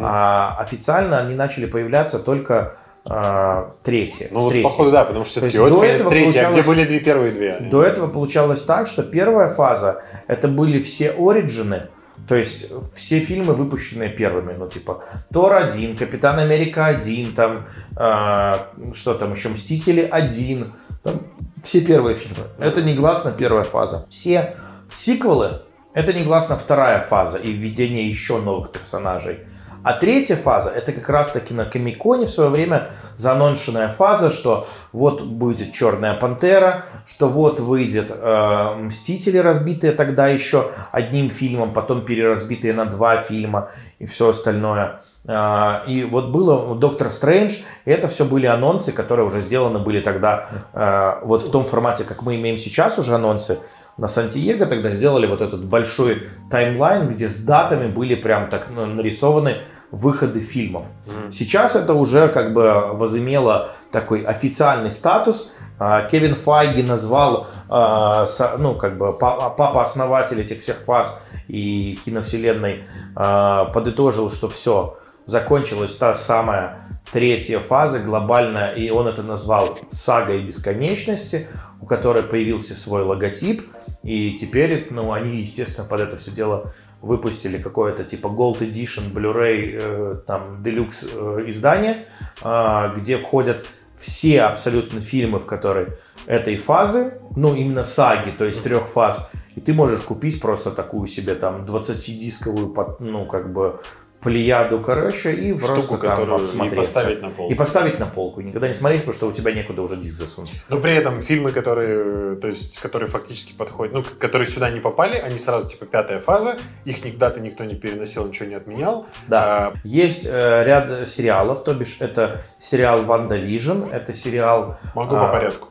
а 0.00 0.56
официально 0.58 1.18
они 1.18 1.34
начали 1.34 1.66
появляться 1.66 2.18
только 2.18 2.76
а, 3.04 3.72
третьи. 3.82 4.28
Ну 4.30 4.40
вот, 4.40 4.50
третьей. 4.50 4.64
походу, 4.64 4.90
да, 4.90 5.04
потому 5.04 5.24
что 5.24 5.40
То 5.40 5.48
все-таки 5.48 5.58
вот 5.58 5.80
конец 5.80 6.04
третья, 6.04 6.48
а 6.48 6.52
где 6.52 6.62
были 6.62 6.84
две 6.84 7.00
первые 7.00 7.32
две? 7.32 7.58
До 7.60 7.82
этого 7.82 8.08
получалось 8.08 8.62
так, 8.62 8.88
что 8.88 9.02
первая 9.02 9.48
фаза 9.48 10.02
это 10.26 10.48
были 10.48 10.80
все 10.80 11.10
оригины, 11.10 11.88
то 12.26 12.34
есть 12.34 12.72
все 12.94 13.20
фильмы, 13.20 13.54
выпущенные 13.54 14.08
первыми, 14.08 14.54
ну 14.54 14.68
типа 14.68 15.04
Тор 15.32 15.54
1, 15.54 15.96
Капитан 15.96 16.38
Америка 16.38 16.86
1, 16.86 17.34
там 17.34 17.64
а, 17.96 18.68
что 18.94 19.14
там 19.14 19.34
еще, 19.34 19.50
Мстители 19.50 20.08
1, 20.10 20.72
там 21.02 21.20
Все 21.62 21.80
первые 21.82 22.16
фильмы. 22.16 22.44
Это 22.58 22.82
негласно 22.82 23.32
первая 23.32 23.64
фаза. 23.64 24.06
Все 24.08 24.56
сиквелы 24.90 25.60
это 25.94 26.12
негласно 26.12 26.56
вторая 26.56 27.00
фаза 27.00 27.38
и 27.38 27.52
введение 27.52 28.08
еще 28.08 28.38
новых 28.38 28.72
персонажей. 28.72 29.38
А 29.84 29.92
третья 29.92 30.36
фаза, 30.36 30.70
это 30.70 30.92
как 30.92 31.10
раз 31.10 31.32
таки 31.32 31.52
на 31.52 31.66
Комиконе 31.66 32.24
в 32.24 32.30
свое 32.30 32.48
время 32.48 32.90
зааноншенная 33.18 33.88
фаза, 33.88 34.30
что 34.30 34.66
вот 34.92 35.22
будет 35.22 35.72
Черная 35.72 36.14
Пантера, 36.14 36.86
что 37.06 37.28
вот 37.28 37.60
выйдет 37.60 38.06
э, 38.10 38.74
Мстители, 38.78 39.36
разбитые 39.36 39.92
тогда 39.92 40.28
еще 40.28 40.70
одним 40.90 41.28
фильмом, 41.28 41.74
потом 41.74 42.00
переразбитые 42.06 42.72
на 42.72 42.86
два 42.86 43.18
фильма 43.18 43.72
и 43.98 44.06
все 44.06 44.30
остальное. 44.30 45.02
Э, 45.26 45.80
и 45.86 46.04
вот 46.04 46.30
было 46.30 46.74
Доктор 46.74 47.10
Стрэндж, 47.10 47.56
и 47.84 47.90
это 47.90 48.08
все 48.08 48.24
были 48.24 48.46
анонсы, 48.46 48.90
которые 48.90 49.26
уже 49.26 49.42
сделаны 49.42 49.80
были 49.80 50.00
тогда 50.00 50.46
э, 50.72 51.26
вот 51.26 51.42
в 51.42 51.50
том 51.50 51.62
формате, 51.62 52.04
как 52.04 52.22
мы 52.22 52.36
имеем 52.36 52.56
сейчас 52.56 52.98
уже 52.98 53.14
анонсы, 53.16 53.58
на 53.96 54.08
Сантьего 54.08 54.66
тогда 54.66 54.90
сделали 54.90 55.26
вот 55.26 55.40
этот 55.40 55.64
большой 55.64 56.26
таймлайн, 56.50 57.08
где 57.08 57.28
с 57.28 57.44
датами 57.44 57.86
были 57.86 58.14
прям 58.14 58.50
так 58.50 58.68
ну, 58.70 58.86
нарисованы 58.86 59.58
выходы 59.94 60.40
фильмов. 60.40 60.86
Mm. 61.06 61.32
Сейчас 61.32 61.76
это 61.76 61.94
уже 61.94 62.28
как 62.28 62.52
бы 62.52 62.92
возымело 62.92 63.70
такой 63.92 64.22
официальный 64.22 64.90
статус. 64.90 65.54
А, 65.78 66.02
Кевин 66.02 66.34
Файги 66.34 66.82
назвал, 66.82 67.46
а, 67.68 68.26
ну, 68.58 68.74
как 68.74 68.98
бы 68.98 69.12
папа-основатель 69.12 70.40
этих 70.40 70.60
всех 70.60 70.76
фаз 70.84 71.20
и 71.48 71.98
киновселенной 72.04 72.84
а, 73.14 73.66
подытожил, 73.66 74.30
что 74.30 74.48
все, 74.48 74.98
закончилась 75.26 75.96
та 75.96 76.14
самая 76.14 76.80
третья 77.12 77.58
фаза 77.58 77.98
глобальная, 78.00 78.72
и 78.72 78.90
он 78.90 79.06
это 79.06 79.22
назвал 79.22 79.78
сагой 79.90 80.42
бесконечности, 80.42 81.46
у 81.80 81.86
которой 81.86 82.22
появился 82.22 82.74
свой 82.74 83.02
логотип, 83.02 83.70
и 84.02 84.32
теперь, 84.32 84.88
ну, 84.90 85.12
они, 85.12 85.40
естественно, 85.40 85.86
под 85.86 86.00
это 86.00 86.16
все 86.16 86.30
дело 86.30 86.72
выпустили 87.04 87.58
какое-то 87.58 88.04
типа 88.04 88.28
Gold 88.28 88.60
Edition, 88.60 89.12
Blu-ray, 89.12 89.78
э, 89.80 90.16
там, 90.26 90.60
Deluxe 90.60 91.08
э, 91.12 91.50
издание, 91.50 92.06
э, 92.42 92.94
где 92.96 93.18
входят 93.18 93.64
все 94.00 94.42
абсолютно 94.42 95.00
фильмы, 95.00 95.38
в 95.38 95.46
которые 95.46 95.94
этой 96.26 96.56
фазы, 96.56 97.18
ну, 97.36 97.54
именно 97.54 97.84
саги, 97.84 98.30
то 98.30 98.44
есть 98.44 98.62
трех 98.62 98.86
фаз, 98.86 99.30
и 99.54 99.60
ты 99.60 99.72
можешь 99.72 100.00
купить 100.00 100.40
просто 100.40 100.70
такую 100.70 101.06
себе 101.06 101.34
там 101.34 101.62
20-дисковую, 101.62 102.96
ну, 103.00 103.24
как 103.24 103.52
бы 103.52 103.80
плеяду, 104.24 104.80
короче, 104.80 105.32
и 105.32 105.52
Штуку, 105.58 105.74
просто 105.74 105.96
которую 105.98 106.46
там 106.46 106.66
и 106.66 106.74
поставить 106.74 107.22
на 107.22 107.28
полку. 107.28 107.52
И 107.52 107.54
поставить 107.54 107.98
на 108.00 108.06
полку. 108.06 108.40
Никогда 108.40 108.68
не 108.68 108.74
смотреть, 108.74 109.02
потому 109.02 109.14
что 109.14 109.28
у 109.28 109.32
тебя 109.32 109.52
некуда 109.52 109.82
уже 109.82 109.96
диск 109.96 110.16
засунуть. 110.16 110.54
Но 110.70 110.80
при 110.80 110.94
этом 110.94 111.20
фильмы, 111.20 111.52
которые, 111.52 112.36
то 112.36 112.48
есть, 112.48 112.80
которые 112.80 113.08
фактически 113.08 113.52
подходят, 113.52 113.94
ну, 113.94 114.02
которые 114.18 114.46
сюда 114.46 114.70
не 114.70 114.80
попали, 114.80 115.18
они 115.18 115.38
сразу 115.38 115.68
типа 115.68 115.84
пятая 115.84 116.20
фаза, 116.20 116.56
их 116.84 117.04
никогда-то 117.04 117.40
никто 117.40 117.64
не 117.64 117.74
переносил, 117.74 118.26
ничего 118.26 118.48
не 118.48 118.54
отменял. 118.54 119.06
Да. 119.28 119.44
А, 119.44 119.74
Есть 119.84 120.26
э, 120.26 120.64
ряд 120.64 121.06
сериалов, 121.06 121.62
то 121.62 121.74
бишь 121.74 121.98
это 122.00 122.40
сериал 122.58 123.02
WandaVision, 123.02 123.84
это 123.92 124.14
сериал... 124.14 124.78
Могу 124.94 125.16
а, 125.16 125.26
по 125.26 125.32
порядку. 125.32 125.68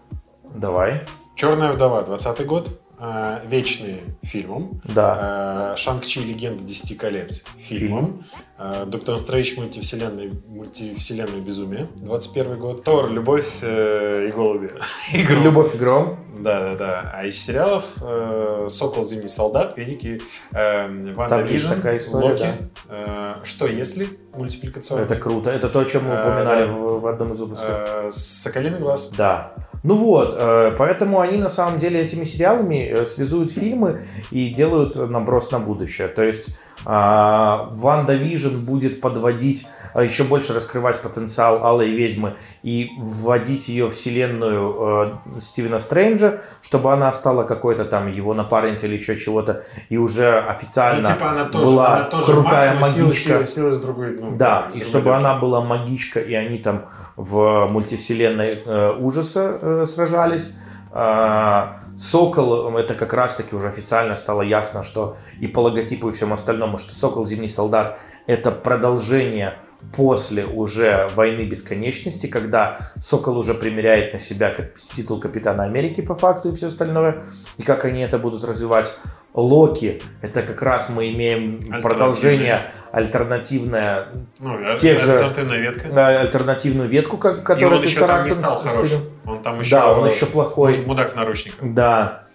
Давай. 0.54 1.02
Черная 1.36 1.72
вдова, 1.72 2.04
20 2.04 2.46
год 2.46 2.83
э, 3.04 3.40
вечные 3.48 4.00
фильмом. 4.24 4.82
Да. 4.86 5.74
Э, 5.74 5.78
Шанг-Чи 5.78 6.22
легенда 6.22 6.64
10 6.64 6.98
колец 6.98 7.44
фильмом. 7.58 8.14
Фильм. 8.14 8.26
Э, 8.58 8.86
Доктор 8.86 9.20
Стрэндж 9.20 9.56
мультивселенная, 9.58 10.32
мультивселенная 10.48 11.42
безумие 11.42 11.90
21 11.98 12.60
год. 12.60 12.84
Тор 12.84 13.12
Любовь 13.12 13.60
э, 13.62 14.28
и 14.30 14.32
голуби. 14.32 14.72
Любовь 15.14 15.76
и 15.76 15.78
гром. 15.78 16.18
Да, 16.40 16.60
да, 16.60 16.76
да. 16.76 17.12
А 17.14 17.26
из 17.26 17.40
сериалов 17.40 17.86
э, 18.02 18.68
Сокол 18.70 19.04
Зимний 19.04 19.28
солдат, 19.28 19.76
Педики, 19.76 20.22
э, 20.52 21.14
WandaVision, 21.14 21.74
Локи. 22.12 22.46
Да. 22.88 23.42
Э, 23.42 23.46
что 23.46 23.68
если 23.68 24.08
мультипликационный? 24.34 25.04
Это 25.06 25.16
круто. 25.16 25.50
Это 25.50 25.70
то, 25.70 25.80
о 25.80 25.86
чем 25.86 26.06
мы 26.06 26.14
упоминали 26.14 26.64
э, 26.64 26.68
да. 26.68 26.74
в, 26.74 27.02
в 27.02 27.08
одном 27.08 27.34
из 27.34 27.40
выпусков. 27.40 27.70
Э, 27.70 28.10
Соколиный 28.12 28.80
глаз. 28.80 29.12
Да. 29.18 29.54
Ну 29.84 29.96
вот, 29.96 30.36
э, 30.38 30.76
поэтому 30.78 31.20
они 31.20 31.38
на 31.38 31.50
самом 31.50 31.78
деле 31.78 32.02
этими 32.02 32.24
сериалами 32.24 32.88
э, 32.88 33.06
связуют 33.06 33.52
фильмы 33.52 34.06
и 34.32 34.50
делают 34.50 34.96
наброс 34.96 35.52
на 35.52 35.60
будущее. 35.60 36.08
То 36.08 36.24
есть 36.24 36.58
WandaVision 36.86 38.60
будет 38.60 39.00
подводить, 39.02 39.68
а, 39.94 40.04
еще 40.04 40.24
больше 40.24 40.54
раскрывать 40.54 41.00
потенциал 41.02 41.64
Алой 41.64 41.92
Ведьмы 41.92 42.36
и 42.64 42.92
вводить 42.98 43.70
ее 43.70 43.88
в 43.88 43.92
вселенную 43.92 45.20
э, 45.36 45.40
Стивена 45.40 45.80
Стрэнджа, 45.80 46.42
чтобы 46.62 46.92
она 46.92 47.12
стала 47.14 47.44
какой-то 47.44 47.86
там 47.86 48.12
его 48.12 48.34
напарницей 48.34 48.90
или 48.90 48.98
еще 48.98 49.18
чего-то, 49.18 49.64
и 49.90 49.98
уже 49.98 50.40
официально 50.40 51.08
ну, 51.08 51.16
типа 51.16 51.32
она 51.32 51.46
тоже, 51.46 51.66
была 51.66 51.96
она 51.96 52.04
тоже 52.06 52.34
крутая 52.34 52.74
маг, 52.74 52.82
магичка. 52.82 53.14
Сила, 53.14 53.46
сила, 53.46 53.72
с 53.72 53.80
другой, 53.80 54.18
ну, 54.20 54.36
да, 54.36 54.70
и 54.74 54.82
чтобы 54.82 55.10
легкий. 55.10 55.26
она 55.26 55.36
была 55.36 55.62
магичка, 55.62 56.20
и 56.20 56.34
они 56.34 56.58
там 56.58 56.86
в 57.16 57.68
мультивселенной 57.68 58.64
э, 58.66 58.98
ужаса 59.00 59.60
э, 59.62 59.86
сражались. 59.88 60.54
Э, 60.92 61.83
Сокол, 61.98 62.76
это 62.78 62.94
как 62.96 63.14
раз 63.14 63.36
таки 63.36 63.56
уже 63.56 63.68
официально 63.68 64.16
стало 64.16 64.42
ясно, 64.42 64.84
что 64.84 65.18
и 65.40 65.48
по 65.48 65.60
логотипу 65.60 66.10
и 66.10 66.12
всем 66.12 66.34
остальному, 66.34 66.78
что 66.78 66.96
Сокол 66.96 67.26
Зимний 67.26 67.48
Солдат 67.48 68.00
это 68.26 68.52
продолжение 68.52 69.56
после 69.96 70.46
уже 70.46 71.10
войны 71.16 71.42
бесконечности, 71.42 72.28
когда 72.28 72.78
Сокол 73.00 73.38
уже 73.38 73.54
примеряет 73.54 74.14
на 74.14 74.20
себя 74.20 74.54
титул 74.96 75.20
Капитана 75.20 75.64
Америки 75.64 76.02
по 76.02 76.16
факту 76.16 76.50
и 76.50 76.56
все 76.56 76.68
остальное, 76.68 77.22
и 77.58 77.64
как 77.64 77.86
они 77.86 78.02
это 78.02 78.18
будут 78.18 78.44
развивать. 78.44 78.90
Локи, 79.34 80.02
это 80.22 80.44
как 80.44 80.62
раз 80.62 80.90
мы 80.90 81.12
имеем 81.12 81.64
продолжение 81.82 82.60
альтернативное, 82.94 84.10
ну, 84.40 84.78
тех 84.78 85.02
же, 85.02 85.12
альтернативная 85.12 85.58
ветка. 85.58 86.20
альтернативную 86.20 86.88
ветку, 86.88 87.18
как, 87.18 87.42
которую 87.42 87.74
И 87.74 87.76
он 87.78 87.84
еще 87.84 88.06
там 88.06 88.24
не 88.24 88.30
стал 88.30 88.60
хорошим. 88.60 89.02
Он 89.26 89.42
там 89.42 89.60
еще, 89.60 89.72
да, 89.72 89.98
он 89.98 90.08
еще 90.08 90.28
плохой. 90.28 90.78
Мудак 90.86 91.12
в 91.12 91.16
наручниках. 91.16 91.74
Да. 91.74 92.26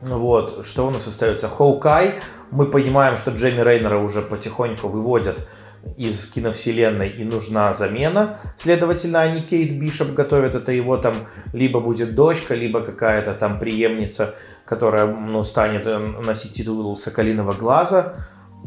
Вот, 0.00 0.64
что 0.66 0.86
у 0.86 0.90
нас 0.90 1.06
остается? 1.06 1.50
Хоукай. 1.50 2.14
Мы 2.50 2.66
понимаем, 2.66 3.18
что 3.18 3.30
Джейми 3.30 3.60
Рейнера 3.60 3.98
уже 3.98 4.22
потихоньку 4.22 4.88
выводят 4.88 5.46
из 5.98 6.30
киновселенной 6.30 7.10
и 7.10 7.22
нужна 7.24 7.74
замена. 7.74 8.38
Следовательно, 8.58 9.20
они 9.20 9.42
Кейт 9.42 9.78
Бишоп 9.78 10.14
готовят. 10.14 10.54
Это 10.54 10.72
его 10.72 10.96
там 10.96 11.14
либо 11.52 11.80
будет 11.80 12.14
дочка, 12.14 12.54
либо 12.54 12.80
какая-то 12.80 13.34
там 13.34 13.58
преемница 13.58 14.34
которая 14.64 15.06
ну, 15.06 15.42
станет 15.42 15.86
э, 15.86 15.98
носить 15.98 16.52
титул 16.52 16.96
Соколиного 16.96 17.52
глаза. 17.52 18.14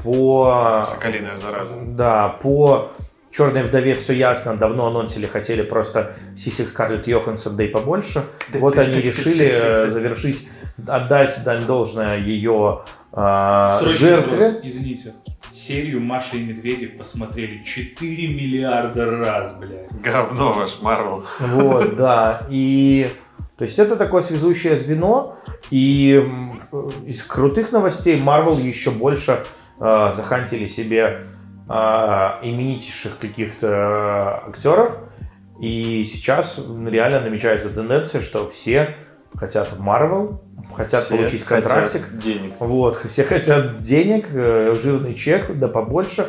По... 0.03 0.83
Соколиная 0.85 1.37
зараза. 1.37 1.75
Да, 1.81 2.37
по 2.41 2.91
Черной 3.31 3.63
вдове 3.63 3.93
все 3.95 4.13
ясно, 4.13 4.55
давно 4.55 4.87
анонсили, 4.87 5.27
хотели 5.27 5.61
просто 5.61 6.15
Сиси 6.35 6.63
Скарлетт 6.63 7.07
Йоханссон, 7.07 7.55
да 7.55 7.65
и 7.65 7.67
побольше. 7.67 8.23
Вот 8.53 8.77
они 8.77 8.99
решили 8.99 9.89
завершить, 9.89 10.49
отдать 10.87 11.43
дань 11.43 11.65
должное 11.65 12.17
ее 12.17 12.81
э, 13.11 13.79
жертве. 13.85 14.47
Вопрос, 14.47 14.59
извините. 14.63 15.13
Серию 15.53 16.01
Маши 16.01 16.37
и 16.37 16.43
Медведи 16.45 16.87
посмотрели 16.87 17.63
4 17.63 18.27
миллиарда 18.27 19.05
раз, 19.05 19.55
блядь. 19.59 19.91
Говно 20.01 20.53
ваш 20.53 20.81
Марвел. 20.81 21.23
Вот, 21.39 21.95
да. 21.97 22.45
И 22.49 23.07
то 23.57 23.63
есть 23.63 23.79
это 23.79 23.95
такое 23.95 24.21
связующее 24.21 24.77
звено, 24.77 25.35
и 25.71 26.23
из 27.05 27.23
крутых 27.23 27.71
новостей 27.71 28.19
Marvel 28.19 28.61
еще 28.61 28.91
больше 28.91 29.43
э, 29.79 30.11
захантили 30.15 30.67
себе 30.67 31.25
э, 31.67 31.73
именитейших 32.43 33.17
каких-то 33.19 33.67
э, 33.67 34.49
актеров, 34.49 34.97
и 35.59 36.05
сейчас 36.05 36.59
реально 36.85 37.21
намечается 37.21 37.69
тенденция, 37.69 38.21
что 38.21 38.47
все 38.49 38.95
хотят 39.35 39.71
в 39.71 39.81
Marvel, 39.81 40.39
хотят 40.75 41.01
все 41.01 41.17
получить 41.17 41.43
контрактик. 41.43 42.03
Хотят 42.03 42.19
денег. 42.19 42.53
Вот, 42.59 42.97
все 43.09 43.23
хотят 43.23 43.81
денег, 43.81 44.27
э, 44.33 44.75
жирный 44.75 45.13
чек, 45.13 45.57
да 45.57 45.67
побольше. 45.67 46.27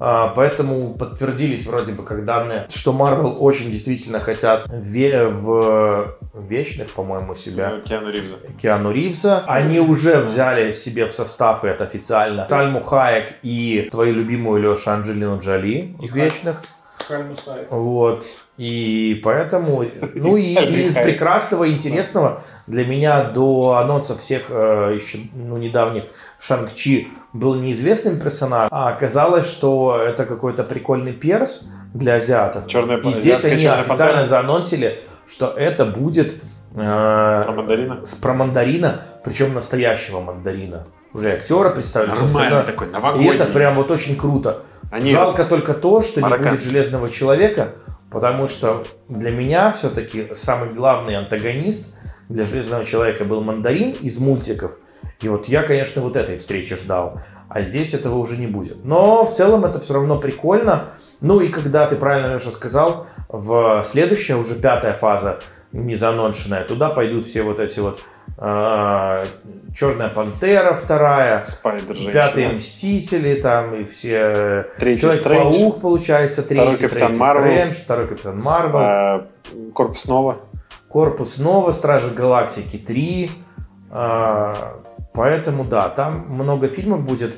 А, 0.00 0.32
поэтому 0.34 0.94
подтвердились 0.94 1.66
вроде 1.66 1.92
бы 1.92 2.04
как 2.04 2.24
данные, 2.24 2.66
что 2.68 2.92
Marvel 2.92 3.36
очень 3.38 3.70
действительно 3.70 4.20
хотят 4.20 4.64
в, 4.66 5.28
в 5.30 6.46
вечных, 6.48 6.90
по-моему, 6.90 7.34
себя. 7.34 7.72
Ну, 7.74 7.82
Киану 7.82 8.10
Ривза. 8.10 8.36
Киану 8.60 8.92
Ривза. 8.92 9.44
Они 9.46 9.80
уже 9.80 10.20
взяли 10.20 10.70
себе 10.72 11.06
в 11.06 11.12
состав, 11.12 11.64
и 11.64 11.68
это 11.68 11.84
официально, 11.84 12.46
Сальму 12.48 12.80
Хаек 12.80 13.34
и 13.42 13.88
твою 13.90 14.14
любимую 14.14 14.62
Лешу 14.62 14.90
Анджелину 14.90 15.38
Джоли 15.40 15.96
в 15.98 16.14
вечных. 16.14 16.62
Вот. 17.70 18.24
И 18.58 19.20
поэтому, 19.22 19.84
ну 20.14 20.36
и, 20.36 20.54
и 20.54 20.88
из 20.88 20.94
прекрасного 20.94 21.64
и 21.64 21.72
интересного 21.72 22.42
для 22.66 22.84
меня 22.84 23.22
до 23.24 23.76
анонса 23.82 24.16
всех 24.18 24.46
э, 24.50 24.92
еще 24.96 25.18
ну, 25.32 25.56
недавних 25.56 26.04
Шанг-Чи 26.40 27.08
был 27.32 27.54
неизвестным 27.54 28.18
персонажем, 28.18 28.68
а 28.72 28.88
оказалось, 28.88 29.48
что 29.48 29.96
это 30.02 30.24
какой-то 30.26 30.64
прикольный 30.64 31.12
перс 31.12 31.68
для 31.94 32.14
азиатов. 32.16 32.66
Черная, 32.66 32.98
и 32.98 33.12
здесь 33.12 33.44
они 33.44 33.54
официально 33.66 33.84
пантера. 33.84 34.26
заанонсили, 34.26 35.04
что 35.28 35.46
это 35.56 35.84
будет 35.84 36.34
э, 36.74 37.42
Про 37.44 37.52
мандарина? 37.52 38.06
с- 38.06 38.14
про 38.14 38.34
мандарина, 38.34 39.00
причем 39.24 39.54
настоящего 39.54 40.20
мандарина. 40.20 40.86
Уже 41.14 41.32
актера 41.32 41.70
представили. 41.70 42.10
Нормально 42.10 42.62
такой, 42.64 42.88
И 42.88 42.90
новогодний. 42.90 43.34
это 43.34 43.44
прям 43.46 43.74
вот 43.76 43.90
очень 43.92 44.16
круто. 44.16 44.62
Они- 44.90 45.12
Жалко 45.12 45.44
только 45.44 45.74
то, 45.74 46.02
что 46.02 46.20
не 46.20 46.28
будет. 46.36 46.60
Железного 46.62 47.08
Человека, 47.08 47.72
потому 48.10 48.48
что 48.48 48.84
для 49.08 49.30
меня 49.30 49.72
все-таки 49.72 50.28
самый 50.34 50.72
главный 50.72 51.16
антагонист 51.16 51.96
для 52.28 52.44
Железного 52.44 52.84
Человека 52.84 53.24
был 53.24 53.42
Мандарин 53.42 53.92
из 53.92 54.18
мультиков. 54.18 54.72
И 55.20 55.28
вот 55.28 55.48
я, 55.48 55.62
конечно, 55.62 56.02
вот 56.02 56.16
этой 56.16 56.38
встречи 56.38 56.76
ждал. 56.76 57.20
А 57.48 57.62
здесь 57.62 57.94
этого 57.94 58.18
уже 58.18 58.36
не 58.36 58.46
будет. 58.46 58.84
Но 58.84 59.24
в 59.24 59.34
целом 59.34 59.64
это 59.64 59.80
все 59.80 59.94
равно 59.94 60.18
прикольно. 60.18 60.90
Ну 61.20 61.40
и 61.40 61.48
когда 61.48 61.86
ты 61.86 61.96
правильно, 61.96 62.34
Леша, 62.34 62.50
сказал, 62.50 63.06
в 63.28 63.84
следующая, 63.88 64.36
уже 64.36 64.54
пятая 64.54 64.92
фаза, 64.92 65.40
не 65.72 65.96
заноншенная, 65.96 66.64
туда 66.64 66.90
пойдут 66.90 67.24
все 67.24 67.42
вот 67.42 67.58
эти 67.58 67.80
вот 67.80 68.00
Черная 68.36 70.08
Пантера 70.08 70.74
вторая, 70.74 71.42
Спайдер. 71.42 71.96
Пятые 72.12 72.50
Мстители, 72.50 73.40
там 73.40 73.74
и 73.74 73.84
все... 73.84 74.66
Третий 74.78 75.02
Человек-паук, 75.02 75.80
получается, 75.80 76.42
третий. 76.42 76.62
Второй 76.62 76.76
Капитан 76.76 77.08
третий 77.08 77.20
Марвел. 77.20 77.52
Стрэндж, 77.52 77.74
второй 77.74 78.08
Капитан 78.08 78.40
Марвел. 78.40 78.78
А, 78.80 79.26
Корпус 79.74 80.06
Нова. 80.06 80.40
Корпус 80.88 81.38
Нова, 81.38 81.72
Стражи 81.72 82.10
Галактики 82.10 82.76
3. 82.76 83.30
А, 83.90 84.80
поэтому, 85.14 85.64
да, 85.64 85.88
там 85.88 86.26
много 86.28 86.68
фильмов 86.68 87.04
будет. 87.04 87.34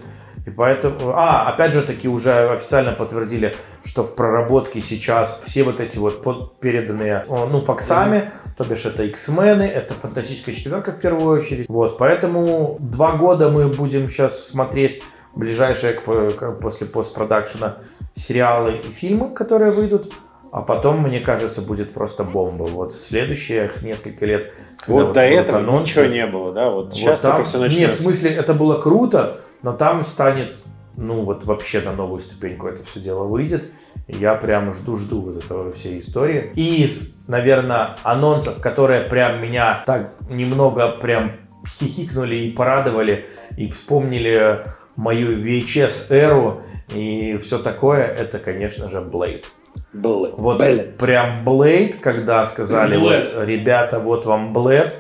И 0.47 0.51
поэтому... 0.51 1.13
А, 1.15 1.49
опять 1.53 1.73
же 1.73 1.83
таки 1.83 2.09
уже 2.09 2.51
официально 2.51 2.93
подтвердили, 2.93 3.55
что 3.85 4.03
в 4.05 4.15
проработке 4.15 4.81
сейчас 4.81 5.43
все 5.45 5.65
вот 5.65 5.81
эти 5.81 5.99
вот 5.99 6.23
под- 6.23 6.59
переданные, 6.61 7.25
ну, 7.29 7.61
факсами, 7.61 8.31
то 8.57 8.65
бишь 8.65 8.87
это 8.87 9.03
X-мены, 9.05 9.63
это 9.65 9.95
фантастическая 9.95 10.55
четверка 10.55 10.93
в 10.93 11.01
первую 11.01 11.39
очередь. 11.41 11.69
Вот, 11.69 11.99
поэтому 11.99 12.77
два 12.81 13.13
года 13.13 13.51
мы 13.51 13.69
будем 13.69 14.09
сейчас 14.09 14.49
смотреть 14.49 15.03
ближайшие 15.35 15.93
к- 15.95 16.53
после 16.61 16.87
постпродакшена 16.87 17.77
сериалы 18.15 18.77
и 18.83 18.87
фильмы, 18.93 19.31
которые 19.35 19.73
выйдут. 19.73 20.13
А 20.53 20.63
потом, 20.63 21.01
мне 21.03 21.21
кажется, 21.21 21.61
будет 21.63 21.93
просто 21.95 22.25
бомба. 22.25 22.65
Вот 22.65 22.93
следующих 22.93 23.83
несколько 23.83 24.27
лет. 24.27 24.53
когда 24.85 25.05
Вот 25.05 25.13
до 25.13 25.21
этого 25.21 25.59
анонсы, 25.59 25.83
ничего 25.83 26.07
не 26.07 26.27
было, 26.27 26.53
да? 26.53 26.71
Вот, 26.71 26.87
вот 26.87 26.95
сейчас 26.95 27.21
там- 27.21 27.33
только 27.37 27.47
все 27.47 27.59
Нет, 27.59 27.69
в 27.71 27.73
начнется. 27.73 28.03
смысле, 28.03 28.31
это 28.33 28.55
было 28.55 28.81
круто, 28.81 29.39
но 29.63 29.73
там 29.73 30.03
станет, 30.03 30.57
ну, 30.97 31.23
вот 31.25 31.45
вообще 31.45 31.81
на 31.81 31.93
новую 31.93 32.21
ступеньку 32.21 32.69
это 32.69 32.83
все 32.85 33.01
дело 33.01 33.25
выйдет. 33.25 33.65
Я 34.09 34.35
прям 34.35 34.73
жду-жду 34.73 35.21
вот 35.21 35.45
этого 35.45 35.73
всей 35.73 36.01
истории. 36.01 36.53
И 36.55 36.83
из, 36.83 37.19
наверное, 37.29 37.97
анонсов, 38.03 38.61
которые 38.61 39.03
прям 39.03 39.43
меня 39.43 39.83
так 39.87 40.15
немного 40.29 40.89
прям 40.89 41.33
хихикнули 41.67 42.37
и 42.37 42.53
порадовали, 42.53 43.29
и 43.57 43.69
вспомнили 43.69 44.65
мою 44.97 45.39
VHS-эру 45.39 46.63
и 46.95 47.39
все 47.39 47.59
такое, 47.59 48.05
это, 48.05 48.39
конечно 48.39 48.89
же, 48.89 48.99
Blade. 48.99 49.45
Было. 49.93 50.31
Вот 50.37 50.59
Было. 50.59 50.79
прям 50.99 51.45
Blade, 51.45 51.95
когда 52.01 52.45
сказали, 52.47 52.97
Blade. 52.97 53.37
вот, 53.37 53.45
ребята, 53.45 53.99
вот 53.99 54.27
вам 54.27 54.57
Blade, 54.57 54.93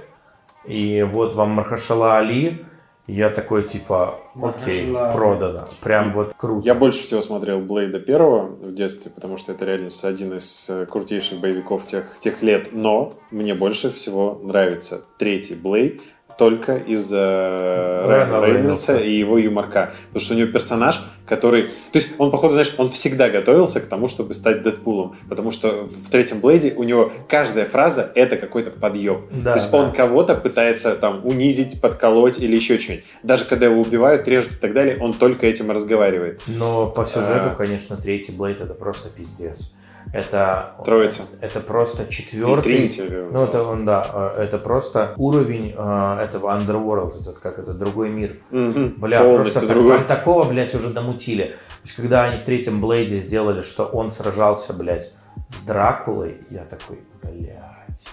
и 0.64 1.02
вот 1.02 1.34
вам 1.34 1.50
Мархашала 1.50 2.18
Али, 2.18 2.64
я 3.10 3.30
такой, 3.30 3.62
типа, 3.62 4.20
окей, 4.40 4.92
продано. 5.12 5.64
Прям 5.82 6.12
вот 6.12 6.32
круто. 6.36 6.66
Я 6.66 6.74
больше 6.74 7.02
всего 7.02 7.20
смотрел 7.20 7.60
Блейда 7.60 8.00
первого 8.00 8.46
в 8.46 8.72
детстве, 8.72 9.10
потому 9.14 9.36
что 9.36 9.52
это 9.52 9.64
реально 9.64 9.88
один 10.02 10.36
из 10.36 10.70
э, 10.70 10.86
крутейших 10.86 11.40
боевиков 11.40 11.86
тех, 11.86 12.18
тех 12.18 12.42
лет. 12.42 12.68
Но 12.72 13.14
мне 13.30 13.54
больше 13.54 13.90
всего 13.90 14.40
нравится 14.42 15.02
третий 15.18 15.54
Блейд 15.54 16.00
только 16.40 16.76
из-за 16.76 18.02
Райана 18.06 18.40
Райана 18.40 18.46
Рейнольдса 18.46 18.96
и 18.96 19.12
его 19.12 19.36
юморка. 19.36 19.92
Потому 20.06 20.24
что 20.24 20.34
у 20.34 20.38
него 20.38 20.50
персонаж, 20.50 21.02
который... 21.26 21.64
То 21.64 21.98
есть 21.98 22.14
он, 22.16 22.30
походу, 22.30 22.54
знаешь, 22.54 22.74
он 22.78 22.88
всегда 22.88 23.28
готовился 23.28 23.78
к 23.82 23.84
тому, 23.84 24.08
чтобы 24.08 24.32
стать 24.32 24.62
Дэдпулом. 24.62 25.14
Потому 25.28 25.50
что 25.50 25.86
в 25.86 26.08
третьем 26.08 26.40
Блейде 26.40 26.72
у 26.74 26.84
него 26.84 27.12
каждая 27.28 27.66
фраза— 27.66 28.10
это 28.14 28.38
какой-то 28.38 28.70
подъем. 28.70 29.26
Да, 29.30 29.52
То 29.52 29.58
есть 29.58 29.70
да. 29.70 29.76
он 29.76 29.92
кого-то 29.92 30.34
пытается 30.34 30.96
там 30.96 31.20
унизить, 31.26 31.78
подколоть 31.82 32.38
или 32.38 32.56
еще 32.56 32.78
что-нибудь. 32.78 33.04
Даже 33.22 33.44
когда 33.44 33.66
его 33.66 33.78
убивают, 33.78 34.26
режут 34.26 34.52
и 34.52 34.56
так 34.56 34.72
далее, 34.72 34.96
он 34.98 35.12
только 35.12 35.46
этим 35.46 35.70
разговаривает. 35.70 36.40
Но 36.46 36.86
по 36.86 37.04
сюжету, 37.04 37.50
А. 37.52 37.54
конечно, 37.54 37.98
третий 37.98 38.32
Блейд 38.32 38.62
это 38.62 38.72
просто 38.72 39.10
пиздец. 39.10 39.74
Это... 40.12 40.74
Троица. 40.84 41.22
Это 41.40 41.60
просто 41.60 42.06
четвертый... 42.12 42.62
Тринити, 42.62 43.02
Ну, 43.02 43.44
это 43.44 43.62
он, 43.62 43.84
да, 43.84 44.34
э, 44.36 44.42
это 44.42 44.58
просто 44.58 45.14
уровень 45.16 45.74
э, 45.76 46.16
этого 46.20 46.56
Underworld, 46.58 47.20
этот, 47.20 47.38
как 47.38 47.58
это, 47.58 47.72
другой 47.74 48.10
мир. 48.10 48.36
Мгм. 48.50 48.94
Бля, 48.98 49.20
Полностью 49.20 49.36
просто 49.52 49.60
так- 49.60 49.70
другой. 49.70 49.98
там 49.98 50.06
такого, 50.06 50.44
блядь, 50.44 50.74
уже 50.74 50.90
намутили. 50.90 51.44
То 51.44 51.84
есть, 51.84 51.96
когда 51.96 52.24
они 52.24 52.38
в 52.38 52.44
третьем 52.44 52.80
Блейде 52.80 53.20
сделали, 53.20 53.62
что 53.62 53.84
он 53.86 54.10
сражался, 54.12 54.74
блядь, 54.74 55.14
с 55.48 55.64
Дракулой, 55.64 56.38
я 56.50 56.64
такой, 56.64 57.00
блядь, 57.22 58.08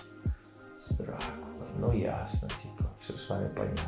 с 0.80 0.98
Дракулой, 0.98 1.68
ну 1.80 1.92
ясно, 1.92 2.48
типа, 2.62 2.90
все 3.00 3.14
с 3.14 3.30
вами 3.30 3.50
понятно. 3.50 3.82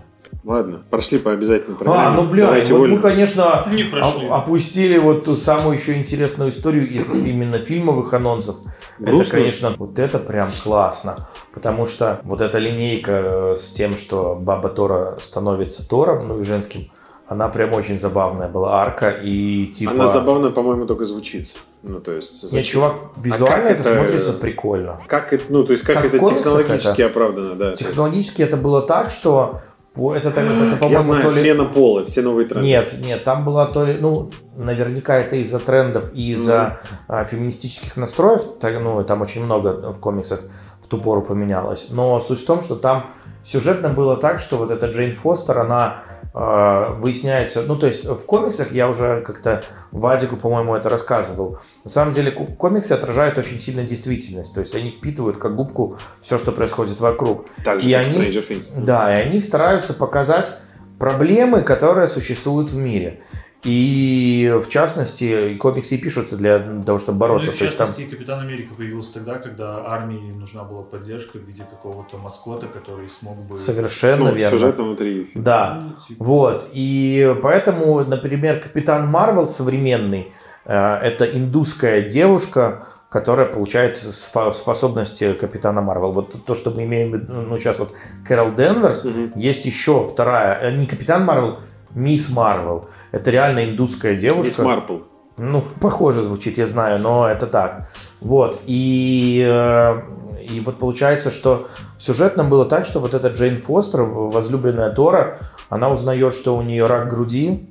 Ладно, 0.44 0.82
прошли 0.90 1.20
по 1.20 1.32
обязательной 1.32 1.76
А, 1.76 1.84
программе. 1.84 2.16
ну, 2.22 2.28
блядь, 2.30 2.46
Давайте 2.48 2.74
вот 2.74 2.80
вольно. 2.80 2.96
мы, 2.96 3.02
конечно, 3.02 3.66
Не 3.72 3.84
прошли. 3.84 4.28
опустили 4.28 4.98
вот 4.98 5.26
ту 5.26 5.36
самую 5.36 5.78
еще 5.78 5.96
интересную 5.98 6.50
историю 6.50 6.90
из 6.90 7.12
именно 7.14 7.60
фильмовых 7.60 8.14
анонсов. 8.14 8.56
Это, 9.00 9.12
Грустно. 9.12 9.38
конечно, 9.40 9.74
вот 9.78 10.00
это 10.00 10.18
прям 10.18 10.50
классно. 10.64 11.28
Потому 11.54 11.88
что 11.88 12.22
вот 12.24 12.42
эта 12.42 12.58
линейка 12.58 13.12
э, 13.12 13.56
с 13.58 13.72
тем, 13.74 13.98
что 13.98 14.36
Баба 14.40 14.70
Тора 14.70 15.18
становится 15.22 15.88
Тором, 15.88 16.28
ну 16.30 16.40
и 16.40 16.44
женским, 16.44 16.90
она 17.28 17.48
прям 17.50 17.74
очень 17.74 18.00
забавная 18.00 18.48
была 18.50 18.82
арка 18.82 19.10
и 19.10 19.68
типа... 19.68 19.92
Она 19.92 20.08
забавно, 20.08 20.52
по-моему, 20.52 20.86
только 20.86 21.04
звучит. 21.04 21.58
Ну, 21.84 22.00
то 22.00 22.12
есть... 22.14 22.44
Нет, 22.44 22.52
зачем? 22.52 22.64
чувак, 22.74 22.94
визуально 23.18 23.70
как 23.70 23.80
это, 23.80 23.90
это- 23.90 24.00
смотрится 24.00 24.34
прикольно. 24.34 25.00
Как 25.08 25.32
это, 25.34 25.44
ну, 25.50 25.64
то 25.64 25.72
есть, 25.74 25.84
как, 25.86 25.98
Как 25.98 26.06
это 26.06 26.20
технологически 26.20 27.02
это? 27.02 27.12
оправдано, 27.12 27.56
да. 27.56 27.66
то 27.66 27.72
есть- 27.72 27.84
Технологически 27.88 28.42
это 28.42 28.58
было 28.58 28.82
так, 28.82 29.12
что 29.12 29.60
это, 29.96 30.32
так- 30.32 30.46
это, 30.46 30.72
Я 30.72 30.78
по-моему, 30.78 31.02
знаю, 31.02 31.22
то 31.24 31.28
ли... 31.36 31.42
смена 31.42 31.66
пола, 31.66 32.06
все 32.06 32.22
новые 32.22 32.48
тренды. 32.48 32.68
Нет, 32.68 32.94
нет, 33.00 33.24
там 33.24 33.44
была 33.44 33.66
то 33.66 33.86
ли, 33.86 33.98
ну, 34.00 34.32
наверняка 34.56 35.18
это 35.18 35.36
из-за 35.38 35.60
трендов 35.60 36.14
и 36.14 36.32
из-за 36.32 36.80
а, 37.08 37.24
феминистических 37.24 37.98
настроев, 37.98 38.44
так, 38.60 38.80
ну, 38.82 39.04
там 39.04 39.22
очень 39.22 39.44
много 39.44 39.92
в 39.92 40.00
комиксах 40.00 40.42
в 40.82 40.88
ту 40.88 40.98
пору 40.98 41.22
поменялось. 41.22 41.90
Но 41.92 42.20
суть 42.20 42.42
в 42.42 42.46
том, 42.46 42.62
что 42.64 42.76
там 42.76 43.06
сюжетно 43.44 43.90
было 43.90 44.18
так, 44.18 44.40
что 44.40 44.58
вот 44.58 44.72
эта 44.72 44.88
Джейн 44.88 45.16
Фостер, 45.16 45.58
она 45.60 46.04
а, 46.34 46.94
выясняется, 46.94 47.64
ну, 47.64 47.76
то 47.76 47.88
есть 47.88 48.06
в 48.06 48.26
комиксах 48.26 48.72
я 48.72 48.88
уже 48.88 49.22
как-то 49.22 49.64
Вадику, 49.92 50.36
по-моему, 50.38 50.76
это 50.76 50.88
рассказывал. 50.88 51.58
На 51.84 51.90
самом 51.90 52.14
деле 52.14 52.32
комиксы 52.32 52.92
отражают 52.92 53.38
очень 53.38 53.60
сильно 53.60 53.84
действительность, 53.84 54.54
то 54.54 54.60
есть 54.60 54.76
они 54.76 54.92
впитывают 54.92 55.38
как 55.38 55.56
губку 55.56 55.98
все, 56.22 56.38
что 56.38 56.52
происходит 56.52 57.00
вокруг. 57.00 57.46
Так 57.66 57.80
же, 57.80 57.90
И 57.90 57.94
как 57.94 58.06
они- 58.08 58.28
Stranger 58.30 58.48
Things. 58.48 58.74
Да, 58.78 59.20
и 59.20 59.26
они 59.28 59.42
стараются 59.42 59.94
показать 59.94 60.56
проблемы, 61.00 61.62
которые 61.62 62.08
существуют 62.08 62.70
в 62.70 62.78
мире. 62.78 63.22
И 63.64 64.54
в 64.64 64.70
частности, 64.70 65.52
и 65.54 65.56
комиксы 65.58 65.96
и 65.96 65.98
пишутся 65.98 66.38
для 66.38 66.60
того, 66.86 66.98
чтобы 66.98 67.16
Ну, 67.16 67.20
бороться. 67.20 67.50
и 67.50 67.54
в 67.54 67.58
То 67.60 67.66
есть 67.66 67.78
там- 67.78 67.88
частности, 67.88 68.10
Капитан 68.10 68.40
Америка 68.40 68.74
появился 68.74 69.16
тогда, 69.16 69.36
когда 69.36 69.86
армии 69.86 70.32
нужна 70.32 70.64
была 70.64 70.82
поддержка 70.84 71.38
в 71.38 71.42
виде 71.42 71.64
какого-то 71.70 72.18
маскота, 72.18 72.68
который 72.68 73.10
смог 73.10 73.38
бы... 73.48 73.58
Совершенно 73.58 74.32
Ну, 74.32 74.36
верно. 74.36 74.58
сюжетно 74.58 74.84
внутри 74.86 75.26
фильма. 75.26 75.44
Да. 75.46 75.80
Ну, 75.82 75.90
типа, 76.08 76.24
Вот. 76.24 76.70
И 76.72 77.36
поэтому, 77.44 78.00
например, 78.06 78.62
Капитан 78.62 79.08
Марвел 79.08 79.48
современный 79.48 80.32
э, 80.66 80.74
это 81.04 81.26
индусская 81.26 82.02
девушка, 82.10 82.86
которая 83.10 83.48
получает 83.48 83.98
спо- 83.98 84.54
способности 84.54 85.34
Капитана 85.34 85.82
Марвел. 85.82 86.12
Вот 86.14 86.46
то, 86.46 86.54
что 86.56 86.70
мы 86.72 86.84
имеем 86.86 87.12
в 87.12 87.14
виду, 87.16 87.34
ну, 87.34 87.58
сейчас 87.58 87.80
вот 87.80 87.92
Кэрол 88.28 88.52
Денверс, 88.54 89.04
Мгм. 89.04 89.32
есть 89.36 89.66
еще 89.66 90.04
вторая, 90.06 90.60
э, 90.62 90.78
не 90.78 90.86
Капитан 90.86 91.26
Марвел, 91.26 91.58
Мисс 91.96 92.30
Марвел. 92.30 92.88
Это 93.12 93.32
реально 93.32 93.66
индусская 93.66 94.16
девушка. 94.16 94.46
Мисс 94.46 94.60
Марпл. 94.60 94.98
Ну, 95.38 95.64
похоже 95.80 96.22
звучит, 96.22 96.58
я 96.58 96.68
знаю, 96.68 97.00
но 97.00 97.28
это 97.30 97.48
так. 97.48 97.88
Вот. 98.20 98.60
И, 98.66 99.46
э, 99.48 100.02
и 100.50 100.60
вот 100.60 100.80
получается, 100.80 101.32
что 101.32 101.68
сюжетно 101.98 102.44
было 102.44 102.66
так, 102.66 102.86
что 102.86 103.00
вот 103.00 103.14
эта 103.14 103.30
Джейн 103.30 103.62
Фостер, 103.62 104.02
возлюбленная 104.02 104.90
Тора, 104.90 105.38
она 105.70 105.90
узнает, 105.90 106.34
что 106.34 106.58
у 106.58 106.62
нее 106.62 106.88
рак 106.88 107.10
груди, 107.10 107.70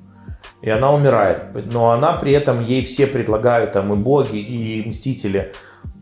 и 0.63 0.71
она 0.71 0.93
умирает. 0.93 1.43
Но 1.71 1.91
она 1.91 2.15
при 2.15 2.33
этом, 2.33 2.63
ей 2.63 2.85
все 2.85 3.07
предлагают, 3.07 3.73
там, 3.73 3.93
и 3.93 3.97
боги, 3.97 4.39
и 4.39 4.89
мстители, 4.89 5.53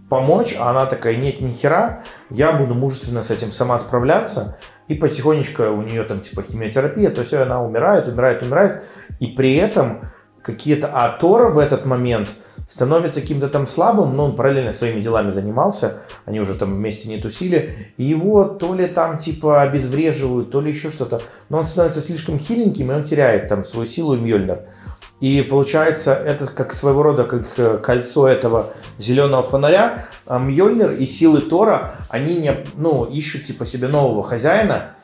помочь, 0.08 0.54
а 0.58 0.70
она 0.70 0.86
такая, 0.86 1.16
нет, 1.16 1.40
ни 1.40 1.52
хера, 1.52 2.04
я 2.30 2.52
буду 2.52 2.74
мужественно 2.74 3.22
с 3.22 3.30
этим 3.30 3.50
сама 3.50 3.78
справляться, 3.78 4.56
и 4.88 4.94
потихонечку 4.94 5.62
у 5.64 5.82
нее 5.82 6.04
там 6.04 6.20
типа 6.20 6.42
химиотерапия, 6.42 7.10
то 7.10 7.24
все, 7.24 7.42
она 7.42 7.62
умирает, 7.62 8.08
умирает, 8.08 8.42
умирает, 8.42 8.82
и 9.20 9.26
при 9.26 9.56
этом 9.56 10.00
какие-то... 10.42 10.88
А 10.92 11.08
Тора 11.08 11.50
в 11.50 11.58
этот 11.58 11.86
момент 11.86 12.28
становится 12.68 13.20
каким-то 13.20 13.48
там 13.48 13.66
слабым, 13.66 14.16
но 14.16 14.26
он 14.26 14.36
параллельно 14.36 14.72
своими 14.72 15.00
делами 15.00 15.30
занимался, 15.30 15.98
они 16.24 16.40
уже 16.40 16.54
там 16.54 16.70
вместе 16.70 17.08
не 17.08 17.18
тусили, 17.18 17.92
и 17.96 18.04
его 18.04 18.44
то 18.44 18.74
ли 18.74 18.86
там 18.86 19.18
типа 19.18 19.62
обезвреживают, 19.62 20.50
то 20.50 20.60
ли 20.60 20.70
еще 20.70 20.90
что-то, 20.90 21.22
но 21.48 21.58
он 21.58 21.64
становится 21.64 22.00
слишком 22.00 22.38
хиленьким, 22.38 22.90
и 22.90 22.94
он 22.94 23.04
теряет 23.04 23.48
там 23.48 23.64
свою 23.64 23.86
силу 23.86 24.16
и 24.16 24.20
Мьёльнир. 24.20 24.62
И 25.20 25.40
получается, 25.42 26.12
это 26.12 26.46
как 26.46 26.74
своего 26.74 27.02
рода 27.02 27.24
как 27.24 27.46
э, 27.56 27.78
кольцо 27.78 28.28
этого 28.28 28.74
зеленого 28.98 29.42
фонаря. 29.42 30.06
А 30.26 30.38
Мьёльнир 30.38 30.92
и 30.92 31.06
силы 31.06 31.40
Тора, 31.40 31.92
они 32.10 32.36
не, 32.36 32.54
ну, 32.74 33.04
ищут 33.04 33.44
типа 33.44 33.64
себе 33.64 33.88
нового 33.88 34.22
хозяина. 34.22 34.94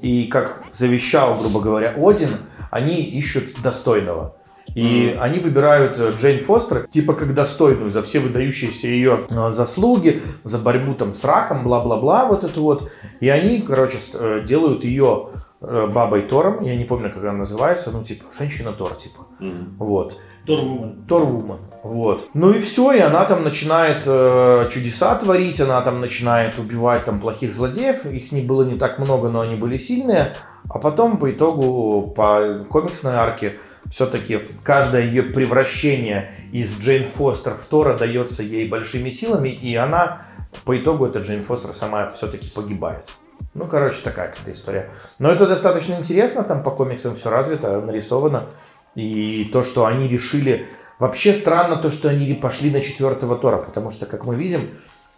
И 0.00 0.24
как 0.24 0.62
завещал, 0.72 1.36
грубо 1.38 1.60
говоря, 1.60 1.94
Один, 1.98 2.30
они 2.70 3.02
ищут 3.02 3.60
достойного. 3.62 4.36
И 4.74 5.16
они 5.20 5.38
выбирают 5.38 5.98
э, 5.98 6.12
Джейн 6.18 6.42
Фостер, 6.42 6.86
типа 6.90 7.12
как 7.12 7.34
достойную 7.34 7.90
за 7.90 8.02
все 8.02 8.20
выдающиеся 8.20 8.86
ее 8.86 9.18
э, 9.28 9.52
заслуги, 9.52 10.22
за 10.44 10.58
борьбу 10.58 10.94
там 10.94 11.14
с 11.14 11.24
раком, 11.24 11.64
бла-бла-бла, 11.64 12.24
вот 12.26 12.42
это 12.42 12.58
вот. 12.60 12.90
И 13.20 13.28
они, 13.28 13.60
короче, 13.60 13.98
делают 14.44 14.84
ее 14.84 15.28
бабой 15.60 16.22
Тором, 16.22 16.62
я 16.62 16.76
не 16.76 16.84
помню, 16.84 17.10
как 17.12 17.22
она 17.24 17.32
называется, 17.32 17.90
ну, 17.90 18.04
типа, 18.04 18.24
женщина-тор, 18.36 18.94
типа. 18.94 19.26
Вот. 19.78 20.18
Торвумен. 20.46 21.04
Торвумен. 21.06 21.58
Вот. 21.82 22.28
Ну 22.32 22.52
и 22.52 22.60
все, 22.60 22.92
и 22.92 23.00
она 23.00 23.24
там 23.26 23.44
начинает 23.44 24.02
э, 24.06 24.68
чудеса 24.70 25.14
творить, 25.16 25.60
она 25.60 25.80
там 25.82 26.00
начинает 26.00 26.58
убивать 26.58 27.04
там 27.04 27.20
плохих 27.20 27.52
злодеев. 27.52 28.06
Их 28.06 28.32
не 28.32 28.40
было 28.40 28.62
не 28.62 28.78
так 28.78 28.98
много, 28.98 29.28
но 29.28 29.40
они 29.42 29.56
были 29.56 29.76
сильные. 29.76 30.34
А 30.70 30.78
потом 30.78 31.18
по 31.18 31.30
итогу, 31.30 32.12
по 32.16 32.64
комиксной 32.70 33.14
арке, 33.14 33.58
все-таки 33.90 34.40
каждое 34.62 35.02
ее 35.02 35.22
превращение 35.22 36.30
из 36.52 36.78
Джейн 36.80 37.10
Фостер 37.10 37.54
в 37.54 37.64
Тора 37.66 37.96
дается 37.96 38.42
ей 38.42 38.68
большими 38.68 39.10
силами, 39.10 39.50
и 39.50 39.74
она 39.76 40.22
по 40.64 40.78
итогу 40.78 41.06
эта 41.06 41.20
Джейн 41.20 41.44
Фостер 41.44 41.74
сама 41.74 42.10
все-таки 42.10 42.48
погибает. 42.50 43.04
Ну, 43.58 43.66
короче, 43.66 44.00
такая 44.04 44.28
какая-то 44.28 44.52
история. 44.52 44.90
Но 45.18 45.30
это 45.32 45.46
достаточно 45.46 45.94
интересно, 45.94 46.44
там 46.44 46.62
по 46.62 46.70
комиксам 46.70 47.16
все 47.16 47.28
развито, 47.28 47.80
нарисовано. 47.80 48.46
И 48.94 49.50
то, 49.52 49.64
что 49.64 49.84
они 49.84 50.06
решили... 50.08 50.68
Вообще 51.00 51.32
странно 51.32 51.76
то, 51.76 51.90
что 51.90 52.08
они 52.08 52.32
пошли 52.34 52.70
на 52.70 52.80
четвертого 52.80 53.36
Тора, 53.36 53.58
потому 53.58 53.90
что, 53.90 54.06
как 54.06 54.24
мы 54.24 54.36
видим, 54.36 54.68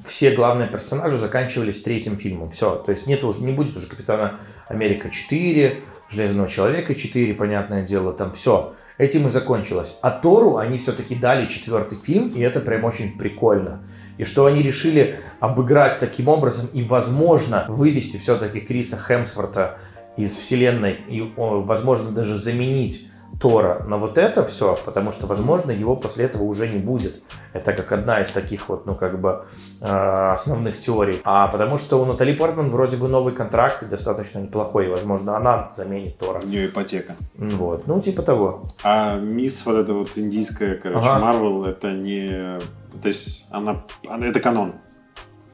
все 0.05 0.31
главные 0.31 0.69
персонажи 0.69 1.19
заканчивались 1.19 1.83
третьим 1.83 2.17
фильмом. 2.17 2.51
Все, 2.51 2.77
то 2.77 2.93
есть 2.93 3.07
нет 3.07 3.23
уже, 3.25 3.43
не 3.43 3.53
будет 3.53 3.77
уже 3.77 3.87
Капитана 3.87 4.41
Америка 4.69 5.11
4, 5.11 5.83
Железного 6.09 6.49
Человека 6.49 6.95
4, 6.95 7.35
понятное 7.35 7.83
дело, 7.83 8.13
там 8.13 8.33
все. 8.33 8.75
Этим 8.97 9.29
и 9.29 9.31
закончилось. 9.31 9.99
А 10.03 10.11
Тору 10.11 10.57
они 10.57 10.79
все-таки 10.79 11.15
дали 11.15 11.47
четвертый 11.47 11.99
фильм, 11.99 12.29
и 12.29 12.41
это 12.41 12.61
прям 12.61 12.85
очень 12.85 13.19
прикольно. 13.19 13.83
И 14.21 14.25
что 14.25 14.45
они 14.45 14.61
решили 14.61 15.19
обыграть 15.41 15.99
таким 15.99 16.29
образом 16.29 16.69
и, 16.75 16.83
возможно, 16.83 17.65
вывести 17.69 18.19
все-таки 18.19 18.61
Криса 18.61 18.99
Хемсворта 18.99 19.79
из 20.19 20.37
вселенной 20.37 20.99
и, 21.09 21.23
возможно, 21.37 22.11
даже 22.11 22.37
заменить 22.37 23.10
Тора 23.39 23.85
на 23.87 23.97
вот 23.97 24.19
это 24.19 24.45
все, 24.45 24.77
потому 24.85 25.13
что, 25.13 25.27
возможно, 25.27 25.71
его 25.71 25.97
после 25.97 26.25
этого 26.27 26.43
уже 26.43 26.69
не 26.69 26.79
будет. 26.79 27.23
Это 27.53 27.73
как 27.73 27.91
одна 27.93 28.21
из 28.21 28.31
таких 28.31 28.69
вот, 28.69 28.87
ну, 28.87 28.95
как 28.95 29.21
бы, 29.21 29.43
э, 29.81 30.33
основных 30.33 30.79
теорий. 30.79 31.21
А 31.25 31.49
потому 31.49 31.79
что 31.79 32.01
у 32.03 32.05
Натали 32.05 32.35
Портман 32.35 32.71
вроде 32.71 32.97
бы 32.97 33.09
новый 33.09 33.35
контракт 33.35 33.83
и 33.83 33.87
достаточно 33.87 34.41
неплохой, 34.41 34.87
и, 34.87 34.89
возможно, 34.89 35.37
она 35.37 35.73
заменит 35.77 36.19
Тора. 36.19 36.41
У 36.45 36.47
нее 36.49 36.67
ипотека. 36.67 37.15
Вот, 37.37 37.87
ну, 37.87 38.01
типа 38.01 38.23
того. 38.23 38.65
А 38.83 39.17
мисс 39.19 39.65
вот 39.67 39.77
эта 39.77 39.95
вот 39.95 40.11
индийская, 40.17 40.75
короче, 40.77 41.09
Ага. 41.09 41.19
Марвел, 41.25 41.65
это 41.65 41.93
не... 41.93 42.59
То 43.01 43.09
есть 43.09 43.47
она- 43.51 43.85
Это 44.09 44.41
канон. 44.41 44.75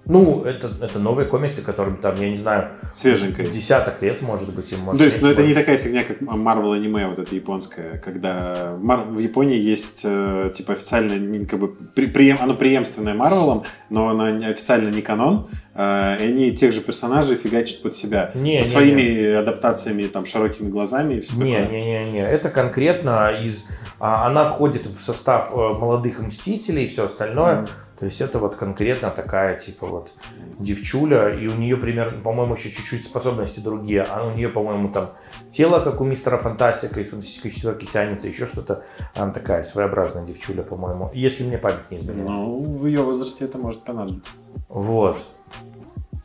Ну, 0.08 0.44
это, 0.44 0.70
это 0.80 0.98
новые 0.98 1.26
комиксы, 1.26 1.62
которым 1.62 1.96
там, 1.96 2.14
я 2.20 2.30
не 2.30 2.36
знаю, 2.36 2.68
Свеженькая. 2.94 3.46
десяток 3.46 4.00
лет, 4.02 4.22
может 4.22 4.54
быть, 4.54 4.70
им 4.72 4.80
может 4.80 4.98
То 5.00 5.04
есть, 5.04 5.20
ну 5.20 5.28
меньше, 5.28 5.40
это 5.42 5.48
не 5.48 5.54
такая 5.54 5.78
фигня, 5.78 6.04
как 6.04 6.22
Marvel 6.22 6.74
аниме, 6.74 7.08
вот 7.08 7.18
это 7.18 7.34
японское, 7.34 7.98
когда 7.98 8.76
Мар- 8.80 9.04
в 9.06 9.18
Японии 9.18 9.58
есть, 9.58 10.02
э, 10.04 10.50
типа, 10.54 10.74
официально, 10.74 11.18
не- 11.18 11.44
как 11.44 11.58
бы, 11.58 11.68
при- 11.94 12.06
преем- 12.06 12.38
оно 12.40 12.54
преемственное 12.54 13.14
Марвелом, 13.14 13.64
но 13.90 14.08
оно 14.08 14.30
не- 14.30 14.46
официально 14.46 14.90
не 14.90 15.02
канон, 15.02 15.48
э, 15.74 16.16
и 16.20 16.28
они 16.28 16.52
тех 16.52 16.72
же 16.72 16.80
персонажей 16.82 17.36
фигачат 17.36 17.82
под 17.82 17.94
себя. 17.96 18.30
Не, 18.34 18.54
со 18.54 18.62
не, 18.62 18.68
своими 18.70 19.32
адаптациями, 19.34 20.04
там, 20.04 20.24
широкими 20.24 20.68
глазами 20.68 21.14
и 21.14 21.20
все 21.20 21.34
Не, 21.36 21.56
такое. 21.60 21.68
не, 21.80 21.84
не, 22.06 22.12
не. 22.12 22.18
Это 22.20 22.48
конкретно 22.50 23.30
из. 23.42 23.66
а, 23.98 24.26
Она 24.26 24.44
входит 24.44 24.86
в 24.86 25.00
состав 25.02 25.52
э, 25.52 25.56
молодых 25.56 26.20
мстителей 26.20 26.84
и 26.84 26.88
все 26.88 27.06
остальное. 27.06 27.66
То 27.98 28.04
есть 28.04 28.20
это 28.20 28.38
вот 28.38 28.56
конкретно 28.56 29.10
такая 29.10 29.58
типа 29.58 29.86
вот 29.86 30.10
девчуля, 30.58 31.34
и 31.34 31.48
у 31.48 31.54
нее 31.54 31.76
примерно, 31.76 32.20
по-моему, 32.20 32.54
еще 32.54 32.70
чуть-чуть 32.70 33.04
способности 33.04 33.60
другие. 33.60 34.02
А 34.02 34.26
у 34.26 34.34
нее, 34.34 34.50
по-моему, 34.50 34.88
там 34.88 35.08
тело, 35.50 35.80
как 35.80 36.00
у 36.00 36.04
мистера 36.04 36.36
Фантастика 36.36 37.00
из 37.00 37.10
Фантастической 37.10 37.50
четверки 37.50 37.86
тянется, 37.86 38.28
еще 38.28 38.46
что-то. 38.46 38.84
Она 39.14 39.32
такая 39.32 39.62
своеобразная 39.62 40.26
девчуля, 40.26 40.62
по-моему. 40.62 41.10
Если 41.14 41.44
мне 41.44 41.56
память 41.56 41.90
не 41.90 41.98
изменяет. 41.98 42.28
Ну, 42.28 42.60
в 42.60 42.86
ее 42.86 43.02
возрасте 43.02 43.46
это 43.46 43.56
может 43.56 43.82
понадобиться. 43.82 44.32
Вот. 44.68 45.18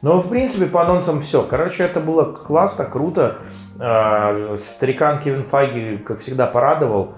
Ну, 0.01 0.19
в 0.19 0.29
принципе, 0.29 0.65
по 0.65 0.81
анонсам 0.81 1.21
все. 1.21 1.43
Короче, 1.43 1.83
это 1.83 1.99
было 1.99 2.33
классно, 2.33 2.85
круто. 2.85 3.37
А, 3.79 4.55
Старикан 4.57 5.19
Кевин 5.19 5.45
Файги, 5.45 5.97
как 5.97 6.19
всегда, 6.19 6.47
порадовал. 6.47 7.13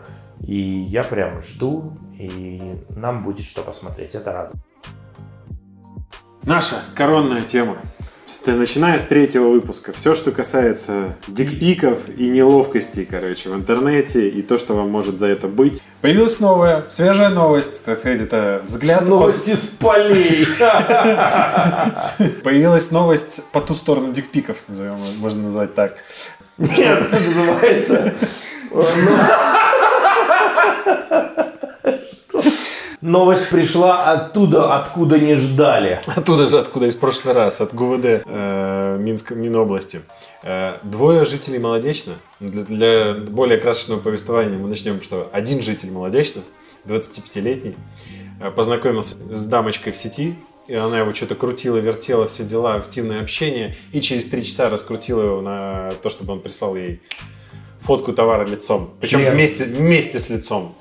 И 0.48 0.60
я 0.60 1.04
прям 1.04 1.42
жду, 1.42 1.98
и 2.20 2.76
нам 2.96 3.24
будет 3.24 3.46
что 3.46 3.62
посмотреть. 3.62 4.14
Это 4.16 4.32
радует. 4.34 4.64
Наша 6.44 6.76
коронная 6.96 7.42
тема. 7.42 7.78
Начиная 8.48 8.98
с 8.98 9.04
третьего 9.04 9.48
выпуска. 9.50 9.94
Все, 9.94 10.16
что 10.16 10.32
касается 10.32 11.16
дикпиков 11.28 12.10
и 12.10 12.28
неловкостей, 12.30 13.06
короче, 13.06 13.50
в 13.50 13.54
интернете, 13.56 14.28
и 14.28 14.42
то, 14.42 14.58
что 14.58 14.74
вам 14.74 14.90
может 14.90 15.20
за 15.20 15.28
это 15.28 15.48
быть. 15.48 15.84
Появилась 16.02 16.40
новая, 16.40 16.84
свежая 16.90 17.30
новость, 17.30 17.86
так 17.86 18.00
сказать, 18.00 18.22
это 18.22 18.62
взгляд... 18.66 19.08
Новости 19.08 19.52
с 19.52 19.68
полей. 19.80 20.46
по- 20.58 21.94
Появилась 22.44 22.92
новость 22.92 23.44
по 23.52 23.62
ту 23.62 23.76
сторону 23.76 24.12
дикпиков, 24.12 24.58
назовем, 24.68 24.98
можно 25.20 25.44
назвать 25.44 25.76
так. 25.76 25.96
Нет, 26.58 27.02
это 27.02 27.12
называется... 27.12 28.14
Новость 33.04 33.50
пришла 33.50 34.14
оттуда, 34.14 34.78
откуда 34.78 35.20
не 35.20 35.36
ждали. 35.36 36.00
Оттуда 36.16 36.48
же, 36.48 36.58
откуда 36.58 36.86
из 36.86 36.96
прошлый 36.96 37.34
раз, 37.34 37.60
от 37.60 37.74
ГУВД 37.74 38.24
э, 38.26 38.98
Минск, 38.98 39.32
Минобласти. 39.32 40.00
Э, 40.42 40.78
двое 40.84 41.26
жителей 41.26 41.60
Молодечно. 41.60 42.14
Для, 42.40 42.64
для 42.64 43.14
более 43.14 43.58
красочного 43.58 44.00
повествования 44.00 44.58
мы 44.58 44.70
начнем, 44.70 45.02
что 45.02 45.30
один 45.34 45.62
житель 45.62 45.92
Молодечно, 45.92 46.44
25-летний, 46.86 47.76
э, 48.40 48.52
познакомился 48.52 49.18
с 49.30 49.48
дамочкой 49.48 49.92
в 49.92 49.98
сети, 49.98 50.36
и 50.68 50.76
она 50.76 51.00
его 51.00 51.14
что-то 51.14 51.36
крутила, 51.36 51.78
вертела, 51.80 52.28
все 52.28 52.46
дела, 52.46 52.76
активное 52.76 53.22
общение, 53.22 53.76
и 53.92 54.00
через 54.00 54.28
три 54.28 54.46
часа 54.46 54.70
раскрутила 54.70 55.24
его 55.24 55.42
на 55.42 55.92
то, 56.02 56.10
чтобы 56.10 56.32
он 56.32 56.40
прислал 56.40 56.78
ей 56.78 57.02
фотку 57.84 58.14
товара 58.14 58.46
лицом. 58.46 58.90
Причем 59.00 59.20
Член. 59.20 59.34
вместе, 59.34 59.66
вместе 59.66 60.20
с 60.20 60.30
лицом. 60.30 60.76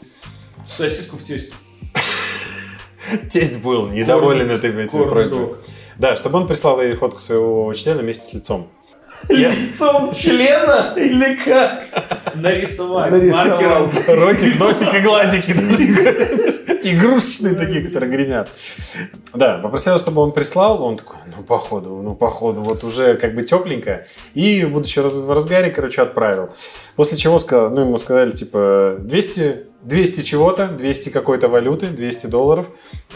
Сосиску 0.67 1.17
в 1.17 1.23
тесте. 1.23 1.55
Тесть 3.31 3.63
был 3.63 3.89
недоволен 3.89 4.51
этой 4.51 4.71
этим 4.71 4.89
Корн 4.89 5.11
просьбой. 5.11 5.49
Да, 5.99 6.17
чтобы 6.17 6.39
он 6.39 6.47
прислал 6.47 6.81
ей 6.81 6.95
фотку 6.95 7.19
своего 7.19 7.73
члена 7.75 8.03
вместе 8.03 8.25
с 8.25 8.35
лицом. 8.35 8.69
Лицом 9.29 10.15
члена 10.15 10.95
или 10.97 11.37
как? 11.45 11.85
Нарисовать. 12.35 13.13
Нарисовал. 13.13 13.47
маркером. 13.47 13.91
Ротик, 14.09 14.59
носик 14.59 14.95
и 14.95 15.01
глазики. 15.01 15.53
Эти 16.83 16.97
игрушечные 16.97 17.55
такие, 17.55 17.81
которые 17.85 18.11
гремят. 18.11 18.51
Да, 19.35 19.59
попросила, 19.59 19.99
чтобы 19.99 20.21
он 20.21 20.33
прислал. 20.33 20.83
Он 20.83 20.97
такой, 20.97 21.17
ну, 21.37 21.45
походу, 21.45 22.03
ну, 22.03 22.17
походу, 22.17 22.61
вот 22.61 22.83
уже 22.83 23.15
как 23.15 23.37
бы 23.37 23.45
тепленько. 23.45 24.05
И, 24.35 24.65
будучи 24.65 24.99
в 24.99 25.31
разгаре, 25.31 25.71
короче, 25.71 26.03
отправил. 26.03 26.51
После 26.97 27.17
чего 27.17 27.39
сказал, 27.39 27.71
ну, 27.71 27.83
ему 27.83 27.99
сказали, 27.99 28.33
типа, 28.33 28.97
200, 28.99 29.67
200 29.83 30.23
чего-то, 30.23 30.67
200 30.67 31.11
какой-то 31.11 31.47
валюты, 31.47 31.87
200 31.87 32.27
долларов. 32.27 32.67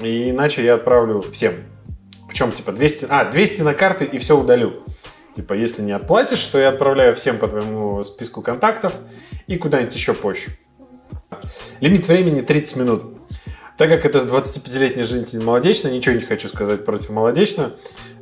И 0.01 0.31
иначе 0.31 0.65
я 0.65 0.75
отправлю 0.75 1.25
всем. 1.33 1.53
Причем, 2.29 2.53
типа, 2.53 2.71
200, 2.71 3.07
а, 3.09 3.25
200 3.25 3.63
на 3.63 3.75
карты 3.75 4.05
и 4.05 4.19
все 4.19 4.39
удалю. 4.39 4.75
Типа, 5.35 5.55
если 5.55 5.83
не 5.83 5.91
отплатишь, 5.91 6.45
то 6.45 6.61
я 6.61 6.69
отправляю 6.69 7.17
всем 7.17 7.39
по 7.39 7.49
твоему 7.49 8.05
списку 8.05 8.43
контактов 8.43 8.93
и 9.49 9.57
куда-нибудь 9.57 9.95
еще 9.97 10.15
позже. 10.15 10.51
Лимит 11.81 12.07
времени 12.07 12.43
30 12.43 12.77
минут. 12.77 13.16
Так 13.77 13.91
как 13.91 14.07
это 14.07 14.19
25-летний 14.21 15.03
житель 15.03 15.43
Молодечно, 15.43 15.89
ничего 15.89 16.15
не 16.15 16.23
хочу 16.23 16.49
сказать 16.49 16.85
против 16.85 17.11
Молодечно, 17.11 17.71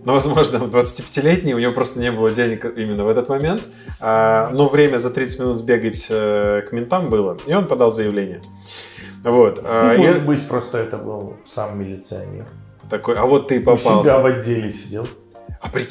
но, 0.04 0.12
возможно, 0.12 0.56
25-летний, 0.56 1.54
у 1.54 1.58
него 1.58 1.72
просто 1.72 2.00
не 2.00 2.10
было 2.10 2.30
денег 2.30 2.64
именно 2.76 3.04
в 3.04 3.08
этот 3.08 3.28
момент, 3.28 3.62
а, 4.00 4.50
но 4.50 4.68
время 4.68 4.96
за 4.96 5.10
30 5.10 5.38
минут 5.40 5.58
сбегать 5.58 6.06
э, 6.10 6.62
к 6.68 6.72
ментам 6.72 7.08
было, 7.08 7.38
и 7.46 7.54
он 7.54 7.66
подал 7.66 7.90
заявление. 7.90 8.42
Вот. 9.22 9.60
а, 9.64 9.96
Может 9.96 10.16
я 10.16 10.20
быть, 10.22 10.46
просто 10.48 10.78
это 10.78 10.98
был 10.98 11.36
сам 11.46 11.78
милиционер. 11.78 12.46
такой, 12.90 13.16
а 13.16 13.24
вот 13.24 13.48
ты 13.48 13.56
и 13.56 13.58
У 13.60 13.62
себя 13.62 13.76
попался. 13.76 14.18
в 14.20 14.26
отделе 14.26 14.72
сидел. 14.72 15.06
А 15.64 15.68
при- 15.70 15.88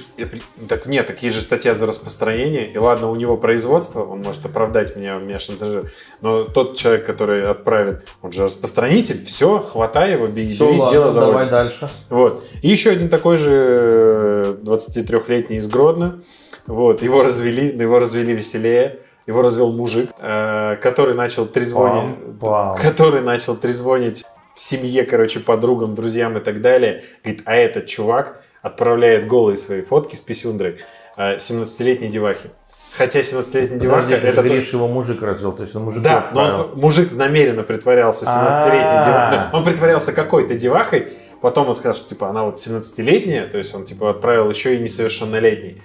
так 0.68 0.86
нет, 0.86 1.08
такие 1.08 1.32
же 1.32 1.41
статья 1.41 1.74
за 1.74 1.88
распространение. 1.88 2.72
И 2.72 2.78
ладно, 2.78 3.10
у 3.10 3.16
него 3.16 3.38
производство, 3.38 4.04
он 4.04 4.22
может 4.22 4.45
оправдать 4.45 4.95
меня, 4.95 5.16
меня 5.18 5.40
шантажирует. 5.40 5.91
Но 6.22 6.44
тот 6.44 6.78
человек, 6.78 7.06
который 7.08 7.50
отправит, 7.50 8.04
он 8.22 8.32
же 8.32 8.44
распространитель, 8.44 9.26
все, 9.26 9.58
хватай 9.60 10.12
его, 10.12 10.28
беги, 10.28 10.54
Все, 10.54 10.68
бери, 10.70 10.80
ладно, 10.80 10.94
дело 10.94 11.12
заводит. 11.12 11.34
давай 11.34 11.50
дальше. 11.50 11.90
Вот. 12.10 12.44
И 12.62 12.70
еще 12.70 12.91
один 12.91 13.10
такой 13.10 13.38
же 13.38 14.58
23-летний 14.62 15.58
из 15.58 15.68
Гродно. 15.68 16.20
Вот. 16.68 17.02
Его 17.02 17.24
развели, 17.24 17.74
но 17.74 17.82
его 17.82 17.98
развели 18.00 18.34
веселее. 18.34 19.00
Его 19.26 19.41
развел 19.41 19.72
мужик, 19.72 20.12
э, 20.20 20.76
который 20.82 21.16
начал 21.16 21.45
трезвонить, 21.48 22.16
пам. 22.41 22.78
который 22.78 23.22
начал 23.22 23.56
трезвонить 23.56 24.24
семье, 24.54 25.04
короче, 25.04 25.40
подругам, 25.40 25.95
друзьям 25.95 26.38
и 26.38 26.41
так 26.41 26.62
далее. 26.62 27.02
Говорит, 27.24 27.41
а 27.45 27.56
этот 27.56 27.86
чувак 27.88 28.44
отправляет 28.64 29.27
голые 29.27 29.57
свои 29.57 29.84
фотки 29.84 30.15
с 30.15 30.22
писюндрой 30.22 30.80
э, 31.18 31.35
17-летней 31.35 32.07
девахи. 32.10 32.49
Хотя 32.95 33.19
17-летняя 33.19 33.80
деваха 33.80 34.03
Подожди, 34.03 34.22
ты 34.22 34.27
это... 34.27 34.35
то- 34.38 34.44
говоришь, 34.44 34.73
его 34.73 34.88
мужик 34.88 35.22
развел, 35.22 35.52
то 35.52 35.64
есть 35.64 35.76
он 35.76 35.84
мужик 35.84 36.02
да, 36.03 36.30
но 36.34 36.69
он, 36.73 36.80
мужик 36.80 37.11
намеренно 37.15 37.64
притворялся 37.64 38.26
17-летней 38.26 38.80
А. 38.81 39.03
девахой. 39.06 39.60
Он 39.60 39.64
притворялся 39.65 40.14
какой-то 40.14 40.53
девахой, 40.56 41.07
потом 41.41 41.69
он 41.69 41.76
сказал, 41.76 41.95
что 41.95 42.10
типа 42.10 42.30
она 42.30 42.44
вот 42.44 42.56
17-летняя, 42.56 43.48
то 43.48 43.57
есть 43.57 43.73
он 43.76 43.84
типа 43.84 44.11
отправил 44.11 44.49
еще 44.49 44.76
и 44.76 44.80
несовершеннолетний. 44.80 45.81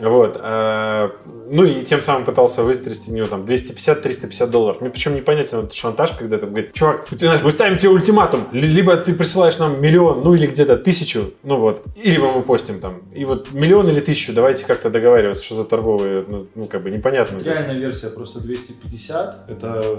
Вот. 0.00 0.38
а, 0.40 1.12
ну 1.50 1.64
и 1.64 1.84
тем 1.84 2.02
самым 2.02 2.24
пытался 2.24 2.62
вытрясти 2.62 3.12
у 3.12 3.14
него 3.14 3.26
там 3.26 3.44
250-350 3.44 4.46
долларов. 4.48 4.80
Мне 4.80 4.90
причем 4.90 5.14
непонятен 5.14 5.58
этот 5.58 5.72
шантаж, 5.72 6.12
когда 6.12 6.38
ты 6.38 6.46
говорит, 6.46 6.72
чувак, 6.72 7.06
ты 7.08 7.18
знаешь, 7.18 7.42
мы 7.42 7.50
ставим 7.50 7.76
тебе 7.76 7.90
ультиматум. 7.90 8.48
Ли- 8.52 8.66
Либо 8.66 8.96
ты 8.96 9.14
присылаешь 9.14 9.58
нам 9.58 9.80
миллион, 9.80 10.22
ну 10.24 10.34
или 10.34 10.46
где-то 10.46 10.76
тысячу, 10.76 11.32
ну 11.42 11.58
вот, 11.60 11.82
и 11.94 12.10
либо 12.10 12.32
мы 12.32 12.42
постим 12.42 12.80
там. 12.80 13.02
И 13.14 13.24
вот 13.24 13.52
миллион 13.52 13.88
или 13.88 14.00
тысячу, 14.00 14.32
давайте 14.32 14.64
как-то 14.66 14.90
договариваться, 14.90 15.44
что 15.44 15.54
за 15.54 15.64
торговые, 15.64 16.24
ну, 16.26 16.46
ну, 16.54 16.66
как 16.66 16.82
бы 16.82 16.90
непонятно. 16.90 17.38
Реальная 17.38 17.76
версия 17.78 18.08
просто 18.08 18.40
250. 18.40 19.50
Это 19.50 19.98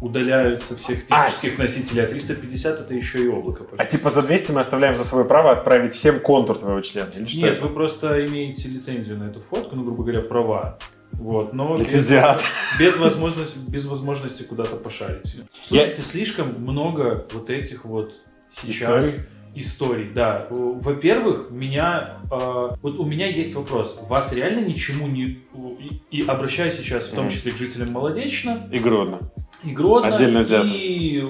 удаляют 0.00 0.62
со 0.62 0.76
всех 0.76 0.98
А, 1.10 1.28
физических 1.28 1.58
носителей, 1.58 2.04
а 2.04 2.06
350 2.06 2.80
это 2.80 2.94
еще 2.94 3.22
и 3.22 3.28
облако. 3.28 3.64
А 3.76 3.84
типа 3.84 4.10
за 4.10 4.22
200 4.22 4.52
мы 4.52 4.60
оставляем 4.60 4.94
за 4.96 5.04
собой 5.04 5.24
право 5.26 5.52
отправить 5.52 5.92
всем 5.92 6.20
контур 6.20 6.56
твоего 6.56 6.80
члена? 6.80 7.08
Или 7.16 7.24
что 7.26 7.40
Нет, 7.40 7.52
это? 7.58 7.66
вы 7.66 7.74
просто 7.74 8.26
имеете 8.26 8.68
лицензию 8.68 9.18
на 9.18 9.24
эту 9.36 9.44
фотку, 9.44 9.76
ну, 9.76 9.84
грубо 9.84 10.02
говоря, 10.04 10.22
права. 10.22 10.78
Вот, 11.12 11.52
но 11.52 11.76
без- 11.76 11.86
Лицензиат. 11.86 12.42
без, 12.78 12.96
возможности, 12.98 13.58
без 13.68 13.86
возможности 13.86 14.42
куда-то 14.42 14.76
пошарить. 14.76 15.36
Слушайте, 15.62 16.02
слишком 16.02 16.54
много 16.58 17.26
вот 17.32 17.48
этих 17.48 17.84
вот 17.84 18.12
сейчас 18.50 19.04
Историй? 19.06 19.24
историй. 19.54 20.10
Да, 20.12 20.46
во-первых, 20.50 21.50
меня 21.50 22.18
э, 22.30 22.68
вот 22.82 22.98
у 22.98 23.04
меня 23.06 23.28
есть 23.30 23.54
вопрос. 23.54 23.98
Вас 24.08 24.32
реально 24.34 24.66
ничему 24.66 25.06
не 25.06 25.40
и, 25.78 26.02
и 26.10 26.26
обращаюсь 26.26 26.74
сейчас 26.76 27.06
в 27.08 27.14
том 27.14 27.30
числе 27.30 27.52
к 27.52 27.56
жителям 27.56 27.92
Молодечно, 27.92 28.66
И 28.70 28.78
Гродно. 28.78 29.20
и 29.64 29.70
Гродно, 29.70 30.14
Отдельно 30.14 30.40
взято. 30.40 30.66
и 30.66 31.26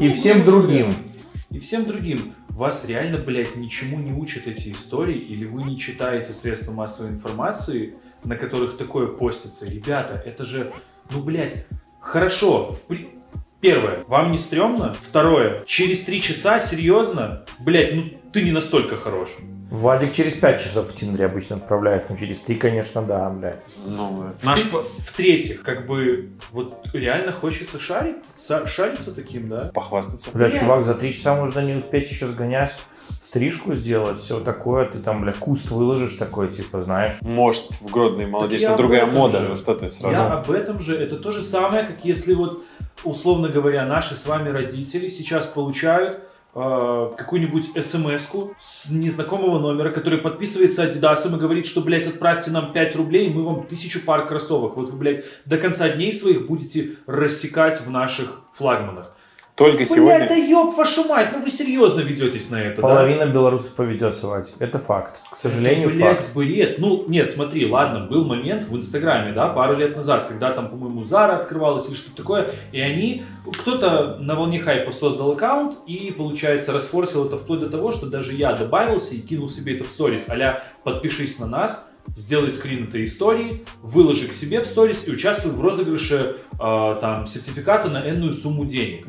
И 0.00 0.12
всем 0.12 0.44
другим. 0.44 0.94
И 1.50 1.58
всем 1.58 1.84
другим. 1.86 2.34
Вас 2.48 2.86
реально, 2.88 3.18
блядь, 3.18 3.56
ничему 3.56 3.98
не 3.98 4.12
учат 4.12 4.46
эти 4.46 4.70
истории, 4.70 5.16
или 5.18 5.44
вы 5.46 5.62
не 5.62 5.78
читаете 5.78 6.32
средства 6.34 6.72
массовой 6.72 7.10
информации, 7.10 7.96
на 8.24 8.36
которых 8.36 8.76
такое 8.76 9.06
постится. 9.06 9.66
Ребята, 9.68 10.20
это 10.24 10.44
же, 10.44 10.70
ну, 11.10 11.22
блядь, 11.22 11.66
хорошо. 12.00 12.70
в 12.70 12.86
при- 12.86 13.08
Первое, 13.60 14.04
вам 14.06 14.30
не 14.30 14.38
стрёмно? 14.38 14.94
Второе, 14.94 15.62
через 15.64 16.02
три 16.02 16.20
часа, 16.20 16.60
серьезно? 16.60 17.44
Блядь, 17.58 17.94
ну 17.94 18.04
ты 18.32 18.42
не 18.44 18.52
настолько 18.52 18.94
хорош. 18.96 19.30
Вадик 19.70 20.14
через 20.14 20.34
5 20.34 20.60
часов 20.62 20.88
в 20.88 20.94
Тиндере 20.94 21.26
обычно 21.26 21.56
отправляет, 21.56 22.08
но 22.08 22.16
через 22.16 22.40
3, 22.40 22.54
конечно, 22.56 23.02
да, 23.02 23.28
блядь. 23.28 23.60
Ну, 23.86 24.24
В- 24.38 24.44
наш... 24.44 24.60
В-третьих, 24.62 25.62
как 25.62 25.86
бы, 25.86 26.30
вот 26.52 26.86
реально 26.94 27.32
хочется 27.32 27.78
шарить, 27.78 28.16
шариться 28.66 29.14
таким, 29.14 29.48
да? 29.48 29.70
Похвастаться. 29.74 30.30
Бля, 30.32 30.50
чувак, 30.50 30.84
за 30.86 30.94
3 30.94 31.12
часа 31.12 31.34
можно 31.34 31.60
не 31.60 31.74
успеть 31.74 32.10
еще 32.10 32.26
сгонять, 32.28 32.72
стрижку 33.26 33.74
сделать, 33.74 34.18
все 34.18 34.40
такое, 34.40 34.86
ты 34.86 35.00
там, 35.00 35.20
бля, 35.20 35.34
куст 35.38 35.70
выложишь 35.70 36.14
такой, 36.14 36.48
типа, 36.48 36.82
знаешь. 36.82 37.16
Может, 37.20 37.72
в 37.82 37.90
Гродно 37.90 38.22
и 38.22 38.26
Молодечно 38.26 38.70
я 38.70 38.76
другая 38.76 39.04
мода. 39.04 39.40
же. 39.40 39.48
Ну 39.48 39.56
что 39.56 39.74
ты 39.74 39.90
сразу? 39.90 40.10
Я 40.14 40.32
об 40.32 40.50
этом 40.50 40.80
же. 40.80 40.96
Это 40.96 41.16
то 41.16 41.30
же 41.30 41.42
самое, 41.42 41.84
как 41.84 42.06
если 42.06 42.32
вот, 42.32 42.64
условно 43.04 43.48
говоря, 43.48 43.84
наши 43.84 44.16
с 44.16 44.26
вами 44.26 44.48
родители 44.48 45.08
сейчас 45.08 45.44
получают 45.44 46.20
э, 46.58 47.16
какую-нибудь 47.16 47.70
смс-ку 47.84 48.54
с 48.58 48.90
незнакомого 48.90 49.58
номера, 49.58 49.90
который 49.90 50.18
подписывается 50.18 50.82
Адидасом 50.82 51.36
и 51.36 51.38
говорит, 51.38 51.66
что, 51.66 51.80
блядь, 51.80 52.06
отправьте 52.06 52.50
нам 52.50 52.72
5 52.72 52.96
рублей, 52.96 53.28
и 53.28 53.32
мы 53.32 53.44
вам 53.44 53.66
тысячу 53.66 54.04
пар 54.04 54.26
кроссовок. 54.26 54.76
Вот 54.76 54.90
вы, 54.90 54.98
блядь, 54.98 55.24
до 55.44 55.58
конца 55.58 55.88
дней 55.88 56.12
своих 56.12 56.46
будете 56.46 56.90
рассекать 57.06 57.80
в 57.80 57.90
наших 57.90 58.42
флагманах. 58.52 59.14
Только 59.58 59.78
Блядь, 59.78 59.88
сегодня... 59.88 60.28
да 60.28 60.36
ёб 60.36 60.76
вашу 60.76 61.02
мать, 61.08 61.30
ну 61.32 61.40
вы 61.40 61.50
серьезно 61.50 62.00
ведетесь 62.02 62.48
на 62.50 62.62
это, 62.62 62.80
да? 62.80 62.88
Половина 62.88 63.26
белорусов 63.26 63.74
поведется, 63.74 64.28
Вадик. 64.28 64.54
Это 64.60 64.78
факт. 64.78 65.18
К 65.32 65.36
сожалению, 65.36 65.90
Блять, 65.90 66.20
факт. 66.20 66.32
бред. 66.32 66.78
Ну, 66.78 67.04
нет, 67.08 67.28
смотри, 67.28 67.68
ладно, 67.68 68.06
был 68.06 68.24
момент 68.24 68.66
в 68.66 68.76
Инстаграме, 68.76 69.32
да, 69.32 69.48
пару 69.48 69.76
лет 69.76 69.96
назад, 69.96 70.26
когда 70.26 70.52
там, 70.52 70.68
по-моему, 70.68 71.02
Зара 71.02 71.34
открывалась 71.34 71.88
или 71.88 71.96
что-то 71.96 72.18
такое, 72.18 72.50
и 72.70 72.80
они, 72.80 73.24
кто-то 73.60 74.18
на 74.20 74.36
волне 74.36 74.60
хайпа 74.60 74.92
создал 74.92 75.32
аккаунт 75.32 75.78
и, 75.88 76.14
получается, 76.16 76.72
расфорсил 76.72 77.26
это 77.26 77.36
вплоть 77.36 77.58
до 77.58 77.68
того, 77.68 77.90
что 77.90 78.06
даже 78.06 78.34
я 78.34 78.52
добавился 78.52 79.16
и 79.16 79.18
кинул 79.18 79.48
себе 79.48 79.74
это 79.74 79.82
в 79.82 79.88
сторис, 79.88 80.28
а 80.28 80.62
подпишись 80.84 81.40
на 81.40 81.48
нас, 81.48 81.90
сделай 82.16 82.50
скрин 82.50 82.84
этой 82.84 83.04
истории, 83.04 83.64
выложи 83.82 84.28
к 84.28 84.32
себе 84.32 84.60
в 84.60 84.66
сторис 84.66 85.06
и 85.06 85.12
участвуй 85.12 85.52
в 85.52 85.60
розыгрыше 85.60 86.36
э, 86.52 86.98
там 87.00 87.26
сертификата 87.26 87.88
на 87.88 88.08
энную 88.08 88.32
сумму 88.32 88.64
денег. 88.64 89.06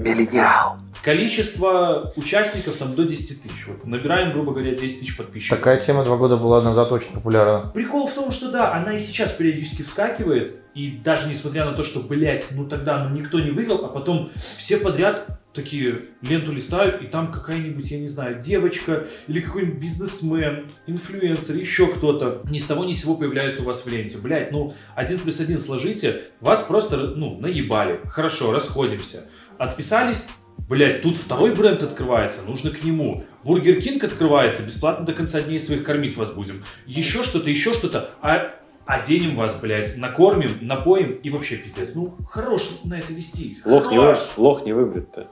Количество 1.04 2.12
участников 2.18 2.76
там 2.76 2.94
до 2.94 3.06
10 3.06 3.44
тысяч. 3.44 3.68
Вот, 3.68 3.86
набираем, 3.86 4.34
грубо 4.34 4.52
говоря, 4.52 4.76
10 4.76 5.00
тысяч 5.00 5.16
подписчиков. 5.16 5.58
Такая 5.58 5.80
тема 5.80 6.04
два 6.04 6.18
года 6.18 6.36
была 6.36 6.62
назад 6.62 6.92
очень 6.92 7.14
популярна. 7.14 7.70
Прикол 7.74 8.06
в 8.06 8.14
том, 8.14 8.32
что 8.32 8.52
да, 8.52 8.74
она 8.74 8.94
и 8.94 9.00
сейчас 9.00 9.32
периодически 9.32 9.84
вскакивает, 9.84 10.62
и 10.76 10.92
даже 10.92 11.30
несмотря 11.30 11.66
на 11.66 11.72
то, 11.72 11.84
что, 11.84 12.02
блядь, 12.02 12.48
ну 12.52 12.66
тогда 12.66 13.08
ну, 13.08 13.16
никто 13.16 13.40
не 13.40 13.52
выиграл, 13.52 13.86
а 13.86 13.88
потом 13.88 14.30
все 14.58 14.78
подряд 14.78 15.39
такие 15.54 16.00
ленту 16.22 16.52
листают, 16.52 17.02
и 17.02 17.08
там 17.08 17.32
какая-нибудь, 17.32 17.90
я 17.92 18.00
не 18.00 18.08
знаю, 18.08 18.42
девочка 18.42 19.08
или 19.28 19.40
какой-нибудь 19.40 19.82
бизнесмен, 19.82 20.72
инфлюенсер, 20.88 21.56
еще 21.56 21.88
кто-то 21.88 22.42
ни 22.50 22.60
с 22.60 22.66
того 22.66 22.86
ни 22.86 22.94
с 22.94 23.02
сего 23.02 23.16
появляются 23.16 23.64
у 23.64 23.66
вас 23.66 23.86
в 23.86 23.90
ленте. 23.90 24.18
Блядь, 24.18 24.52
ну 24.52 24.74
один 24.96 25.20
плюс 25.20 25.40
один 25.40 25.60
сложите, 25.60 26.22
вас 26.40 26.62
просто, 26.64 26.98
ну, 26.98 27.40
наебали. 27.40 28.00
Хорошо, 28.06 28.52
расходимся. 28.52 29.26
Отписались, 29.58 30.26
Блять, 30.68 31.02
тут 31.02 31.16
второй 31.16 31.56
бренд 31.56 31.82
открывается, 31.84 32.42
нужно 32.46 32.72
к 32.72 32.84
нему. 32.84 33.26
Бургер 33.44 33.82
Кинг 33.82 34.04
открывается, 34.04 34.62
бесплатно 34.62 35.06
до 35.06 35.14
конца 35.14 35.42
дней 35.42 35.60
своих 35.60 35.84
кормить 35.84 36.18
вас 36.18 36.34
будем. 36.34 36.64
Еще 36.86 37.24
что-то, 37.24 37.50
еще 37.50 37.74
что-то. 37.74 38.10
А 38.22 38.56
оденем 38.90 39.36
вас, 39.36 39.56
блядь, 39.62 39.98
накормим, 39.98 40.52
напоим 40.62 41.12
и 41.12 41.30
вообще 41.30 41.58
пиздец. 41.58 41.92
Ну, 41.94 42.16
хорош 42.30 42.64
на 42.84 42.98
это 43.00 43.14
вестись. 43.14 43.62
Лох 43.66 43.92
не, 43.92 43.98
Хорош. 43.98 44.20
вы- 44.36 44.44
лох 44.44 44.66
не 44.66 44.74
выбрит-то. 44.74 45.28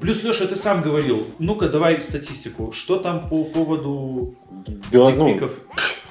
Плюс, 0.00 0.24
Леша, 0.24 0.46
ты 0.46 0.56
сам 0.56 0.80
говорил. 0.80 1.26
Ну-ка, 1.38 1.68
давай 1.68 2.00
статистику. 2.00 2.72
Что 2.72 2.96
там 2.96 3.28
по 3.28 3.44
поводу 3.44 4.34
Бел- 4.90 5.10
ну, 5.14 5.26
дикпиков? 5.28 5.52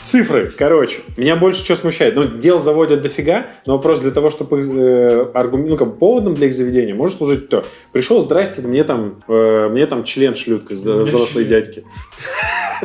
Цифры, 0.03 0.51
короче. 0.57 0.99
Меня 1.15 1.37
больше 1.37 1.63
что 1.63 1.75
смущает. 1.77 2.13
Ну, 2.15 2.25
дел 2.37 2.59
заводят 2.59 3.01
дофига, 3.01 3.47
но 3.65 3.77
вопрос 3.77 4.01
для 4.01 4.11
того, 4.11 4.29
чтобы 4.29 4.59
их, 4.59 4.65
э, 4.69 5.31
аргум- 5.33 5.65
ну, 5.65 5.77
как 5.77 5.97
поводом 5.97 6.35
для 6.35 6.47
их 6.47 6.53
заведения 6.53 6.93
может 6.93 7.17
служить 7.17 7.47
то. 7.49 7.65
Пришел, 7.93 8.19
здрасте, 8.21 8.61
мне 8.63 8.83
там, 8.83 9.21
э, 9.29 9.69
мне 9.71 9.87
там 9.87 10.03
член 10.03 10.35
шлют, 10.35 10.69
взрослые 10.69 11.47
дядьки. 11.47 11.85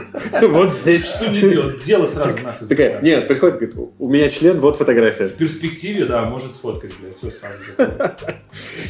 Вот 0.42 0.78
здесь. 0.82 1.06
Что 1.06 1.30
не 1.30 1.40
делать? 1.40 1.82
Дело 1.84 2.06
сразу 2.06 2.30
нахуй. 2.44 2.68
Такая, 2.68 3.00
нет, 3.02 3.28
приходит, 3.28 3.56
говорит, 3.56 3.76
у 3.98 4.08
меня 4.08 4.28
член, 4.28 4.60
вот 4.60 4.76
фотография. 4.76 5.26
В 5.26 5.34
перспективе, 5.34 6.04
да, 6.04 6.24
может 6.24 6.52
сфоткать, 6.52 6.92
блядь, 7.00 7.16
все 7.16 7.30
сразу. 7.30 7.56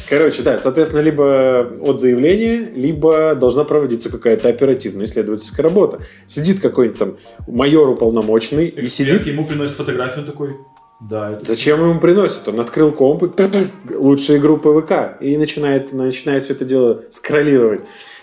Короче, 0.09 0.41
да, 0.41 0.59
соответственно, 0.59 1.01
либо 1.01 1.73
от 1.81 1.99
заявления, 1.99 2.69
либо 2.75 3.35
должна 3.35 3.63
проводиться 3.63 4.09
какая-то 4.09 4.49
оперативная 4.49 5.05
исследовательская 5.05 5.63
работа. 5.63 5.99
Сидит 6.25 6.59
какой-нибудь 6.59 6.99
там 6.99 7.17
майор 7.47 7.89
уполномоченный 7.89 8.67
и 8.67 8.87
сидит. 8.87 9.25
ему 9.25 9.45
приносит 9.45 9.75
фотографию, 9.75 10.25
такой, 10.25 10.55
да, 10.99 11.31
это 11.31 11.45
Зачем 11.45 11.79
ему 11.79 11.99
приносит? 11.99 12.47
Он 12.49 12.59
открыл 12.59 12.91
комп 12.91 13.23
и 13.23 13.95
лучшие 13.95 14.39
группы 14.39 14.81
ВК 14.81 15.21
и 15.21 15.37
начинает, 15.37 15.93
начинает 15.93 16.43
все 16.43 16.53
это 16.53 16.65
дело 16.65 17.01
скроллировать. 17.09 17.81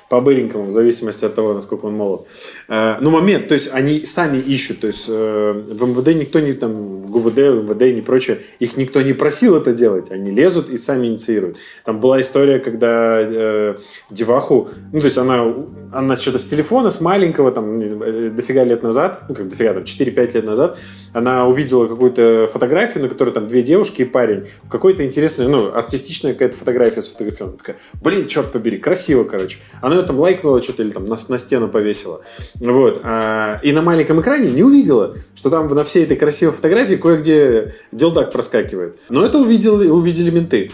по-быренькому, 0.09 0.67
в 0.67 0.71
зависимости 0.71 1.25
от 1.25 1.35
того, 1.35 1.53
насколько 1.55 1.87
он 1.87 1.95
молод. 1.95 2.27
Э, 2.69 2.97
ну, 3.01 3.11
момент, 3.11 3.49
то 3.49 3.55
есть 3.55 3.71
они 3.73 4.05
сами 4.05 4.39
ищут, 4.39 4.81
то 4.81 4.87
есть 4.87 5.07
э, 5.09 5.65
в 5.67 5.83
МВД 5.83 6.15
никто 6.15 6.39
не 6.39 6.53
там, 6.53 7.11
ГУВД, 7.11 7.39
МВД 7.39 7.83
и 7.83 8.01
прочее, 8.03 8.39
их 8.61 8.77
никто 8.77 9.03
не 9.03 9.15
просил 9.15 9.57
это 9.57 9.73
делать, 9.73 10.13
они 10.13 10.31
лезут 10.31 10.69
и 10.69 10.77
сами 10.77 11.09
инициируют. 11.09 11.57
Там 11.85 11.99
была 11.99 12.21
история, 12.21 12.61
когда 12.61 13.21
э, 13.21 13.79
деваху, 14.11 14.69
ну, 14.93 15.01
то 15.01 15.07
есть 15.07 15.19
она, 15.19 15.45
она 15.97 16.17
что-то 16.17 16.39
с 16.39 16.47
телефона, 16.47 16.91
с 16.91 17.01
маленького, 17.01 17.51
там, 17.51 17.81
э, 17.81 18.31
дофига 18.31 18.65
лет 18.65 18.83
назад, 18.83 19.23
ну, 19.29 19.35
как 19.35 19.49
дофига, 19.49 19.73
там, 19.73 19.85
4-5 19.85 20.35
лет 20.35 20.45
назад, 20.45 20.79
она 21.13 21.47
увидела 21.47 21.87
какую-то 21.87 22.49
фотографию, 22.53 23.05
на 23.05 23.09
которой 23.09 23.31
там 23.31 23.47
две 23.47 23.63
девушки 23.63 24.03
и 24.03 24.05
парень, 24.05 24.45
в 24.65 24.69
какой-то 24.69 25.05
интересной, 25.05 25.49
ну, 25.49 25.75
артистичная 25.75 26.35
какая-то 26.35 26.57
фотография 26.57 27.01
сфотографирована. 27.01 27.57
Такая, 27.57 27.77
блин, 28.03 28.27
черт 28.27 28.53
побери, 28.53 28.79
красиво, 28.79 29.25
короче. 29.25 29.59
Она 29.81 29.97
ее 29.97 30.03
там 30.03 30.19
лайкнула 30.21 30.61
что-то 30.61 30.83
или 30.83 30.91
там 30.91 31.07
на, 31.07 31.17
на 31.29 31.39
стену 31.39 31.69
повесила. 31.69 32.21
Вот. 32.57 33.01
А, 33.03 33.59
и 33.63 33.73
на 33.73 33.83
маленьком 33.83 34.21
экране 34.21 34.51
не 34.51 34.63
увидела, 34.63 35.17
что 35.35 35.51
там 35.51 35.69
на 35.75 35.85
всей 35.85 36.05
этой 36.05 36.17
красивой 36.17 36.53
фотографии 36.53 36.97
кое-где 36.97 37.73
делдак 37.93 38.33
проскакивает. 38.33 38.99
Но 39.09 39.25
это 39.25 39.39
увидели, 39.39 39.89
увидели 39.89 40.31
менты 40.31 40.71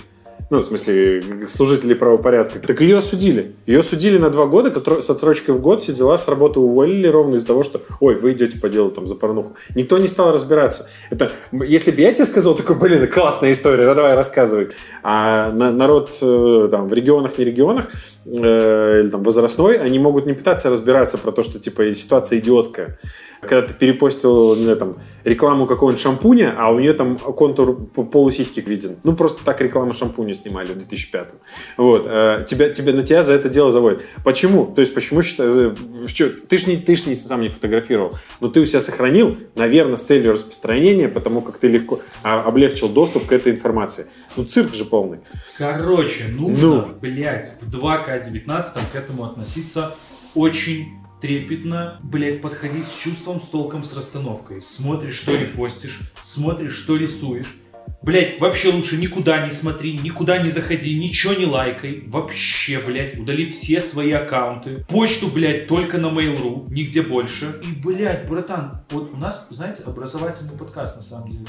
ну, 0.53 0.59
в 0.59 0.65
смысле, 0.65 1.23
служители 1.49 1.95
правопорядка. 1.95 2.59
Так 2.59 2.83
ее 2.83 2.99
осудили. 2.99 3.55
Ее 3.65 3.81
судили 3.81 4.19
на 4.19 4.29
два 4.29 4.45
года, 4.45 4.71
с 5.01 5.09
отсрочкой 5.09 5.55
в 5.55 5.63
год 5.63 5.83
сидела 5.83 6.15
с 6.17 6.29
работы 6.29 6.61
уволили 6.61 7.07
ровно 7.07 7.37
из-за 7.37 7.47
того, 7.47 7.63
что, 7.63 7.81
ой, 8.01 8.17
вы 8.17 8.33
идете 8.33 8.61
по 8.61 8.69
делу 8.69 8.91
там 8.91 9.07
за 9.07 9.15
порнуху. 9.15 9.57
Никто 9.75 9.97
не 9.97 10.07
стал 10.07 10.31
разбираться. 10.31 10.91
Это, 11.09 11.33
если 11.53 11.91
бы 11.91 12.03
я 12.03 12.13
тебе 12.13 12.27
сказал, 12.27 12.55
такой, 12.55 12.77
блин, 12.77 13.07
классная 13.07 13.51
история, 13.51 13.87
да 13.87 13.95
давай 13.95 14.15
рассказывай. 14.15 14.69
А 15.03 15.51
на, 15.53 15.73
народ 15.73 16.19
э, 16.21 16.69
там 16.71 16.87
в 16.87 16.93
регионах, 16.93 17.39
не 17.39 17.47
регионах, 17.47 17.87
э, 18.25 19.01
или 19.01 19.09
там 19.09 19.23
возрастной, 19.23 19.79
они 19.79 19.99
могут 19.99 20.27
не 20.27 20.33
пытаться 20.33 20.71
разбираться 20.71 21.19
про 21.19 21.33
то, 21.33 21.43
что 21.43 21.59
типа 21.59 21.93
ситуация 21.95 22.39
идиотская 22.39 22.99
когда 23.43 23.63
ты 23.63 23.75
перепостил, 23.75 24.55
не 24.55 24.63
знаю, 24.63 24.79
там, 24.79 24.97
рекламу 25.25 25.67
какого-нибудь 25.67 26.01
шампуня, 26.01 26.55
а 26.57 26.71
у 26.71 26.79
нее 26.79 26.93
там 26.93 27.19
контур 27.19 27.85
полусиських 27.87 28.69
виден. 28.69 28.97
Ну, 29.03 29.17
просто 29.17 29.45
так 29.45 29.61
рекламу 29.61 29.93
шампуня 29.93 30.33
снимали 30.33 30.73
в 30.73 30.79
2005 30.79 31.35
Вот. 31.77 32.05
Э, 32.07 32.45
тебя, 32.47 32.71
тебя, 32.71 32.93
на 32.93 33.03
тебя 33.03 33.25
за 33.25 33.33
это 33.33 33.49
дело 33.49 33.73
заводят. 33.73 34.01
Почему? 34.23 34.67
То 34.67 34.81
есть, 34.81 34.95
почему 34.95 35.23
считаю, 35.23 35.77
что, 36.07 36.29
ты 36.31 36.57
ж 36.57 36.69
не, 36.69 36.77
ты 36.77 36.95
ж 36.95 37.07
не 37.07 37.17
сам 37.17 37.41
не 37.41 37.49
фотографировал, 37.49 38.13
но 38.39 38.49
ты 38.49 38.61
у 38.61 38.65
себя 38.65 38.81
сохранил, 38.81 39.37
наверное, 39.57 39.97
с 39.97 40.03
целью 40.03 40.33
распространения, 40.33 41.09
потому 41.09 41.41
как 41.41 41.59
ты 41.59 41.67
легко 41.67 41.99
а, 42.23 42.43
облегчил 42.43 42.89
доступ 42.89 43.27
к 43.27 43.33
этой 43.33 43.53
информации. 43.53 44.07
Ну, 44.37 44.45
цирк 44.45 44.75
же 44.75 44.85
полный. 44.85 45.21
Короче, 45.59 46.29
нужно, 46.29 46.61
ну. 46.61 46.99
блядь, 47.01 47.53
в 47.61 47.71
2К19 47.71 48.79
к 48.93 48.95
этому 48.95 49.25
относиться 49.25 49.95
очень 50.35 51.03
трепетно, 51.21 52.01
блядь, 52.03 52.41
подходить 52.41 52.89
с 52.89 52.97
чувством, 52.97 53.41
с 53.41 53.47
толком, 53.47 53.85
с 53.85 53.97
расстановкой. 53.97 54.61
Смотришь, 54.61 55.15
что 55.15 55.37
ли 55.37 55.47
постишь, 55.47 56.01
смотришь, 56.23 56.73
что 56.73 56.97
рисуешь. 56.97 57.59
Блять, 58.03 58.41
вообще 58.41 58.71
лучше 58.71 58.97
никуда 58.97 59.45
не 59.45 59.53
смотри, 59.53 59.97
никуда 59.97 60.39
не 60.39 60.49
заходи, 60.49 60.99
ничего 60.99 61.35
не 61.35 61.47
лайкай. 61.47 62.03
Вообще, 62.09 62.81
блять, 62.81 63.17
удали 63.17 63.49
все 63.49 63.81
свои 63.81 64.11
аккаунты. 64.11 64.85
Почту, 64.89 65.29
блять, 65.29 65.69
только 65.69 65.99
на 65.99 66.07
Mail.ru, 66.07 66.69
нигде 66.69 67.03
больше. 67.03 67.61
И, 67.63 67.81
блять, 67.81 68.29
братан, 68.29 68.85
вот 68.91 69.13
у 69.13 69.17
нас, 69.17 69.47
знаете, 69.51 69.85
образовательный 69.85 70.59
подкаст 70.59 70.97
на 70.97 71.03
самом 71.03 71.31
деле. 71.31 71.47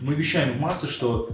Мы 0.00 0.14
вещаем 0.14 0.52
в 0.52 0.60
массы, 0.60 0.88
что 0.88 1.30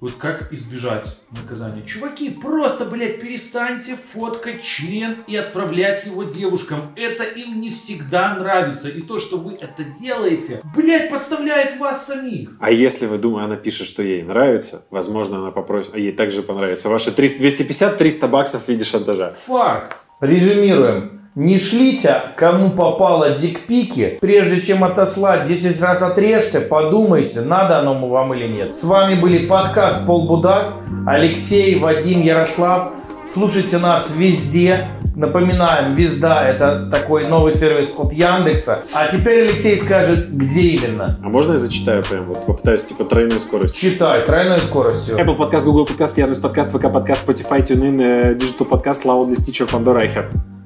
вот 0.00 0.14
как 0.14 0.52
избежать 0.52 1.18
наказания. 1.30 1.82
Чуваки, 1.82 2.30
просто, 2.30 2.86
блядь, 2.86 3.20
перестаньте 3.20 3.94
фоткать 3.94 4.62
член 4.62 5.22
и 5.26 5.36
отправлять 5.36 6.06
его 6.06 6.24
девушкам. 6.24 6.92
Это 6.96 7.24
им 7.24 7.60
не 7.60 7.68
всегда 7.68 8.34
нравится. 8.34 8.88
И 8.88 9.02
то, 9.02 9.18
что 9.18 9.36
вы 9.36 9.52
это 9.52 9.84
делаете, 9.84 10.60
блядь, 10.74 11.10
подставляет 11.10 11.78
вас 11.78 12.06
самих. 12.06 12.50
А 12.60 12.70
если 12.70 13.06
вы 13.06 13.18
думаете, 13.18 13.46
она 13.46 13.56
пишет, 13.56 13.86
что 13.86 14.02
ей 14.02 14.22
нравится, 14.22 14.86
возможно, 14.90 15.38
она 15.38 15.50
попросит, 15.50 15.94
а 15.94 15.98
ей 15.98 16.12
также 16.12 16.42
понравится. 16.42 16.88
Ваши 16.88 17.10
250-300 17.10 18.28
баксов 18.28 18.64
в 18.64 18.68
виде 18.68 18.84
шантажа. 18.84 19.30
Факт. 19.30 19.96
Резюмируем. 20.20 21.19
Не 21.40 21.58
шлите, 21.58 22.16
кому 22.36 22.68
попало 22.68 23.30
дикпики. 23.30 24.18
Прежде 24.20 24.60
чем 24.60 24.84
отослать 24.84 25.46
10 25.46 25.80
раз 25.80 26.02
отрежьте, 26.02 26.60
подумайте, 26.60 27.40
надо 27.40 27.78
оно 27.78 27.94
вам 27.94 28.34
или 28.34 28.46
нет. 28.46 28.76
С 28.76 28.84
вами 28.84 29.18
были 29.18 29.46
подкаст 29.46 30.04
Полбудаст, 30.04 30.74
Алексей, 31.06 31.78
Вадим, 31.78 32.20
Ярослав. 32.20 32.90
Слушайте 33.26 33.78
нас 33.78 34.12
везде. 34.14 34.88
Напоминаем, 35.16 35.94
Везда 35.94 36.46
это 36.46 36.90
такой 36.90 37.26
новый 37.26 37.54
сервис 37.54 37.94
от 37.96 38.12
Яндекса. 38.12 38.80
А 38.94 39.06
теперь 39.10 39.48
Алексей 39.48 39.78
скажет, 39.78 40.30
где 40.30 40.60
именно. 40.60 41.16
А 41.22 41.28
можно 41.30 41.52
я 41.52 41.58
зачитаю 41.58 42.04
прям? 42.04 42.26
Вот 42.26 42.44
попытаюсь 42.44 42.84
типа 42.84 43.04
тройной 43.04 43.40
скоростью. 43.40 43.92
Читай, 43.92 44.26
тройной 44.26 44.58
скоростью. 44.58 45.16
Apple 45.18 45.36
подкаст, 45.36 45.64
Google 45.64 45.86
подкаст, 45.86 46.18
Яндекс 46.18 46.38
подкаст, 46.38 46.74
ВК 46.74 46.92
подкаст, 46.92 47.26
Spotify, 47.26 47.62
TuneIn, 47.62 48.02
э, 48.02 48.34
Digital 48.34 48.66
подкаст, 48.66 49.06
Loudly, 49.06 49.36
Stitcher, 49.36 49.66
Pandora, 49.66 50.04
iHeart. 50.04 50.59